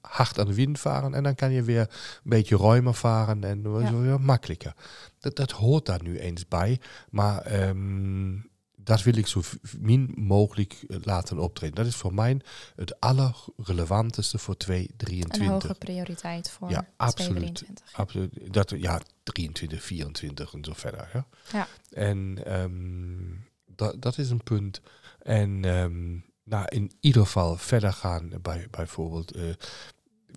Hard 0.00 0.38
aan 0.38 0.46
de 0.46 0.54
wind 0.54 0.80
varen 0.80 1.14
en 1.14 1.22
dan 1.22 1.34
kan 1.34 1.52
je 1.52 1.62
weer 1.62 1.80
een 1.80 2.30
beetje 2.30 2.56
ruimer 2.56 2.94
varen 2.94 3.44
en 3.44 3.62
ja. 3.62 3.94
weer 3.94 4.20
makkelijker. 4.20 4.74
Dat, 5.18 5.36
dat 5.36 5.50
hoort 5.50 5.86
daar 5.86 6.02
nu 6.02 6.18
eens 6.18 6.48
bij. 6.48 6.80
Maar 7.10 7.68
um, 7.68 8.47
dat 8.88 9.02
wil 9.02 9.16
ik 9.16 9.26
zo 9.26 9.42
min 9.78 10.12
mogelijk 10.16 10.84
laten 10.86 11.38
optreden. 11.38 11.74
Dat 11.74 11.86
is 11.86 11.96
voor 11.96 12.14
mij 12.14 12.40
het 12.76 13.00
allerrelevanteste 13.00 14.38
voor 14.38 14.56
2023. 14.56 15.40
Een 15.40 15.52
hoge 15.52 15.78
prioriteit 15.78 16.50
voor 16.50 16.70
ja, 16.70 16.88
absoluut, 16.96 17.54
2023. 17.54 17.92
Absoluut. 17.92 18.52
Dat, 18.52 18.70
ja, 18.70 19.00
23, 19.22 19.82
24 19.82 20.52
en 20.52 20.64
zo 20.64 20.72
verder. 20.74 21.10
Ja. 21.12 21.26
ja. 21.52 21.68
En 21.90 22.38
um, 22.60 23.44
dat, 23.66 24.02
dat 24.02 24.18
is 24.18 24.30
een 24.30 24.42
punt. 24.42 24.80
En 25.18 25.64
um, 25.64 26.24
nou, 26.44 26.64
in 26.68 26.92
ieder 27.00 27.22
geval 27.22 27.56
verder 27.56 27.92
gaan 27.92 28.32
bij 28.42 28.66
bijvoorbeeld... 28.70 29.36
Uh, 29.36 29.42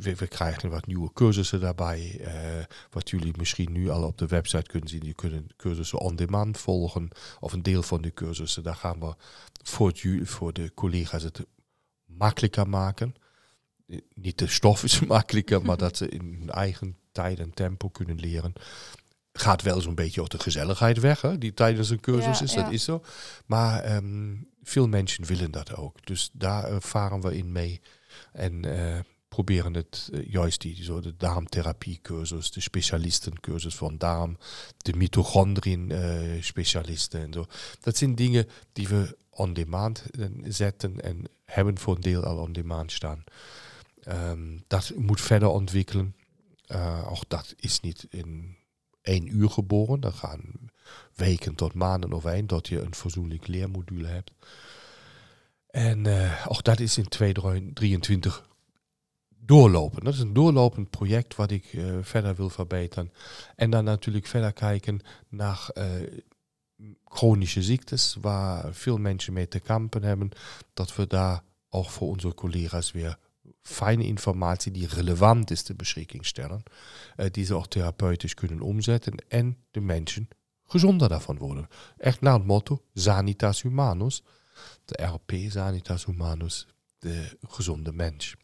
we, 0.01 0.15
we, 0.15 0.27
krijgen 0.27 0.69
wat 0.69 0.85
nieuwe 0.85 1.13
cursussen 1.13 1.59
daarbij. 1.59 2.19
Uh, 2.19 2.63
wat 2.89 3.09
jullie 3.09 3.33
misschien 3.37 3.71
nu 3.71 3.89
al 3.89 4.03
op 4.03 4.17
de 4.17 4.27
website 4.27 4.69
kunnen 4.69 4.89
zien. 4.89 5.03
Je 5.03 5.13
kunt 5.13 5.55
cursussen 5.55 5.99
on 5.99 6.15
demand 6.15 6.57
volgen. 6.57 7.09
Of 7.39 7.53
een 7.53 7.63
deel 7.63 7.83
van 7.83 8.01
de 8.01 8.13
cursussen. 8.13 8.63
Daar 8.63 8.75
gaan 8.75 8.99
we 8.99 9.15
voor, 9.63 9.87
het, 9.87 10.29
voor 10.29 10.53
de 10.53 10.71
collega's 10.73 11.23
het 11.23 11.45
makkelijker 12.05 12.69
maken. 12.69 13.15
Niet 14.13 14.37
de 14.37 14.47
stof 14.47 14.83
is 14.83 14.99
makkelijker, 15.17 15.61
maar 15.61 15.77
dat 15.77 15.97
ze 15.97 16.09
in 16.09 16.37
hun 16.39 16.49
eigen 16.49 16.97
tijd 17.11 17.39
en 17.39 17.53
tempo 17.53 17.89
kunnen 17.89 18.19
leren. 18.19 18.53
Gaat 19.33 19.61
wel 19.61 19.81
zo'n 19.81 19.95
beetje 19.95 20.21
op 20.21 20.29
de 20.29 20.39
gezelligheid 20.39 20.99
weg, 20.99 21.21
hè, 21.21 21.37
die 21.37 21.53
tijdens 21.53 21.89
een 21.89 21.99
cursus 21.99 22.39
Ja, 22.39 22.45
is, 22.45 22.53
ja. 22.53 22.63
dat 22.63 22.71
is 22.71 22.83
zo. 22.83 23.03
Maar 23.45 23.95
um, 23.95 24.49
veel 24.63 24.87
mensen 24.87 25.25
willen 25.25 25.51
dat 25.51 25.75
ook. 25.75 26.05
Dus 26.05 26.29
daar 26.33 26.71
uh, 26.71 26.75
varen 26.79 27.21
we 27.21 27.37
in 27.37 27.51
mee. 27.51 27.81
En 28.31 28.65
uh, 28.65 28.99
proberen 29.35 29.73
het 29.73 30.09
uh, 30.13 30.31
juist 30.31 30.61
die 30.61 30.83
zo 30.83 30.99
de 30.99 31.15
darmtherapiecursus, 31.17 32.51
de 32.51 32.59
specialistencursus 32.61 33.75
van 33.75 33.97
darm, 33.97 34.37
de 34.77 34.93
mitochondrien 34.93 35.89
uh, 35.89 36.41
specialisten 36.41 37.21
en 37.21 37.33
zo. 37.33 37.45
Dat 37.81 37.97
zijn 37.97 38.15
dingen 38.15 38.47
die 38.73 38.87
we 38.87 39.17
on 39.29 39.53
demand 39.53 40.03
zetten 40.43 41.01
en 41.01 41.23
hebben 41.45 41.79
voor 41.79 41.95
een 41.95 42.01
deel 42.01 42.23
al 42.23 42.37
on 42.37 42.51
demand 42.53 42.91
staan. 42.91 43.23
Um, 44.07 44.63
dat 44.67 44.91
moet 44.95 45.21
verder 45.21 45.47
ontwikkelen. 45.47 46.15
Uh, 46.67 47.11
ook 47.11 47.23
dat 47.29 47.53
is 47.57 47.79
niet 47.79 48.07
in 48.09 48.57
één 49.01 49.35
uur 49.35 49.49
geboren. 49.49 49.99
Dat 49.99 50.13
gaan 50.13 50.41
weken 51.15 51.55
tot 51.55 51.73
maanden 51.73 52.13
overheen 52.13 52.47
tot 52.47 52.67
je 52.67 52.81
een 52.81 52.95
verzoenlijk 52.95 53.47
leermodule 53.47 54.07
hebt. 54.07 54.31
En 55.67 56.07
ook 56.47 56.63
dat 56.63 56.79
is 56.79 56.97
in 56.97 57.07
2023 57.07 58.49
doorlopen. 59.51 60.03
Dat 60.03 60.13
is 60.13 60.19
een 60.19 60.33
doorlopend 60.33 60.89
project 60.89 61.35
wat 61.35 61.51
ik 61.51 61.73
uh, 61.73 61.97
verder 62.01 62.35
wil 62.35 62.49
verbeteren. 62.49 63.11
En 63.55 63.69
dan 63.69 63.83
natuurlijk 63.83 64.27
verder 64.27 64.53
kijken 64.53 64.99
naar 65.29 65.69
uh, 65.73 65.85
chronische 67.05 67.63
ziektes, 67.63 68.17
waar 68.21 68.73
veel 68.73 68.97
mensen 68.97 69.33
mee 69.33 69.47
te 69.47 69.59
kampen 69.59 70.03
hebben. 70.03 70.29
Dat 70.73 70.95
we 70.95 71.07
daar 71.07 71.43
ook 71.69 71.89
voor 71.89 72.07
onze 72.07 72.33
collega's 72.33 72.91
weer 72.91 73.17
fijne 73.61 74.05
informatie 74.05 74.71
die 74.71 74.87
relevant 74.87 75.51
is 75.51 75.61
ter 75.61 75.75
beschikking 75.75 76.25
stellen. 76.25 76.63
Uh, 77.17 77.25
die 77.31 77.45
ze 77.45 77.55
ook 77.55 77.67
therapeutisch 77.67 78.33
kunnen 78.33 78.61
omzetten 78.61 79.13
en 79.27 79.57
de 79.71 79.81
mensen 79.81 80.27
gezonder 80.63 81.09
daarvan 81.09 81.37
worden. 81.37 81.67
Echt 81.97 82.21
naar 82.21 82.33
het 82.33 82.45
motto 82.45 82.81
Sanitas 82.93 83.61
Humanus. 83.61 84.23
De 84.85 85.03
RP 85.03 85.31
Sanitas 85.49 86.05
Humanus, 86.05 86.67
de 86.99 87.37
gezonde 87.41 87.93
mens. 87.93 88.35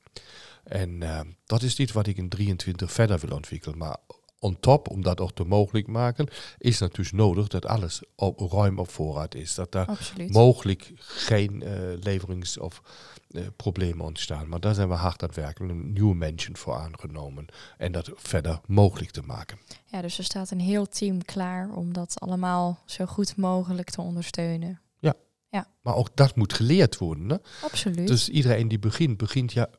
En 0.67 1.01
uh, 1.01 1.19
dat 1.45 1.61
is 1.61 1.79
iets 1.79 1.91
wat 1.91 2.07
ik 2.07 2.17
in 2.17 2.29
23 2.29 2.91
verder 2.91 3.19
wil 3.19 3.35
ontwikkelen. 3.35 3.77
Maar 3.77 3.97
on 4.39 4.59
top, 4.59 4.89
om 4.89 5.01
dat 5.01 5.19
ook 5.19 5.31
te 5.31 5.43
mogelijk 5.43 5.87
maken, 5.87 6.27
is 6.57 6.79
natuurlijk 6.79 7.15
nodig 7.15 7.47
dat 7.47 7.65
alles 7.65 8.01
op, 8.15 8.39
ruim 8.39 8.79
op 8.79 8.89
voorraad 8.89 9.35
is. 9.35 9.55
Dat 9.55 9.71
daar 9.71 9.85
Absoluut. 9.85 10.33
mogelijk 10.33 10.91
geen 10.97 11.63
uh, 11.63 11.71
leverings- 11.99 12.57
of 12.57 12.81
uh, 13.29 13.45
problemen 13.55 14.05
ontstaan. 14.05 14.47
Maar 14.49 14.59
daar 14.59 14.73
zijn 14.73 14.87
we 14.87 14.93
hard 14.93 15.21
aan 15.21 15.27
het 15.27 15.37
werken, 15.37 15.69
een 15.69 15.93
nieuwe 15.93 16.15
mensen 16.15 16.57
voor 16.57 16.75
aangenomen. 16.75 17.45
En 17.77 17.91
dat 17.91 18.11
verder 18.15 18.59
mogelijk 18.65 19.11
te 19.11 19.21
maken. 19.21 19.57
Ja, 19.85 20.01
dus 20.01 20.17
er 20.17 20.23
staat 20.23 20.51
een 20.51 20.59
heel 20.59 20.87
team 20.87 21.23
klaar 21.23 21.69
om 21.69 21.93
dat 21.93 22.19
allemaal 22.19 22.79
zo 22.85 23.05
goed 23.05 23.35
mogelijk 23.35 23.89
te 23.89 24.01
ondersteunen. 24.01 24.79
Ja, 24.99 25.13
ja. 25.49 25.67
maar 25.81 25.95
ook 25.95 26.15
dat 26.15 26.35
moet 26.35 26.53
geleerd 26.53 26.97
worden. 26.97 27.29
Hè? 27.29 27.37
Absoluut. 27.61 28.07
Dus 28.07 28.29
iedereen 28.29 28.67
die 28.67 28.79
begint, 28.79 29.17
begint 29.17 29.53
ja 29.53 29.69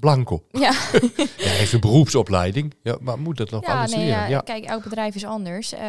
blanco. 0.00 0.44
Ja. 0.50 0.72
Hij 1.46 1.56
heeft 1.56 1.72
een 1.72 1.80
beroepsopleiding, 1.80 2.74
ja, 2.82 2.96
maar 3.00 3.18
moet 3.18 3.36
dat 3.36 3.50
nog 3.50 3.66
ja, 3.66 3.78
alles 3.78 3.94
nee, 3.94 4.04
leren? 4.04 4.18
ja, 4.18 4.26
Ja. 4.26 4.40
Kijk, 4.40 4.64
elk 4.64 4.82
bedrijf 4.82 5.14
is 5.14 5.24
anders 5.24 5.72
um, 5.72 5.80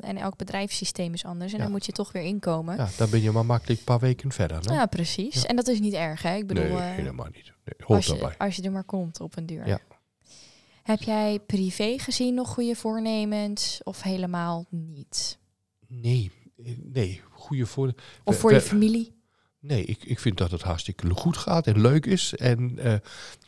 en 0.00 0.16
elk 0.16 0.36
bedrijfssysteem 0.36 1.12
is 1.12 1.24
anders. 1.24 1.52
En 1.52 1.58
dan 1.58 1.70
moet 1.70 1.86
je 1.86 1.92
toch 1.92 2.12
weer 2.12 2.22
inkomen. 2.22 2.76
Ja, 2.76 2.88
dan 2.96 3.10
ben 3.10 3.22
je 3.22 3.30
maar 3.30 3.46
makkelijk 3.46 3.78
een 3.78 3.84
paar 3.84 3.98
weken 3.98 4.32
verder. 4.32 4.72
Hè? 4.72 4.86
precies. 4.86 5.42
Ja. 5.42 5.48
En 5.48 5.56
dat 5.56 5.68
is 5.68 5.80
niet 5.80 5.94
erg, 5.94 6.22
hè? 6.22 6.36
Ik 6.36 6.46
bedoel, 6.46 6.64
nee, 6.64 6.76
eh, 6.76 6.94
helemaal 6.94 7.28
niet. 7.32 7.52
Nee, 7.64 7.96
als, 7.96 8.06
je, 8.06 8.38
als 8.38 8.56
je 8.56 8.62
er 8.62 8.72
maar 8.72 8.84
komt 8.84 9.20
op 9.20 9.36
een 9.36 9.46
duur. 9.46 9.66
Ja. 9.66 9.78
Heb 10.82 11.02
jij 11.02 11.38
privé 11.46 11.98
gezien 11.98 12.34
nog 12.34 12.48
goede 12.48 12.74
voornemens 12.74 13.80
of 13.82 14.02
helemaal 14.02 14.66
niet? 14.70 15.38
Nee, 15.88 16.30
eh, 16.64 16.72
nee, 16.82 17.20
goede 17.30 17.66
voor. 17.66 17.92
Of 18.24 18.38
voor 18.38 18.52
je 18.52 18.60
familie? 18.60 19.15
Nee, 19.66 19.84
ik, 19.84 20.04
ik 20.04 20.18
vind 20.18 20.36
dat 20.36 20.50
het 20.50 20.62
hartstikke 20.62 21.10
goed 21.14 21.36
gaat 21.36 21.66
en 21.66 21.80
leuk 21.80 22.06
is. 22.06 22.34
En 22.34 22.78
eh, 22.78 22.94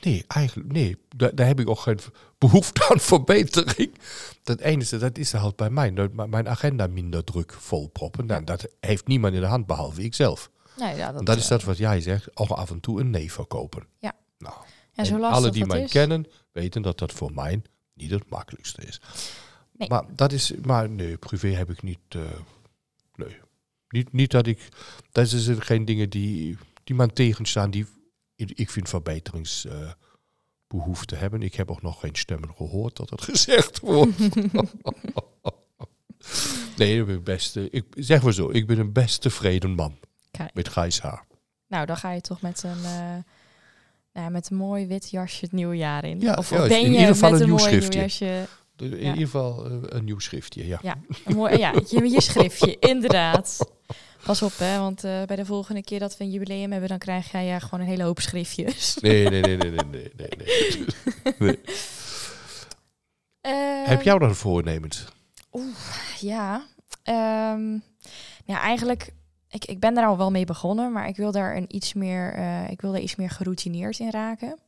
nee, 0.00 0.24
eigenlijk, 0.26 0.72
nee, 0.72 0.96
daar, 1.16 1.34
daar 1.34 1.46
heb 1.46 1.60
ik 1.60 1.68
ook 1.68 1.78
geen 1.78 1.98
behoefte 2.38 2.88
aan 2.88 3.00
verbetering. 3.12 3.90
Dat 4.42 4.60
enige, 4.60 4.98
dat 4.98 5.18
is 5.18 5.32
er 5.32 5.38
halt 5.38 5.56
bij 5.56 5.70
mij. 5.70 5.92
Dat 5.92 6.12
Mijn 6.12 6.48
agenda 6.48 6.86
minder 6.86 7.24
druk 7.24 7.52
volproppen. 7.52 8.26
Nou, 8.26 8.44
dat 8.44 8.68
heeft 8.80 9.06
niemand 9.06 9.34
in 9.34 9.40
de 9.40 9.46
hand, 9.46 9.66
behalve 9.66 10.02
ikzelf. 10.02 10.50
Nou, 10.76 10.96
ja, 10.96 11.12
dat, 11.12 11.36
is 11.36 11.42
eh, 11.42 11.48
dat 11.48 11.62
wat 11.62 11.76
jij 11.76 12.00
zegt, 12.00 12.36
ook 12.36 12.50
af 12.50 12.70
en 12.70 12.80
toe 12.80 13.00
een 13.00 13.10
nee 13.10 13.32
verkopen. 13.32 13.86
Ja. 13.98 14.12
Nou, 14.38 14.54
zo 15.04 15.18
lastig 15.18 15.38
alle 15.38 15.50
die 15.50 15.66
mij 15.66 15.82
is. 15.82 15.90
kennen, 15.90 16.26
weten 16.52 16.82
dat 16.82 16.98
dat 16.98 17.12
voor 17.12 17.32
mij 17.32 17.62
niet 17.94 18.10
het 18.10 18.30
makkelijkste 18.30 18.82
is. 18.82 19.00
Nee. 19.72 19.88
Maar 19.88 20.04
dat 20.14 20.32
is, 20.32 20.52
maar 20.62 20.90
nee, 20.90 21.16
privé 21.16 21.48
heb 21.48 21.70
ik 21.70 21.82
niet, 21.82 21.98
eh, 22.08 22.20
nee. 22.20 22.30
Niet, 23.88 24.12
niet 24.12 24.30
dat 24.30 24.46
ik, 24.46 24.68
dat 25.12 25.28
zijn 25.28 25.62
geen 25.62 25.84
dingen 25.84 26.10
die, 26.10 26.56
die 26.84 26.96
me 26.96 27.12
tegenstaan, 27.12 27.70
die 27.70 27.86
ik 28.36 28.70
vind 28.70 28.88
verbeteringsbehoefte 28.88 31.14
hebben. 31.14 31.42
Ik 31.42 31.54
heb 31.54 31.70
ook 31.70 31.82
nog 31.82 32.00
geen 32.00 32.16
stemmen 32.16 32.54
gehoord 32.56 32.96
dat 32.96 33.10
het 33.10 33.22
gezegd 33.30 33.80
wordt. 33.80 34.18
Nee, 36.76 37.00
ik 37.00 37.06
ben 37.06 37.22
best, 37.22 37.56
eh, 37.56 37.64
ik, 37.70 37.84
zeg 37.90 38.22
maar 38.22 38.32
zo, 38.32 38.50
ik 38.50 38.66
ben 38.66 38.78
een 38.78 38.92
best 38.92 39.20
tevreden 39.20 39.70
man 39.70 39.98
Kijk. 40.30 40.54
met 40.54 40.68
grijs 40.68 41.00
haar. 41.00 41.24
Nou, 41.66 41.86
dan 41.86 41.96
ga 41.96 42.12
je 42.12 42.20
toch 42.20 42.40
met 42.40 42.62
een, 42.62 42.84
eh, 42.84 43.16
nou, 44.12 44.30
met 44.30 44.50
een 44.50 44.56
mooi 44.56 44.86
wit 44.86 45.10
jasje 45.10 45.44
het 45.44 45.52
nieuwe 45.52 45.76
jaar 45.76 46.04
in. 46.04 46.20
Ja, 46.20 46.34
of, 46.34 46.50
juist. 46.50 46.68
ben 46.68 46.78
In 46.78 46.92
je 46.92 46.98
ieder 46.98 47.14
geval 47.14 47.30
met 47.30 47.40
een 47.40 47.48
een 47.48 47.54
nieuw 47.54 47.64
mooi 47.64 47.78
nieuw 47.78 47.90
jasje? 47.90 48.46
De- 48.78 48.84
In 48.98 49.04
Ja. 49.04 49.08
ieder 49.08 49.24
geval 49.24 49.66
eh, 49.66 49.72
een 49.82 50.04
nieuw 50.04 50.18
schriftje, 50.18 50.66
ja. 50.66 50.78
Ja, 50.82 50.96
mooi, 51.34 51.56
ja 51.58 51.72
je, 51.88 52.10
je 52.10 52.20
schriftje, 52.20 52.76
inderdaad. 52.94 53.58
Pas 54.24 54.42
op, 54.42 54.52
hè, 54.58 54.78
want 54.78 55.04
eh, 55.04 55.22
bij 55.22 55.36
de 55.36 55.44
volgende 55.44 55.82
keer 55.82 55.98
dat 55.98 56.16
we 56.16 56.24
een 56.24 56.30
jubileum 56.30 56.70
hebben, 56.70 56.88
dan 56.88 56.98
krijg 56.98 57.30
jij 57.32 57.44
ja, 57.46 57.58
gewoon 57.58 57.80
een 57.80 57.86
hele 57.86 58.02
hoop 58.02 58.20
schriftjes. 58.20 58.96
Nee, 59.00 59.28
nee, 59.28 59.40
nee, 59.40 59.56
nee, 59.56 59.70
nee, 59.70 59.84
nee, 59.90 60.10
nee. 60.16 60.28
nee. 61.38 61.38
Nee. 61.38 61.58
Heb 63.86 64.02
jij 64.02 64.18
dan 64.18 64.34
voornemens? 64.34 65.04
Ja, 66.20 66.62
ehm, 67.02 67.72
ja 68.44 68.60
eigenlijk, 68.60 69.12
ik, 69.48 69.64
ik 69.64 69.80
ben 69.80 69.94
daar 69.94 70.06
al 70.06 70.16
wel 70.16 70.30
mee 70.30 70.44
begonnen, 70.44 70.92
maar 70.92 71.08
ik 71.08 71.16
wil 71.16 71.32
daar 71.32 71.56
een 71.56 71.74
iets 71.76 71.92
meer, 71.94 72.32
eh, 72.34 72.70
ik 72.70 72.80
wil 72.80 72.92
daar 72.92 73.00
iets 73.00 73.16
meer 73.16 73.30
geroutineerd 73.30 73.98
in 73.98 74.10
raken. 74.10 74.58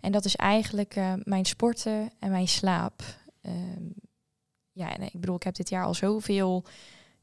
En 0.00 0.12
dat 0.12 0.24
is 0.24 0.36
eigenlijk 0.36 0.96
eh, 0.96 1.12
mijn 1.24 1.44
sporten 1.44 2.10
en 2.18 2.30
mijn 2.30 2.48
slaap. 2.48 3.02
Ehm, 3.42 3.90
ja, 4.72 4.94
en 4.94 5.02
ik 5.02 5.20
bedoel, 5.20 5.36
ik 5.36 5.42
heb 5.42 5.54
dit 5.54 5.68
jaar 5.68 5.84
al 5.84 5.94
zoveel 5.94 6.64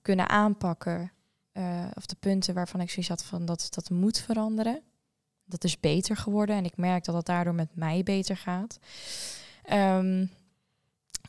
kunnen 0.02 0.30
aanpakken. 0.30 1.12
eh, 1.52 1.86
of 1.94 2.06
de 2.06 2.16
punten 2.20 2.54
waarvan 2.54 2.82
ik 2.82 2.90
zoiets 2.90 3.10
had 3.10 3.24
van 3.24 3.46
dat 3.46 3.68
dat 3.70 3.90
moet 3.90 4.20
veranderen. 4.20 4.82
Dat 5.46 5.64
is 5.64 5.80
beter 5.80 6.18
geworden 6.18 6.56
en 6.56 6.66
ik 6.66 6.78
merk 6.78 7.04
dat 7.06 7.16
het 7.16 7.26
daardoor 7.26 7.54
met 7.56 7.76
mij 7.76 8.04
beter 8.04 8.38
gaat. 8.38 8.80
Ehm, 9.64 10.26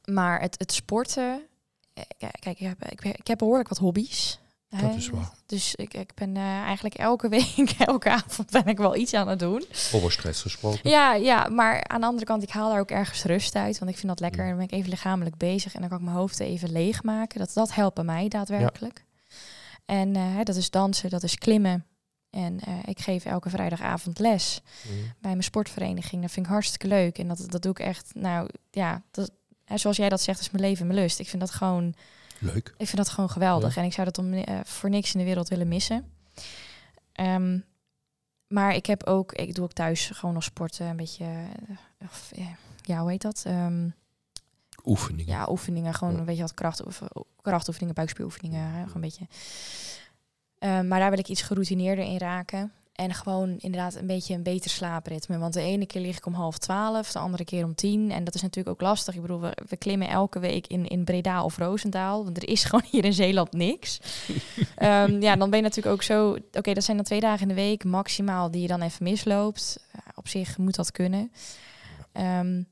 maar 0.04 0.40
het, 0.40 0.58
het 0.58 0.72
sporten, 0.72 1.46
eh, 1.94 2.04
kijk, 2.18 2.46
ik 2.46 2.58
heb, 2.58 2.84
ik 3.02 3.26
heb 3.26 3.38
behoorlijk 3.38 3.68
wat 3.68 3.78
hobby's. 3.78 4.38
Dat 4.70 4.80
hè. 4.80 4.88
is 4.96 5.08
waar. 5.08 5.30
Dus 5.46 5.74
ik, 5.74 5.94
ik 5.94 6.14
ben 6.14 6.36
eh, 6.36 6.42
eigenlijk 6.42 6.94
elke 6.94 7.28
week, 7.28 7.70
elke 7.78 8.10
avond 8.10 8.50
ben 8.50 8.66
ik 8.66 8.78
wel 8.78 8.96
iets 8.96 9.14
aan 9.14 9.28
het 9.28 9.38
doen. 9.38 9.64
Over 9.92 10.12
stress 10.12 10.42
gesproken. 10.42 10.90
Ja, 10.90 11.14
ja, 11.14 11.48
maar 11.48 11.88
aan 11.88 12.00
de 12.00 12.06
andere 12.06 12.26
kant, 12.26 12.42
ik 12.42 12.50
haal 12.50 12.70
daar 12.70 12.80
ook 12.80 12.90
ergens 12.90 13.22
rust 13.24 13.54
uit. 13.54 13.78
Want 13.78 13.90
ik 13.90 13.96
vind 13.96 14.08
dat 14.08 14.20
lekker. 14.20 14.40
En 14.40 14.48
dan 14.48 14.56
ben 14.56 14.66
ik 14.66 14.72
even 14.72 14.90
lichamelijk 14.90 15.36
bezig. 15.36 15.74
En 15.74 15.80
dan 15.80 15.88
kan 15.88 15.98
ik 15.98 16.04
mijn 16.04 16.16
hoofd 16.16 16.40
even 16.40 16.72
leegmaken. 16.72 17.38
Dat, 17.38 17.52
dat 17.54 17.74
helpt 17.74 18.02
mij 18.02 18.28
daadwerkelijk. 18.28 19.04
En 19.84 20.16
eh, 20.16 20.22
dat 20.42 20.56
is 20.56 20.70
dansen, 20.70 21.10
dat 21.10 21.22
is 21.22 21.34
klimmen. 21.36 21.84
En 22.30 22.60
eh, 22.60 22.74
ik 22.84 23.00
geef 23.00 23.24
elke 23.24 23.50
vrijdagavond 23.50 24.18
les 24.18 24.60
Mm. 24.88 24.92
bij 25.00 25.30
mijn 25.30 25.42
sportvereniging. 25.42 26.22
Dat 26.22 26.30
vind 26.30 26.46
ik 26.46 26.52
hartstikke 26.52 26.86
leuk. 26.86 27.18
En 27.18 27.28
dat, 27.28 27.44
dat 27.48 27.62
doe 27.62 27.70
ik 27.70 27.78
echt, 27.78 28.10
nou 28.14 28.48
ja, 28.70 29.02
dat, 29.10 29.30
hè, 29.64 29.78
zoals 29.78 29.96
jij 29.96 30.08
dat 30.08 30.20
zegt, 30.20 30.40
is 30.40 30.50
mijn 30.50 30.64
leven 30.64 30.80
en 30.80 30.86
mijn 30.86 31.00
lust. 31.00 31.18
Ik 31.18 31.28
vind 31.28 31.40
dat 31.42 31.50
gewoon 31.50 31.94
Leuk. 32.40 32.68
ik 32.76 32.86
vind 32.86 32.96
dat 32.96 33.08
gewoon 33.08 33.30
geweldig. 33.30 33.76
En 33.76 33.84
ik 33.84 33.92
zou 33.92 34.06
dat 34.06 34.18
om, 34.18 34.32
eh, 34.32 34.60
voor 34.64 34.90
niks 34.90 35.12
in 35.12 35.18
de 35.18 35.24
wereld 35.26 35.48
willen 35.48 35.68
missen. 35.68 36.12
Ehm, 37.12 37.58
maar 38.46 38.74
ik 38.74 38.86
heb 38.86 39.04
ook, 39.04 39.32
ik 39.32 39.54
doe 39.54 39.64
ook 39.64 39.72
thuis 39.72 40.10
gewoon 40.14 40.34
nog 40.34 40.44
sporten, 40.44 40.86
een 40.86 40.96
beetje, 40.96 41.24
eh, 41.24 42.06
of, 42.08 42.30
ja, 42.82 43.00
hoe 43.00 43.10
heet 43.10 43.22
dat? 43.22 43.42
Ehm, 43.46 43.88
Oefeningen. 44.84 45.32
ja, 45.34 45.46
oefeningen, 45.50 45.94
gewoon 45.94 46.12
Ja. 46.12 46.18
een 46.18 46.24
beetje 46.24 46.42
wat 46.42 46.54
kracht, 46.54 46.82
krachtoefeningen, 47.42 47.94
buikspieroefeningen, 47.94 48.64
hè, 48.66 48.78
gewoon 48.80 48.94
een 48.94 49.00
beetje. 49.00 49.26
Ehm, 50.58 50.88
maar 50.88 50.98
daar 51.00 51.10
wil 51.10 51.18
ik 51.18 51.28
iets 51.28 51.42
geroutineerder 51.42 52.04
in 52.04 52.18
raken. 52.18 52.72
En 53.00 53.14
gewoon 53.14 53.56
inderdaad 53.58 53.94
een 53.94 54.06
beetje 54.06 54.34
een 54.34 54.42
beter 54.42 54.70
slaapritme. 54.70 55.38
Want 55.38 55.52
de 55.52 55.60
ene 55.60 55.86
keer 55.86 56.00
lig 56.00 56.16
ik 56.16 56.26
om 56.26 56.34
half 56.34 56.58
twaalf, 56.58 57.12
de 57.12 57.18
andere 57.18 57.44
keer 57.44 57.64
om 57.64 57.74
tien. 57.74 58.10
En 58.10 58.24
dat 58.24 58.34
is 58.34 58.42
natuurlijk 58.42 58.74
ook 58.74 58.88
lastig. 58.88 59.14
Ik 59.14 59.20
bedoel, 59.20 59.40
we, 59.40 59.56
we 59.68 59.76
klimmen 59.76 60.08
elke 60.08 60.38
week 60.38 60.66
in, 60.66 60.88
in 60.88 61.04
Breda 61.04 61.44
of 61.44 61.58
Roosendaal. 61.58 62.24
Want 62.24 62.36
er 62.36 62.48
is 62.48 62.64
gewoon 62.68 62.84
hier 62.90 63.04
in 63.04 63.12
Zeeland 63.12 63.52
niks. 63.52 64.00
Ehm, 64.76 65.22
ja, 65.22 65.36
dan 65.36 65.50
ben 65.50 65.58
je 65.58 65.64
natuurlijk 65.64 65.94
ook 65.94 66.02
zo... 66.02 66.36
Oké, 66.52 66.74
dat 66.74 66.84
zijn 66.84 66.96
dan 66.96 67.06
twee 67.06 67.20
dagen 67.20 67.42
in 67.42 67.48
de 67.48 67.62
week 67.62 67.84
maximaal 67.84 68.50
die 68.50 68.62
je 68.62 68.68
dan 68.68 68.82
even 68.82 69.04
misloopt. 69.04 69.86
Ja, 69.92 70.12
op 70.14 70.28
zich 70.28 70.58
moet 70.58 70.76
dat 70.76 70.92
kunnen. 70.92 71.32
Ehm, 72.12 72.62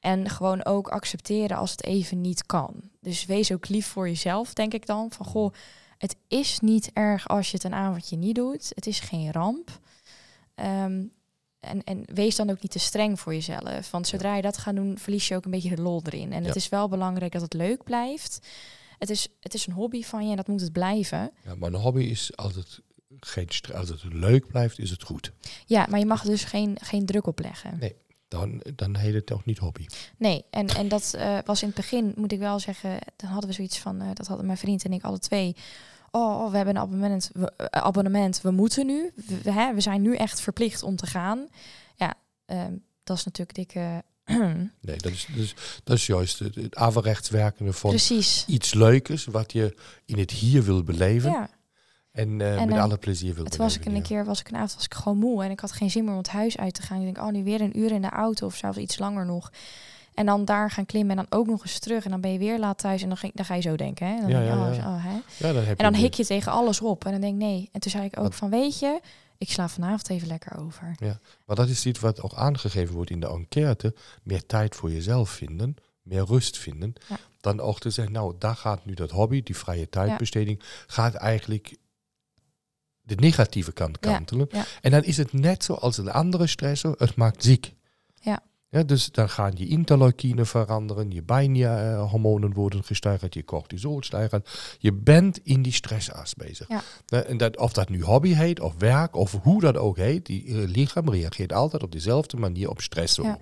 en 0.00 0.28
gewoon 0.28 0.64
ook 0.64 0.88
accepteren 0.88 1.56
als 1.56 1.70
het 1.70 1.84
even 1.84 2.20
niet 2.20 2.46
kan. 2.46 2.90
Dus 3.00 3.24
wees 3.24 3.52
ook 3.52 3.68
lief 3.68 3.86
voor 3.86 4.08
jezelf, 4.08 4.52
denk 4.52 4.74
ik 4.74 4.86
dan. 4.86 5.10
Van 5.10 5.26
goh, 5.26 5.52
het 5.98 6.16
is 6.28 6.60
niet 6.60 6.90
erg 6.92 7.28
als 7.28 7.50
je 7.50 7.56
het 7.56 7.64
een 7.64 7.74
avondje 7.74 8.16
niet 8.16 8.34
doet. 8.34 8.72
Het 8.74 8.86
is 8.86 9.00
geen 9.00 9.32
ramp. 9.32 9.80
Ehm, 10.54 11.02
en, 11.60 11.84
en 11.84 12.02
wees 12.14 12.36
dan 12.36 12.50
ook 12.50 12.62
niet 12.62 12.70
te 12.70 12.78
streng 12.78 13.20
voor 13.20 13.34
jezelf. 13.34 13.90
Want 13.90 14.06
zodra 14.06 14.36
je 14.36 14.42
dat 14.42 14.56
gaat 14.58 14.74
doen, 14.74 14.98
verlies 14.98 15.28
je 15.28 15.34
ook 15.36 15.44
een 15.44 15.50
beetje 15.50 15.76
de 15.76 15.82
lol 15.82 16.02
erin. 16.04 16.32
En 16.32 16.40
Ja. 16.40 16.46
het 16.46 16.56
is 16.56 16.68
wel 16.68 16.88
belangrijk 16.88 17.32
dat 17.32 17.42
het 17.42 17.52
leuk 17.54 17.84
blijft. 17.84 18.46
Het 18.98 19.10
is, 19.10 19.28
het 19.40 19.54
is 19.54 19.66
een 19.66 19.72
hobby 19.72 20.02
van 20.02 20.24
je 20.24 20.30
en 20.30 20.36
dat 20.36 20.46
moet 20.48 20.60
het 20.60 20.72
blijven. 20.72 21.30
Ja, 21.44 21.54
maar 21.54 21.72
een 21.72 21.80
hobby 21.80 22.02
is 22.02 22.36
altijd 22.36 22.80
geen. 23.20 23.48
Als 23.74 23.88
het 23.88 24.04
leuk 24.04 24.46
blijft, 24.46 24.78
is 24.78 24.90
het 24.90 25.02
goed. 25.02 25.32
Ja, 25.66 25.86
maar 25.90 25.98
je 25.98 26.06
mag 26.06 26.22
dus 26.22 26.44
geen, 26.44 26.76
geen 26.80 27.06
druk 27.06 27.26
op 27.26 27.38
leggen. 27.38 27.78
Nee. 27.78 27.96
Dan, 28.28 28.62
dan 28.74 28.96
heet 28.96 29.14
het 29.14 29.26
toch 29.26 29.44
niet 29.44 29.58
hobby. 29.58 29.86
Nee, 30.16 30.44
en, 30.50 30.66
en 30.66 30.88
dat 30.88 31.14
eh, 31.14 31.38
was 31.44 31.60
in 31.62 31.66
het 31.68 31.76
begin, 31.76 32.12
moet 32.16 32.32
ik 32.32 32.38
wel 32.38 32.58
zeggen, 32.58 32.98
dan 33.16 33.30
hadden 33.30 33.48
we 33.50 33.54
zoiets 33.56 33.78
van, 33.78 34.00
eh, 34.00 34.08
dat 34.14 34.26
hadden 34.26 34.46
mijn 34.46 34.58
vriend 34.58 34.84
en 34.84 34.92
ik 34.92 35.02
alle 35.02 35.18
twee. 35.18 35.56
Oh, 36.10 36.40
oh, 36.44 36.50
we 36.50 36.56
hebben 36.56 36.76
een 36.76 36.82
abonnement, 36.82 37.30
we, 37.32 37.52
eh, 37.56 37.66
abonnement, 37.82 38.40
we 38.40 38.50
moeten 38.50 38.86
nu. 38.86 39.12
We, 39.14 39.40
we- 39.42 39.52
hè, 39.52 39.74
we 39.74 39.80
zijn 39.80 40.02
nu 40.02 40.16
echt 40.16 40.40
verplicht 40.40 40.82
om 40.82 40.96
te 40.96 41.06
gaan. 41.06 41.48
Ja, 41.96 42.14
ehm, 42.46 42.72
dat 43.04 43.16
is 43.16 43.24
natuurlijk 43.24 43.56
dikke... 43.56 44.02
Nee, 44.80 44.96
dat 44.96 45.12
is, 45.12 45.26
dus, 45.34 45.54
dat 45.84 45.96
is 45.96 46.06
juist 46.06 46.38
het, 46.38 46.54
het 46.54 46.76
averechts 46.76 47.28
werkende 47.30 47.72
van 47.72 47.90
Precies. 47.90 48.44
iets 48.46 48.74
leukers 48.74 49.24
wat 49.24 49.52
je 49.52 49.74
in 50.04 50.18
het 50.18 50.30
hier 50.30 50.62
wil 50.62 50.82
beleven. 50.82 51.30
Ja, 51.30 51.48
En, 52.18 52.40
En, 52.40 52.68
met 52.68 52.76
eh, 52.76 52.82
alle 52.82 52.96
plezier 52.96 53.34
wil 53.34 53.44
het 53.44 53.56
was 53.56 53.76
ik 53.76 53.84
een 53.84 53.94
ja. 53.94 54.00
keer, 54.00 54.24
was 54.24 54.40
ik 54.40 54.48
een 54.48 54.54
avond, 54.54 54.74
was 54.74 54.84
ik 54.84 54.94
gewoon 54.94 55.18
moe 55.18 55.44
en 55.44 55.50
ik 55.50 55.60
had 55.60 55.72
geen 55.72 55.90
zin 55.90 56.04
meer 56.04 56.12
om 56.12 56.18
het 56.18 56.28
huis 56.28 56.58
uit 56.58 56.74
te 56.74 56.82
gaan. 56.82 56.98
Ik 56.98 57.04
denk, 57.04 57.26
oh, 57.26 57.32
nu 57.32 57.44
weer 57.44 57.60
een 57.60 57.78
uur 57.78 57.92
in 57.92 58.02
de 58.02 58.08
auto 58.08 58.46
of 58.46 58.56
zelfs 58.56 58.78
iets 58.78 58.98
langer 58.98 59.26
nog. 59.26 59.52
En 60.14 60.26
dan 60.26 60.44
daar 60.44 60.70
gaan 60.70 60.86
klimmen 60.86 61.18
en 61.18 61.26
dan 61.28 61.38
ook 61.38 61.46
nog 61.46 61.62
eens 61.62 61.78
terug. 61.78 62.04
En 62.04 62.10
dan 62.10 62.20
ben 62.20 62.32
je 62.32 62.38
weer 62.38 62.58
laat 62.58 62.78
thuis 62.78 63.02
en 63.02 63.08
dan, 63.08 63.16
ging, 63.16 63.34
dan 63.34 63.44
ga 63.44 63.54
je 63.54 63.60
zo 63.60 63.76
denken. 63.76 64.06
Hè? 64.06 64.14
En 64.14 64.20
dan 64.20 64.30
Ja, 64.30 64.38
denk 64.38 64.50
je, 64.50 64.56
ja, 64.56 64.68
oh, 64.68 64.76
ja. 64.76 64.94
oh, 64.94 65.04
hè? 65.04 65.46
Ja, 65.46 65.52
dan 65.52 65.64
heb 65.64 65.78
En 65.78 65.84
dan 65.84 66.00
je 66.00 66.06
hik 66.06 66.14
je 66.14 66.24
tegen 66.24 66.52
alles 66.52 66.80
op. 66.80 67.04
En 67.04 67.12
dan 67.12 67.20
denk 67.20 67.32
ik, 67.32 67.40
nee. 67.40 67.68
En 67.72 67.80
toen 67.80 67.90
zei 67.90 68.04
ik 68.04 68.18
ook 68.18 68.32
van, 68.32 68.50
weet 68.50 68.78
je, 68.78 69.00
ik 69.38 69.50
sla 69.50 69.68
vanavond 69.68 70.10
even 70.10 70.28
lekker 70.28 70.58
over. 70.58 70.94
Maar 71.46 71.56
dat 71.56 71.68
is 71.68 71.86
iets 71.86 72.00
wat 72.00 72.22
ook 72.22 72.34
aangegeven 72.34 72.94
wordt 72.94 73.10
in 73.10 73.20
de 73.20 73.28
enquête. 73.28 73.94
Meer 74.22 74.46
tijd 74.46 74.76
voor 74.76 74.90
jezelf 74.90 75.30
vinden, 75.30 75.76
meer 76.02 76.24
rust 76.24 76.58
vinden. 76.58 76.92
Ja. 77.08 77.16
Dan 77.40 77.60
ook 77.60 77.80
te 77.80 77.90
zeggen, 77.90 78.14
nou, 78.14 78.34
daar 78.38 78.56
gaat 78.56 78.84
nu 78.84 78.94
dat 78.94 79.10
hobby, 79.10 79.42
die 79.42 79.56
vrije 79.56 79.88
tijdbesteding, 79.88 80.62
gaat 80.86 81.14
eigenlijk 81.14 81.76
de 83.08 83.14
negatieve 83.14 83.72
kant 83.72 83.98
kantelen. 83.98 84.46
ja. 84.50 84.64
En 84.80 84.90
dan 84.90 85.04
is 85.04 85.16
het 85.16 85.32
net 85.32 85.64
zoals 85.64 85.98
een 85.98 86.10
andere 86.10 86.46
stressor, 86.46 86.94
het 86.98 87.16
maakt 87.16 87.44
ziek. 87.44 87.74
Ja. 88.20 88.42
Ja, 88.70 88.82
dus 88.82 89.10
dan 89.10 89.28
gaan 89.28 89.52
je 89.54 89.66
interleukine 89.66 90.44
veranderen, 90.44 91.10
je 91.10 91.22
bijnhormonen 91.22 92.52
worden 92.52 92.84
gesteigerd, 92.84 93.34
je 93.34 93.44
cortisol 93.44 94.02
stijgt. 94.02 94.76
Je 94.78 94.92
bent 94.92 95.40
in 95.44 95.62
die 95.62 95.72
stressas 95.72 96.34
bezig. 96.34 96.68
En 97.06 97.36
dat, 97.36 97.56
of 97.56 97.72
dat 97.72 97.88
nu 97.88 98.02
hobby 98.02 98.34
heet, 98.34 98.60
of 98.60 98.74
werk, 98.78 99.16
of 99.16 99.32
hoe 99.42 99.60
dat 99.60 99.76
ook 99.76 99.96
heet, 99.96 100.26
die 100.26 100.46
eh, 100.46 100.68
lichaam 100.68 101.10
reageert 101.10 101.52
altijd 101.52 101.82
op 101.82 101.92
dezelfde 101.92 102.36
manier 102.36 102.70
op 102.70 102.80
stress. 102.80 103.16
Ja. 103.16 103.38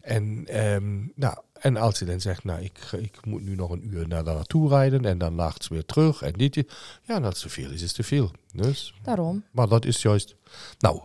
En, 0.00 0.46
ehm, 0.46 1.06
nou, 1.14 1.36
en 1.62 1.76
als 1.76 1.98
je 1.98 2.04
dan 2.04 2.20
zegt, 2.20 2.44
nou, 2.44 2.62
ik, 2.62 2.78
ik 2.92 3.26
moet 3.26 3.42
nu 3.42 3.54
nog 3.54 3.70
een 3.70 3.86
uur 3.94 4.08
naar 4.08 4.24
daar 4.24 4.34
naartoe 4.34 4.68
rijden 4.68 5.04
en 5.04 5.18
dan 5.18 5.34
nachts 5.34 5.68
weer 5.68 5.84
terug 5.84 6.22
en 6.22 6.32
dit, 6.32 6.64
ja, 7.02 7.20
dat 7.20 7.34
is 7.34 7.40
te 7.40 7.48
veel, 7.48 7.70
is 7.70 7.82
is 7.82 7.92
te 7.92 8.02
veel. 8.02 8.30
Dus, 8.52 8.94
Daarom. 9.02 9.44
maar 9.50 9.68
dat 9.68 9.84
is 9.84 10.02
juist, 10.02 10.34
nou, 10.78 11.00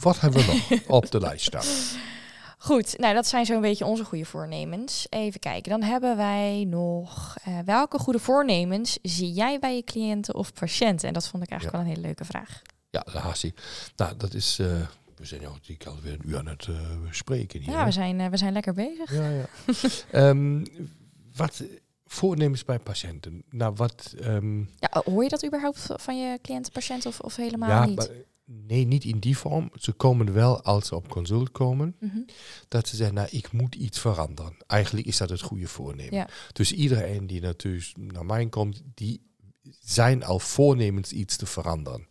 wat 0.00 0.20
hebben 0.20 0.40
we 0.46 0.64
nog 0.70 0.80
op 0.98 1.10
de 1.10 1.20
lijst 1.20 1.46
staan? 1.46 1.64
Goed, 2.58 2.98
nou 2.98 3.14
dat 3.14 3.26
zijn 3.26 3.46
zo'n 3.46 3.60
beetje 3.60 3.84
onze 3.84 4.04
goede 4.04 4.24
voornemens. 4.24 5.06
Even 5.08 5.40
kijken, 5.40 5.70
dan 5.70 5.82
hebben 5.82 6.16
wij 6.16 6.64
nog... 6.68 7.36
eh, 7.44 7.58
welke 7.64 7.98
goede 7.98 8.18
voornemens 8.18 8.98
zie 9.02 9.32
jij 9.32 9.58
bij 9.58 9.76
je 9.76 9.84
cliënten 9.84 10.34
of 10.34 10.52
patiënten? 10.52 11.08
En 11.08 11.14
dat 11.14 11.28
vond 11.28 11.42
ik 11.42 11.50
eigenlijk 11.50 11.82
wel 11.82 11.86
een 11.90 11.94
hele 11.96 12.06
leuke 12.06 12.24
vraag. 12.24 12.62
Ja, 12.90 13.06
daar 13.12 13.22
haast 13.22 13.42
hij. 13.42 13.54
Nou, 13.96 14.16
dat 14.16 14.34
is, 14.34 14.58
eh, 14.58 14.80
we 15.16 15.24
zijn 15.24 15.40
jou 15.40 15.56
die 15.66 15.78
alweer 15.86 16.12
een 16.12 16.28
uur 16.28 16.38
aan 16.38 16.46
het 16.46 16.66
eh, 16.66 16.90
spreken 17.10 17.60
hier. 17.60 17.70
Ja, 17.70 17.84
we 17.84 17.90
zijn, 17.90 18.20
eh, 18.20 18.28
we 18.28 18.36
zijn 18.36 18.52
lekker 18.52 18.74
bezig. 18.74 19.12
Ja, 19.14 19.28
ja. 19.28 19.46
Ehm, 20.28 20.64
wat 21.36 21.62
voornemens 22.04 22.64
bij 22.64 22.78
patiënten? 22.78 23.42
Nou, 23.50 23.74
wat... 23.76 24.14
ehm, 24.20 24.58
Ja, 24.58 25.02
hoor 25.04 25.22
je 25.22 25.28
dat 25.28 25.44
überhaupt 25.46 25.86
van 25.96 26.18
je 26.20 26.38
cliënten, 26.42 26.72
patiënten 26.72 27.10
of, 27.10 27.20
of 27.20 27.36
helemaal 27.36 27.68
ja, 27.68 27.84
niet? 27.86 27.96
maar, 27.96 28.08
nee, 28.44 28.84
niet 28.86 29.04
in 29.04 29.18
die 29.18 29.38
vorm. 29.38 29.70
Ze 29.74 29.92
komen 29.92 30.32
wel 30.32 30.62
als 30.62 30.86
ze 30.86 30.94
op 30.94 31.08
consult 31.08 31.50
komen, 31.52 31.96
Mhm. 32.00 32.18
dat 32.68 32.88
ze 32.88 32.96
zeggen, 32.96 33.14
nou, 33.14 33.28
ik 33.30 33.52
moet 33.52 33.74
iets 33.74 33.98
veranderen. 34.00 34.56
Eigenlijk 34.66 35.06
is 35.06 35.16
dat 35.16 35.30
het 35.30 35.40
goede 35.40 35.68
voornemen. 35.68 36.14
Ja. 36.14 36.28
Dus 36.52 36.72
iedereen 36.72 37.26
die 37.26 37.40
natuurlijk 37.40 37.92
naar 37.96 38.26
mij 38.26 38.46
komt, 38.48 38.82
die 38.94 39.24
zijn 39.80 40.24
al 40.24 40.38
voornemens 40.38 41.12
iets 41.12 41.36
te 41.36 41.46
veranderen. 41.46 42.06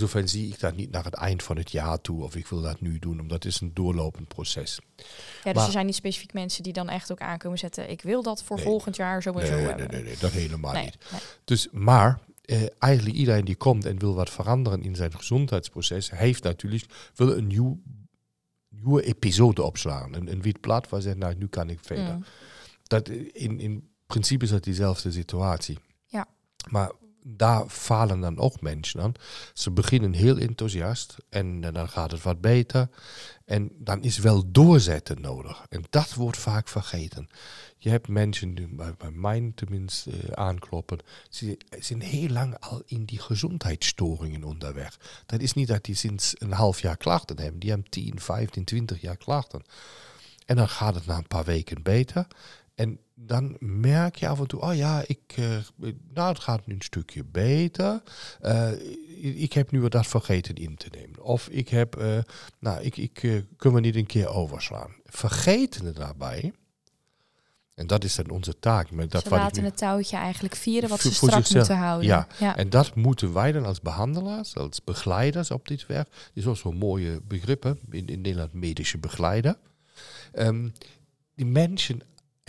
Insofern 0.00 0.28
zie 0.28 0.48
ik 0.52 0.60
dat 0.60 0.76
niet 0.76 0.90
naar 0.90 1.04
het 1.04 1.14
eind 1.14 1.42
van 1.42 1.56
het 1.56 1.70
jaar 1.70 2.00
toe 2.00 2.22
of 2.22 2.36
ik 2.36 2.46
wil 2.46 2.60
dat 2.62 2.80
nu 2.80 2.98
doen, 2.98 3.20
omdat 3.20 3.42
het 3.42 3.52
is 3.52 3.60
een 3.60 3.74
doorlopend 3.74 4.28
proces. 4.28 4.80
Ja, 4.96 5.02
dus 5.42 5.52
Maar- 5.54 5.64
er 5.66 5.70
zijn 5.72 5.86
niet 5.86 5.94
specifiek 5.94 6.32
mensen 6.32 6.62
die 6.62 6.72
dan 6.72 6.88
echt 6.88 7.12
ook 7.12 7.20
aankomen 7.20 7.58
zetten. 7.58 7.90
Ik 7.90 8.02
wil 8.02 8.22
dat 8.22 8.42
voor 8.42 8.56
Nee. 8.56 8.64
volgend 8.64 8.96
jaar 8.96 9.22
zo 9.22 9.30
en 9.30 9.36
Nee, 9.36 9.46
zo 9.46 9.54
nee, 9.54 9.64
hebben. 9.64 9.90
nee, 9.90 10.02
nee, 10.02 10.16
dat 10.20 10.30
helemaal 10.30 10.74
niet. 10.82 10.98
Dus, 11.44 11.68
maar 11.72 12.18
eh, 12.44 12.62
eigenlijk 12.78 13.16
iedereen 13.16 13.44
die 13.44 13.56
komt 13.56 13.84
en 13.84 13.98
wil 13.98 14.14
wat 14.14 14.30
veranderen 14.30 14.82
in 14.82 14.94
zijn 14.96 15.14
gezondheidsproces, 15.16 16.10
heeft 16.10 16.42
natuurlijk, 16.42 16.84
wil 17.14 17.36
een 17.36 17.46
nieuw, 17.46 17.80
nieuwe 18.68 19.02
episode 19.02 19.62
opslaan. 19.62 20.14
Een, 20.14 20.32
een 20.32 20.42
wit 20.42 20.60
blad 20.60 20.88
waar 20.88 21.00
ze 21.00 21.06
zegt, 21.06 21.18
nou, 21.20 21.34
nu 21.34 21.46
kan 21.46 21.70
ik 21.70 21.78
verder. 21.82 22.14
Mm. 22.14 22.24
Dat, 22.82 23.08
in, 23.08 23.60
in 23.60 23.88
principe 24.06 24.44
is 24.44 24.50
dat 24.50 24.64
diezelfde 24.64 25.12
situatie. 25.12 25.78
Ja. 26.06 26.26
Maar 26.70 26.90
daar 27.36 27.68
falen 27.68 28.20
dan 28.20 28.38
ook 28.38 28.60
mensen 28.60 29.00
aan. 29.00 29.12
Ze 29.52 29.70
beginnen 29.70 30.12
heel 30.12 30.36
enthousiast 30.38 31.16
en 31.28 31.60
dan 31.60 31.88
gaat 31.88 32.10
het 32.10 32.22
wat 32.22 32.40
beter. 32.40 32.88
En 33.44 33.70
dan 33.78 34.02
is 34.02 34.18
wel 34.18 34.50
doorzetten 34.50 35.20
nodig. 35.20 35.66
En 35.68 35.84
dat 35.90 36.14
wordt 36.14 36.38
vaak 36.38 36.68
vergeten. 36.68 37.28
Je 37.78 37.90
hebt 37.90 38.08
mensen 38.08 38.54
die 38.54 38.68
bij, 38.68 38.94
bij 38.98 39.10
mij 39.10 39.52
tenminste 39.54 40.10
eh, 40.10 40.32
aankloppen. 40.32 40.98
Ze 41.30 41.58
zijn 41.78 42.00
heel 42.00 42.28
lang 42.28 42.58
al 42.60 42.82
in 42.86 43.04
die 43.04 43.18
gezondheidsstoringen 43.18 44.44
onderweg. 44.44 44.98
Dat 45.26 45.40
is 45.40 45.52
niet 45.52 45.68
dat 45.68 45.84
die 45.84 45.94
sinds 45.94 46.34
een 46.38 46.52
half 46.52 46.80
jaar 46.80 46.96
klachten 46.96 47.40
hebben. 47.40 47.60
Die 47.60 47.70
hebben 47.70 47.90
10, 47.90 48.20
15, 48.20 48.64
20 48.64 49.00
jaar 49.00 49.16
klachten. 49.16 49.62
En 50.46 50.56
dan 50.56 50.68
gaat 50.68 50.94
het 50.94 51.06
na 51.06 51.16
een 51.16 51.26
paar 51.26 51.44
weken 51.44 51.82
beter. 51.82 52.26
En 52.74 52.98
dan 53.20 53.56
merk 53.60 54.16
je 54.16 54.28
af 54.28 54.38
en 54.40 54.46
toe, 54.46 54.60
oh 54.60 54.74
ja, 54.74 55.04
ik, 55.06 55.20
eh, 55.36 55.56
nou, 56.14 56.28
het 56.28 56.38
gaat 56.38 56.66
nu 56.66 56.74
een 56.74 56.82
stukje 56.82 57.24
beter. 57.24 58.02
Eh, 58.40 58.70
ik 59.42 59.52
heb 59.52 59.70
nu 59.70 59.80
wat 59.80 59.92
dat 59.92 60.06
vergeten 60.06 60.54
in 60.54 60.76
te 60.76 60.88
nemen. 60.90 61.22
Of 61.22 61.48
ik 61.48 61.68
heb, 61.68 61.96
eh, 61.96 62.18
nou, 62.58 62.82
ik, 62.82 62.96
ik 62.96 63.12
kunnen 63.56 63.80
we 63.80 63.86
niet 63.86 63.96
een 63.96 64.06
keer 64.06 64.28
overslaan. 64.28 64.90
Vergeten 65.04 65.94
daarbij, 65.94 66.52
en 67.74 67.86
dat 67.86 68.04
is 68.04 68.14
dan 68.14 68.30
onze 68.30 68.58
taak. 68.58 68.90
Maar 68.90 69.08
dat 69.08 69.22
ze 69.22 69.28
wat 69.28 69.38
ik 69.38 69.44
laten 69.44 69.62
nu- 69.62 69.68
het 69.68 69.76
touwtje 69.76 70.16
eigenlijk 70.16 70.54
vieren 70.54 70.88
wat 70.88 71.00
ze 71.00 71.14
strak 71.14 71.30
zichzelf. 71.32 71.54
moeten 71.56 71.76
houden. 71.76 72.06
Ja, 72.06 72.26
ja. 72.38 72.56
En 72.56 72.70
dat 72.70 72.94
moeten 72.94 73.32
wij 73.32 73.52
dan 73.52 73.64
als 73.64 73.80
behandelaars, 73.80 74.56
als 74.56 74.84
begeleiders 74.84 75.50
op 75.50 75.68
dit 75.68 75.86
werk, 75.86 76.08
is 76.32 76.46
ook 76.46 76.56
zo'n 76.56 76.76
mooie 76.76 77.20
begrippen 77.28 77.78
in, 77.90 78.06
in 78.06 78.20
Nederland 78.20 78.52
medische 78.52 78.98
begeleider. 78.98 79.56
Ehm, 80.32 80.68
die 81.34 81.46
mensen 81.46 82.00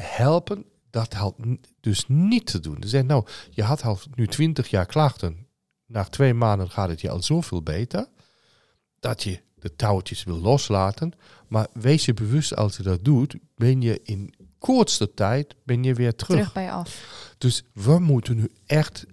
helpen 0.02 0.66
dat 0.90 1.16
n- 1.46 1.60
dus 1.80 2.04
niet 2.08 2.46
te 2.46 2.60
doen. 2.60 2.78
Ze 2.82 2.88
zeggen, 2.88 3.10
nou, 3.10 3.26
je 3.50 3.64
had 3.64 3.84
al 3.84 4.00
nu 4.16 4.28
20 4.28 4.68
jaar 4.68 4.86
klachten. 4.86 5.48
Na 5.86 6.04
twee 6.04 6.34
maanden 6.34 6.70
gaat 6.70 6.90
het 6.90 7.02
je 7.02 7.10
al 7.10 7.24
zoveel 7.24 7.62
beter 7.64 8.08
dat 9.00 9.24
je 9.24 9.40
de 9.56 9.76
touwtjes 9.76 10.24
wil 10.24 10.38
loslaten. 10.40 11.12
Maar 11.48 11.68
wees 11.74 12.06
je 12.06 12.14
bewust 12.14 12.56
als 12.56 12.78
je 12.78 12.84
dat 12.84 13.06
doet, 13.06 13.36
ben 13.56 13.82
je 13.82 14.00
in 14.04 14.34
kortste 14.60 15.14
tijd 15.14 15.56
ben 15.64 15.84
je 15.84 15.94
weer 15.94 16.16
Terug 16.16 16.54
bij 16.54 16.72
af. 16.72 17.04
dus 17.38 17.64
we 17.74 18.00
moeten 18.00 18.36
nu 18.36 18.50
echt 18.66 19.06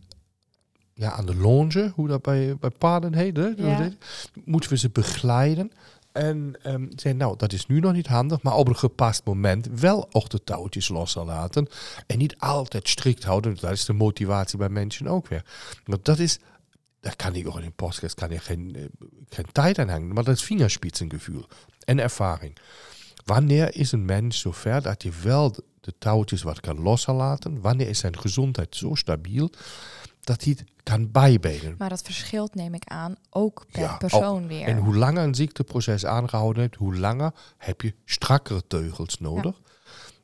ja, 0.95 1.13
aan 1.13 1.27
de 1.27 1.35
longe, 1.37 1.93
hoe 1.95 2.09
dat 2.09 2.23
bij, 2.23 2.57
bij 2.57 2.71
paarden 2.71 3.15
heet, 3.15 3.37
hè? 3.37 3.47
Ja. 3.57 3.91
moeten 4.45 4.71
we 4.71 4.77
ze 4.77 4.91
begeleiden. 4.91 5.73
En 6.17 6.55
ehm 6.63 6.87
zeggen, 6.89 7.17
nou, 7.17 7.37
dat 7.37 7.53
is 7.53 7.67
nu 7.67 7.81
nog 7.81 7.93
niet 7.93 8.07
handig, 8.07 8.43
maar 8.43 8.55
op 8.55 8.69
een 8.69 8.77
gepast 8.77 9.25
moment 9.25 9.69
wel 9.81 10.09
ook 10.13 10.29
de 10.29 10.45
touwtjes 10.45 10.89
los 10.89 11.13
te 11.13 11.25
laten. 11.25 11.69
En 12.07 12.19
niet 12.19 12.39
altijd 12.39 12.89
strikt 12.89 13.25
houden. 13.25 13.57
Dat 13.61 13.71
is 13.71 13.85
de 13.85 13.93
motivatie 13.93 14.59
bij 14.59 14.69
mensen 14.69 15.07
ook 15.07 15.29
weer. 15.29 15.45
Want 15.85 16.05
dat 16.05 16.19
is, 16.19 16.39
daar 17.01 17.17
kan 17.17 17.35
ik 17.35 17.47
ook 17.47 17.59
in 17.59 17.65
een 17.65 17.73
podcast 17.73 18.15
kan 18.15 18.31
ik 18.31 18.41
geen, 18.41 18.91
eh, 19.29 19.45
tijd 19.53 19.79
aan 19.79 19.89
hangen, 19.89 20.13
maar 20.13 20.25
dat 20.25 20.37
is 20.37 20.43
vingerspitsengevoel 20.43 21.45
en 21.85 21.99
ervaring. 21.99 22.59
Wanneer 23.25 23.75
is 23.75 23.93
een 23.93 24.05
mens 24.05 24.41
zover 24.41 24.83
dat 24.83 25.03
hij 25.03 25.13
wel 25.23 25.55
de 25.81 25.95
touwtjes 25.99 26.43
wat 26.43 26.61
kan 26.61 26.81
loslaten? 26.81 27.61
Wanneer 27.61 27.89
is 27.89 27.99
zijn 27.99 28.19
gezondheid 28.19 28.77
zo 28.77 28.95
stabiel 28.95 29.51
dat 30.27 30.45
hij 30.45 30.57
het 30.59 30.71
kan 30.83 31.11
bijbenen? 31.11 31.75
Maar 31.79 31.89
dat 31.89 32.03
verschilt, 32.03 32.55
neem 32.55 32.75
ik 32.75 32.85
aan, 32.85 33.15
ook 33.31 33.67
per 33.71 33.81
Ja, 33.81 33.97
persoon 33.97 34.47
weer. 34.47 34.67
En 34.67 34.79
hoe 34.79 34.97
langer 34.97 35.23
een 35.23 35.35
ziekteproces 35.35 36.05
aangehouden 36.05 36.63
heeft, 36.63 36.75
hoe 36.75 36.97
langer 36.97 37.33
heb 37.57 37.81
je 37.81 37.95
strakkere 38.05 38.67
teugels 38.67 39.19
nodig. 39.19 39.61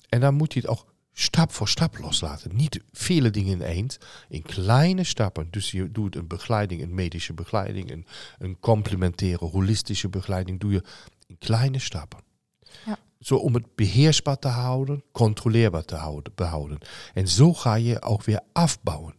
En 0.09 0.21
dan 0.21 0.35
moet 0.35 0.53
je 0.53 0.61
het 0.61 0.69
ook 0.69 0.93
stap 1.13 1.53
voor 1.53 1.69
stap 1.69 1.99
loslaten. 1.99 2.57
Niet 2.57 2.81
vele 2.93 3.31
dingen 3.31 3.53
ineens, 3.53 3.99
in 4.29 4.43
kleine 4.43 5.05
stappen. 5.05 5.49
Dus 5.51 5.71
je 5.71 5.93
doet 5.93 6.17
een 6.17 6.27
begeleiding, 6.27 6.83
een 6.83 6.95
medische 6.95 7.33
begeleiding, 7.33 7.91
een, 7.91 8.07
een 8.39 8.61
complementaire, 8.61 9.45
holistische 9.45 10.09
begeleiding, 10.09 10.61
doe 10.61 10.73
je 10.73 10.85
in 11.27 11.39
kleine 11.39 11.79
stappen. 11.79 12.21
Ja. 12.87 12.99
Zo 13.21 13.37
om 13.37 13.55
het 13.55 13.75
beheersbaar 13.75 14.39
te 14.39 14.49
houden, 14.49 15.05
controleerbaar 15.13 15.85
te 15.85 15.97
houden, 15.97 16.33
behouden. 16.35 16.79
En 17.15 17.29
zo 17.29 17.55
ga 17.55 17.75
je 17.75 18.03
ook 18.03 18.25
weer 18.25 18.41
afbouwen. 18.53 19.15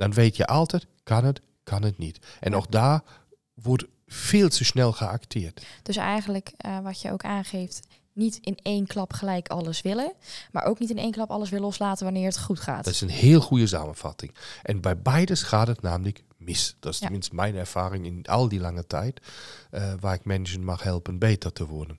Dan 0.00 0.12
weet 0.12 0.36
je 0.36 0.46
altijd, 0.46 0.86
kan 1.02 1.24
het, 1.24 1.40
kan 1.62 1.82
het 1.82 1.98
niet. 1.98 2.18
En 2.40 2.54
ook 2.54 2.70
daar 2.70 3.02
wordt 3.54 3.84
veel 4.06 4.48
te 4.48 4.64
snel 4.64 4.92
geacteerd. 4.92 5.66
Dus 5.82 5.96
eigenlijk 5.96 6.52
eh, 6.56 6.78
wat 6.80 7.00
je 7.00 7.12
ook 7.12 7.24
aangeeft, 7.24 7.80
niet 8.12 8.38
in 8.40 8.56
één 8.62 8.86
klap 8.86 9.12
gelijk 9.12 9.48
alles 9.48 9.80
willen, 9.82 10.12
maar 10.52 10.64
ook 10.64 10.78
niet 10.78 10.90
in 10.90 10.98
één 10.98 11.10
klap 11.10 11.30
alles 11.30 11.50
weer 11.50 11.60
loslaten 11.60 12.04
wanneer 12.04 12.26
het 12.26 12.38
goed 12.38 12.60
gaat. 12.60 12.84
Dat 12.84 12.94
is 12.94 13.00
een 13.00 13.08
heel 13.08 13.40
goede 13.40 13.66
samenvatting. 13.66 14.34
En 14.62 14.80
bij 14.80 14.98
beide 14.98 15.36
gaat 15.36 15.66
het 15.66 15.82
namelijk 15.82 16.24
mis. 16.36 16.76
Dat 16.80 16.92
is 16.92 16.98
Ja. 16.98 17.04
tenminste 17.04 17.34
mijn 17.34 17.54
ervaring 17.56 18.06
in 18.06 18.24
al 18.26 18.48
die 18.48 18.60
lange 18.60 18.86
tijd, 18.86 19.20
eh, 19.70 19.92
waar 20.00 20.14
ik 20.14 20.24
mensen 20.24 20.64
mag 20.64 20.82
helpen 20.82 21.18
beter 21.18 21.52
te 21.52 21.66
worden. 21.66 21.96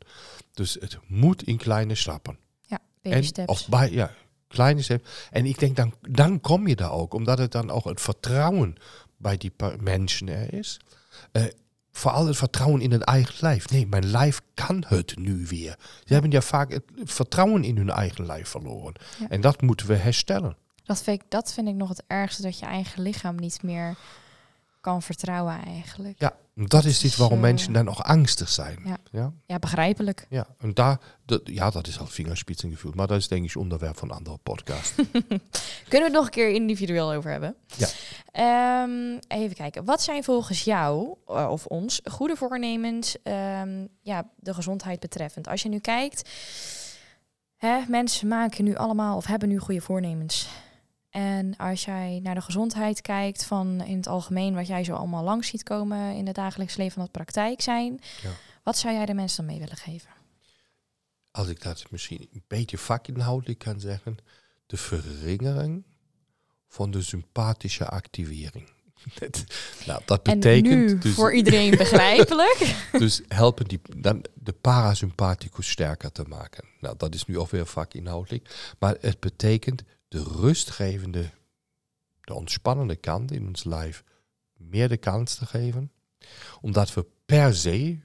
Dus 0.54 0.78
het 0.80 0.98
moet 1.08 1.44
in 1.44 1.58
kleine 1.58 1.96
stappen. 1.96 2.38
ja, 2.62 2.80
baby 3.02 3.16
en 3.16 3.24
steps. 3.24 3.48
Of 3.50 3.68
bij, 3.68 3.92
ja, 3.92 4.12
kleine 4.52 4.82
stappen. 4.82 5.08
En 5.32 5.46
ik 5.46 5.60
denk, 5.60 5.76
dan, 5.76 5.94
dan 6.10 6.42
kom 6.42 6.68
je 6.68 6.76
daar 6.76 6.92
ook, 6.92 7.14
omdat 7.14 7.38
het 7.38 7.52
dan 7.52 7.70
ook 7.70 7.84
het 7.84 8.02
vertrouwen 8.02 8.76
bij 9.18 9.38
die 9.38 9.52
mensen 9.80 10.30
er 10.30 10.54
is. 10.54 10.80
Eh, 11.32 11.44
vooral 11.92 12.28
het 12.28 12.38
vertrouwen 12.38 12.82
in 12.82 12.92
het 12.92 13.02
eigen 13.02 13.36
lijf. 13.40 13.70
Nee, 13.70 13.88
mijn 13.88 14.06
lijf 14.06 14.42
kan 14.54 14.84
het 14.88 15.18
nu 15.18 15.46
weer. 15.48 15.76
Ze 16.06 16.14
hebben 16.14 16.32
ja 16.32 16.42
vaak 16.42 16.72
het 16.72 16.84
vertrouwen 17.04 17.64
in 17.64 17.78
hun 17.78 17.90
eigen 17.90 18.26
lijf 18.26 18.50
verloren. 18.50 18.94
Ja. 19.20 19.30
En 19.30 19.42
dat 19.42 19.62
moeten 19.62 19.88
we 19.88 19.96
herstellen. 19.96 20.56
Dat 20.84 21.04
vind, 21.04 21.22
ik, 21.22 21.30
dat 21.30 21.54
vind 21.54 21.68
ik 21.68 21.76
nog 21.76 21.90
het 21.90 22.04
ergste, 22.08 22.42
dat 22.42 22.60
je 22.60 22.66
eigen 22.66 23.02
lichaam 23.02 23.36
niet 23.36 23.64
meer 23.64 23.96
kan 24.82 25.02
vertrouwen 25.02 25.64
eigenlijk. 25.66 26.20
Ja, 26.20 26.34
dat 26.56 26.86
is 26.86 27.00
dit 27.00 27.16
waarom 27.16 27.38
eh, 27.38 27.44
mensen 27.44 27.74
dan 27.74 27.86
nog 27.86 28.04
angstig 28.04 28.50
zijn. 28.50 28.80
Ja. 28.86 28.98
Ja, 29.12 29.34
Ja, 29.46 29.60
begrijpelijk. 29.60 30.26
ja. 30.30 30.48
En 30.60 30.74
daar, 30.74 31.00
dat, 31.26 31.42
ja, 31.44 31.70
dat 31.70 31.88
is 31.88 32.00
al 32.00 32.06
vingerspitsengevoel. 32.08 32.92
Maar 32.96 33.08
dat 33.08 33.18
is 33.18 33.28
denk 33.28 33.46
ik 33.50 33.56
onderwerp 33.58 33.98
van 33.98 34.10
een 34.10 34.16
andere 34.16 34.38
podcast. 34.38 34.96
Kunnen 35.90 35.90
we 35.90 36.00
het 36.04 36.12
nog 36.12 36.26
een 36.26 36.32
keer 36.32 36.50
individueel 36.50 37.12
over 37.14 37.32
hebben? 37.32 37.56
Ja. 37.66 37.88
Ehm, 38.32 39.18
even 39.28 39.56
kijken. 39.56 39.86
Wat 39.86 40.02
zijn 40.02 40.24
volgens 40.24 40.64
jou 40.64 41.16
eh, 41.28 41.48
of 41.52 41.66
ons 41.66 42.02
goede 42.04 42.36
voornemens 42.36 43.22
ehm, 43.24 43.86
ja, 44.02 44.30
de 44.36 44.54
gezondheid 44.54 45.00
betreffend? 45.00 45.48
Als 45.48 45.62
je 45.62 45.70
nu 45.70 45.80
kijkt, 45.80 46.30
hè, 47.58 47.80
mensen 47.88 48.28
maken 48.28 48.64
nu 48.64 48.76
allemaal 48.76 49.18
of 49.18 49.26
hebben 49.26 49.50
nu 49.50 49.58
goede 49.60 49.82
voornemens. 49.82 50.48
En 51.12 51.56
als 51.58 51.86
jij 51.86 52.20
naar 52.24 52.36
de 52.36 52.42
gezondheid 52.42 53.02
kijkt 53.02 53.46
van 53.46 53.82
in 53.82 53.98
het 53.98 54.08
algemeen 54.08 54.54
wat 54.54 54.68
jij 54.68 54.84
zo 54.84 54.94
allemaal 54.94 55.24
langs 55.24 55.48
ziet 55.48 55.64
komen 55.64 56.16
in 56.16 56.26
het 56.28 56.36
dagelijks 56.36 56.76
leven 56.76 56.94
van 56.94 57.02
het 57.04 57.12
praktijk 57.12 57.62
zijn, 57.62 58.00
Ja. 58.22 58.30
wat 58.64 58.78
zou 58.78 58.94
jij 58.94 59.06
de 59.06 59.14
mensen 59.14 59.38
dan 59.38 59.46
mee 59.46 59.60
willen 59.60 59.78
geven? 59.78 60.10
Als 61.32 61.48
ik 61.48 61.62
dat 61.62 61.84
misschien 61.90 62.30
een 62.34 62.44
beetje 62.48 62.78
vakinhoudelijk 62.78 63.60
kan 63.60 63.80
zeggen. 63.80 64.18
De 64.66 64.78
verringering 64.78 65.84
van 66.68 66.92
de 66.92 67.02
sympathische 67.02 67.86
activering. 67.88 68.70
Nou, 69.86 70.02
dat 70.06 70.22
En 70.28 70.34
betekent 70.40 71.02
dus, 71.02 71.14
voor 71.16 71.34
iedereen 71.34 71.72
begrijpelijk. 71.78 72.76
dus 72.92 73.22
helpen 73.28 73.68
die, 73.68 73.82
dan 73.98 74.26
de 74.34 74.52
parasympathicus 74.52 75.70
sterker 75.70 76.12
te 76.12 76.24
maken. 76.28 76.64
Nou, 76.80 76.98
dat 76.98 77.14
is 77.14 77.26
nu 77.26 77.38
alweer 77.38 77.66
vakinhoudelijk. 77.66 78.74
Maar 78.80 78.96
het 79.00 79.20
betekent 79.20 79.84
de 80.12 80.24
rustgevende, 80.24 81.30
de 82.22 82.34
ontspannende 82.34 82.96
kant 82.96 83.32
in 83.32 83.48
ons 83.48 83.64
lijf 83.64 84.04
meer 84.58 84.90
de 84.90 84.98
kans 84.98 85.36
te 85.36 85.46
geven. 85.46 85.92
Omdat 86.62 86.94
we 86.94 87.06
per 87.26 87.56
se, 87.56 88.00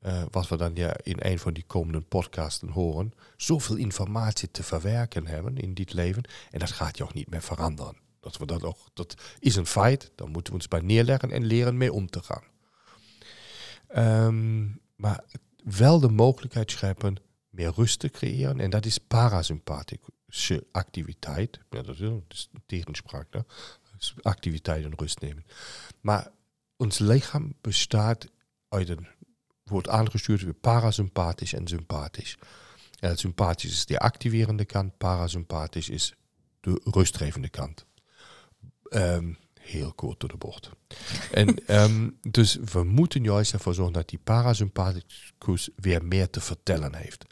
eh, 0.00 0.22
wat 0.30 0.48
we 0.48 0.56
dan 0.56 0.74
ja 0.74 0.96
in 1.02 1.16
een 1.18 1.38
van 1.38 1.52
die 1.52 1.64
komende 1.66 2.00
podcasten 2.00 2.68
horen, 2.68 3.12
zoveel 3.36 3.76
informatie 3.76 4.50
te 4.50 4.62
verwerken 4.62 5.26
hebben 5.26 5.56
in 5.56 5.74
dit 5.74 5.92
leven. 5.92 6.22
En 6.50 6.58
dat 6.58 6.70
gaat 6.70 6.96
je 6.96 7.04
ook 7.04 7.14
niet 7.14 7.30
meer 7.30 7.42
veranderen. 7.42 7.96
Dat, 8.20 8.36
we 8.36 8.46
dat, 8.46 8.62
ook, 8.62 8.78
dat 8.94 9.14
is 9.38 9.56
een 9.56 9.66
feit, 9.66 10.12
daar 10.14 10.28
moeten 10.28 10.52
we 10.52 10.58
ons 10.58 10.68
bij 10.68 10.80
neerleggen 10.80 11.30
en 11.30 11.44
leren 11.44 11.76
mee 11.76 11.92
om 11.92 12.10
te 12.10 12.22
gaan. 12.22 12.44
Ehm, 13.88 14.68
maar 14.96 15.24
wel 15.64 16.00
de 16.00 16.10
mogelijkheid 16.10 16.70
scheppen 16.70 17.16
meer 17.48 17.72
rust 17.74 17.98
te 17.98 18.08
creëren. 18.08 18.60
En 18.60 18.70
dat 18.70 18.86
is 18.86 18.98
parasympathische 18.98 20.18
activiteit. 20.72 21.60
Ja, 21.70 21.82
dat 21.82 21.94
is, 21.94 22.00
dat 22.00 22.22
is 22.28 22.48
tegenspraak. 22.66 23.26
hè. 23.30 23.40
Dus 23.96 24.14
activiteit 24.22 24.84
en 24.84 24.92
rust 24.96 25.20
nemen. 25.20 25.44
Maar 26.00 26.30
ons 26.76 26.98
lichaam 26.98 27.54
bestaat 27.60 28.26
uit 28.68 28.88
een, 28.88 29.06
wordt 29.64 29.88
aangestuurd 29.88 30.40
door 30.40 30.54
parasympathisch 30.54 31.52
en 31.52 31.68
sympathisch. 31.68 32.36
En 32.98 33.16
sympathisch 33.16 33.72
is 33.72 33.86
de 33.86 33.98
activerende 33.98 34.64
kant, 34.64 34.98
parasympathisch 34.98 35.88
is 35.88 36.14
de 36.60 36.80
rustgevende 36.84 37.48
kant. 37.48 37.86
Um, 38.90 39.38
heel 39.60 39.92
kort 39.92 40.20
door 40.20 40.28
de 40.28 40.36
bocht. 40.36 40.70
en 41.32 41.76
um, 41.82 42.18
dus 42.30 42.54
we 42.72 42.84
moeten 42.84 43.22
juist 43.22 43.52
ervoor 43.52 43.74
zorgen 43.74 43.94
dat 43.94 44.08
die 44.08 44.18
parasympathicus 44.24 45.68
weer 45.76 46.04
meer 46.04 46.30
te 46.30 46.40
vertellen 46.40 46.94
heeft. 46.94 47.24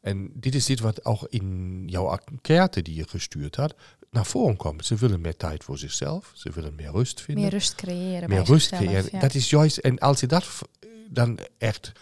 En 0.00 0.30
dit 0.34 0.54
is 0.54 0.66
dit 0.66 0.80
wat 0.80 1.04
ook 1.04 1.26
in 1.28 1.82
jouw 1.86 2.18
enquête 2.28 2.82
die 2.82 2.94
je 2.94 3.08
gestuurd 3.08 3.56
had 3.56 3.74
naar 4.10 4.26
voren 4.26 4.56
komt. 4.56 4.86
Ze 4.86 4.94
willen 4.94 5.20
meer 5.20 5.36
tijd 5.36 5.64
voor 5.64 5.78
zichzelf, 5.78 6.32
ze 6.34 6.50
willen 6.50 6.74
meer 6.74 6.90
rust 6.90 7.20
vinden. 7.20 7.42
Meer 7.42 7.52
rust 7.52 7.74
creëren. 7.74 8.28
Meer 8.28 8.44
rust 8.44 8.70
creëren. 8.70 9.20
Dat 9.20 9.34
is 9.34 9.50
juist, 9.50 9.76
en 9.76 9.98
als 9.98 10.20
je 10.20 10.26
dat 10.26 10.62
dan 11.08 11.38
echt, 11.58 11.92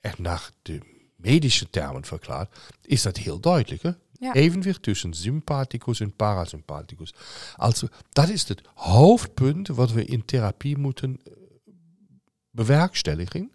echt 0.00 0.18
naar 0.18 0.50
de 0.62 0.80
medische 1.16 1.70
termen 1.70 2.04
verklaart, 2.04 2.58
is 2.82 3.02
dat 3.02 3.16
heel 3.16 3.40
duidelijk. 3.40 3.82
Hè? 3.82 3.90
Ja. 4.18 4.34
Evenwicht 4.34 4.82
tussen 4.82 5.14
sympathicus 5.14 6.00
en 6.00 6.12
parasympathicus. 6.12 7.14
Also, 7.56 7.88
dat 8.12 8.28
is 8.28 8.48
het 8.48 8.62
hoofdpunt 8.74 9.68
wat 9.68 9.92
we 9.92 10.04
in 10.04 10.24
therapie 10.24 10.78
moeten 10.78 11.20
eh, 11.24 11.32
bewerkstelligen. 12.50 13.50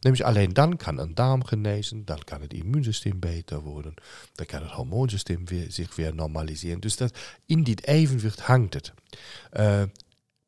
Nämlich 0.00 0.24
alleen 0.24 0.52
dan 0.52 0.76
kan 0.76 0.98
een 0.98 1.14
darm 1.14 1.44
genezen, 1.44 2.04
dan 2.04 2.24
kan 2.24 2.40
het 2.40 2.52
immuunsysteem 2.52 3.18
beter 3.18 3.60
worden, 3.60 3.94
dan 4.32 4.46
kan 4.46 4.62
het 4.62 4.70
hormoonsysteem 4.70 5.44
weer, 5.44 5.72
zich 5.72 5.96
weer 5.96 6.14
normaliseren. 6.14 6.80
Dus 6.80 6.96
dat, 6.96 7.18
in 7.46 7.62
dit 7.62 7.86
evenwicht 7.86 8.40
hangt 8.40 8.74
het. 8.74 8.92
Uh, 9.52 9.82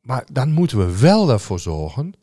maar 0.01 0.25
dan 0.31 0.51
moeten 0.51 0.77
we 0.77 0.99
wel 0.99 1.29
ervoor 1.29 1.59
zorgen, 1.59 2.13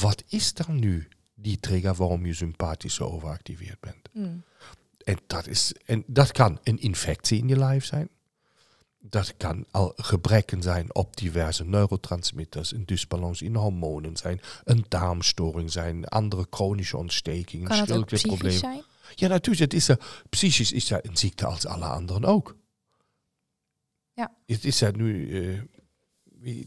wat 0.00 0.22
is 0.28 0.54
dan 0.54 0.78
nu 0.78 1.08
die 1.34 1.60
trigger 1.60 1.94
waarom 1.94 2.26
je 2.26 2.34
sympathisch 2.34 2.94
zo 2.94 3.04
overactiveerd 3.04 3.80
bent? 3.80 4.08
Mm. 4.12 4.42
En, 5.04 5.18
dat 5.26 5.46
is, 5.46 5.74
en 5.84 6.04
dat 6.06 6.32
kan 6.32 6.58
een 6.62 6.78
infectie 6.78 7.38
in 7.38 7.48
je 7.48 7.58
lijf 7.58 7.84
zijn. 7.84 8.08
Dat 9.08 9.36
kan 9.36 9.64
al 9.70 9.92
gebrekken 9.96 10.62
zijn 10.62 10.94
op 10.94 11.16
diverse 11.16 11.64
neurotransmitters, 11.64 12.72
een 12.72 12.86
dysbalans 12.86 13.42
in 13.42 13.54
hormonen 13.54 14.16
zijn, 14.16 14.40
een 14.64 14.84
darmstoring 14.88 15.72
zijn, 15.72 16.04
andere 16.04 16.46
chronische 16.50 16.96
ontstekingen, 16.96 17.74
schildklierproblemen. 17.74 18.84
Ja, 19.14 19.28
natuurlijk. 19.28 19.72
Het 19.72 19.74
is 19.74 19.90
psychisch 20.28 20.72
is 20.72 20.86
dat 20.88 21.06
een 21.06 21.16
ziekte 21.16 21.46
als 21.46 21.66
alle 21.66 21.84
anderen 21.84 22.24
ook. 22.24 22.56
Ja. 24.12 24.34
Het 24.46 24.64
is 24.64 24.80
er 24.80 24.96
nu, 24.96 25.28
uh, 25.28 25.62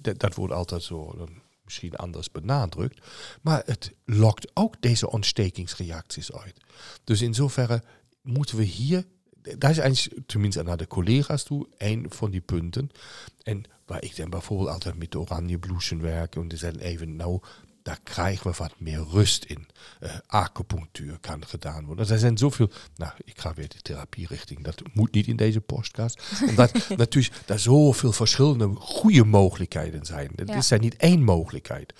dat, 0.02 0.20
dat, 0.20 0.36
wordt 0.36 0.54
altijd 0.54 0.84
zo 0.84 1.14
dan 1.18 1.42
misschien 1.64 1.96
anders 1.96 2.32
benadrukt, 2.32 3.06
maar 3.42 3.64
het 3.66 3.94
lokt 4.06 4.52
ook 4.54 4.82
deze 4.82 5.10
ontstekingsreacties 5.10 6.32
uit. 6.32 6.60
Dus 7.04 7.22
in 7.22 7.34
zoverre 7.34 7.84
moeten 8.22 8.58
we 8.58 8.64
hier, 8.64 9.06
dat 9.58 9.70
is 9.70 9.78
eigenlijk 9.78 10.28
tenminste 10.28 10.64
naar 10.64 10.78
de 10.78 10.88
collega's 10.88 11.44
toe, 11.44 11.68
een 11.78 12.06
van 12.10 12.32
die 12.32 12.42
punten. 12.42 12.90
En 13.44 13.64
waar 13.86 14.04
ik 14.04 14.16
dan 14.16 14.30
bijvoorbeeld 14.30 14.70
altijd 14.70 14.98
met 14.98 15.12
de 15.12 15.20
oranje 15.20 15.58
bloesen 15.58 16.02
werk 16.02 16.36
en 16.36 16.48
die 16.48 16.58
zeggen 16.58 16.80
even, 16.80 17.16
nou, 17.16 17.40
daar 17.84 18.00
krijgen 18.04 18.52
we 18.52 18.58
wat 18.58 18.74
meer 18.78 19.06
rust 19.10 19.44
in. 19.44 19.68
Uh, 20.00 20.12
acupunctuur 20.28 21.18
kan 21.20 21.46
gedaan 21.48 21.86
worden. 21.86 22.10
Er 22.10 22.20
zijn 22.20 22.38
zoveel, 22.38 22.70
nou, 22.96 23.12
ik 23.24 23.40
ga 23.40 23.54
weer 23.54 23.68
de 23.68 23.82
therapie 23.82 24.28
richting, 24.28 24.64
dat 24.64 24.82
moet 24.94 25.12
niet 25.12 25.28
in 25.28 25.36
deze 25.36 25.62
podcast. 25.62 26.22
Omdat 26.48 26.72
natuurlijk 26.98 27.36
daar 27.46 27.60
zoveel 27.60 28.12
verschillende 28.12 28.76
goede 28.76 29.24
mogelijkheden 29.24 30.06
zijn. 30.06 30.32
Het 30.36 30.50
ja. 30.50 30.62
zijn 30.62 30.82
niet 30.82 30.96
één 30.96 31.24
mogelijkheid. 31.24 31.94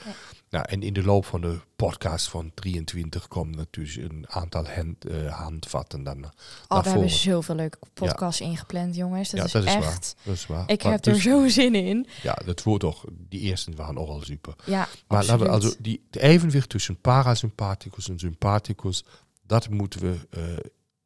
Nou, 0.50 0.66
en 0.70 0.82
in 0.82 0.94
de 0.94 1.04
loop 1.04 1.26
van 1.26 1.42
de 1.42 1.60
podcast 1.76 2.30
van 2.30 2.52
23 2.54 3.28
komt 3.28 3.56
natuurlijk 3.56 4.12
een 4.12 4.26
aantal 4.30 4.68
hand, 4.68 5.10
uh, 5.10 5.40
handvatten 5.40 6.04
dan 6.04 6.32
Oh, 6.68 6.84
we 6.84 6.90
hebben 6.90 7.10
zoveel 7.10 7.56
leuke 7.56 7.78
podcasts 7.94 8.42
ingepland, 8.42 8.96
jongens. 8.96 9.30
Dat, 9.30 9.40
ja, 9.40 9.46
is, 9.46 9.52
dat 9.52 9.64
echt... 9.64 9.84
Waar. 9.84 10.24
Dat 10.24 10.36
is 10.36 10.48
waar. 10.48 10.70
Ik 10.70 10.82
heb 10.82 11.06
er 11.06 11.14
dus- 11.14 11.24
zo 11.24 11.48
zin 11.48 11.76
in. 11.76 12.08
Ja, 12.22 12.34
dat 12.46 12.64
wordt 12.64 12.82
toch... 12.82 13.06
Die 13.10 13.40
eerste 13.40 13.72
waren 13.76 13.98
ook 13.98 14.08
al 14.08 14.22
super. 14.22 14.56
Ja, 14.66 14.88
Maar 15.08 15.26
laten 15.26 15.46
we 15.46 15.52
also 15.52 15.74
die, 15.80 16.06
de 16.10 16.22
evenwicht 16.22 16.70
tussen 16.70 17.02
parasympathicus 17.02 18.10
en 18.10 18.20
sympathicus, 18.20 19.04
dat 19.42 19.70
moeten 19.70 20.00
we 20.00 20.28
uh, 20.38 20.58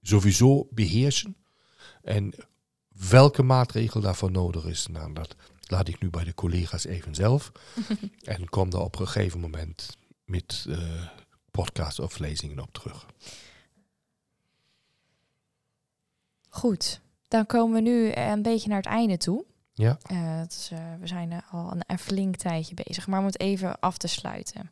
sowieso 0.02 0.68
beheersen. 0.72 1.36
En 2.04 2.34
welke 3.10 3.44
maatregel 3.44 4.02
daarvoor 4.02 4.32
nodig 4.32 4.66
is, 4.66 4.88
nou, 4.88 5.14
dat 5.14 5.36
laat 5.74 5.88
ik 5.88 6.02
nu 6.02 6.10
bij 6.10 6.24
de 6.24 6.34
collega's 6.34 6.86
even 6.86 7.16
zelf. 7.16 7.52
en 8.24 8.50
kom 8.50 8.70
daar 8.70 8.82
op 8.82 9.00
een 9.00 9.08
gegeven 9.08 9.40
moment 9.40 9.98
met 10.26 10.66
uh, 10.68 11.08
podcast 11.52 12.00
of 12.00 12.18
lezingen 12.18 12.60
op 12.60 12.74
terug. 12.74 13.06
Goed, 16.50 17.00
dan 17.28 17.46
komen 17.46 17.74
we 17.74 17.90
nu 17.90 18.12
een 18.12 18.42
beetje 18.42 18.68
naar 18.68 18.78
het 18.78 18.86
einde 18.86 19.18
toe. 19.18 19.46
Ja. 19.74 19.98
Uh, 20.12 20.42
is, 20.48 20.70
uh, 20.74 20.80
we 21.00 21.08
zijn 21.08 21.44
al 21.52 21.72
een, 21.72 21.84
een 21.88 22.00
flink 22.00 22.36
tijdje 22.36 22.76
bezig, 22.84 23.08
maar 23.08 23.20
om 23.20 23.26
het 23.26 23.40
even 23.40 23.80
af 23.80 23.98
te 23.98 24.08
sluiten. 24.08 24.72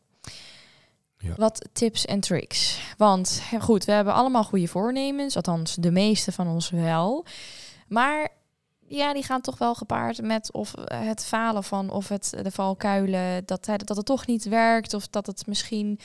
Ja. 1.17 1.33
Wat 1.35 1.69
tips 1.73 2.05
en 2.05 2.19
tricks? 2.19 2.79
Want 2.97 3.41
goed, 3.59 3.85
we 3.85 3.91
hebben 3.91 4.13
allemaal 4.13 4.43
goede 4.43 4.67
voornemens, 4.67 5.35
althans 5.35 5.75
de 5.75 5.91
meeste 5.91 6.31
van 6.31 6.47
ons 6.47 6.69
wel. 6.69 7.25
Maar 7.87 8.29
ja, 8.91 9.13
die 9.13 9.23
gaan 9.23 9.41
toch 9.41 9.57
wel 9.57 9.75
gepaard 9.75 10.21
met 10.21 10.51
of 10.51 10.73
het 10.85 11.25
falen 11.25 11.63
van 11.63 11.89
of 11.89 12.07
het 12.07 12.33
de 12.41 12.51
valkuilen, 12.51 13.45
dat, 13.45 13.65
dat 13.65 13.97
het 13.97 14.05
toch 14.05 14.25
niet 14.25 14.43
werkt 14.43 14.93
of 14.93 15.07
dat 15.07 15.25
het 15.25 15.47
misschien 15.47 15.99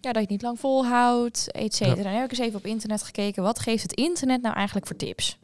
ja, 0.00 0.12
dat 0.12 0.14
je 0.14 0.20
het 0.20 0.30
niet 0.30 0.42
lang 0.42 0.60
volhoudt, 0.60 1.52
et 1.52 1.74
cetera. 1.74 2.02
Ja. 2.02 2.14
En 2.14 2.20
heb 2.20 2.24
ik 2.24 2.30
eens 2.30 2.46
even 2.46 2.58
op 2.58 2.66
internet 2.66 3.02
gekeken, 3.02 3.42
wat 3.42 3.58
geeft 3.58 3.82
het 3.82 3.92
internet 3.92 4.42
nou 4.42 4.54
eigenlijk 4.54 4.86
voor 4.86 4.96
tips? 4.96 5.38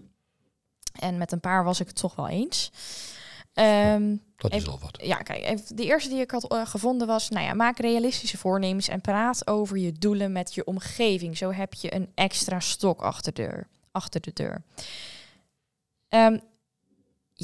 En 1.01 1.19
met 1.19 1.33
een 1.33 1.41
paar 1.41 1.65
was 1.65 1.81
ik 1.81 1.87
het 1.87 1.97
toch 1.97 2.15
wel 2.15 2.29
eens. 2.29 2.71
Um, 3.55 4.23
dat 4.37 4.53
is 4.53 4.69
al 4.69 4.79
wat. 4.79 4.99
Ja, 5.03 5.17
kijk, 5.17 5.77
de 5.77 5.85
eerste 5.85 6.09
die 6.09 6.21
ik 6.21 6.31
had 6.31 6.53
uh, 6.53 6.67
gevonden 6.67 7.07
was, 7.07 7.29
nou 7.29 7.45
ja, 7.45 7.55
maak 7.55 7.79
realistische 7.79 8.39
voornemens 8.39 8.89
en 8.89 9.01
praat 9.01 9.47
over 9.47 9.79
je 9.79 9.93
doelen 9.93 10.33
met 10.33 10.55
je 10.55 10.65
omgeving. 10.65 11.37
Zo 11.37 11.53
heb 11.53 11.75
je 11.75 11.95
een 11.95 12.11
extra 12.15 12.61
stok 12.61 13.03
achter 13.03 13.33
de 13.35 13.43
deur. 13.43 13.67
Achter 13.91 14.21
de 14.21 14.31
deur. 14.35 14.63
Um, 16.09 16.41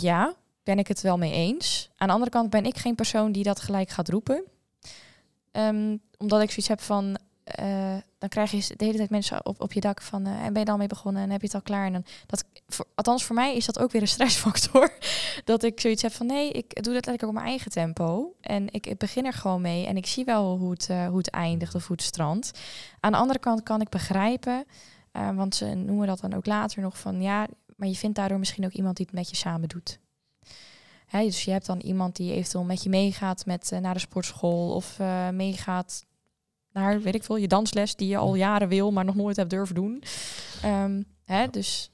ja, 0.02 0.34
ben 0.62 0.78
ik 0.78 0.88
het 0.88 1.00
wel 1.00 1.18
mee 1.18 1.32
eens. 1.32 1.90
Aan 1.96 2.08
de 2.08 2.12
andere 2.12 2.30
kant 2.30 2.50
ben 2.50 2.64
ik 2.64 2.76
geen 2.76 2.94
persoon 2.94 3.32
die 3.32 3.44
dat 3.44 3.60
gelijk 3.60 3.88
gaat 3.88 4.08
roepen. 4.08 4.44
Um, 5.52 6.00
omdat 6.18 6.42
ik 6.42 6.48
zoiets 6.48 6.68
heb 6.68 6.80
van, 6.80 7.18
uh, 7.60 7.96
dan 8.18 8.28
krijg 8.28 8.50
je 8.50 8.74
de 8.76 8.84
hele 8.84 8.96
tijd 8.96 9.10
mensen 9.10 9.46
op, 9.46 9.60
op 9.60 9.72
je 9.72 9.80
dak 9.80 10.02
van, 10.02 10.28
uh, 10.28 10.44
en 10.44 10.52
ben 10.52 10.58
je 10.58 10.68
dan 10.68 10.78
mee 10.78 10.86
begonnen 10.86 11.22
en 11.22 11.30
heb 11.30 11.40
je 11.40 11.46
het 11.46 11.56
al 11.56 11.62
klaar? 11.62 11.86
En 11.86 11.92
dan, 11.92 12.04
dat, 12.26 12.44
voor, 12.66 12.86
althans 12.94 13.24
voor 13.24 13.34
mij 13.34 13.56
is 13.56 13.66
dat 13.66 13.78
ook 13.78 13.92
weer 13.92 14.02
een 14.02 14.08
stressfactor. 14.18 14.92
dat 15.44 15.62
ik 15.62 15.80
zoiets 15.80 16.02
heb 16.02 16.12
van, 16.12 16.26
nee, 16.26 16.50
ik 16.50 16.82
doe 16.82 16.94
dat 16.94 17.06
lekker 17.06 17.28
op 17.28 17.34
mijn 17.34 17.46
eigen 17.46 17.70
tempo. 17.70 18.34
En 18.40 18.72
ik, 18.72 18.86
ik 18.86 18.98
begin 18.98 19.26
er 19.26 19.32
gewoon 19.32 19.60
mee 19.60 19.86
en 19.86 19.96
ik 19.96 20.06
zie 20.06 20.24
wel 20.24 20.56
hoe 20.58 20.70
het, 20.70 20.88
uh, 20.90 21.06
hoe 21.06 21.18
het 21.18 21.30
eindigt 21.30 21.74
of 21.74 21.86
hoe 21.86 21.96
het 21.96 22.04
strandt. 22.04 22.60
Aan 23.00 23.12
de 23.12 23.18
andere 23.18 23.38
kant 23.38 23.62
kan 23.62 23.80
ik 23.80 23.88
begrijpen, 23.88 24.64
want 25.12 25.54
ze 25.54 25.74
noemen 25.74 26.06
dat 26.06 26.20
dan 26.20 26.34
ook 26.34 26.46
later 26.46 26.82
nog 26.82 26.98
van, 26.98 27.22
ja, 27.22 27.46
maar 27.80 27.88
je 27.88 27.96
vindt 27.96 28.16
daardoor 28.16 28.38
misschien 28.38 28.64
ook 28.64 28.72
iemand 28.72 28.96
die 28.96 29.06
het 29.06 29.14
met 29.14 29.30
je 29.30 29.36
samen 29.36 29.68
doet. 29.68 29.98
Dus 31.10 31.44
je 31.44 31.50
hebt 31.50 31.66
dan 31.66 31.80
iemand 31.80 32.16
die 32.16 32.32
eventueel 32.32 32.64
met 32.64 32.82
je 32.82 32.88
meegaat 32.88 33.46
met, 33.46 33.70
uh, 33.72 33.78
naar 33.78 33.94
de 33.94 34.00
sportschool 34.00 34.74
of 34.74 34.98
uh, 35.00 35.28
meegaat 35.28 36.06
naar, 36.72 37.00
weet 37.00 37.14
ik 37.14 37.24
veel, 37.24 37.36
je 37.36 37.48
dansles 37.48 37.96
die 37.96 38.08
je 38.08 38.16
al 38.16 38.34
jaren 38.34 38.68
wil, 38.68 38.92
maar 38.92 39.04
nog 39.04 39.14
nooit 39.14 39.36
hebt 39.36 39.50
durven 39.50 39.74
doen. 39.74 40.02
Um, 40.64 41.04
hè, 41.24 41.48
dus 41.48 41.90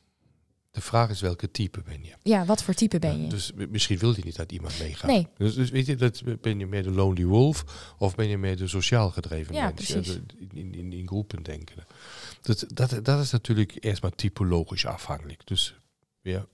de 0.77 0.83
vraag 0.83 1.11
is 1.11 1.21
welke 1.21 1.51
type 1.51 1.83
ben 1.83 2.05
je? 2.05 2.13
Ja, 2.23 2.45
wat 2.45 2.63
voor 2.63 2.75
type 2.75 2.99
ben 2.99 3.17
je? 3.17 3.23
Ja, 3.23 3.29
dus 3.29 3.53
misschien 3.69 3.99
wil 3.99 4.17
je 4.17 4.25
niet 4.25 4.37
dat 4.37 4.53
iemand 4.53 4.79
meegaat. 4.79 5.11
Nee. 5.11 5.29
Dus, 5.37 5.55
dus, 5.55 5.71
weet 5.71 5.87
je, 5.87 5.97
dat, 5.97 6.23
ben 6.41 6.59
je 6.59 6.67
meer 6.67 6.83
de 6.83 6.91
lonely 6.91 7.25
wolf 7.25 7.65
of 7.99 8.15
ben 8.15 8.29
je 8.29 8.39
meer 8.39 8.57
de 8.57 8.69
sociaal 8.69 9.11
gedreven 9.11 9.55
ja, 9.55 9.65
mens? 9.65 9.75
Precies. 9.75 10.19
In, 10.55 10.75
in, 10.75 10.93
in 10.93 11.07
groepen 11.07 11.43
denken. 11.43 11.87
Dat, 12.41 12.65
dat, 12.69 13.05
dat 13.05 13.21
is 13.21 13.31
natuurlijk 13.31 13.77
eerst 13.81 14.03
typologisch 14.17 14.87
afhankelijk. 14.87 15.47
Dus 15.47 15.77
weer 16.21 16.47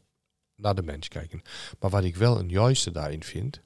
naar 0.57 0.75
de 0.75 0.83
mens 0.83 1.09
kijken. 1.09 1.43
Maar 1.81 1.91
wat 1.91 2.05
ik 2.05 2.17
wel 2.17 2.39
een 2.39 2.49
juiste 2.49 2.91
daarin 2.91 3.23
vind, 3.23 3.61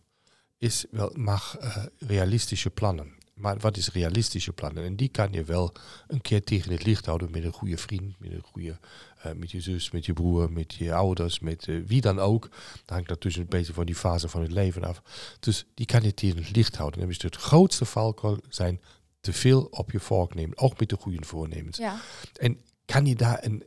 is 0.58 0.84
wel 0.90 1.12
mag 1.14 1.56
uh, 1.60 1.84
realistische 1.98 2.70
plannen. 2.70 3.12
Maar 3.36 3.58
wat 3.58 3.76
is 3.76 3.92
realistische 3.92 4.52
plannen? 4.52 4.84
En 4.84 4.96
die 4.96 5.08
kan 5.08 5.32
je 5.32 5.44
wel 5.44 5.72
een 6.06 6.20
keer 6.20 6.44
tegen 6.44 6.72
het 6.72 6.84
licht 6.84 7.06
houden 7.06 7.30
met 7.30 7.44
een 7.44 7.52
goede 7.52 7.76
vriend, 7.76 8.18
met 8.18 8.32
een 8.32 8.42
goede, 8.42 8.78
uh, 9.26 9.32
met 9.32 9.50
je 9.50 9.60
zus, 9.60 9.90
met 9.90 10.06
je 10.06 10.12
broer, 10.12 10.52
met 10.52 10.74
je 10.74 10.94
ouders, 10.94 11.40
met 11.40 11.66
uh, 11.66 11.86
wie 11.86 12.00
dan 12.00 12.18
ook. 12.18 12.48
Dan 12.84 12.94
hangt 12.94 13.08
dat 13.08 13.20
tussen 13.20 13.42
een 13.42 13.48
beetje 13.48 13.72
van 13.72 13.86
die 13.86 13.94
fase 13.94 14.28
van 14.28 14.42
het 14.42 14.52
leven 14.52 14.84
af. 14.84 15.02
Dus 15.40 15.66
die 15.74 15.86
kan 15.86 16.02
je 16.02 16.14
tegen 16.14 16.36
het 16.36 16.56
licht 16.56 16.76
houden. 16.76 17.00
En 17.00 17.06
dus 17.06 17.22
het 17.22 17.36
grootste 17.36 17.84
valkuil 17.84 18.38
zijn 18.48 18.80
te 19.20 19.32
veel 19.32 19.62
op 19.62 19.90
je 19.90 20.00
vork 20.00 20.34
nemen, 20.34 20.58
ook 20.58 20.78
met 20.78 20.88
de 20.88 20.96
goede 20.96 21.24
voornemens. 21.24 21.76
Ja. 21.76 22.00
En 22.32 22.60
kan 22.84 23.06
je 23.06 23.14
daar 23.14 23.44
een 23.44 23.64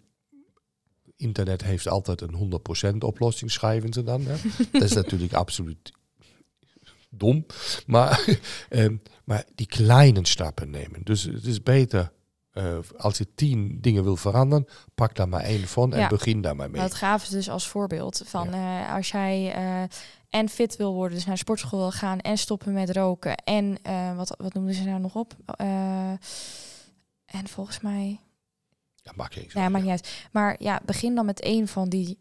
internet 1.16 1.64
heeft 1.64 1.88
altijd 1.88 2.22
een 2.22 2.62
100% 2.94 2.98
oplossing, 2.98 3.52
schrijven 3.52 3.94
ze 3.94 4.04
dan. 4.04 4.22
Hè? 4.26 4.36
dat 4.72 4.82
is 4.82 4.94
natuurlijk 4.94 5.34
absoluut 5.34 5.92
dom. 7.10 7.46
Maar, 7.86 8.26
ehm, 8.70 8.96
maar 9.24 9.44
die 9.56 9.68
kleine 9.68 10.28
stappen 10.28 10.70
nemen. 10.70 11.04
Dus 11.04 11.24
het 11.24 11.46
is 11.46 11.64
beter 11.64 12.12
uh, 12.54 12.78
als 12.98 13.18
je 13.18 13.34
tien 13.36 13.78
dingen 13.82 14.04
wil 14.04 14.16
veranderen, 14.16 14.68
pak 14.96 15.16
daar 15.16 15.30
maar 15.30 15.42
één 15.44 15.68
van 15.68 15.94
en 15.94 16.00
Ja. 16.00 16.08
begin 16.08 16.42
daar 16.42 16.56
maar 16.56 16.70
mee. 16.70 16.82
Dat 16.82 16.94
gaven 16.94 17.28
ze 17.28 17.34
dus 17.36 17.50
als 17.50 17.68
voorbeeld 17.68 18.22
van 18.26 18.54
eh, 18.54 18.94
als 18.94 19.10
jij 19.10 19.54
eh, 19.54 19.84
en 20.30 20.50
fit 20.50 20.76
wil 20.76 20.94
worden, 20.94 21.16
dus 21.16 21.26
naar 21.26 21.34
de 21.36 21.40
sportschool 21.42 21.80
wil 21.80 21.92
gaan 21.92 22.20
en 22.20 22.38
stoppen 22.38 22.74
met 22.74 22.90
roken 22.90 23.36
en 23.36 23.78
eh, 23.84 24.16
wat, 24.16 24.36
wat 24.38 24.54
noemden 24.54 24.74
ze 24.74 24.84
nou 24.84 25.00
nog 25.00 25.16
op? 25.16 25.34
Eh, 25.46 26.12
en 27.26 27.48
volgens 27.48 27.80
mij, 27.80 28.20
Ja, 28.96 29.12
maak 29.16 29.34
je 29.34 29.44
eens. 29.44 29.54
nou 29.54 29.66
ja, 29.66 29.72
maakt 29.72 29.84
niet 29.84 29.94
uit. 29.94 30.28
Maar 30.32 30.56
ja, 30.60 30.82
begin 30.86 31.16
dan 31.16 31.26
met 31.26 31.40
één 31.42 31.68
van 31.68 31.90
die. 31.90 32.18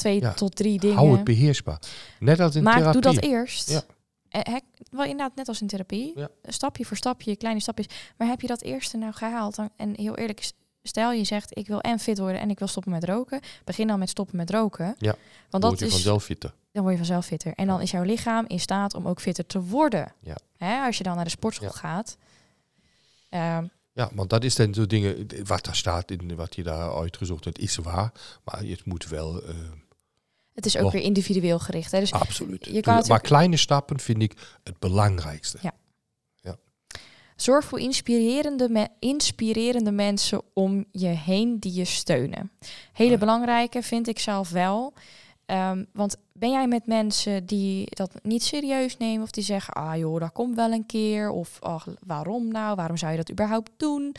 Twee 0.00 0.20
Ja. 0.20 0.32
tot 0.32 0.56
drie 0.56 0.78
dingen. 0.78 0.96
Hou 0.96 1.12
het 1.12 1.24
beheersbaar. 1.24 1.78
Net 2.18 2.40
als 2.40 2.54
in 2.54 2.62
maar 2.62 2.76
therapie. 2.76 3.00
doe 3.00 3.12
dat 3.14 3.22
eerst. 3.22 3.70
Ja. 3.70 3.82
Eh, 4.28 4.56
wel 4.90 5.04
inderdaad, 5.04 5.34
net 5.36 5.48
als 5.48 5.60
in 5.60 5.66
therapie. 5.66 6.12
Ja. 6.18 6.28
Stapje 6.42 6.84
voor 6.84 6.96
stapje, 6.96 7.36
kleine 7.36 7.60
stapjes. 7.60 7.86
Maar 8.16 8.28
heb 8.28 8.40
je 8.40 8.46
dat 8.46 8.62
eerste 8.62 8.96
nou 8.96 9.12
gehaald? 9.12 9.56
En 9.76 9.94
heel 9.96 10.16
eerlijk, 10.16 10.50
stel 10.82 11.12
je 11.12 11.24
zegt 11.24 11.56
ik 11.58 11.66
wil 11.66 11.80
en 11.80 11.98
fit 11.98 12.18
worden 12.18 12.40
en 12.40 12.50
ik 12.50 12.58
wil 12.58 12.68
stoppen 12.68 12.92
met 12.92 13.04
roken. 13.04 13.40
Begin 13.64 13.86
dan 13.86 13.98
met 13.98 14.08
stoppen 14.08 14.36
met 14.36 14.50
roken. 14.50 14.94
Ja. 14.98 15.14
Want 15.50 15.64
Word 15.64 15.78
dat 15.78 15.78
je 15.78 15.84
is, 15.86 15.92
vanzelf 15.92 16.24
fitter. 16.24 16.54
dan 16.72 16.82
word 16.82 16.94
je 16.94 16.98
vanzelf 17.00 17.26
fitter. 17.26 17.52
En 17.54 17.66
dan 17.66 17.80
is 17.80 17.90
jouw 17.90 18.02
lichaam 18.02 18.44
in 18.48 18.60
staat 18.60 18.94
om 18.94 19.08
ook 19.08 19.20
fitter 19.20 19.46
te 19.46 19.60
worden. 19.62 20.12
Ja. 20.20 20.36
Hè, 20.56 20.80
als 20.86 20.96
je 20.98 21.02
dan 21.04 21.14
naar 21.14 21.24
de 21.24 21.30
sportschool 21.30 21.70
gaat. 21.70 22.16
Ehm, 23.28 23.64
Ja, 23.92 24.10
want 24.14 24.30
dat 24.30 24.44
is 24.44 24.54
dan 24.54 24.74
zo 24.74 24.86
dingen, 24.86 25.26
wat 25.44 25.64
daar 25.64 25.76
staat, 25.76 26.10
in 26.10 26.36
wat 26.36 26.54
je 26.54 26.62
daar 26.62 26.94
uitgezocht 26.94 27.44
hebt, 27.44 27.58
is 27.58 27.76
waar. 27.76 28.12
Maar 28.44 28.60
het 28.62 28.84
moet 28.84 29.08
wel, 29.08 29.42
eh, 29.42 29.54
het 30.64 30.74
is 30.74 30.82
ook 30.82 30.92
weer 30.92 31.02
individueel 31.02 31.58
gericht. 31.58 31.92
Hè? 31.92 32.00
Dus 32.00 32.12
absoluut. 32.12 32.66
je 32.66 32.80
kan 32.80 33.04
maar 33.08 33.20
kleine 33.20 33.56
stappen 33.56 34.00
vind 34.00 34.22
ik 34.22 34.58
het 34.62 34.78
belangrijkste. 34.78 35.58
Ja. 35.62 35.72
Zorg 37.36 37.64
voor 37.64 37.80
inspirerende, 37.80 38.68
me- 38.68 38.88
inspirerende 38.98 39.90
mensen 39.90 40.42
om 40.54 40.84
je 40.92 41.06
heen 41.06 41.58
die 41.58 41.72
je 41.74 41.84
steunen. 41.84 42.50
Hele 42.92 43.10
Ja. 43.10 43.18
belangrijke 43.18 43.82
vind 43.82 44.08
ik 44.08 44.18
zelf 44.18 44.50
wel. 44.50 44.92
Ehm, 45.46 45.84
want 45.92 46.16
ben 46.32 46.50
jij 46.50 46.66
met 46.68 46.86
mensen 46.86 47.46
die 47.46 47.86
dat 47.88 48.10
niet 48.22 48.42
serieus 48.42 48.96
nemen 48.96 49.22
of 49.22 49.30
die 49.30 49.44
zeggen, 49.44 49.74
ah 49.74 49.96
joh, 49.96 50.20
dat 50.20 50.32
komt 50.32 50.56
wel 50.56 50.72
een 50.72 50.86
keer. 50.86 51.30
Of 51.30 51.56
ach, 51.60 51.86
waarom 52.06 52.48
nou? 52.48 52.74
Waarom 52.76 52.96
zou 52.96 53.10
je 53.10 53.16
dat 53.16 53.30
überhaupt 53.30 53.70
doen? 53.76 54.14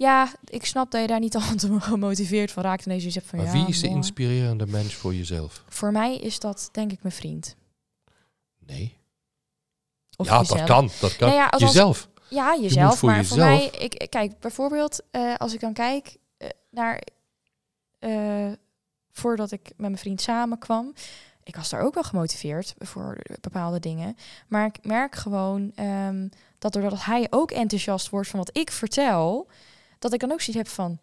Ja, 0.00 0.32
ik 0.44 0.64
snap 0.64 0.90
dat 0.90 1.00
je 1.00 1.06
daar 1.06 1.20
niet 1.20 1.34
al 1.40 1.54
te 1.56 1.80
gemotiveerd 1.80 2.50
van 2.52 2.62
raakt. 2.62 2.84
En 2.86 2.90
deze 2.90 3.10
zegt 3.10 3.26
van 3.26 3.38
Maar 3.38 3.46
ja, 3.46 3.52
wie 3.52 3.66
is 3.66 3.80
de 3.80 3.88
inspirerende 3.88 4.66
mens 4.66 4.94
voor 4.94 5.14
jezelf? 5.14 5.64
Voor 5.68 5.92
mij 5.92 6.16
is 6.18 6.38
dat 6.38 6.68
denk 6.72 6.92
ik 6.92 7.02
mijn 7.02 7.14
vriend. 7.14 7.56
Nee. 8.58 8.96
Of 10.16 10.26
ja, 10.28 10.38
jezelf. 10.38 10.58
dat 10.58 10.68
kan. 10.68 10.90
Dat 11.00 11.16
kan. 11.16 11.28
Nou 11.28 11.40
ja, 11.40 11.44
althans- 11.44 11.72
jezelf. 11.72 12.08
Ja, 12.28 12.56
jezelf. 12.60 12.98
voor 12.98 13.10
maar 13.10 13.24
voor 13.24 13.36
jezelf- 13.36 13.70
mij, 13.72 13.80
ik 13.80 14.06
kijk 14.10 14.38
bijvoorbeeld 14.38 15.00
eh, 15.10 15.34
als 15.36 15.54
ik 15.54 15.60
dan 15.60 15.72
kijk 15.72 16.16
eh, 16.36 16.48
naar 16.70 17.02
eh, 17.98 18.52
voordat 19.12 19.50
ik 19.52 19.62
met 19.62 19.76
mijn 19.78 19.98
vriend 19.98 20.20
samenkwam, 20.20 20.92
ik 21.42 21.56
was 21.56 21.68
daar 21.68 21.80
ook 21.82 21.94
wel 21.94 22.02
gemotiveerd 22.02 22.74
voor 22.78 23.18
bepaalde 23.40 23.80
dingen, 23.80 24.16
maar 24.48 24.66
ik 24.66 24.84
merk 24.84 25.14
gewoon 25.14 25.72
ehm, 25.74 26.28
dat 26.58 26.72
doordat 26.72 27.04
hij 27.04 27.26
ook 27.30 27.50
enthousiast 27.50 28.08
wordt 28.08 28.28
van 28.28 28.38
wat 28.38 28.56
ik 28.56 28.70
vertel, 28.70 29.48
dat 30.00 30.12
ik 30.12 30.20
dan 30.20 30.32
ook 30.32 30.40
zoiets 30.40 30.64
heb 30.64 30.74
van 30.74 30.98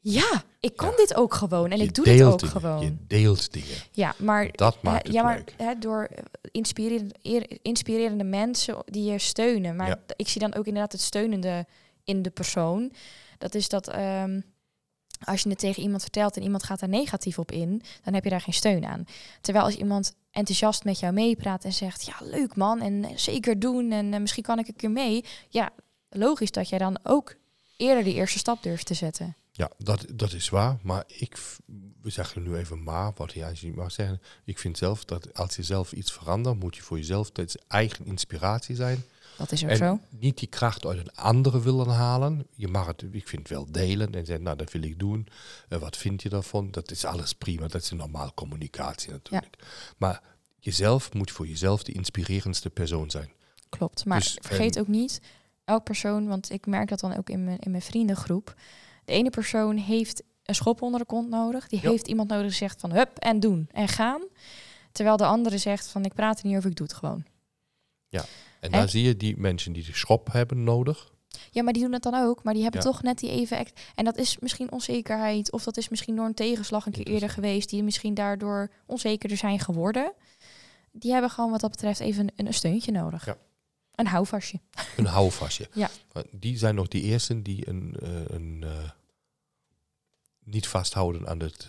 ja, 0.00 0.42
ik 0.60 0.76
kan 0.76 0.90
Ja. 0.90 0.96
dit 0.96 1.14
ook 1.14 1.34
gewoon 1.34 1.70
en 1.70 1.78
Je 1.78 1.84
ik 1.84 1.94
doe 1.94 2.04
dit 2.04 2.22
ook 2.22 2.38
dingen. 2.38 2.54
gewoon. 2.60 2.80
Je 2.80 2.96
deelt 3.06 3.52
dingen. 3.52 3.76
Ja, 3.92 4.14
maar 4.18 4.50
Dat 4.52 4.82
maakt 4.82 5.02
het 5.06 5.12
ja, 5.12 5.22
maar 5.22 5.36
leuk. 5.36 5.54
hè, 5.56 5.78
door 5.78 6.02
eh, 6.04 6.22
inspirerende, 6.50 7.14
inspirerende 7.62 8.24
mensen 8.24 8.76
die 8.84 9.10
je 9.12 9.18
steunen. 9.18 9.76
Maar 9.76 9.88
Ja. 9.88 9.98
ik 10.16 10.28
zie 10.28 10.40
dan 10.40 10.54
ook 10.54 10.66
inderdaad 10.66 10.92
het 10.92 11.00
steunende 11.00 11.66
in 12.04 12.22
de 12.22 12.30
persoon. 12.30 12.92
Dat 13.38 13.54
is 13.54 13.68
dat 13.68 13.88
ehm, 13.88 14.40
als 15.24 15.42
je 15.42 15.48
het 15.48 15.58
tegen 15.58 15.82
iemand 15.82 16.02
vertelt 16.02 16.36
en 16.36 16.42
iemand 16.42 16.62
gaat 16.62 16.80
daar 16.80 16.88
negatief 16.88 17.38
op 17.38 17.52
in, 17.52 17.82
dan 18.04 18.14
heb 18.14 18.24
je 18.24 18.30
daar 18.30 18.40
geen 18.40 18.54
steun 18.54 18.84
aan. 18.84 19.04
Terwijl 19.40 19.64
als 19.64 19.76
iemand 19.76 20.14
enthousiast 20.30 20.84
met 20.84 20.98
jou 20.98 21.12
meepraat 21.12 21.64
en 21.64 21.72
zegt, 21.72 22.06
ja 22.06 22.14
leuk 22.26 22.56
man, 22.56 22.80
en 22.80 23.06
zeker 23.16 23.58
doen 23.58 23.90
en 23.92 24.14
eh, 24.14 24.20
misschien 24.20 24.42
kan 24.42 24.58
ik 24.58 24.68
een 24.68 24.76
keer 24.76 24.90
mee. 24.90 25.24
Ja, 25.48 25.70
logisch 26.08 26.50
dat 26.50 26.68
jij 26.68 26.78
dan 26.78 26.98
ook 27.02 27.34
eerder 27.78 28.04
die 28.04 28.14
eerste 28.14 28.38
stap 28.38 28.62
durft 28.62 28.86
te 28.86 28.94
zetten. 28.94 29.36
Ja, 29.52 29.70
dat, 29.78 30.06
dat 30.14 30.32
is 30.32 30.48
waar. 30.48 30.78
Maar 30.82 31.04
ik, 31.06 31.38
we 32.02 32.10
zeggen 32.10 32.42
nu 32.42 32.56
even 32.56 32.82
maar, 32.82 33.12
wat 33.14 33.32
je 33.32 33.50
je 33.54 33.72
mag 33.72 33.92
zeggen. 33.92 34.20
Ik 34.44 34.58
vind 34.58 34.78
zelf 34.78 35.04
dat 35.04 35.34
als 35.34 35.56
je 35.56 35.62
zelf 35.62 35.92
iets 35.92 36.12
verandert, 36.12 36.58
moet 36.58 36.76
je 36.76 36.82
voor 36.82 36.96
jezelf 36.96 37.30
eigen 37.68 38.06
inspiratie 38.06 38.76
zijn. 38.76 39.04
Dat 39.36 39.52
is 39.52 39.64
ook 39.64 39.70
en 39.70 39.76
zo. 39.76 40.00
niet 40.10 40.38
die 40.38 40.48
kracht 40.48 40.86
uit 40.86 40.98
een 40.98 41.14
andere 41.14 41.60
willen 41.60 41.88
halen. 41.88 42.46
Je 42.54 42.68
mag 42.68 42.86
het, 42.86 43.04
ik 43.10 43.28
vind, 43.28 43.48
wel 43.48 43.66
delen 43.70 44.14
en 44.14 44.26
zeggen, 44.26 44.44
nou, 44.44 44.56
dat 44.56 44.72
wil 44.72 44.82
ik 44.82 44.98
doen. 44.98 45.28
Eh, 45.68 45.78
wat 45.78 45.96
vind 45.96 46.22
je 46.22 46.28
daarvan? 46.28 46.70
Dat 46.70 46.90
is 46.90 47.04
alles 47.04 47.32
prima. 47.32 47.68
Dat 47.68 47.82
is 47.82 47.90
een 47.90 47.96
normaal 47.96 48.34
communicatie 48.34 49.10
natuurlijk. 49.10 49.56
Maar 49.96 50.22
jezelf 50.58 51.12
moet 51.12 51.30
voor 51.30 51.46
jezelf 51.46 51.82
de 51.82 51.92
inspirerendste 51.92 52.70
persoon 52.70 53.10
zijn. 53.10 53.30
Klopt. 53.68 54.04
Maar 54.04 54.18
Dus, 54.18 54.38
vergeet 54.40 54.78
ook 54.78 54.88
niet, 54.88 55.20
elk 55.68 55.84
persoon, 55.84 56.26
want 56.28 56.50
ik 56.50 56.66
merk 56.66 56.88
dat 56.88 57.00
dan 57.00 57.16
ook 57.16 57.30
in 57.30 57.44
mijn, 57.44 57.58
in 57.58 57.70
mijn 57.70 57.82
vriendengroep. 57.82 58.54
De 59.04 59.12
ene 59.12 59.30
persoon 59.30 59.76
heeft 59.76 60.22
een 60.42 60.54
schop 60.54 60.82
onder 60.82 61.00
de 61.00 61.06
kont 61.06 61.28
nodig. 61.28 61.68
Die 61.68 61.80
Ja. 61.82 61.90
heeft 61.90 62.08
iemand 62.08 62.28
nodig 62.28 62.46
die 62.46 62.54
zegt 62.54 62.80
van 62.80 62.92
hup 62.92 63.18
en 63.18 63.40
doen 63.40 63.68
en 63.72 63.88
gaan. 63.88 64.22
Terwijl 64.92 65.16
de 65.16 65.24
andere 65.26 65.58
zegt 65.58 65.88
van 65.88 66.04
ik 66.04 66.14
praat 66.14 66.40
er 66.40 66.46
niet 66.46 66.56
over, 66.56 66.70
ik 66.70 66.76
doe 66.76 66.86
het 66.86 66.96
gewoon. 66.96 67.24
En 68.10 68.24
En- 68.60 68.70
daar 68.78 68.88
zie 68.88 69.02
je 69.02 69.16
die 69.16 69.36
mensen 69.36 69.72
die 69.72 69.84
de 69.84 69.94
schop 69.94 70.32
hebben 70.32 70.64
nodig. 70.64 71.12
Ja, 71.50 71.62
maar 71.62 71.72
die 71.72 71.82
doen 71.82 71.92
het 71.92 72.02
dan 72.02 72.14
ook. 72.14 72.42
Maar 72.42 72.54
die 72.54 72.62
hebben 72.62 72.80
Ja. 72.82 72.86
toch 72.90 73.02
net 73.02 73.18
die 73.18 73.30
even... 73.30 73.66
En 73.94 74.04
dat 74.04 74.16
is 74.16 74.38
misschien 74.38 74.72
onzekerheid. 74.72 75.52
Of 75.52 75.64
dat 75.64 75.76
is 75.76 75.88
misschien 75.88 76.16
door 76.16 76.24
een 76.26 76.34
tegenslag 76.34 76.86
een 76.86 76.92
keer 76.92 77.06
eerder 77.06 77.28
geweest. 77.30 77.70
Die 77.70 77.82
misschien 77.82 78.14
daardoor 78.14 78.70
onzekerder 78.86 79.36
zijn 79.38 79.58
geworden. 79.60 80.12
Die 80.92 81.12
hebben 81.12 81.30
gewoon 81.30 81.50
wat 81.50 81.60
dat 81.60 81.70
betreft 81.70 82.00
even 82.00 82.28
een, 82.36 82.46
een 82.46 82.54
steuntje 82.54 82.92
nodig. 82.92 83.26
Ja. 83.26 83.36
Een 83.98 84.06
houvastje. 84.06 84.60
Een 84.96 85.06
houvastje. 85.06 85.68
Ja. 85.72 85.90
Die 86.30 86.58
zijn 86.58 86.74
nog 86.74 86.88
die 86.88 87.02
eersten 87.02 87.42
die 87.42 87.68
een, 87.68 87.96
eh, 88.02 88.24
een, 88.28 88.62
eh, 88.64 88.90
niet 90.44 90.66
vasthouden 90.66 91.28
aan, 91.28 91.40
het, 91.40 91.68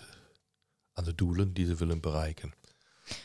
aan 0.94 1.04
de 1.04 1.16
doelen 1.16 1.54
die 1.54 1.66
ze 1.66 1.76
willen 1.76 2.00
bereiken. 2.00 2.54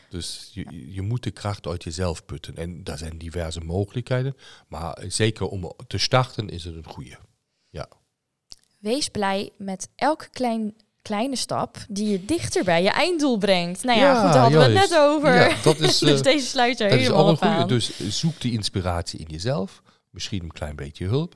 Dus 0.09 0.51
je, 0.53 0.93
je 0.93 1.03
moet 1.03 1.23
de 1.23 1.31
kracht 1.31 1.67
uit 1.67 1.85
jezelf 1.85 2.25
putten. 2.25 2.57
En 2.57 2.85
daar 2.85 2.99
zijn 2.99 3.19
diverse 3.19 3.61
mogelijkheden. 3.61 4.37
Maar 4.69 5.05
zeker 5.09 5.47
om 5.47 5.73
te 5.87 5.99
starten 5.99 6.49
is 6.49 6.65
het 6.65 6.75
een 6.75 6.87
goede. 6.87 7.19
Wees 8.85 9.09
blij 9.09 9.53
met 9.57 9.89
elke 9.95 10.29
klein, 10.29 10.75
kleine 11.05 11.37
stap 11.37 11.77
die 11.89 12.09
je 12.09 12.25
dichter 12.25 12.65
bij 12.65 12.83
je 12.83 12.91
einddoel 12.91 13.39
brengt. 13.39 13.85
Nou 13.85 13.99
ja, 13.99 14.05
Ja, 14.05 14.23
goed, 14.25 14.33
daar 14.33 14.43
hadden 14.43 14.59
we 14.59 14.65
het 14.79 14.91
net 14.91 14.99
over. 14.99 15.35
Ja, 15.35 15.57
dat 15.63 15.81
is, 15.89 15.99
dus 15.99 16.23
deze 16.23 16.47
sluit 16.47 16.81
er 16.81 16.89
Dat 16.91 16.99
is 16.99 17.05
helemaal 17.07 17.29
op 17.33 17.43
aan. 17.43 17.69
Dus 17.69 17.99
zoek 18.09 18.41
die 18.41 18.53
inspiratie 18.53 19.19
in 19.19 19.27
jezelf. 19.29 19.83
Misschien 20.11 20.43
een 20.43 20.53
klein 20.53 20.77
beetje 20.77 21.07
hulp. 21.07 21.35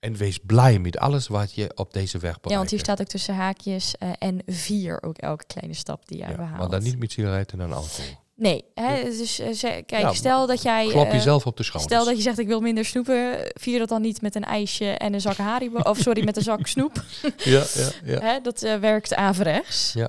En 0.00 0.14
wees 0.16 0.38
blij 0.46 0.78
met 0.78 0.98
alles 0.98 1.26
wat 1.28 1.54
je 1.54 1.70
op 1.74 1.92
deze 1.92 2.12
weg 2.18 2.20
bereikt. 2.40 2.50
ja, 2.50 2.56
want 2.56 2.70
hier 2.70 2.78
staat 2.78 3.00
ook 3.00 3.06
tussen 3.06 3.34
haakjes 3.34 3.94
eh, 3.98 4.08
en 4.18 4.42
vier 4.46 5.02
ook 5.02 5.16
elke 5.18 5.44
kleine 5.46 5.74
stap 5.74 6.08
die 6.08 6.18
jij 6.18 6.28
Ja, 6.30 6.36
behaalt. 6.36 6.58
maar 6.58 6.68
dan 6.68 6.82
niet 6.82 6.98
met 6.98 7.12
sigaretten 7.12 7.60
en 7.60 7.72
alcohol. 7.72 8.04
Nee, 8.40 8.64
hè, 8.74 9.02
dus 9.04 9.38
eh, 9.38 9.60
kijk, 9.60 9.90
Ja, 9.90 10.12
stel 10.12 10.46
dat 10.46 10.62
jij... 10.62 10.86
Klap 10.86 11.06
eh, 11.06 11.12
jezelf 11.12 11.46
op 11.46 11.56
de 11.56 11.62
schouders. 11.62 11.92
Stel 11.94 12.04
dat 12.04 12.16
je 12.16 12.22
zegt 12.22 12.38
ik 12.38 12.46
wil 12.46 12.60
minder 12.60 12.84
snoepen, 12.84 13.38
vier 13.60 13.78
dat 13.78 13.88
dan 13.88 14.02
niet 14.02 14.22
met 14.22 14.34
een 14.34 14.44
ijsje 14.44 14.86
en 14.90 15.14
een 15.14 15.20
zak 15.20 15.36
Haribo. 15.36 15.78
of 15.78 15.98
sorry, 15.98 16.24
met 16.24 16.36
een 16.36 16.42
zak 16.42 16.66
snoep. 16.74 17.04
Ja, 17.36 17.64
ja, 17.74 17.90
ja. 18.04 18.20
Hè, 18.20 18.40
dat 18.40 18.62
eh, 18.62 18.76
werkt 18.76 19.14
averechts. 19.14 19.92
Ja. 19.92 20.08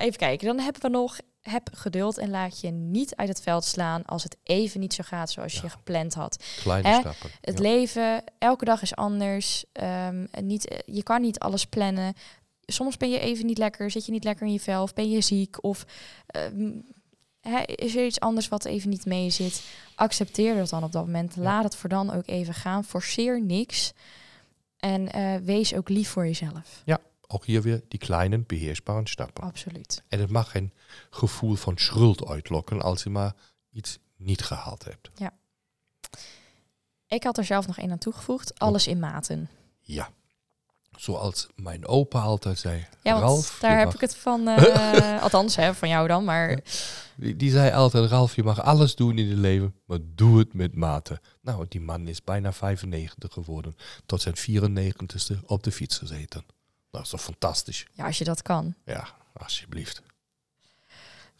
Even 0.00 0.16
kijken, 0.18 0.46
dan 0.46 0.58
hebben 0.58 0.82
we 0.82 0.88
nog... 0.88 1.18
Heb 1.42 1.68
geduld 1.72 2.18
en 2.18 2.30
laat 2.30 2.60
je 2.60 2.70
niet 2.70 3.16
uit 3.16 3.28
het 3.28 3.40
veld 3.40 3.64
slaan 3.64 4.04
als 4.04 4.22
het 4.22 4.36
even 4.42 4.80
niet 4.80 4.94
zo 4.94 5.02
gaat 5.06 5.30
zoals 5.30 5.54
Ja. 5.54 5.60
je 5.62 5.68
gepland 5.68 6.14
had. 6.14 6.44
Kleine 6.62 6.88
Hè? 6.88 6.98
stappen. 6.98 7.30
Het 7.40 7.58
ja. 7.58 7.62
leven, 7.62 8.24
elke 8.38 8.64
dag 8.64 8.82
is 8.82 8.94
anders. 8.94 9.64
Ehm, 9.72 10.26
niet, 10.40 10.82
je 10.86 11.02
kan 11.02 11.20
niet 11.20 11.38
alles 11.38 11.64
plannen. 11.66 12.14
Soms 12.66 12.96
ben 12.96 13.10
je 13.10 13.18
even 13.18 13.46
niet 13.46 13.58
lekker, 13.58 13.90
zit 13.90 14.06
je 14.06 14.12
niet 14.12 14.24
lekker 14.24 14.46
in 14.46 14.52
je 14.52 14.60
vel, 14.60 14.82
of 14.82 14.94
ben 14.94 15.10
je 15.10 15.20
ziek, 15.20 15.64
of 15.64 15.84
ehm, 16.26 16.70
is 17.66 17.96
er 17.96 18.06
iets 18.06 18.20
anders 18.20 18.48
wat 18.48 18.64
even 18.64 18.90
niet 18.90 19.06
mee 19.06 19.30
zit. 19.30 19.64
Accepteer 19.94 20.54
dat 20.54 20.68
dan 20.68 20.84
op 20.84 20.92
dat 20.92 21.04
moment. 21.04 21.34
Ja. 21.34 21.42
Laat 21.42 21.64
het 21.64 21.76
voor 21.76 21.88
dan 21.88 22.12
ook 22.12 22.26
even 22.26 22.54
gaan. 22.54 22.84
Forceer 22.84 23.42
niks. 23.42 23.92
En 24.78 25.12
eh, 25.12 25.36
wees 25.36 25.74
ook 25.74 25.88
lief 25.88 26.08
voor 26.08 26.26
jezelf. 26.26 26.82
Ook 27.26 27.44
hier 27.44 27.62
weer 27.62 27.82
die 27.88 27.98
kleine 27.98 28.38
beheersbare 28.38 29.08
stappen. 29.08 29.44
Absoluut. 29.44 30.02
En 30.08 30.20
het 30.20 30.30
mag 30.30 30.50
geen 30.50 30.72
gevoel 31.10 31.54
van 31.54 31.78
schuld 31.78 32.26
uitlokken 32.26 32.82
als 32.82 33.02
je 33.02 33.10
maar 33.10 33.34
iets 33.70 33.98
niet 34.16 34.42
gehaald 34.42 34.84
hebt. 34.84 35.10
Ik 37.06 37.24
had 37.24 37.38
er 37.38 37.44
zelf 37.44 37.66
nog 37.66 37.78
één 37.78 37.90
aan 37.90 37.98
toegevoegd. 37.98 38.58
Alles 38.58 38.86
in 38.86 38.98
maten. 38.98 39.48
Ja. 39.80 40.10
Zoals 40.96 41.46
mijn 41.56 41.86
opa 41.86 42.20
altijd 42.20 42.58
zei. 42.58 42.86
Ja, 43.02 43.18
Ralf, 43.18 43.58
daar 43.60 43.76
heb 43.76 43.84
mag- 43.84 43.94
ik 43.94 44.00
het 44.00 44.16
van, 44.16 44.48
eh, 44.48 45.22
althans 45.22 45.56
hè, 45.56 45.74
van 45.74 45.88
jou 45.88 46.08
dan, 46.08 46.24
maar 46.24 46.58
Die, 47.16 47.36
die 47.36 47.50
zei 47.50 47.72
altijd, 47.72 48.10
Ralf, 48.10 48.36
je 48.36 48.42
mag 48.42 48.62
alles 48.62 48.94
doen 48.94 49.18
in 49.18 49.28
je 49.28 49.34
leven, 49.36 49.74
maar 49.86 49.98
doe 50.02 50.38
het 50.38 50.54
met 50.54 50.74
mate. 50.74 51.20
Nou, 51.42 51.66
die 51.68 51.80
man 51.80 52.08
is 52.08 52.24
bijna 52.24 52.52
95 52.52 53.32
geworden. 53.32 53.76
Tot 54.06 54.22
zijn 54.22 54.34
94ste 54.36 55.44
op 55.46 55.62
de 55.62 55.72
fiets 55.72 55.98
gezeten. 55.98 56.44
Dat 56.90 57.02
is 57.02 57.08
toch 57.08 57.22
fantastisch? 57.22 57.86
ja, 57.92 58.06
als 58.06 58.18
je 58.18 58.24
dat 58.24 58.42
kan. 58.42 58.74
Ja, 58.84 59.08
alsjeblieft. 59.32 60.02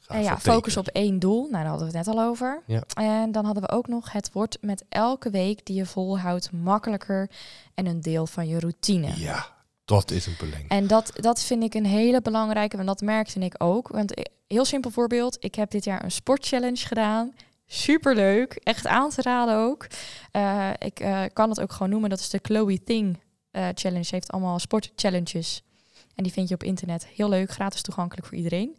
En 0.07 0.23
ja, 0.23 0.39
focus 0.39 0.77
op 0.77 0.87
één 0.87 1.19
doel. 1.19 1.41
Nou, 1.41 1.53
daar 1.53 1.67
hadden 1.67 1.91
we 1.91 1.97
het 1.97 2.07
net 2.07 2.17
al 2.17 2.23
over. 2.23 2.63
Ja. 2.67 2.83
En 2.95 3.33
dan 3.33 3.45
hadden 3.45 3.63
we 3.63 3.71
ook 3.71 3.89
nog, 3.89 4.13
het 4.13 4.33
wordt 4.33 4.59
met 4.61 4.85
elke 4.89 5.31
week 5.31 5.67
die 5.67 5.77
je 5.77 5.87
volhoudt 5.87 6.53
makkelijker 6.53 7.31
en 7.75 7.87
een 7.87 8.01
deel 8.01 8.27
van 8.27 8.49
je 8.49 8.59
routine. 8.59 9.13
Ja, 9.17 9.47
dat 9.85 10.11
is 10.11 10.27
een 10.27 10.37
belang. 10.39 10.69
En 10.69 10.87
dat, 10.87 11.13
dat 11.15 11.43
vind 11.43 11.63
ik 11.63 11.75
een 11.75 11.87
hele 11.87 12.23
belangrijke, 12.23 12.77
want 12.77 12.89
dat 12.89 13.01
merkte 13.01 13.41
ik 13.41 13.55
ook. 13.59 13.89
Want 13.89 14.15
eh, 14.15 14.25
heel 14.47 14.65
simpel 14.65 14.91
voorbeeld, 14.91 15.37
ik 15.41 15.55
heb 15.55 15.71
dit 15.71 15.85
jaar 15.85 16.05
een 16.05 16.11
sportchallenge 16.11 16.87
gedaan. 16.87 17.33
Superleuk, 17.67 18.53
echt 18.55 18.87
aan 18.87 19.11
te 19.11 19.23
raden 19.23 19.57
ook. 19.57 19.87
Eh, 20.31 20.71
ik 20.79 21.01
eh, 21.01 21.23
kan 21.33 21.49
het 21.49 21.61
ook 21.61 21.73
gewoon 21.73 21.91
noemen, 21.91 22.11
dat 22.11 22.19
is 22.19 22.31
de 22.31 22.39
Chloe 22.43 22.83
Thing 22.83 23.19
eh, 23.51 23.69
Challenge. 23.75 24.05
Ze 24.05 24.15
heeft 24.15 24.31
allemaal 24.31 24.59
sportchallenges. 24.59 25.63
En 26.15 26.23
die 26.23 26.33
vind 26.33 26.49
je 26.49 26.55
op 26.55 26.63
internet. 26.63 27.07
Heel 27.07 27.29
leuk, 27.29 27.51
gratis 27.51 27.83
toegankelijk 27.83 28.27
voor 28.27 28.37
iedereen. 28.37 28.77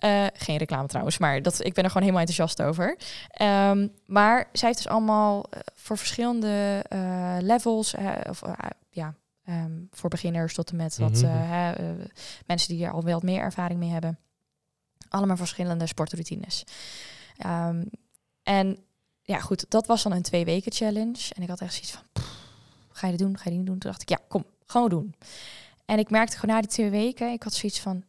Eh, 0.00 0.26
geen 0.32 0.56
reclame 0.56 0.88
trouwens, 0.88 1.18
maar 1.18 1.42
dat, 1.42 1.64
ik 1.64 1.74
ben 1.74 1.84
er 1.84 1.90
gewoon 1.90 2.08
helemaal 2.08 2.26
enthousiast 2.26 2.62
over. 2.68 2.96
Ehm, 3.30 3.88
maar 4.06 4.48
zij 4.52 4.68
heeft 4.68 4.82
dus 4.82 4.92
allemaal 4.92 5.44
eh, 5.50 5.60
voor 5.74 5.98
verschillende 5.98 6.84
eh, 6.88 7.36
levels, 7.40 7.94
of 8.28 8.42
ja, 8.90 9.14
ehm, 9.44 9.72
voor 9.90 10.10
beginners 10.10 10.54
tot 10.54 10.70
en 10.70 10.76
met 10.76 10.98
wat 10.98 11.22
Mhm. 11.22 11.94
mensen 12.46 12.68
die 12.76 12.84
er 12.84 12.92
al 12.92 13.02
wel 13.04 13.14
wat 13.14 13.22
meer 13.22 13.40
ervaring 13.40 13.78
mee 13.78 13.90
hebben. 13.90 14.18
Allemaal 15.08 15.36
verschillende 15.36 15.86
sportroutines. 15.86 16.64
Ehm, 17.36 17.84
en 18.42 18.78
ja, 19.22 19.38
goed, 19.38 19.64
dat 19.68 19.86
was 19.86 20.02
dan 20.02 20.12
een 20.12 20.22
twee 20.22 20.44
weken 20.44 20.72
challenge. 20.72 21.34
En 21.34 21.42
ik 21.42 21.48
had 21.48 21.60
echt 21.60 21.72
zoiets 21.72 21.90
van, 21.92 22.02
"Pff, 22.12 22.36
ga 22.92 23.06
je 23.06 23.16
dit 23.16 23.26
doen? 23.26 23.36
Ga 23.36 23.42
je 23.44 23.50
dit 23.50 23.58
niet 23.58 23.66
doen? 23.66 23.78
Toen 23.78 23.90
dacht 23.90 24.02
ik, 24.02 24.08
ja, 24.08 24.18
kom, 24.28 24.44
gewoon 24.66 24.88
doen. 24.88 25.14
En 25.84 25.98
ik 25.98 26.10
merkte 26.10 26.38
gewoon 26.38 26.54
na 26.54 26.60
die 26.60 26.70
twee 26.70 26.90
weken, 26.90 27.32
ik 27.32 27.42
had 27.42 27.54
zoiets 27.54 27.80
van, 27.80 28.04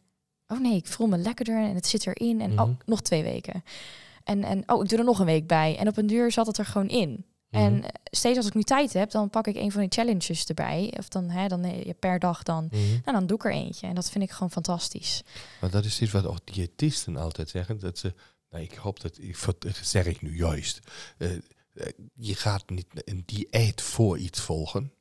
oh 0.52 0.60
nee, 0.60 0.76
ik 0.76 0.86
voel 0.86 1.06
me 1.06 1.16
lekkerder 1.18 1.56
en 1.56 1.74
het 1.74 1.86
zit 1.86 2.06
erin. 2.06 2.40
En 2.40 2.50
Mhm. 2.50 2.60
oh, 2.62 2.68
nog 2.86 3.00
twee 3.00 3.22
weken. 3.22 3.64
En, 4.24 4.44
en 4.44 4.62
oh, 4.66 4.82
ik 4.82 4.88
doe 4.88 4.98
er 4.98 5.04
nog 5.04 5.18
een 5.18 5.26
week 5.26 5.46
bij. 5.46 5.76
En 5.78 5.88
op 5.88 5.96
een 5.96 6.06
duur 6.06 6.32
zat 6.32 6.46
het 6.46 6.58
er 6.58 6.66
gewoon 6.66 6.88
in. 6.88 7.24
En 7.50 7.72
Mhm. 7.74 7.82
eh, 7.82 7.88
steeds 8.04 8.36
als 8.36 8.46
ik 8.46 8.54
nu 8.54 8.62
tijd 8.62 8.92
heb, 8.92 9.10
dan 9.10 9.30
pak 9.30 9.46
ik 9.46 9.56
een 9.56 9.72
van 9.72 9.80
die 9.80 9.90
challenges 9.90 10.44
erbij. 10.44 10.94
Of 10.98 11.08
dan, 11.08 11.30
hè, 11.30 11.48
dan 11.48 11.62
eh, 11.64 11.90
per 11.98 12.18
dag 12.18 12.42
dan. 12.42 12.64
Mhm. 12.70 12.80
Nou, 12.80 13.02
dan 13.16 13.26
doe 13.26 13.36
ik 13.36 13.44
er 13.44 13.52
eentje. 13.52 13.86
En 13.86 13.94
dat 13.94 14.10
vind 14.10 14.24
ik 14.24 14.30
gewoon 14.30 14.50
fantastisch. 14.50 15.22
Maar 15.60 15.70
dat 15.70 15.84
is 15.84 16.00
iets 16.00 16.12
wat 16.12 16.26
ook 16.26 16.38
diëtisten 16.54 17.16
altijd 17.16 17.48
zeggen. 17.48 17.80
Dat 17.80 17.98
ze, 17.98 18.14
nou, 18.50 18.64
ik 18.64 18.74
hoop 18.74 19.00
dat, 19.00 19.18
ik, 19.20 19.38
dat 19.58 19.76
zeg 19.82 20.06
ik 20.06 20.22
nu 20.22 20.36
juist. 20.36 20.78
Eh, 21.18 21.30
je 22.14 22.34
gaat 22.34 22.70
niet 22.70 22.86
een 22.94 23.22
dieet 23.26 23.80
voor 23.82 24.18
iets 24.18 24.40
volgen. 24.40 24.92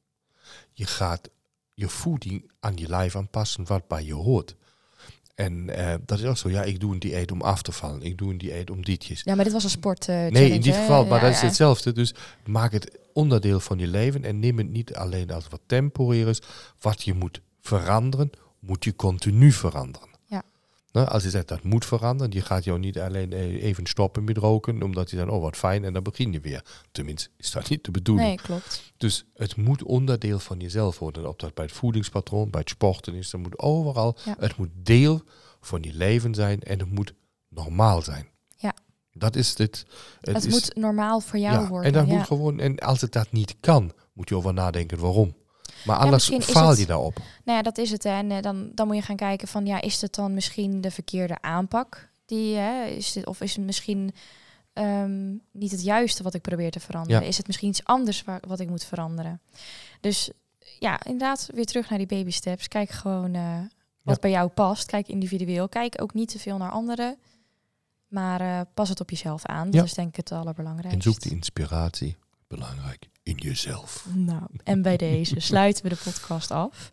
Je 0.73 0.85
gaat 0.85 1.29
je 1.73 1.87
voeding 1.89 2.51
aan 2.59 2.77
je 2.77 2.87
lijf 2.87 3.15
aanpassen 3.15 3.65
wat 3.65 3.87
bij 3.87 4.03
je 4.03 4.13
hoort. 4.13 4.55
En 5.41 5.69
eh, 5.69 5.95
dat 6.05 6.19
is 6.19 6.25
ook 6.25 6.37
zo. 6.37 6.49
Ja, 6.49 6.63
ik 6.63 6.79
doe 6.79 6.93
een 6.93 6.99
dieet 6.99 7.31
om 7.31 7.41
af 7.41 7.61
te 7.61 7.71
vallen. 7.71 8.01
Ik 8.01 8.17
doe 8.17 8.31
een 8.31 8.37
dieet 8.37 8.69
om 8.69 8.85
ditjes. 8.85 9.21
Ja, 9.23 9.35
maar 9.35 9.43
dit 9.43 9.53
was 9.53 9.63
een 9.63 9.69
sport 9.69 10.07
eh, 10.07 10.15
nee, 10.27 10.51
in 10.51 10.61
dit 10.61 10.75
geval, 10.75 11.05
maar 11.05 11.19
Ja, 11.19 11.25
dat 11.25 11.33
is 11.33 11.41
hetzelfde. 11.41 11.91
Dus 11.91 12.13
maak 12.45 12.71
het 12.71 12.99
onderdeel 13.13 13.59
van 13.59 13.79
je 13.79 13.87
leven 13.87 14.23
en 14.23 14.39
neem 14.39 14.57
het 14.57 14.69
niet 14.69 14.95
alleen 14.95 15.31
als 15.31 15.47
wat 15.47 15.61
temporair 15.65 16.27
is. 16.27 16.41
Wat 16.79 17.03
je 17.03 17.13
moet 17.13 17.41
veranderen, 17.61 18.29
moet 18.59 18.83
je 18.83 18.95
continu 18.95 19.51
veranderen. 19.51 20.09
Nou, 20.91 21.07
als 21.07 21.23
je 21.23 21.29
zegt 21.29 21.47
dat 21.47 21.63
moet 21.63 21.85
veranderen, 21.85 22.33
je 22.33 22.41
gaat 22.41 22.63
jou 22.63 22.79
niet 22.79 22.99
alleen 22.99 23.33
eh, 23.33 23.63
even 23.63 23.85
stoppen 23.85 24.23
met 24.23 24.37
roken, 24.37 24.83
omdat 24.83 25.09
je 25.09 25.17
dan, 25.17 25.29
oh 25.29 25.41
wat 25.41 25.57
fijn, 25.57 25.83
en 25.83 25.93
dan 25.93 26.03
begin 26.03 26.31
je 26.31 26.39
weer. 26.39 26.63
Tenminste, 26.91 27.29
is 27.37 27.51
dat 27.51 27.69
niet 27.69 27.83
de 27.83 27.91
bedoeling. 27.91 28.27
Nee, 28.27 28.37
klopt. 28.37 28.93
Dus 28.97 29.25
het 29.33 29.55
moet 29.55 29.83
onderdeel 29.83 30.39
van 30.39 30.59
jezelf 30.59 30.99
worden. 30.99 31.27
Of 31.27 31.35
dat 31.35 31.53
bij 31.53 31.65
het 31.65 31.73
voedingspatroon, 31.73 32.49
bij 32.49 32.59
het 32.59 32.69
sporten 32.69 33.13
is, 33.13 33.29
dat 33.29 33.41
moet 33.41 33.59
overal. 33.59 34.17
Ja. 34.25 34.35
Het 34.39 34.57
moet 34.57 34.69
deel 34.73 35.21
van 35.61 35.81
je 35.81 35.93
leven 35.93 36.35
zijn 36.35 36.61
en 36.61 36.79
het 36.79 36.91
moet 36.91 37.13
normaal 37.49 38.01
zijn. 38.01 38.27
Ja. 38.57 38.73
Dat 39.13 39.35
is 39.35 39.57
het. 39.57 39.85
Het, 40.21 40.45
is, 40.45 40.51
moet 40.51 40.75
normaal 40.75 41.19
voor 41.19 41.39
jou 41.39 41.61
ja, 41.61 41.67
worden. 41.67 41.87
En 41.87 41.93
dat 41.93 42.07
ja. 42.07 42.17
moet 42.17 42.27
gewoon, 42.27 42.59
en 42.59 42.79
als 42.79 43.01
het 43.01 43.11
dat 43.11 43.31
niet 43.31 43.55
kan, 43.59 43.91
moet 44.13 44.29
je 44.29 44.35
over 44.35 44.53
nadenken 44.53 44.99
waarom. 44.99 45.35
Maar 45.85 45.97
anders 45.97 46.29
is 46.29 46.45
faal 46.45 46.69
het- 46.69 46.79
je 46.79 46.85
daarop. 46.85 47.15
Nou 47.43 47.57
ja, 47.57 47.61
dat 47.63 47.77
is 47.77 47.91
het. 47.91 48.03
Hè. 48.03 48.09
En 48.09 48.31
eh, 48.31 48.41
dan, 48.41 48.71
dan 48.73 48.87
moet 48.87 48.95
je 48.95 49.01
gaan 49.01 49.15
kijken 49.15 49.47
van, 49.47 49.65
ja, 49.65 49.81
is 49.81 50.01
het 50.01 50.15
dan 50.15 50.33
misschien 50.33 50.81
de 50.81 50.91
verkeerde 50.91 51.41
aanpak? 51.41 52.09
Die, 52.25 52.55
hè, 52.55 52.85
is 52.85 53.11
dit, 53.11 53.25
of 53.27 53.41
is 53.41 53.55
het 53.55 53.65
misschien 53.65 54.13
ehm, 54.73 55.31
niet 55.51 55.71
het 55.71 55.83
juiste 55.83 56.23
wat 56.23 56.33
ik 56.33 56.41
probeer 56.41 56.71
te 56.71 56.79
veranderen? 56.79 57.21
Ja. 57.21 57.27
Is 57.27 57.37
het 57.37 57.47
misschien 57.47 57.69
iets 57.69 57.83
anders 57.83 58.23
waar, 58.23 58.41
wat 58.47 58.59
ik 58.59 58.69
moet 58.69 58.83
veranderen? 58.83 59.41
Dus 60.01 60.29
ja, 60.79 61.03
inderdaad, 61.03 61.49
weer 61.53 61.65
terug 61.65 61.89
naar 61.89 61.97
die 61.97 62.07
baby 62.07 62.31
steps. 62.31 62.67
Kijk 62.67 62.89
gewoon 62.89 63.33
eh, 63.33 63.57
wat 64.01 64.15
Ja. 64.15 64.21
bij 64.21 64.31
jou 64.31 64.49
past. 64.49 64.85
Kijk 64.85 65.07
individueel. 65.07 65.69
Kijk 65.69 66.01
ook 66.01 66.13
niet 66.13 66.29
te 66.29 66.39
veel 66.39 66.57
naar 66.57 66.71
anderen. 66.71 67.17
Maar 68.07 68.41
eh, 68.41 68.61
pas 68.73 68.89
het 68.89 68.99
op 68.99 69.09
jezelf 69.09 69.45
aan. 69.45 69.65
Dat 69.65 69.73
Ja. 69.73 69.83
is 69.83 69.93
denk 69.93 70.07
ik 70.09 70.15
het 70.15 70.31
allerbelangrijkste. 70.31 70.95
En 70.95 71.01
zoek 71.01 71.21
die 71.21 71.31
inspiratie, 71.31 72.17
belangrijk, 72.47 73.09
in 73.23 73.35
jezelf. 73.35 74.05
Nou, 74.13 74.43
en 74.63 74.81
bij 74.81 74.97
deze 74.97 75.39
sluiten 75.39 75.83
we 75.83 75.89
de 75.89 76.01
podcast 76.03 76.51
af. 76.51 76.91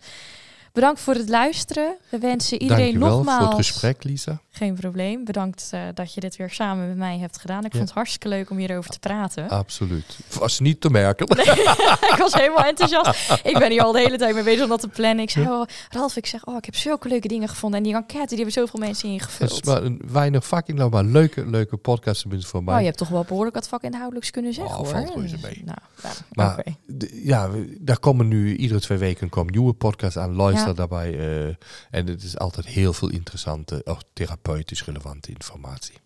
Bedankt 0.72 1.00
voor 1.00 1.14
het 1.14 1.28
luisteren. 1.28 1.96
We 2.08 2.18
wensen 2.18 2.62
iedereen 2.62 2.84
Dankjewel 2.84 3.16
nogmaals... 3.16 3.38
voor 3.44 3.56
het 3.56 3.66
gesprek, 3.66 4.04
Lisa. 4.04 4.40
Geen 4.50 4.74
probleem. 4.74 5.24
Bedankt 5.24 5.68
eh, 5.72 5.80
dat 5.94 6.14
je 6.14 6.20
dit 6.20 6.36
weer 6.36 6.50
samen 6.50 6.88
met 6.88 6.96
mij 6.96 7.18
hebt 7.18 7.38
gedaan. 7.38 7.58
Ik 7.64 7.72
Ja. 7.72 7.76
vond 7.78 7.84
het 7.84 7.92
hartstikke 7.92 8.28
leuk 8.28 8.50
om 8.50 8.56
hierover 8.56 8.90
te 8.90 8.98
praten. 8.98 9.48
Absoluut. 9.48 10.18
Was 10.38 10.60
niet 10.60 10.80
te 10.80 10.90
merken. 10.90 11.26
ik 12.12 12.14
was 12.18 12.34
helemaal 12.34 12.64
enthousiast. 12.64 13.30
Ik 13.44 13.58
ben 13.58 13.70
hier 13.70 13.82
al 13.82 13.92
de 13.92 13.98
hele 13.98 14.16
tijd 14.18 14.34
mee 14.34 14.42
bezig 14.42 14.62
om 14.62 14.68
dat 14.68 14.80
te 14.80 14.88
plannen. 14.88 15.18
Ik 15.24 15.30
zei, 15.30 15.46
oh, 15.48 15.64
Ralf, 15.90 16.16
ik 16.16 16.26
zeg, 16.26 16.46
oh, 16.46 16.56
ik 16.56 16.64
heb 16.64 16.74
zulke 16.74 17.08
leuke 17.08 17.28
dingen 17.28 17.48
gevonden. 17.48 17.78
En 17.78 17.84
die 17.84 17.94
enquête, 17.94 18.26
die 18.26 18.36
hebben 18.36 18.52
zoveel 18.54 18.80
mensen 18.80 19.12
Het 19.12 19.20
ingevuld. 19.20 19.50
is 19.52 19.62
maar 19.62 19.82
een 19.82 20.02
weinig 20.06 20.46
fucking 20.46 20.78
nou, 20.78 20.90
maar 20.90 21.04
leuke, 21.04 21.46
leuke 21.46 21.76
podcast 21.76 22.20
tenminste 22.20 22.48
voor 22.50 22.64
mij. 22.64 22.74
Oh, 22.74 22.80
je 22.80 22.86
hebt 22.86 22.98
toch 22.98 23.08
wel 23.08 23.24
behoorlijk 23.24 23.54
wat 23.54 23.68
vakinhoudelijks 23.68 24.30
kunnen 24.30 24.52
zeggen, 24.54 24.72
Oh, 24.78 24.78
hoor. 24.80 24.90
valt 24.90 25.14
reuze 25.14 25.36
mee. 25.42 25.62
Nou, 25.64 25.78
nou, 26.02 26.14
Maar 26.32 26.64
ja, 27.12 27.48
daar 27.80 27.98
komen 27.98 28.28
nu 28.28 28.56
iedere 28.56 28.80
twee 28.80 28.98
weken 28.98 29.28
komen 29.28 29.52
nieuwe 29.52 29.72
podcasts 29.72 30.18
aan. 30.18 30.34
Luister 30.34 30.67
Daarbij. 30.74 31.18
eh, 31.18 31.54
en 31.90 32.06
het 32.06 32.22
is 32.22 32.38
altijd 32.38 32.66
heel 32.66 32.92
veel 32.92 33.08
interessante, 33.08 33.80
ook 33.84 34.02
therapeutisch 34.12 34.84
relevante 34.84 35.30
informatie. 35.30 35.96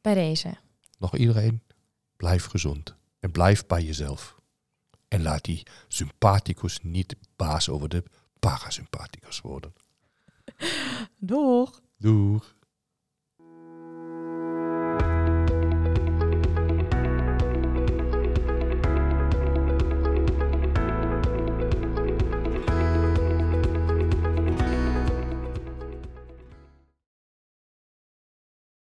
Bij 0.00 0.14
deze. 0.14 0.56
Nog 0.98 1.16
iedereen, 1.16 1.62
blijf 2.16 2.44
gezond. 2.44 2.94
En 3.20 3.30
blijf 3.30 3.66
bij 3.66 3.82
jezelf. 3.82 4.36
En 5.08 5.22
laat 5.22 5.44
die 5.44 5.62
sympathicus 5.88 6.78
niet 6.82 7.16
baas 7.36 7.68
over 7.68 7.88
de 7.88 8.02
parasympathicus 8.38 9.40
worden. 9.40 9.72
Doeg! 11.18 11.80
Doeg. 11.96 12.56